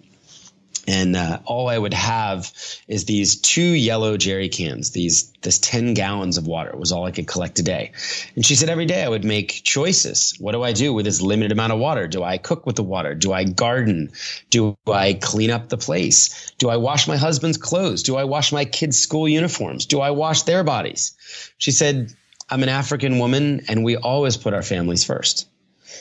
and 0.87 1.17
uh, 1.17 1.39
all 1.47 1.69
I 1.69 1.79
would 1.79 1.95
have 1.95 2.53
is 2.89 3.05
these 3.05 3.41
two 3.41 3.63
yellow 3.63 4.17
jerry 4.17 4.49
cans. 4.49 4.91
These 4.91 5.31
this 5.43 5.59
ten 5.59 5.95
gallons 5.95 6.39
of 6.39 6.47
water 6.47 6.77
was 6.77 6.93
all 6.93 7.05
I 7.05 7.11
could 7.11 7.27
collect 7.27 7.59
a 7.59 7.63
day. 7.63 7.93
And 8.35 8.45
she 8.45 8.55
said 8.55 8.69
every 8.69 8.87
day 8.87 9.03
I 9.03 9.09
would 9.09 9.25
make 9.25 9.63
choices. 9.65 10.35
What 10.39 10.53
do 10.53 10.63
I 10.63 10.73
do 10.73 10.93
with 10.93 11.05
this 11.05 11.21
limited 11.21 11.53
amount 11.53 11.73
of 11.73 11.79
water? 11.79 12.07
Do 12.07 12.23
I 12.23 12.39
cook 12.39 12.67
with 12.67 12.77
the 12.77 12.83
water? 12.83 13.15
Do 13.15 13.33
I 13.33 13.45
garden? 13.45 14.13
Do 14.51 14.77
I 14.87 15.15
clean 15.15 15.51
up 15.51 15.69
the 15.69 15.79
place? 15.79 16.53
Do 16.59 16.69
I 16.69 16.77
wash 16.77 17.09
my 17.09 17.17
husband's 17.17 17.59
clothes? 17.59 18.03
Do 18.03 18.17
I 18.17 18.25
wash 18.25 18.53
my 18.53 18.65
kids' 18.65 18.99
school 18.99 19.29
uniforms? 19.29 19.87
Do 19.87 20.01
I 20.01 20.11
wash 20.11 20.43
their 20.43 20.65
bodies? 20.65 21.17
She 21.59 21.71
said 21.71 22.15
I'm 22.51 22.63
an 22.63 22.69
African 22.69 23.19
woman, 23.19 23.63
and 23.69 23.85
we 23.85 23.97
always 23.97 24.37
put 24.37 24.53
our 24.53 24.63
families 24.63 25.05
first. 25.05 25.49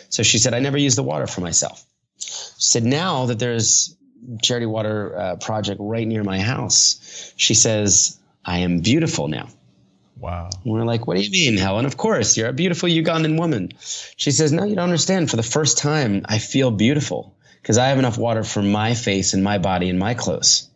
So 0.10 0.24
she 0.24 0.40
said 0.40 0.54
I 0.54 0.60
never 0.60 0.78
use 0.78 0.96
the 0.96 1.04
water 1.04 1.28
for 1.28 1.42
myself. 1.42 1.86
She 2.18 2.30
said 2.58 2.84
now 2.84 3.28
that 3.28 3.40
there's 3.40 3.96
charity 4.42 4.66
water 4.66 5.18
uh, 5.18 5.36
project 5.38 5.80
right 5.82 6.08
near 6.08 6.24
my 6.24 6.40
house. 6.40 7.34
She 7.38 7.54
says, 7.54 8.20
I 8.46 8.60
am 8.60 8.80
beautiful 8.80 9.28
now. 9.28 9.50
Wow. 10.18 10.50
And 10.64 10.74
we're 10.74 10.86
like, 10.86 11.06
what 11.08 11.18
do 11.18 11.24
you 11.24 11.32
mean, 11.32 11.58
Helen? 11.58 11.86
Of 11.86 11.98
course, 11.98 12.38
you're 12.38 12.48
a 12.48 12.54
beautiful 12.54 12.88
Ugandan 12.88 13.38
woman. 13.38 13.74
She 14.16 14.32
says, 14.32 14.52
no, 14.52 14.64
you 14.64 14.76
don't 14.76 14.86
understand. 14.86 15.30
For 15.30 15.36
the 15.36 15.44
first 15.44 15.78
time, 15.78 16.26
I 16.26 16.40
feel 16.40 16.72
beautiful 16.72 17.36
because 17.62 17.78
I 17.78 17.88
have 17.88 18.00
enough 18.00 18.18
water 18.18 18.44
for 18.44 18.62
my 18.62 18.94
face 18.94 19.34
and 19.34 19.44
my 19.44 19.58
body 19.58 19.90
and 19.90 20.00
my 20.00 20.14
clothes. 20.14 20.70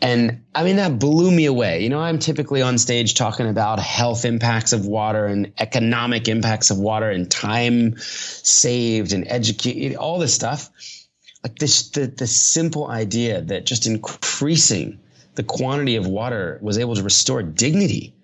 And 0.00 0.42
I 0.52 0.64
mean, 0.64 0.76
that 0.76 0.98
blew 0.98 1.30
me 1.30 1.44
away. 1.44 1.84
You 1.84 1.88
know, 1.88 2.00
I'm 2.00 2.18
typically 2.18 2.62
on 2.62 2.78
stage 2.78 3.14
talking 3.14 3.48
about 3.48 3.78
health 3.78 4.24
impacts 4.24 4.72
of 4.72 4.84
water 4.84 5.26
and 5.26 5.52
economic 5.58 6.26
impacts 6.26 6.70
of 6.70 6.78
water 6.78 7.08
and 7.08 7.30
time 7.30 7.94
saved 7.98 9.12
and 9.12 9.28
educate, 9.28 9.94
all 9.94 10.18
this 10.18 10.34
stuff 10.34 10.70
like 11.42 11.58
this 11.58 11.88
the, 11.90 12.06
the 12.06 12.26
simple 12.26 12.88
idea 12.88 13.40
that 13.40 13.66
just 13.66 13.86
increasing 13.86 15.00
the 15.34 15.42
quantity 15.42 15.96
of 15.96 16.06
water 16.06 16.58
was 16.62 16.78
able 16.78 16.94
to 16.94 17.02
restore 17.02 17.42
dignity 17.42 18.14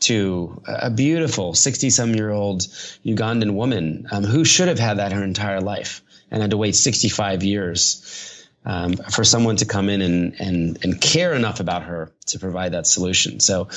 to 0.00 0.60
a 0.66 0.90
beautiful 0.90 1.54
60 1.54 1.90
some 1.90 2.14
year 2.14 2.30
old 2.30 2.62
Ugandan 3.04 3.54
woman 3.54 4.06
um, 4.10 4.24
who 4.24 4.44
should 4.44 4.68
have 4.68 4.78
had 4.78 4.98
that 4.98 5.12
her 5.12 5.24
entire 5.24 5.60
life 5.60 6.02
and 6.30 6.42
had 6.42 6.50
to 6.50 6.56
wait 6.56 6.74
65 6.74 7.42
years 7.42 8.35
um, 8.66 8.94
for 8.96 9.24
someone 9.24 9.56
to 9.56 9.64
come 9.64 9.88
in 9.88 10.02
and, 10.02 10.34
and, 10.40 10.78
and 10.82 11.00
care 11.00 11.34
enough 11.34 11.60
about 11.60 11.84
her 11.84 12.12
to 12.26 12.38
provide 12.38 12.72
that 12.72 12.86
solution. 12.86 13.38
So 13.38 13.68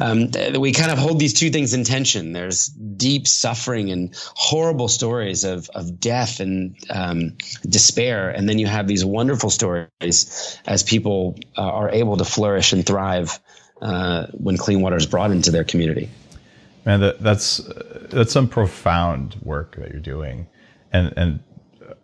um, 0.00 0.30
th- 0.30 0.56
we 0.56 0.72
kind 0.72 0.90
of 0.90 0.98
hold 0.98 1.20
these 1.20 1.34
two 1.34 1.50
things 1.50 1.74
in 1.74 1.84
tension. 1.84 2.32
There's 2.32 2.66
deep 2.66 3.28
suffering 3.28 3.90
and 3.90 4.14
horrible 4.34 4.88
stories 4.88 5.44
of, 5.44 5.68
of 5.74 6.00
death 6.00 6.40
and 6.40 6.74
um, 6.88 7.36
despair. 7.68 8.30
And 8.30 8.48
then 8.48 8.58
you 8.58 8.66
have 8.66 8.88
these 8.88 9.04
wonderful 9.04 9.50
stories 9.50 10.58
as 10.66 10.82
people 10.82 11.38
uh, 11.58 11.60
are 11.62 11.90
able 11.90 12.16
to 12.16 12.24
flourish 12.24 12.72
and 12.72 12.84
thrive 12.84 13.38
uh, 13.82 14.26
when 14.32 14.56
clean 14.56 14.80
water 14.80 14.96
is 14.96 15.06
brought 15.06 15.30
into 15.30 15.50
their 15.50 15.64
community. 15.64 16.08
Man, 16.86 17.00
that, 17.00 17.20
that's, 17.20 17.60
that's 18.08 18.32
some 18.32 18.48
profound 18.48 19.36
work 19.42 19.76
that 19.76 19.90
you're 19.90 20.00
doing. 20.00 20.48
And, 20.92 21.12
and 21.16 21.40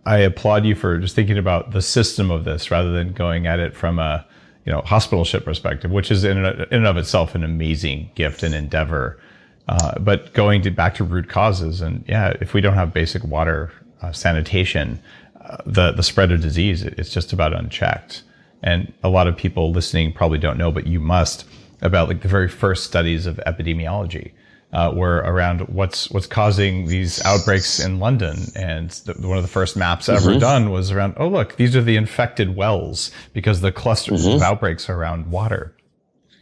I 0.06 0.18
applaud 0.18 0.64
you 0.64 0.76
for 0.76 0.98
just 0.98 1.16
thinking 1.16 1.36
about 1.36 1.72
the 1.72 1.82
system 1.82 2.30
of 2.30 2.44
this 2.44 2.70
rather 2.70 2.92
than 2.92 3.12
going 3.12 3.46
at 3.48 3.58
it 3.58 3.76
from 3.76 3.98
a 3.98 4.24
you 4.64 4.72
know 4.72 4.80
hospitalship 4.82 5.44
perspective, 5.44 5.90
which 5.90 6.10
is 6.10 6.24
in, 6.24 6.38
in 6.38 6.66
and 6.70 6.86
of 6.86 6.96
itself 6.96 7.34
an 7.34 7.44
amazing 7.44 8.10
gift 8.14 8.42
and 8.42 8.54
endeavor. 8.54 9.20
Uh, 9.68 9.98
but 9.98 10.32
going 10.32 10.62
to 10.62 10.70
back 10.70 10.94
to 10.94 11.04
root 11.04 11.28
causes, 11.28 11.80
and 11.80 12.04
yeah, 12.06 12.36
if 12.40 12.54
we 12.54 12.60
don't 12.60 12.74
have 12.74 12.94
basic 12.94 13.24
water 13.24 13.72
uh, 14.00 14.12
sanitation, 14.12 15.00
uh, 15.44 15.56
the 15.66 15.90
the 15.90 16.04
spread 16.04 16.30
of 16.30 16.40
disease 16.40 16.84
it's 16.84 17.10
just 17.10 17.32
about 17.32 17.52
unchecked. 17.52 18.22
And 18.62 18.92
a 19.02 19.08
lot 19.08 19.26
of 19.26 19.36
people 19.36 19.72
listening 19.72 20.12
probably 20.12 20.38
don't 20.38 20.56
know, 20.56 20.70
but 20.70 20.86
you 20.86 21.00
must 21.00 21.44
about 21.82 22.08
like 22.08 22.22
the 22.22 22.28
very 22.28 22.48
first 22.48 22.84
studies 22.84 23.26
of 23.26 23.40
epidemiology 23.46 24.32
uh, 24.72 24.92
were 24.94 25.16
around 25.18 25.60
what's 25.68 26.10
what's 26.10 26.26
causing 26.26 26.86
these 26.86 27.24
outbreaks 27.24 27.80
in 27.80 27.98
London, 27.98 28.36
and 28.54 28.90
the, 28.90 29.14
one 29.26 29.36
of 29.36 29.42
the 29.42 29.48
first 29.48 29.76
maps 29.76 30.08
ever 30.08 30.30
mm-hmm. 30.30 30.38
done 30.38 30.70
was 30.70 30.90
around. 30.90 31.14
Oh, 31.16 31.28
look, 31.28 31.56
these 31.56 31.76
are 31.76 31.82
the 31.82 31.96
infected 31.96 32.56
wells 32.56 33.10
because 33.32 33.60
the 33.60 33.72
clusters 33.72 34.26
mm-hmm. 34.26 34.36
of 34.36 34.42
outbreaks 34.42 34.88
are 34.88 34.96
around 34.96 35.30
water, 35.30 35.76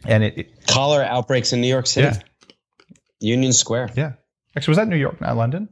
and 0.05 0.23
it, 0.23 0.37
it 0.37 0.67
cholera 0.67 1.05
outbreaks 1.05 1.53
in 1.53 1.61
New 1.61 1.67
York 1.67 1.87
City, 1.87 2.07
yeah. 2.07 2.49
Union 3.19 3.53
Square. 3.53 3.91
Yeah, 3.95 4.13
actually, 4.55 4.71
was 4.71 4.77
that 4.77 4.87
New 4.87 4.97
York, 4.97 5.21
not 5.21 5.37
London? 5.37 5.69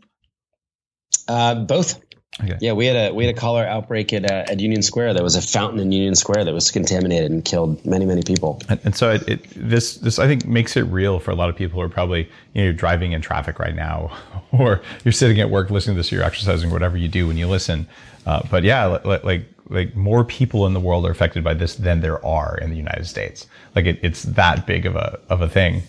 Uh, 1.28 1.56
both. 1.56 2.00
Okay. 2.42 2.58
Yeah, 2.60 2.74
we 2.74 2.88
had 2.88 2.96
a 2.96 3.14
we 3.14 3.26
had 3.26 3.36
a 3.36 3.40
cholera 3.40 3.68
outbreak 3.68 4.12
at 4.12 4.30
uh, 4.30 4.46
at 4.52 4.60
Union 4.60 4.82
Square. 4.82 5.14
There 5.14 5.24
was 5.24 5.36
a 5.36 5.42
fountain 5.42 5.80
in 5.80 5.92
Union 5.92 6.16
Square 6.16 6.46
that 6.46 6.54
was 6.54 6.72
contaminated 6.72 7.32
and 7.32 7.46
killed 7.46 7.86
many 7.86 8.06
many 8.06 8.24
people. 8.24 8.60
And, 8.70 8.80
and 8.84 8.96
so 8.96 9.12
it, 9.12 9.28
it, 9.30 9.48
this 9.56 9.98
this 9.98 10.18
I 10.18 10.26
think 10.26 10.48
makes 10.48 10.76
it 10.76 10.82
real 10.84 11.20
for 11.20 11.30
a 11.30 11.36
lot 11.36 11.50
of 11.50 11.56
people 11.56 11.80
who 11.80 11.86
are 11.86 11.90
probably 11.90 12.22
you 12.22 12.30
know 12.56 12.64
you're 12.64 12.74
driving 12.74 13.12
in 13.12 13.22
traffic 13.22 13.60
right 13.60 13.76
now, 13.76 14.18
or 14.52 14.82
you're 15.04 15.12
sitting 15.12 15.40
at 15.40 15.52
work 15.52 15.70
listening 15.70 15.96
to 15.96 16.00
this, 16.00 16.12
or 16.12 16.16
you're 16.16 16.24
exercising, 16.24 16.72
whatever 16.72 16.98
you 16.98 17.08
do 17.08 17.28
when 17.28 17.38
you 17.38 17.48
listen. 17.48 17.88
Uh, 18.26 18.42
but 18.50 18.64
yeah, 18.64 18.86
like, 18.86 19.24
like 19.24 19.46
like 19.70 19.96
more 19.96 20.24
people 20.24 20.66
in 20.66 20.74
the 20.74 20.80
world 20.80 21.06
are 21.06 21.12
affected 21.12 21.44
by 21.44 21.54
this 21.54 21.76
than 21.76 22.02
there 22.02 22.24
are 22.26 22.58
in 22.58 22.72
the 22.72 22.78
United 22.78 23.06
States. 23.06 23.48
Like 23.76 23.86
it, 23.86 24.00
it's 24.02 24.24
that 24.24 24.66
big 24.66 24.88
of 24.88 24.96
a 24.96 25.20
of 25.30 25.42
a 25.42 25.50
thing. 25.50 25.84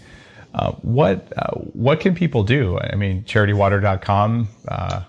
Uh, 0.55 0.73
what 0.83 1.33
uh, 1.37 1.55
what 1.73 2.01
can 2.01 2.15
people 2.15 2.45
do? 2.45 2.79
I 2.79 2.97
mean, 2.97 3.25
charitywater.com. 3.25 4.49
Uh, 4.69 5.03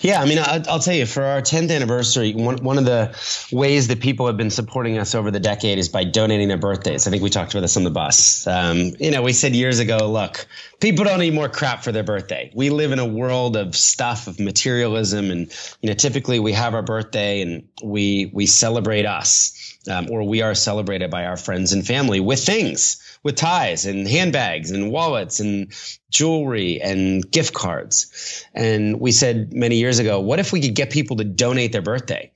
yeah, 0.00 0.20
I 0.20 0.26
mean, 0.26 0.38
I, 0.38 0.58
will 0.58 0.78
tell 0.78 0.94
you, 0.94 1.06
for 1.06 1.22
our 1.22 1.42
10th 1.42 1.74
anniversary, 1.74 2.32
one, 2.34 2.62
one 2.64 2.78
of 2.78 2.84
the 2.84 3.14
ways 3.52 3.88
that 3.88 4.00
people 4.00 4.26
have 4.26 4.36
been 4.36 4.50
supporting 4.50 4.98
us 4.98 5.14
over 5.14 5.30
the 5.30 5.40
decade 5.40 5.78
is 5.78 5.88
by 5.88 6.04
donating 6.04 6.48
their 6.48 6.58
birthdays. 6.58 7.06
I 7.06 7.10
think 7.10 7.22
we 7.22 7.30
talked 7.30 7.52
about 7.52 7.60
this 7.60 7.76
on 7.76 7.84
the 7.84 7.90
bus. 7.90 8.46
Um, 8.46 8.92
you 8.98 9.10
know, 9.10 9.22
we 9.22 9.32
said 9.32 9.54
years 9.54 9.78
ago, 9.78 10.10
look, 10.10 10.46
people 10.80 11.04
don't 11.04 11.20
need 11.20 11.34
more 11.34 11.48
crap 11.48 11.84
for 11.84 11.92
their 11.92 12.02
birthday. 12.02 12.50
We 12.54 12.70
live 12.70 12.92
in 12.92 12.98
a 12.98 13.06
world 13.06 13.56
of 13.56 13.76
stuff, 13.76 14.26
of 14.26 14.40
materialism, 14.40 15.30
and 15.30 15.52
you 15.82 15.88
know, 15.88 15.94
typically 15.94 16.40
we 16.40 16.52
have 16.52 16.74
our 16.74 16.82
birthday 16.82 17.42
and 17.42 17.68
we 17.82 18.30
we 18.32 18.46
celebrate 18.46 19.04
us. 19.04 19.54
Um, 19.88 20.08
or 20.10 20.22
we 20.24 20.42
are 20.42 20.54
celebrated 20.54 21.10
by 21.10 21.24
our 21.24 21.38
friends 21.38 21.72
and 21.72 21.86
family 21.86 22.20
with 22.20 22.44
things 22.44 23.00
with 23.22 23.36
ties 23.36 23.86
and 23.86 24.06
handbags 24.06 24.70
and 24.70 24.90
wallets 24.90 25.40
and 25.40 25.72
jewelry 26.10 26.80
and 26.82 27.30
gift 27.30 27.54
cards. 27.54 28.44
And 28.54 29.00
we 29.00 29.12
said 29.12 29.52
many 29.52 29.76
years 29.76 29.98
ago, 29.98 30.20
what 30.20 30.38
if 30.38 30.52
we 30.52 30.60
could 30.60 30.74
get 30.74 30.90
people 30.90 31.16
to 31.16 31.24
donate 31.24 31.72
their 31.72 31.82
birthday? 31.82 32.30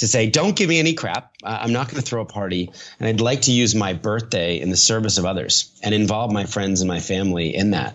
To 0.00 0.08
say, 0.08 0.30
don't 0.30 0.56
give 0.56 0.70
me 0.70 0.78
any 0.78 0.94
crap. 0.94 1.34
I'm 1.44 1.74
not 1.74 1.88
going 1.88 2.02
to 2.02 2.08
throw 2.08 2.22
a 2.22 2.26
party. 2.26 2.70
And 2.98 3.06
I'd 3.06 3.20
like 3.20 3.42
to 3.42 3.52
use 3.52 3.74
my 3.74 3.92
birthday 3.92 4.58
in 4.58 4.70
the 4.70 4.76
service 4.76 5.18
of 5.18 5.26
others 5.26 5.78
and 5.82 5.94
involve 5.94 6.32
my 6.32 6.44
friends 6.44 6.80
and 6.80 6.88
my 6.88 7.00
family 7.00 7.54
in 7.54 7.72
that. 7.72 7.94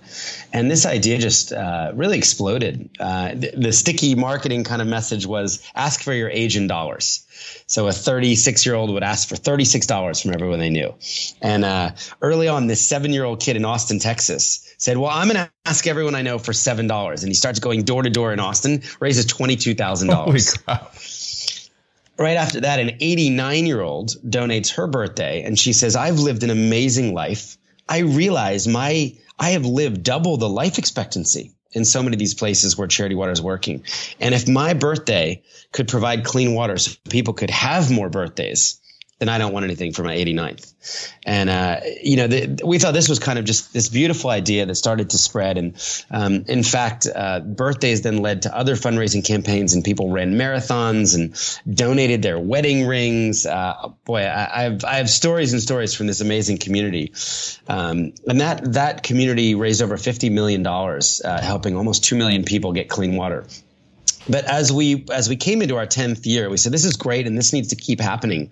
And 0.54 0.70
this 0.70 0.86
idea 0.86 1.18
just 1.18 1.52
uh, 1.52 1.94
really 1.96 2.20
exploded. 2.20 2.92
Uh, 3.00 3.30
the, 3.34 3.52
the 3.58 3.74
sticky 3.74 4.14
marketing 4.14 4.64
kind 4.64 4.84
of 4.84 4.88
message 4.88 5.26
was 5.26 5.68
ask 5.74 6.02
for 6.02 6.14
your 6.14 6.30
age 6.30 6.56
in 6.56 6.68
dollars. 6.68 7.26
So 7.66 7.88
a 7.88 7.92
36 7.92 8.68
year 8.68 8.76
old 8.76 8.92
would 8.92 9.04
ask 9.04 9.28
for 9.28 9.36
$36 9.36 10.22
from 10.22 10.34
everyone 10.34 10.60
they 10.60 10.70
knew. 10.70 10.94
And 11.42 11.66
uh, 11.66 11.92
early 12.22 12.48
on, 12.48 12.68
this 12.68 12.88
seven 12.88 13.14
year 13.14 13.24
old 13.24 13.42
kid 13.42 13.56
in 13.56 13.66
Austin, 13.66 13.98
Texas 13.98 14.76
said, 14.78 14.98
Well, 14.98 15.10
I'm 15.10 15.28
going 15.28 15.44
to 15.44 15.52
ask 15.66 15.88
everyone 15.88 16.14
I 16.16 16.22
know 16.22 16.38
for 16.38 16.52
$7. 16.52 17.20
And 17.20 17.28
he 17.28 17.34
starts 17.34 17.60
going 17.60 17.84
door 17.84 18.04
to 18.04 18.10
door 18.10 18.32
in 18.32 18.40
Austin, 18.40 18.84
raises 19.00 19.26
$22,000. 19.26 21.15
Right 22.18 22.38
after 22.38 22.62
that, 22.62 22.80
an 22.80 22.92
89 23.00 23.66
year 23.66 23.82
old 23.82 24.12
donates 24.28 24.76
her 24.76 24.88
birthday 24.88 25.44
and 25.44 25.60
she 25.60 25.74
says, 25.74 25.96
I've 25.96 26.20
lived 26.20 26.44
an 26.44 26.50
amazing 26.50 27.14
life. 27.14 27.58
I 27.90 28.00
realize 28.00 28.68
my, 28.68 29.16
I 29.38 29.50
have 29.52 29.66
lived 29.66 30.04
double 30.04 30.38
the 30.38 30.50
life 30.50 30.78
expectancy 30.78 31.52
in 31.74 31.84
so 31.84 32.02
many 32.02 32.16
of 32.16 32.20
these 32.20 32.34
places 32.34 32.78
where 32.78 32.88
charity 32.88 33.16
water 33.16 33.34
is 33.34 33.42
working. 33.42 33.84
And 34.20 34.34
if 34.34 34.48
my 34.48 34.74
birthday 34.74 35.44
could 35.74 35.90
provide 35.90 36.24
clean 36.24 36.54
water 36.54 36.78
so 36.78 36.94
people 37.10 37.34
could 37.34 37.50
have 37.50 37.92
more 37.92 38.10
birthdays, 38.10 38.80
then 39.20 39.30
I 39.30 39.38
don't 39.38 39.54
want 39.54 39.64
anything 39.64 39.94
for 39.94 40.04
my 40.04 40.14
89th. 40.14 40.74
And, 41.26 41.50
uh, 41.50 41.80
you 42.04 42.18
know, 42.18 42.28
the, 42.28 42.62
we 42.66 42.80
thought 42.80 42.94
this 42.94 43.08
was 43.08 43.18
kind 43.18 43.40
of 43.40 43.46
just 43.46 43.72
this 43.72 43.88
beautiful 43.88 44.30
idea 44.30 44.66
that 44.66 44.76
started 44.76 45.12
to 45.12 45.18
spread. 45.18 45.58
And 45.58 46.06
um, 46.12 46.44
in 46.50 46.64
fact, 46.64 47.08
uh, 47.14 47.40
birthdays 47.40 48.02
then 48.02 48.18
led 48.18 48.42
to 48.42 48.56
other 48.56 48.76
fundraising 48.76 49.26
campaigns, 49.26 49.74
and 49.74 49.86
people 49.86 50.12
ran 50.12 50.34
marathons 50.34 51.16
and 51.16 51.76
donated 51.76 52.24
their 52.24 52.38
wedding 52.38 52.88
rings. 52.88 53.46
Uh, 53.46 53.90
boy, 54.04 54.24
I, 54.24 54.60
I, 54.60 54.64
have, 54.64 54.84
I 54.84 54.96
have 54.96 55.10
stories 55.10 55.54
and 55.54 55.62
stories 55.62 55.94
from 55.94 56.08
this 56.08 56.20
amazing 56.20 56.58
community. 56.58 57.14
Um, 57.70 58.14
and 58.28 58.42
that, 58.42 58.74
that 58.74 59.04
community 59.04 59.56
raised 59.56 59.82
over 59.82 59.96
$50 59.96 60.30
million, 60.30 60.66
uh, 60.68 61.42
helping 61.42 61.78
almost 61.78 62.04
2 62.04 62.18
million 62.18 62.44
people 62.44 62.74
get 62.74 62.90
clean 62.90 63.16
water 63.16 63.46
but 64.30 64.46
as 64.46 64.72
we 64.72 65.06
as 65.12 65.30
we 65.30 65.36
came 65.36 65.62
into 65.62 65.76
our 65.76 65.88
10th 65.88 66.26
year 66.26 66.50
we 66.50 66.58
said 66.58 66.72
this 66.72 66.86
is 66.86 66.96
great 66.96 67.28
and 67.28 67.38
this 67.38 67.54
needs 67.54 67.68
to 67.70 67.76
keep 67.76 68.00
happening. 68.00 68.52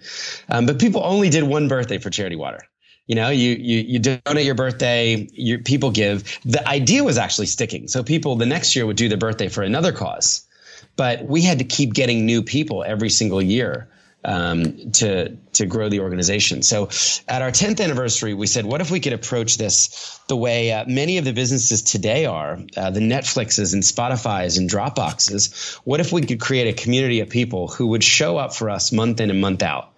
Um, 0.49 0.65
but 0.65 0.79
people 0.79 1.01
only 1.03 1.29
did 1.29 1.43
one 1.43 1.67
birthday 1.67 1.97
for 1.97 2.09
charity 2.09 2.35
water. 2.35 2.59
You 3.07 3.15
know 3.15 3.29
you 3.29 3.51
you, 3.51 3.79
you 3.79 3.99
donate 3.99 4.45
your 4.45 4.55
birthday 4.55 5.27
your 5.33 5.59
people 5.59 5.91
give. 5.91 6.39
The 6.45 6.67
idea 6.67 7.03
was 7.03 7.17
actually 7.17 7.47
sticking. 7.47 7.87
So 7.87 8.03
people 8.03 8.35
the 8.35 8.45
next 8.45 8.75
year 8.75 8.85
would 8.85 8.97
do 8.97 9.09
their 9.09 9.17
birthday 9.17 9.49
for 9.49 9.63
another 9.63 9.91
cause. 9.91 10.47
But 10.95 11.25
we 11.25 11.41
had 11.41 11.57
to 11.57 11.65
keep 11.65 11.93
getting 11.93 12.25
new 12.25 12.43
people 12.43 12.83
every 12.83 13.09
single 13.09 13.41
year 13.41 13.89
um, 14.25 14.91
to 14.91 15.35
to 15.53 15.65
grow 15.65 15.89
the 15.89 15.99
organization. 15.99 16.63
So, 16.63 16.89
at 17.27 17.41
our 17.41 17.51
10th 17.51 17.83
anniversary, 17.83 18.33
we 18.33 18.47
said, 18.47 18.65
what 18.65 18.81
if 18.81 18.91
we 18.91 18.99
could 18.99 19.13
approach 19.13 19.57
this 19.57 20.19
the 20.27 20.37
way 20.37 20.71
uh, 20.71 20.85
many 20.87 21.17
of 21.17 21.25
the 21.25 21.33
businesses 21.33 21.81
today 21.81 22.25
are, 22.25 22.59
uh, 22.75 22.89
the 22.89 22.99
Netflixes 22.99 23.73
and 23.73 23.83
Spotify's 23.83 24.57
and 24.57 24.69
Dropboxes? 24.69 25.75
What 25.83 25.99
if 25.99 26.11
we 26.11 26.21
could 26.21 26.39
create 26.39 26.67
a 26.67 26.81
community 26.81 27.19
of 27.19 27.29
people 27.29 27.67
who 27.67 27.87
would 27.87 28.03
show 28.03 28.37
up 28.37 28.55
for 28.55 28.69
us 28.69 28.91
month 28.91 29.19
in 29.19 29.29
and 29.29 29.41
month 29.41 29.63
out 29.63 29.93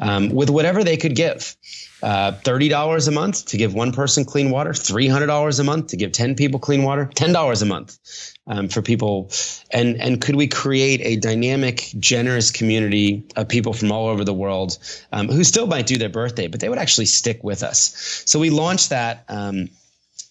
um, 0.00 0.30
with 0.30 0.50
whatever 0.50 0.84
they 0.84 0.96
could 0.96 1.14
give? 1.14 1.56
Uh, 2.00 2.32
$30 2.32 3.08
a 3.08 3.10
month 3.10 3.46
to 3.46 3.56
give 3.56 3.74
one 3.74 3.92
person 3.92 4.24
clean 4.24 4.50
water, 4.50 4.70
$300 4.70 5.60
a 5.60 5.64
month 5.64 5.88
to 5.88 5.96
give 5.96 6.12
10 6.12 6.36
people 6.36 6.60
clean 6.60 6.84
water, 6.84 7.10
$10 7.12 7.62
a 7.62 7.64
month 7.64 7.98
um, 8.46 8.68
for 8.68 8.82
people. 8.82 9.30
And, 9.72 10.00
and 10.00 10.20
could 10.20 10.36
we 10.36 10.46
create 10.46 11.00
a 11.02 11.16
dynamic, 11.16 11.90
generous 11.98 12.52
community 12.52 13.24
of 13.34 13.48
people 13.48 13.72
from 13.72 13.90
all 13.90 14.06
over 14.06 14.24
the 14.24 14.34
world 14.34 14.78
um, 15.12 15.28
who 15.28 15.42
still 15.42 15.66
might 15.66 15.86
do 15.86 15.98
their 15.98 16.08
birthday, 16.08 16.46
but 16.46 16.60
they 16.60 16.68
would 16.68 16.78
actually 16.78 17.06
stick 17.06 17.42
with 17.42 17.64
us? 17.64 18.22
So 18.26 18.38
we 18.38 18.50
launched 18.50 18.90
that. 18.90 19.24
Um, 19.28 19.68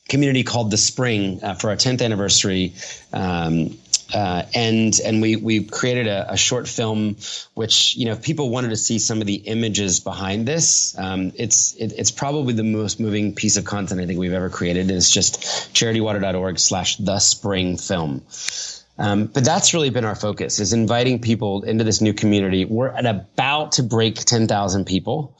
community 0.07 0.43
called 0.43 0.71
the 0.71 0.77
Spring 0.77 1.43
uh, 1.43 1.53
for 1.55 1.69
our 1.69 1.75
10th 1.75 2.01
anniversary 2.01 2.73
um, 3.11 3.77
uh, 4.13 4.43
and 4.53 4.99
and 5.03 5.21
we 5.21 5.35
we 5.35 5.63
created 5.63 6.07
a, 6.07 6.33
a, 6.33 6.37
short 6.37 6.67
film, 6.67 7.17
which 7.53 7.95
you 7.95 8.05
know 8.05 8.13
if 8.13 8.21
people 8.21 8.49
wanted 8.49 8.69
to 8.69 8.77
see 8.77 8.99
some 8.99 9.21
of 9.21 9.27
the 9.27 9.35
images 9.35 9.99
behind 9.99 10.47
this. 10.47 10.97
Um, 10.97 11.31
it's 11.35 11.73
it, 11.75 11.93
it's 11.97 12.11
probably 12.11 12.53
the 12.53 12.63
most 12.63 12.99
moving 12.99 13.35
piece 13.35 13.57
of 13.57 13.65
content 13.65 13.99
I 13.99 14.05
think 14.05 14.19
we've 14.19 14.33
ever 14.33 14.49
created. 14.49 14.89
It's 14.91 15.09
just 15.09 15.41
charitywater.org/slash 15.73 16.97
the 16.97 17.19
spring 17.19 17.77
film. 17.77 18.23
Um, 18.99 19.25
but 19.25 19.45
that's 19.45 19.73
really 19.73 19.91
been 19.91 20.05
our 20.05 20.15
focus 20.15 20.59
is 20.59 20.73
inviting 20.73 21.19
people 21.19 21.63
into 21.63 21.83
this 21.83 22.01
new 22.01 22.13
community. 22.13 22.65
We're 22.65 22.89
at 22.89 23.05
about 23.05 23.73
to 23.73 23.83
break 23.83 24.15
10,000 24.15 24.85
people 24.85 25.37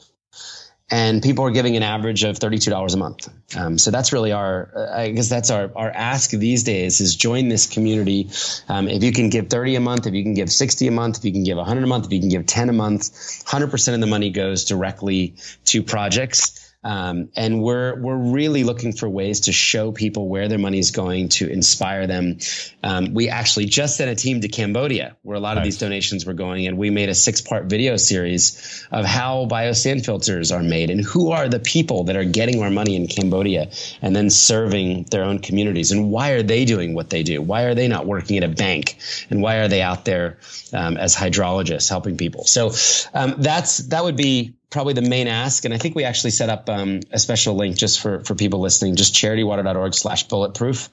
and 0.90 1.22
people 1.22 1.44
are 1.44 1.50
giving 1.50 1.76
an 1.76 1.82
average 1.82 2.24
of 2.24 2.38
$32 2.38 2.94
a 2.94 2.96
month. 2.96 3.28
Um, 3.56 3.76
so 3.76 3.90
that's 3.90 4.12
really 4.12 4.32
our, 4.32 4.70
I 4.94 5.10
guess 5.10 5.28
that's 5.28 5.50
our, 5.50 5.70
our 5.76 5.90
ask 5.90 6.30
these 6.30 6.62
days 6.62 7.00
is 7.00 7.14
join 7.14 7.48
this 7.48 7.66
community. 7.66 8.30
Um, 8.68 8.88
if 8.88 9.02
you 9.02 9.12
can 9.12 9.28
give 9.28 9.48
30 9.48 9.76
a 9.76 9.80
month, 9.80 10.06
if 10.06 10.14
you 10.14 10.22
can 10.22 10.34
give 10.34 10.50
60 10.50 10.88
a 10.88 10.90
month, 10.90 11.18
if 11.18 11.24
you 11.24 11.32
can 11.32 11.44
give 11.44 11.58
100 11.58 11.84
a 11.84 11.86
month, 11.86 12.06
if 12.06 12.12
you 12.12 12.20
can 12.20 12.30
give 12.30 12.46
10 12.46 12.70
a 12.70 12.72
month, 12.72 13.02
100% 13.02 13.94
of 13.94 14.00
the 14.00 14.06
money 14.06 14.30
goes 14.30 14.64
directly 14.64 15.34
to 15.66 15.82
projects. 15.82 16.67
Um, 16.84 17.30
and 17.34 17.60
we're 17.60 18.00
we're 18.00 18.16
really 18.16 18.62
looking 18.62 18.92
for 18.92 19.08
ways 19.08 19.40
to 19.40 19.52
show 19.52 19.90
people 19.90 20.28
where 20.28 20.46
their 20.48 20.58
money 20.58 20.78
is 20.78 20.92
going 20.92 21.28
to 21.30 21.50
inspire 21.50 22.06
them. 22.06 22.38
Um, 22.84 23.14
we 23.14 23.28
actually 23.28 23.66
just 23.66 23.96
sent 23.96 24.10
a 24.10 24.14
team 24.14 24.40
to 24.42 24.48
Cambodia, 24.48 25.16
where 25.22 25.36
a 25.36 25.40
lot 25.40 25.54
nice. 25.54 25.58
of 25.58 25.64
these 25.64 25.78
donations 25.78 26.24
were 26.24 26.34
going, 26.34 26.68
and 26.68 26.78
we 26.78 26.90
made 26.90 27.08
a 27.08 27.14
six 27.14 27.40
part 27.40 27.64
video 27.66 27.96
series 27.96 28.86
of 28.92 29.04
how 29.04 29.46
biosand 29.46 30.04
filters 30.04 30.52
are 30.52 30.62
made 30.62 30.90
and 30.90 31.04
who 31.04 31.32
are 31.32 31.48
the 31.48 31.58
people 31.58 32.04
that 32.04 32.16
are 32.16 32.24
getting 32.24 32.62
our 32.62 32.70
money 32.70 32.94
in 32.94 33.08
Cambodia 33.08 33.70
and 34.00 34.14
then 34.14 34.30
serving 34.30 35.04
their 35.10 35.24
own 35.24 35.40
communities 35.40 35.90
and 35.90 36.10
why 36.10 36.30
are 36.30 36.42
they 36.42 36.64
doing 36.64 36.94
what 36.94 37.10
they 37.10 37.22
do? 37.22 37.42
Why 37.42 37.62
are 37.62 37.74
they 37.74 37.88
not 37.88 38.06
working 38.06 38.36
at 38.36 38.44
a 38.44 38.48
bank? 38.48 38.98
And 39.30 39.42
why 39.42 39.56
are 39.56 39.68
they 39.68 39.82
out 39.82 40.04
there 40.04 40.38
um, 40.72 40.96
as 40.96 41.16
hydrologists 41.16 41.88
helping 41.88 42.16
people? 42.16 42.44
So 42.44 42.72
um, 43.14 43.34
that's 43.38 43.78
that 43.88 44.04
would 44.04 44.16
be 44.16 44.57
probably 44.70 44.92
the 44.92 45.02
main 45.02 45.28
ask. 45.28 45.64
And 45.64 45.72
I 45.72 45.78
think 45.78 45.94
we 45.94 46.04
actually 46.04 46.30
set 46.30 46.48
up 46.48 46.68
um, 46.68 47.00
a 47.10 47.18
special 47.18 47.54
link 47.54 47.76
just 47.76 48.00
for 48.00 48.24
for 48.24 48.34
people 48.34 48.60
listening, 48.60 48.96
just 48.96 49.14
charitywater.org 49.14 49.94
slash 49.94 50.24
bulletproof 50.24 50.88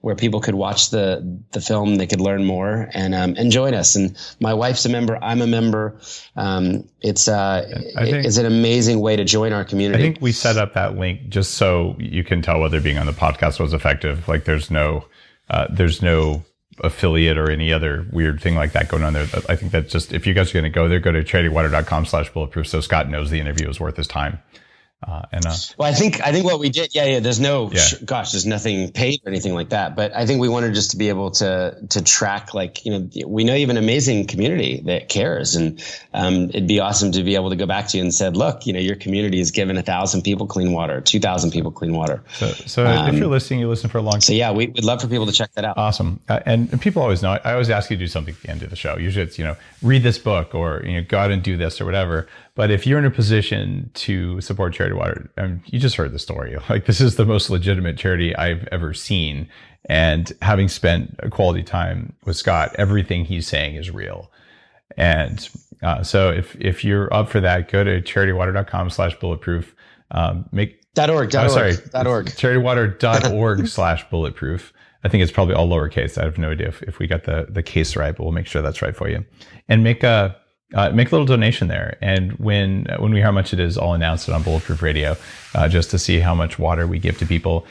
where 0.00 0.14
people 0.14 0.40
could 0.40 0.54
watch 0.54 0.90
the 0.90 1.40
the 1.52 1.60
film, 1.60 1.96
they 1.96 2.06
could 2.06 2.20
learn 2.20 2.44
more 2.44 2.88
and 2.92 3.14
um, 3.14 3.34
and 3.36 3.50
join 3.52 3.74
us. 3.74 3.96
And 3.96 4.16
my 4.40 4.54
wife's 4.54 4.84
a 4.86 4.88
member, 4.88 5.18
I'm 5.22 5.42
a 5.42 5.46
member. 5.46 6.00
Um, 6.36 6.88
it's 7.00 7.28
uh, 7.28 7.66
think, 7.96 8.24
it's 8.24 8.38
an 8.38 8.46
amazing 8.46 9.00
way 9.00 9.16
to 9.16 9.24
join 9.24 9.52
our 9.52 9.64
community. 9.64 10.02
I 10.02 10.06
think 10.06 10.22
we 10.22 10.32
set 10.32 10.56
up 10.56 10.74
that 10.74 10.96
link 10.96 11.28
just 11.28 11.54
so 11.54 11.96
you 11.98 12.24
can 12.24 12.40
tell 12.42 12.60
whether 12.60 12.80
being 12.80 12.98
on 12.98 13.06
the 13.06 13.12
podcast 13.12 13.60
was 13.60 13.74
effective. 13.74 14.26
Like 14.26 14.44
there's 14.44 14.70
no 14.70 15.04
uh, 15.50 15.66
there's 15.70 16.00
no 16.00 16.44
affiliate 16.82 17.38
or 17.38 17.50
any 17.50 17.72
other 17.72 18.06
weird 18.10 18.40
thing 18.40 18.54
like 18.54 18.72
that 18.72 18.88
going 18.88 19.02
on 19.02 19.12
there. 19.12 19.26
I 19.48 19.56
think 19.56 19.72
that 19.72 19.88
just 19.88 20.12
if 20.12 20.26
you 20.26 20.34
guys 20.34 20.50
are 20.50 20.54
going 20.54 20.64
to 20.64 20.70
go 20.70 20.88
there, 20.88 21.00
go 21.00 21.12
to 21.12 21.22
charitywater.com 21.22 22.06
slash 22.06 22.32
bulletproof 22.32 22.66
so 22.66 22.80
Scott 22.80 23.08
knows 23.08 23.30
the 23.30 23.40
interview 23.40 23.68
was 23.68 23.80
worth 23.80 23.96
his 23.96 24.06
time. 24.06 24.40
Uh, 25.02 25.22
and 25.32 25.46
uh, 25.46 25.54
well, 25.78 25.90
I 25.90 25.94
think 25.94 26.20
I 26.20 26.30
think 26.30 26.44
what 26.44 26.60
we 26.60 26.68
did, 26.68 26.94
yeah, 26.94 27.06
yeah. 27.06 27.20
There's 27.20 27.40
no, 27.40 27.70
yeah. 27.72 27.80
Sh- 27.80 27.94
gosh, 28.04 28.32
there's 28.32 28.44
nothing 28.44 28.92
paid 28.92 29.20
or 29.24 29.30
anything 29.30 29.54
like 29.54 29.70
that. 29.70 29.96
But 29.96 30.14
I 30.14 30.26
think 30.26 30.42
we 30.42 30.48
wanted 30.50 30.74
just 30.74 30.90
to 30.90 30.98
be 30.98 31.08
able 31.08 31.30
to 31.32 31.78
to 31.88 32.02
track, 32.02 32.52
like 32.52 32.84
you 32.84 32.92
know, 32.92 33.08
we 33.26 33.44
know 33.44 33.54
you 33.54 33.62
have 33.62 33.70
an 33.70 33.78
amazing 33.78 34.26
community 34.26 34.82
that 34.84 35.08
cares, 35.08 35.56
and 35.56 35.82
um, 36.12 36.50
it'd 36.50 36.68
be 36.68 36.80
awesome 36.80 37.12
to 37.12 37.22
be 37.22 37.34
able 37.34 37.48
to 37.48 37.56
go 37.56 37.64
back 37.64 37.88
to 37.88 37.96
you 37.96 38.02
and 38.02 38.12
said, 38.12 38.36
look, 38.36 38.66
you 38.66 38.74
know, 38.74 38.78
your 38.78 38.94
community 38.94 39.38
has 39.38 39.52
given 39.52 39.78
a 39.78 39.82
thousand 39.82 40.20
people 40.20 40.46
clean 40.46 40.72
water, 40.72 41.00
two 41.00 41.18
thousand 41.18 41.52
people 41.52 41.70
clean 41.70 41.94
water. 41.94 42.22
So, 42.34 42.48
so 42.48 42.86
um, 42.86 43.08
if 43.08 43.18
you're 43.18 43.28
listening, 43.28 43.60
you 43.60 43.70
listen 43.70 43.88
for 43.88 43.96
a 43.96 44.02
long 44.02 44.12
time. 44.12 44.20
So 44.20 44.34
yeah, 44.34 44.52
we, 44.52 44.66
would 44.66 44.84
love 44.84 45.00
for 45.00 45.08
people 45.08 45.26
to 45.26 45.32
check 45.32 45.52
that 45.52 45.64
out. 45.64 45.78
Awesome, 45.78 46.20
uh, 46.28 46.40
and, 46.44 46.70
and 46.72 46.80
people 46.80 47.00
always 47.00 47.22
know. 47.22 47.38
I 47.42 47.52
always 47.52 47.70
ask 47.70 47.90
you 47.90 47.96
to 47.96 48.04
do 48.04 48.06
something 48.06 48.34
at 48.34 48.42
the 48.42 48.50
end 48.50 48.62
of 48.62 48.68
the 48.68 48.76
show. 48.76 48.98
Usually, 48.98 49.24
it's 49.24 49.38
you 49.38 49.44
know, 49.44 49.56
read 49.80 50.02
this 50.02 50.18
book 50.18 50.54
or 50.54 50.82
you 50.84 51.00
know, 51.00 51.06
go 51.08 51.16
out 51.16 51.30
and 51.30 51.42
do 51.42 51.56
this 51.56 51.80
or 51.80 51.86
whatever. 51.86 52.28
But 52.54 52.70
if 52.70 52.86
you're 52.86 52.98
in 52.98 53.04
a 53.04 53.10
position 53.10 53.90
to 53.94 54.40
support 54.40 54.74
Charity 54.74 54.96
Water, 54.96 55.30
I 55.38 55.42
mean, 55.42 55.62
you 55.66 55.78
just 55.78 55.96
heard 55.96 56.12
the 56.12 56.18
story. 56.18 56.56
Like 56.68 56.86
this 56.86 57.00
is 57.00 57.16
the 57.16 57.24
most 57.24 57.50
legitimate 57.50 57.96
charity 57.96 58.34
I've 58.36 58.68
ever 58.70 58.94
seen. 58.94 59.48
And 59.86 60.32
having 60.42 60.68
spent 60.68 61.16
a 61.20 61.30
quality 61.30 61.62
time 61.62 62.14
with 62.24 62.36
Scott, 62.36 62.74
everything 62.78 63.24
he's 63.24 63.46
saying 63.46 63.76
is 63.76 63.90
real. 63.90 64.30
And 64.96 65.48
uh, 65.82 66.02
so 66.02 66.30
if 66.30 66.56
if 66.60 66.84
you're 66.84 67.12
up 67.12 67.28
for 67.28 67.40
that, 67.40 67.70
go 67.70 67.82
to 67.82 68.00
charitywater.com 68.02 68.90
slash 68.90 69.18
bulletproof. 69.18 69.74
Um, 70.10 70.48
make 70.52 70.80
dot 70.94 71.10
org. 71.10 71.30
Dot 71.30 71.46
oh, 71.46 71.48
sorry, 71.48 71.72
dot 71.90 72.06
org. 72.06 72.26
Charitywater.org 72.26 73.66
slash 73.68 74.08
bulletproof. 74.10 74.72
I 75.02 75.08
think 75.08 75.22
it's 75.22 75.32
probably 75.32 75.54
all 75.54 75.68
lowercase. 75.68 76.18
I 76.18 76.24
have 76.24 76.36
no 76.36 76.50
idea 76.50 76.68
if, 76.68 76.82
if 76.82 76.98
we 76.98 77.06
got 77.06 77.24
the, 77.24 77.46
the 77.48 77.62
case 77.62 77.96
right, 77.96 78.14
but 78.14 78.22
we'll 78.22 78.32
make 78.32 78.46
sure 78.46 78.60
that's 78.60 78.82
right 78.82 78.94
for 78.94 79.08
you. 79.08 79.24
And 79.68 79.82
make 79.82 80.02
a 80.02 80.36
uh, 80.74 80.90
make 80.90 81.08
a 81.08 81.10
little 81.10 81.26
donation 81.26 81.68
there. 81.68 81.98
And 82.00 82.32
when 82.32 82.86
when 82.98 83.10
we 83.10 83.18
hear 83.18 83.26
how 83.26 83.32
much 83.32 83.52
it 83.52 83.60
is, 83.60 83.76
I'll 83.76 83.92
announce 83.92 84.28
it 84.28 84.34
on 84.34 84.42
Bulletproof 84.42 84.82
Radio, 84.82 85.16
uh, 85.54 85.68
just 85.68 85.90
to 85.90 85.98
see 85.98 86.20
how 86.20 86.34
much 86.34 86.58
water 86.58 86.86
we 86.86 86.98
give 86.98 87.18
to 87.18 87.26
people. 87.26 87.66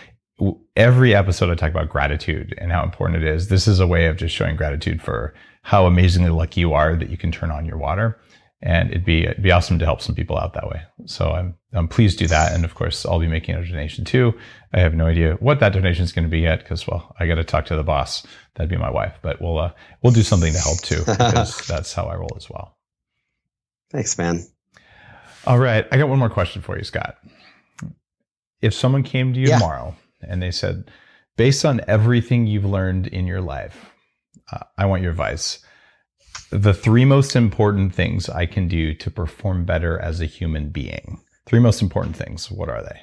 Every 0.75 1.13
episode, 1.13 1.49
I 1.49 1.55
talk 1.55 1.71
about 1.71 1.89
gratitude 1.89 2.55
and 2.57 2.71
how 2.71 2.83
important 2.83 3.23
it 3.23 3.27
is. 3.27 3.49
This 3.49 3.67
is 3.67 3.79
a 3.79 3.87
way 3.87 4.05
of 4.05 4.17
just 4.17 4.33
showing 4.33 4.55
gratitude 4.55 5.01
for 5.01 5.33
how 5.63 5.85
amazingly 5.85 6.29
lucky 6.29 6.61
you 6.61 6.73
are 6.73 6.95
that 6.95 7.09
you 7.09 7.17
can 7.17 7.31
turn 7.31 7.51
on 7.51 7.65
your 7.65 7.77
water. 7.77 8.19
And 8.61 8.89
it'd 8.89 9.05
be 9.05 9.23
it'd 9.23 9.43
be 9.43 9.51
awesome 9.51 9.79
to 9.79 9.85
help 9.85 10.01
some 10.01 10.15
people 10.15 10.37
out 10.37 10.53
that 10.53 10.67
way. 10.67 10.81
So 11.05 11.31
I'm 11.31 11.55
I'm 11.73 11.87
pleased 11.87 12.17
to 12.19 12.25
do 12.25 12.29
that. 12.29 12.53
And 12.53 12.65
of 12.65 12.75
course, 12.75 13.05
I'll 13.05 13.19
be 13.19 13.27
making 13.27 13.55
a 13.55 13.65
donation 13.65 14.03
too. 14.03 14.33
I 14.73 14.81
have 14.81 14.93
no 14.93 15.07
idea 15.07 15.35
what 15.35 15.61
that 15.61 15.71
donation 15.71 16.03
is 16.03 16.11
going 16.11 16.25
to 16.25 16.29
be 16.29 16.41
yet 16.41 16.59
because 16.59 16.85
well, 16.85 17.15
I 17.19 17.27
got 17.27 17.35
to 17.35 17.45
talk 17.45 17.65
to 17.67 17.77
the 17.77 17.83
boss. 17.83 18.27
That'd 18.55 18.69
be 18.69 18.75
my 18.75 18.91
wife. 18.91 19.13
But 19.21 19.41
we'll 19.41 19.59
uh, 19.59 19.71
we'll 20.03 20.11
do 20.11 20.23
something 20.23 20.51
to 20.51 20.59
help 20.59 20.81
too 20.81 20.99
because 21.05 21.65
that's 21.67 21.93
how 21.93 22.05
I 22.05 22.15
roll 22.15 22.35
as 22.35 22.49
well. 22.49 22.75
Thanks, 23.91 24.17
man. 24.17 24.45
All 25.45 25.57
right. 25.57 25.87
I 25.91 25.97
got 25.97 26.09
one 26.09 26.19
more 26.19 26.29
question 26.29 26.61
for 26.61 26.77
you, 26.77 26.83
Scott. 26.83 27.17
If 28.61 28.73
someone 28.73 29.03
came 29.03 29.33
to 29.33 29.39
you 29.39 29.47
yeah. 29.47 29.57
tomorrow 29.57 29.95
and 30.21 30.41
they 30.41 30.51
said, 30.51 30.91
based 31.37 31.65
on 31.65 31.81
everything 31.87 32.45
you've 32.45 32.65
learned 32.65 33.07
in 33.07 33.25
your 33.25 33.41
life, 33.41 33.91
uh, 34.51 34.65
I 34.77 34.85
want 34.85 35.01
your 35.01 35.11
advice. 35.11 35.59
The 36.51 36.73
three 36.73 37.05
most 37.05 37.35
important 37.35 37.95
things 37.95 38.27
I 38.29 38.45
can 38.45 38.67
do 38.67 38.93
to 38.95 39.11
perform 39.11 39.65
better 39.65 39.99
as 39.99 40.19
a 40.19 40.25
human 40.25 40.69
being. 40.69 41.21
Three 41.45 41.59
most 41.59 41.81
important 41.81 42.15
things. 42.15 42.51
What 42.51 42.69
are 42.69 42.83
they? 42.83 42.99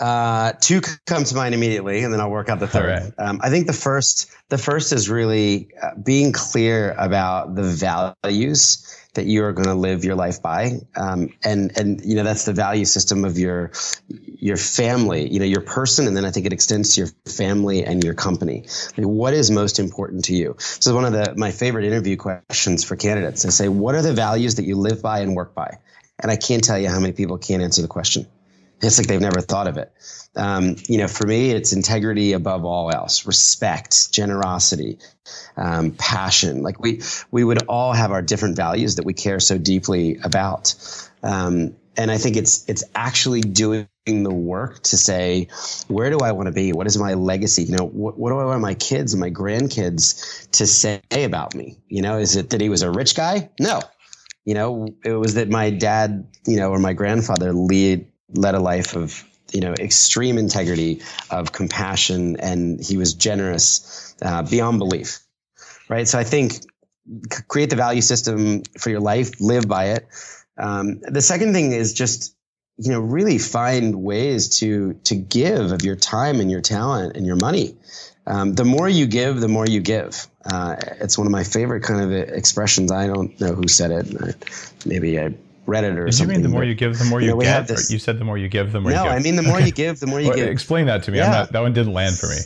Uh, 0.00 0.52
two 0.52 0.80
come 1.06 1.24
to 1.24 1.34
mind 1.34 1.54
immediately, 1.54 2.02
and 2.02 2.12
then 2.12 2.20
I'll 2.20 2.30
work 2.30 2.48
out 2.48 2.58
the 2.58 2.66
third. 2.66 3.02
Right. 3.02 3.12
Um, 3.18 3.40
I 3.42 3.50
think 3.50 3.66
the 3.66 3.74
first, 3.74 4.30
the 4.48 4.56
first 4.56 4.94
is 4.94 5.10
really 5.10 5.68
uh, 5.80 5.90
being 6.02 6.32
clear 6.32 6.92
about 6.96 7.54
the 7.54 7.62
values 7.62 8.96
that 9.14 9.26
you 9.26 9.44
are 9.44 9.52
going 9.52 9.66
to 9.66 9.74
live 9.74 10.04
your 10.04 10.14
life 10.14 10.40
by, 10.40 10.80
um, 10.96 11.28
and 11.44 11.76
and 11.76 12.00
you 12.02 12.14
know 12.14 12.22
that's 12.22 12.46
the 12.46 12.54
value 12.54 12.86
system 12.86 13.26
of 13.26 13.38
your 13.38 13.72
your 14.08 14.56
family, 14.56 15.28
you 15.30 15.38
know, 15.38 15.44
your 15.44 15.60
person, 15.60 16.06
and 16.06 16.16
then 16.16 16.24
I 16.24 16.30
think 16.30 16.46
it 16.46 16.52
extends 16.54 16.94
to 16.94 17.02
your 17.02 17.10
family 17.26 17.84
and 17.84 18.02
your 18.02 18.14
company. 18.14 18.66
Like, 18.96 19.06
what 19.06 19.34
is 19.34 19.50
most 19.50 19.78
important 19.78 20.24
to 20.26 20.34
you? 20.34 20.56
So 20.58 20.94
one 20.94 21.04
of 21.04 21.12
the 21.12 21.34
my 21.36 21.50
favorite 21.50 21.84
interview 21.84 22.16
questions 22.16 22.84
for 22.84 22.96
candidates. 22.96 23.44
I 23.44 23.50
say, 23.50 23.68
what 23.68 23.94
are 23.94 24.02
the 24.02 24.14
values 24.14 24.54
that 24.54 24.64
you 24.64 24.76
live 24.76 25.02
by 25.02 25.20
and 25.20 25.36
work 25.36 25.54
by? 25.54 25.78
And 26.22 26.30
I 26.30 26.36
can't 26.36 26.64
tell 26.64 26.78
you 26.78 26.88
how 26.88 27.00
many 27.00 27.12
people 27.12 27.36
can't 27.36 27.62
answer 27.62 27.82
the 27.82 27.88
question. 27.88 28.26
It's 28.82 28.98
like 28.98 29.06
they've 29.06 29.20
never 29.20 29.40
thought 29.40 29.66
of 29.66 29.76
it. 29.76 29.92
Um, 30.36 30.76
you 30.86 30.98
know, 30.98 31.08
for 31.08 31.26
me, 31.26 31.50
it's 31.50 31.72
integrity 31.72 32.32
above 32.32 32.64
all 32.64 32.90
else, 32.90 33.26
respect, 33.26 34.12
generosity, 34.12 34.98
um, 35.56 35.90
passion. 35.92 36.62
Like 36.62 36.80
we, 36.80 37.02
we 37.30 37.44
would 37.44 37.62
all 37.66 37.92
have 37.92 38.12
our 38.12 38.22
different 38.22 38.56
values 38.56 38.96
that 38.96 39.04
we 39.04 39.12
care 39.12 39.40
so 39.40 39.58
deeply 39.58 40.18
about. 40.22 40.74
Um, 41.22 41.76
and 41.96 42.10
I 42.10 42.18
think 42.18 42.36
it's, 42.36 42.64
it's 42.68 42.84
actually 42.94 43.40
doing 43.40 43.88
the 44.06 44.32
work 44.32 44.82
to 44.84 44.96
say, 44.96 45.48
where 45.88 46.08
do 46.08 46.18
I 46.18 46.32
want 46.32 46.46
to 46.46 46.52
be? 46.52 46.72
What 46.72 46.86
is 46.86 46.96
my 46.96 47.14
legacy? 47.14 47.64
You 47.64 47.76
know, 47.76 47.86
what, 47.86 48.18
what 48.18 48.30
do 48.30 48.38
I 48.38 48.44
want 48.44 48.60
my 48.60 48.74
kids 48.74 49.12
and 49.12 49.20
my 49.20 49.30
grandkids 49.30 50.48
to 50.52 50.66
say 50.66 51.02
about 51.12 51.54
me? 51.54 51.76
You 51.88 52.02
know, 52.02 52.18
is 52.18 52.36
it 52.36 52.50
that 52.50 52.60
he 52.60 52.68
was 52.68 52.82
a 52.82 52.90
rich 52.90 53.14
guy? 53.16 53.50
No. 53.58 53.80
You 54.44 54.54
know, 54.54 54.88
it 55.04 55.12
was 55.12 55.34
that 55.34 55.50
my 55.50 55.70
dad, 55.70 56.28
you 56.46 56.56
know, 56.56 56.70
or 56.70 56.78
my 56.78 56.94
grandfather 56.94 57.52
lead, 57.52 58.06
led 58.34 58.54
a 58.54 58.60
life 58.60 58.96
of 58.96 59.24
you 59.52 59.60
know 59.60 59.74
extreme 59.74 60.38
integrity, 60.38 61.02
of 61.30 61.52
compassion, 61.52 62.36
and 62.40 62.82
he 62.84 62.96
was 62.96 63.14
generous 63.14 64.14
uh, 64.22 64.42
beyond 64.42 64.78
belief. 64.78 65.20
Right. 65.88 66.06
So 66.06 66.18
I 66.18 66.24
think 66.24 66.60
create 67.48 67.70
the 67.70 67.76
value 67.76 68.02
system 68.02 68.62
for 68.78 68.90
your 68.90 69.00
life, 69.00 69.40
live 69.40 69.66
by 69.66 69.86
it. 69.86 70.06
Um, 70.56 71.00
the 71.00 71.22
second 71.22 71.52
thing 71.52 71.72
is 71.72 71.94
just 71.94 72.34
you 72.76 72.92
know 72.92 73.00
really 73.00 73.38
find 73.38 74.02
ways 74.02 74.60
to 74.60 74.94
to 75.04 75.14
give 75.14 75.72
of 75.72 75.82
your 75.82 75.96
time 75.96 76.40
and 76.40 76.50
your 76.50 76.60
talent 76.60 77.16
and 77.16 77.26
your 77.26 77.36
money. 77.36 77.76
Um, 78.26 78.54
the 78.54 78.64
more 78.64 78.88
you 78.88 79.06
give, 79.06 79.40
the 79.40 79.48
more 79.48 79.66
you 79.66 79.80
give. 79.80 80.26
Uh, 80.44 80.76
it's 81.00 81.18
one 81.18 81.26
of 81.26 81.32
my 81.32 81.42
favorite 81.42 81.82
kind 81.82 82.00
of 82.00 82.12
expressions. 82.12 82.92
I 82.92 83.06
don't 83.06 83.38
know 83.40 83.54
who 83.54 83.66
said 83.66 83.90
it. 83.90 84.36
Maybe 84.86 85.18
I 85.18 85.34
Reddit 85.70 85.96
or 85.96 86.06
Did 86.06 86.14
something. 86.14 86.34
you 86.34 86.40
mean 86.40 86.42
the 86.42 86.48
more 86.48 86.64
you 86.64 86.74
give, 86.74 86.98
the 86.98 87.04
more 87.04 87.20
you, 87.20 87.28
you 87.28 87.34
know, 87.34 87.40
get? 87.40 87.68
This, 87.68 87.90
you 87.90 87.98
said 87.98 88.18
the 88.18 88.24
more 88.24 88.36
you 88.36 88.48
give, 88.48 88.72
the 88.72 88.80
more 88.80 88.90
no, 88.90 88.98
you 88.98 89.04
get. 89.04 89.10
No, 89.10 89.16
I 89.16 89.22
mean 89.22 89.36
the 89.36 89.42
more 89.42 89.60
you 89.60 89.72
give, 89.72 90.00
the 90.00 90.06
more 90.06 90.20
you 90.20 90.28
well, 90.30 90.36
give. 90.36 90.48
Explain 90.48 90.86
that 90.86 91.04
to 91.04 91.10
me. 91.10 91.18
Yeah. 91.18 91.30
Not, 91.30 91.52
that 91.52 91.60
one 91.60 91.72
didn't 91.72 91.92
land 91.92 92.16
for 92.18 92.28
me. 92.28 92.36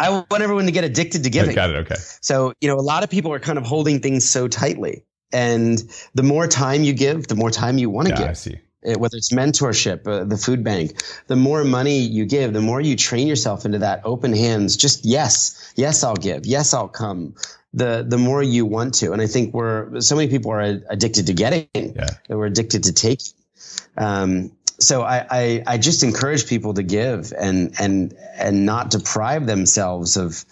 I 0.00 0.10
want 0.10 0.42
everyone 0.42 0.66
to 0.66 0.72
get 0.72 0.84
addicted 0.84 1.22
to 1.24 1.30
giving. 1.30 1.54
got 1.54 1.70
it. 1.70 1.76
Okay. 1.76 1.94
So, 2.20 2.54
you 2.60 2.68
know, 2.68 2.76
a 2.76 2.80
lot 2.80 3.04
of 3.04 3.10
people 3.10 3.32
are 3.32 3.38
kind 3.38 3.58
of 3.58 3.64
holding 3.64 4.00
things 4.00 4.28
so 4.28 4.48
tightly. 4.48 5.04
And 5.32 5.82
the 6.14 6.22
more 6.22 6.46
time 6.46 6.82
you 6.82 6.92
give, 6.92 7.28
the 7.28 7.36
more 7.36 7.50
time 7.50 7.78
you 7.78 7.88
want 7.88 8.08
to 8.08 8.14
yeah, 8.14 8.18
give. 8.18 8.28
I 8.28 8.32
see. 8.32 8.58
It, 8.82 8.98
whether 8.98 9.16
it's 9.16 9.32
mentorship, 9.32 10.06
uh, 10.08 10.24
the 10.24 10.36
food 10.36 10.64
bank, 10.64 11.00
the 11.28 11.36
more 11.36 11.62
money 11.62 12.00
you 12.00 12.26
give, 12.26 12.52
the 12.52 12.60
more 12.60 12.80
you 12.80 12.96
train 12.96 13.28
yourself 13.28 13.64
into 13.64 13.78
that 13.78 14.00
open 14.04 14.34
hands, 14.34 14.76
just 14.76 15.04
yes, 15.04 15.72
yes, 15.76 16.02
I'll 16.02 16.16
give. 16.16 16.46
Yes, 16.46 16.74
I'll 16.74 16.88
come 16.88 17.36
the 17.74 18.04
the 18.06 18.18
more 18.18 18.42
you 18.42 18.66
want 18.66 18.94
to. 18.94 19.12
And 19.12 19.22
I 19.22 19.26
think 19.26 19.54
we're 19.54 20.00
so 20.00 20.16
many 20.16 20.28
people 20.28 20.50
are 20.52 20.60
addicted 20.60 21.26
to 21.26 21.32
getting, 21.32 21.68
yeah. 21.74 22.06
we're 22.28 22.46
addicted 22.46 22.84
to 22.84 22.92
taking. 22.92 23.32
Um, 23.96 24.52
so 24.78 25.02
I, 25.02 25.26
I, 25.30 25.62
I 25.66 25.78
just 25.78 26.02
encourage 26.02 26.48
people 26.48 26.74
to 26.74 26.82
give 26.82 27.32
and 27.38 27.74
and 27.78 28.14
and 28.36 28.66
not 28.66 28.90
deprive 28.90 29.46
themselves 29.46 30.16
of 30.16 30.44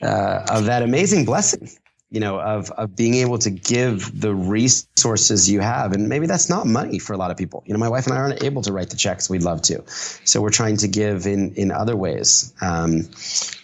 uh, 0.00 0.46
of 0.50 0.66
that 0.66 0.82
amazing 0.82 1.24
blessing 1.24 1.68
you 2.10 2.20
know, 2.20 2.40
of, 2.40 2.70
of 2.70 2.96
being 2.96 3.14
able 3.14 3.38
to 3.38 3.50
give 3.50 4.18
the 4.18 4.34
resources 4.34 5.50
you 5.50 5.60
have. 5.60 5.92
And 5.92 6.08
maybe 6.08 6.26
that's 6.26 6.48
not 6.48 6.66
money 6.66 6.98
for 6.98 7.12
a 7.12 7.18
lot 7.18 7.30
of 7.30 7.36
people. 7.36 7.62
You 7.66 7.74
know, 7.74 7.78
my 7.78 7.88
wife 7.88 8.06
and 8.06 8.14
I 8.14 8.18
aren't 8.18 8.42
able 8.42 8.62
to 8.62 8.72
write 8.72 8.88
the 8.88 8.96
checks 8.96 9.28
we'd 9.28 9.42
love 9.42 9.60
to. 9.62 9.82
So 9.86 10.40
we're 10.40 10.50
trying 10.50 10.78
to 10.78 10.88
give 10.88 11.26
in, 11.26 11.54
in 11.54 11.70
other 11.70 11.96
ways, 11.96 12.54
um, 12.62 13.10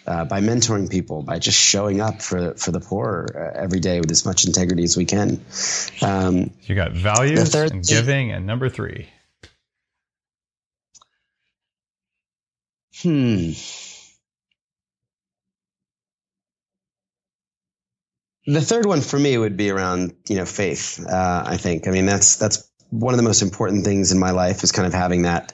uh, 0.05 0.25
by 0.25 0.41
mentoring 0.41 0.89
people, 0.89 1.23
by 1.23 1.39
just 1.39 1.59
showing 1.59 2.01
up 2.01 2.21
for, 2.21 2.53
for 2.53 2.71
the 2.71 2.79
poor 2.79 3.27
uh, 3.35 3.59
every 3.59 3.79
day 3.79 3.99
with 3.99 4.11
as 4.11 4.25
much 4.25 4.45
integrity 4.45 4.83
as 4.83 4.95
we 4.95 5.05
can. 5.05 5.43
Um, 6.03 6.51
you 6.63 6.75
got 6.75 6.91
values 6.91 7.55
and 7.55 7.83
giving 7.83 8.31
and 8.31 8.45
number 8.45 8.69
three. 8.69 9.09
Hmm. 13.01 13.51
The 18.47 18.61
third 18.61 18.85
one 18.85 19.01
for 19.01 19.17
me 19.17 19.37
would 19.37 19.57
be 19.57 19.69
around, 19.71 20.13
you 20.29 20.35
know, 20.37 20.45
faith. 20.45 21.03
Uh, 21.05 21.43
I 21.45 21.57
think. 21.57 21.87
I 21.87 21.91
mean, 21.91 22.05
that's 22.05 22.35
that's 22.35 22.69
one 22.89 23.13
of 23.13 23.17
the 23.17 23.23
most 23.23 23.41
important 23.41 23.83
things 23.83 24.11
in 24.11 24.19
my 24.19 24.31
life 24.31 24.63
is 24.63 24.71
kind 24.71 24.87
of 24.87 24.93
having 24.93 25.23
that 25.23 25.53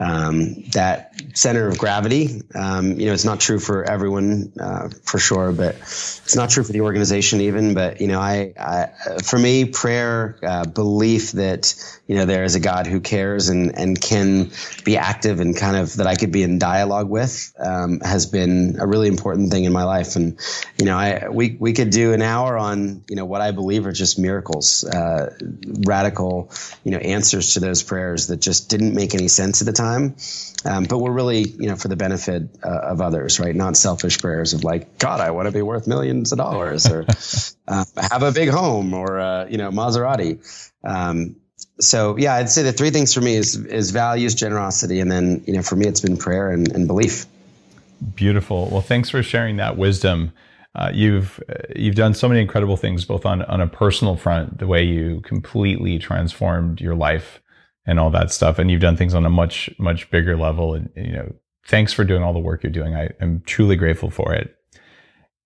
um, 0.00 0.62
that 0.72 1.11
center 1.34 1.68
of 1.68 1.78
gravity. 1.78 2.42
Um, 2.54 2.98
you 2.98 3.06
know, 3.06 3.12
it's 3.12 3.24
not 3.24 3.40
true 3.40 3.58
for 3.58 3.84
everyone 3.84 4.52
uh, 4.60 4.88
for 5.04 5.18
sure, 5.18 5.52
but 5.52 5.74
it's 5.76 6.36
not 6.36 6.50
true 6.50 6.64
for 6.64 6.72
the 6.72 6.82
organization 6.82 7.40
even. 7.40 7.74
But 7.74 8.00
you 8.00 8.08
know, 8.08 8.20
I, 8.20 8.52
I 8.58 8.88
for 9.22 9.38
me, 9.38 9.64
prayer, 9.66 10.38
uh, 10.42 10.64
belief 10.66 11.32
that 11.32 11.74
you 12.06 12.16
know 12.16 12.24
there 12.24 12.44
is 12.44 12.54
a 12.54 12.60
God 12.60 12.86
who 12.86 13.00
cares 13.00 13.48
and 13.48 13.78
and 13.78 14.00
can 14.00 14.50
be 14.84 14.96
active 14.96 15.40
and 15.40 15.56
kind 15.56 15.76
of 15.76 15.96
that 15.96 16.06
I 16.06 16.14
could 16.14 16.32
be 16.32 16.42
in 16.42 16.58
dialogue 16.58 17.08
with 17.08 17.54
um, 17.58 18.00
has 18.00 18.26
been 18.26 18.76
a 18.80 18.86
really 18.86 19.08
important 19.08 19.50
thing 19.50 19.64
in 19.64 19.72
my 19.72 19.84
life. 19.84 20.16
And 20.16 20.38
you 20.78 20.84
know, 20.84 20.96
I 20.96 21.28
we 21.28 21.56
we 21.58 21.72
could 21.72 21.90
do 21.90 22.12
an 22.12 22.22
hour 22.22 22.56
on 22.58 23.04
you 23.08 23.16
know 23.16 23.24
what 23.24 23.40
I 23.40 23.50
believe 23.50 23.86
are 23.86 23.92
just 23.92 24.18
miracles, 24.18 24.84
uh, 24.84 25.34
radical 25.86 26.50
you 26.84 26.92
know 26.92 26.98
answers 26.98 27.54
to 27.54 27.60
those 27.60 27.82
prayers 27.82 28.28
that 28.28 28.40
just 28.40 28.68
didn't 28.68 28.94
make 28.94 29.14
any 29.14 29.28
sense 29.28 29.62
at 29.62 29.66
the 29.66 29.72
time 29.72 30.16
um, 30.64 30.84
but 30.84 30.98
were 30.98 31.11
really 31.12 31.40
you 31.42 31.68
know 31.68 31.76
for 31.76 31.88
the 31.88 31.96
benefit 31.96 32.42
uh, 32.64 32.68
of 32.68 33.00
others 33.00 33.38
right? 33.38 33.54
Not 33.54 33.76
selfish 33.76 34.20
prayers 34.20 34.54
of 34.54 34.64
like 34.64 34.98
god 34.98 35.20
i 35.20 35.30
want 35.30 35.46
to 35.46 35.52
be 35.52 35.62
worth 35.62 35.86
millions 35.86 36.32
of 36.32 36.38
dollars 36.38 36.86
or 36.90 37.06
uh, 37.68 37.84
have 37.96 38.22
a 38.22 38.32
big 38.32 38.48
home 38.48 38.94
or 38.94 39.20
uh, 39.20 39.46
you 39.48 39.58
know 39.58 39.70
maserati. 39.70 40.40
Um, 40.84 41.36
so 41.80 42.16
yeah 42.16 42.34
i'd 42.34 42.50
say 42.50 42.62
the 42.62 42.72
three 42.72 42.90
things 42.90 43.14
for 43.14 43.20
me 43.20 43.34
is 43.34 43.56
is 43.56 43.90
values 43.90 44.34
generosity 44.34 45.00
and 45.00 45.10
then 45.10 45.42
you 45.46 45.54
know 45.54 45.62
for 45.62 45.76
me 45.76 45.86
it's 45.86 46.00
been 46.00 46.16
prayer 46.16 46.50
and, 46.50 46.70
and 46.72 46.86
belief. 46.86 47.26
Beautiful. 48.14 48.68
Well 48.70 48.80
thanks 48.80 49.10
for 49.10 49.22
sharing 49.22 49.56
that 49.56 49.76
wisdom. 49.76 50.32
Uh, 50.74 50.90
you've 50.92 51.38
you've 51.76 51.94
done 51.94 52.14
so 52.14 52.26
many 52.28 52.40
incredible 52.40 52.76
things, 52.76 53.04
both 53.04 53.26
on 53.26 53.42
on 53.42 53.60
a 53.60 53.66
personal 53.66 54.16
front, 54.16 54.58
the 54.58 54.66
way 54.66 54.82
you 54.82 55.20
completely 55.20 55.98
transformed 55.98 56.80
your 56.80 56.94
life 56.94 57.41
and 57.86 57.98
all 57.98 58.10
that 58.10 58.32
stuff, 58.32 58.58
and 58.58 58.70
you've 58.70 58.80
done 58.80 58.96
things 58.96 59.14
on 59.14 59.26
a 59.26 59.30
much 59.30 59.70
much 59.78 60.10
bigger 60.10 60.36
level. 60.36 60.74
And 60.74 60.90
you 60.96 61.12
know, 61.12 61.34
thanks 61.66 61.92
for 61.92 62.04
doing 62.04 62.22
all 62.22 62.32
the 62.32 62.38
work 62.38 62.62
you're 62.62 62.72
doing. 62.72 62.94
I 62.94 63.10
am 63.20 63.42
truly 63.46 63.76
grateful 63.76 64.10
for 64.10 64.34
it. 64.34 64.54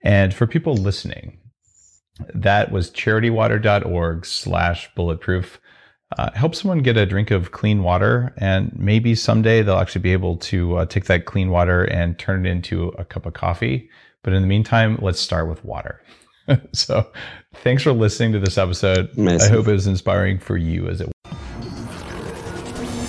And 0.03 0.35
for 0.35 0.47
people 0.47 0.75
listening, 0.75 1.39
that 2.35 2.71
was 2.71 2.91
charitywater.org/slash 2.91 4.95
bulletproof. 4.95 5.61
Uh, 6.17 6.31
help 6.35 6.55
someone 6.55 6.83
get 6.83 6.97
a 6.97 7.05
drink 7.05 7.33
of 7.33 7.51
clean 7.51 7.83
water, 7.83 8.33
and 8.37 8.73
maybe 8.79 9.17
someday 9.17 9.63
they'll 9.63 9.79
actually 9.79 10.03
be 10.03 10.13
able 10.13 10.37
to 10.37 10.77
uh, 10.77 10.87
take 10.87 11.07
that 11.07 11.25
clean 11.25 11.51
water 11.51 11.83
and 11.83 12.17
turn 12.17 12.47
it 12.47 12.51
into 12.51 12.91
a 12.91 13.05
cup 13.05 13.27
of 13.27 13.33
coffee 13.33 13.91
but 14.27 14.33
in 14.33 14.43
the 14.43 14.49
meantime, 14.49 14.99
let's 15.01 15.21
start 15.21 15.49
with 15.49 15.65
water. 15.65 16.03
so 16.73 17.07
thanks 17.63 17.85
for 17.85 17.93
listening 17.93 18.33
to 18.33 18.41
this 18.41 18.59
episode. 18.59 19.17
I 19.17 19.47
hope 19.47 19.69
it 19.69 19.73
was 19.73 19.87
inspiring 19.87 20.41
for 20.41 20.57
you 20.57 20.89
as 20.89 21.01
it 21.01 21.09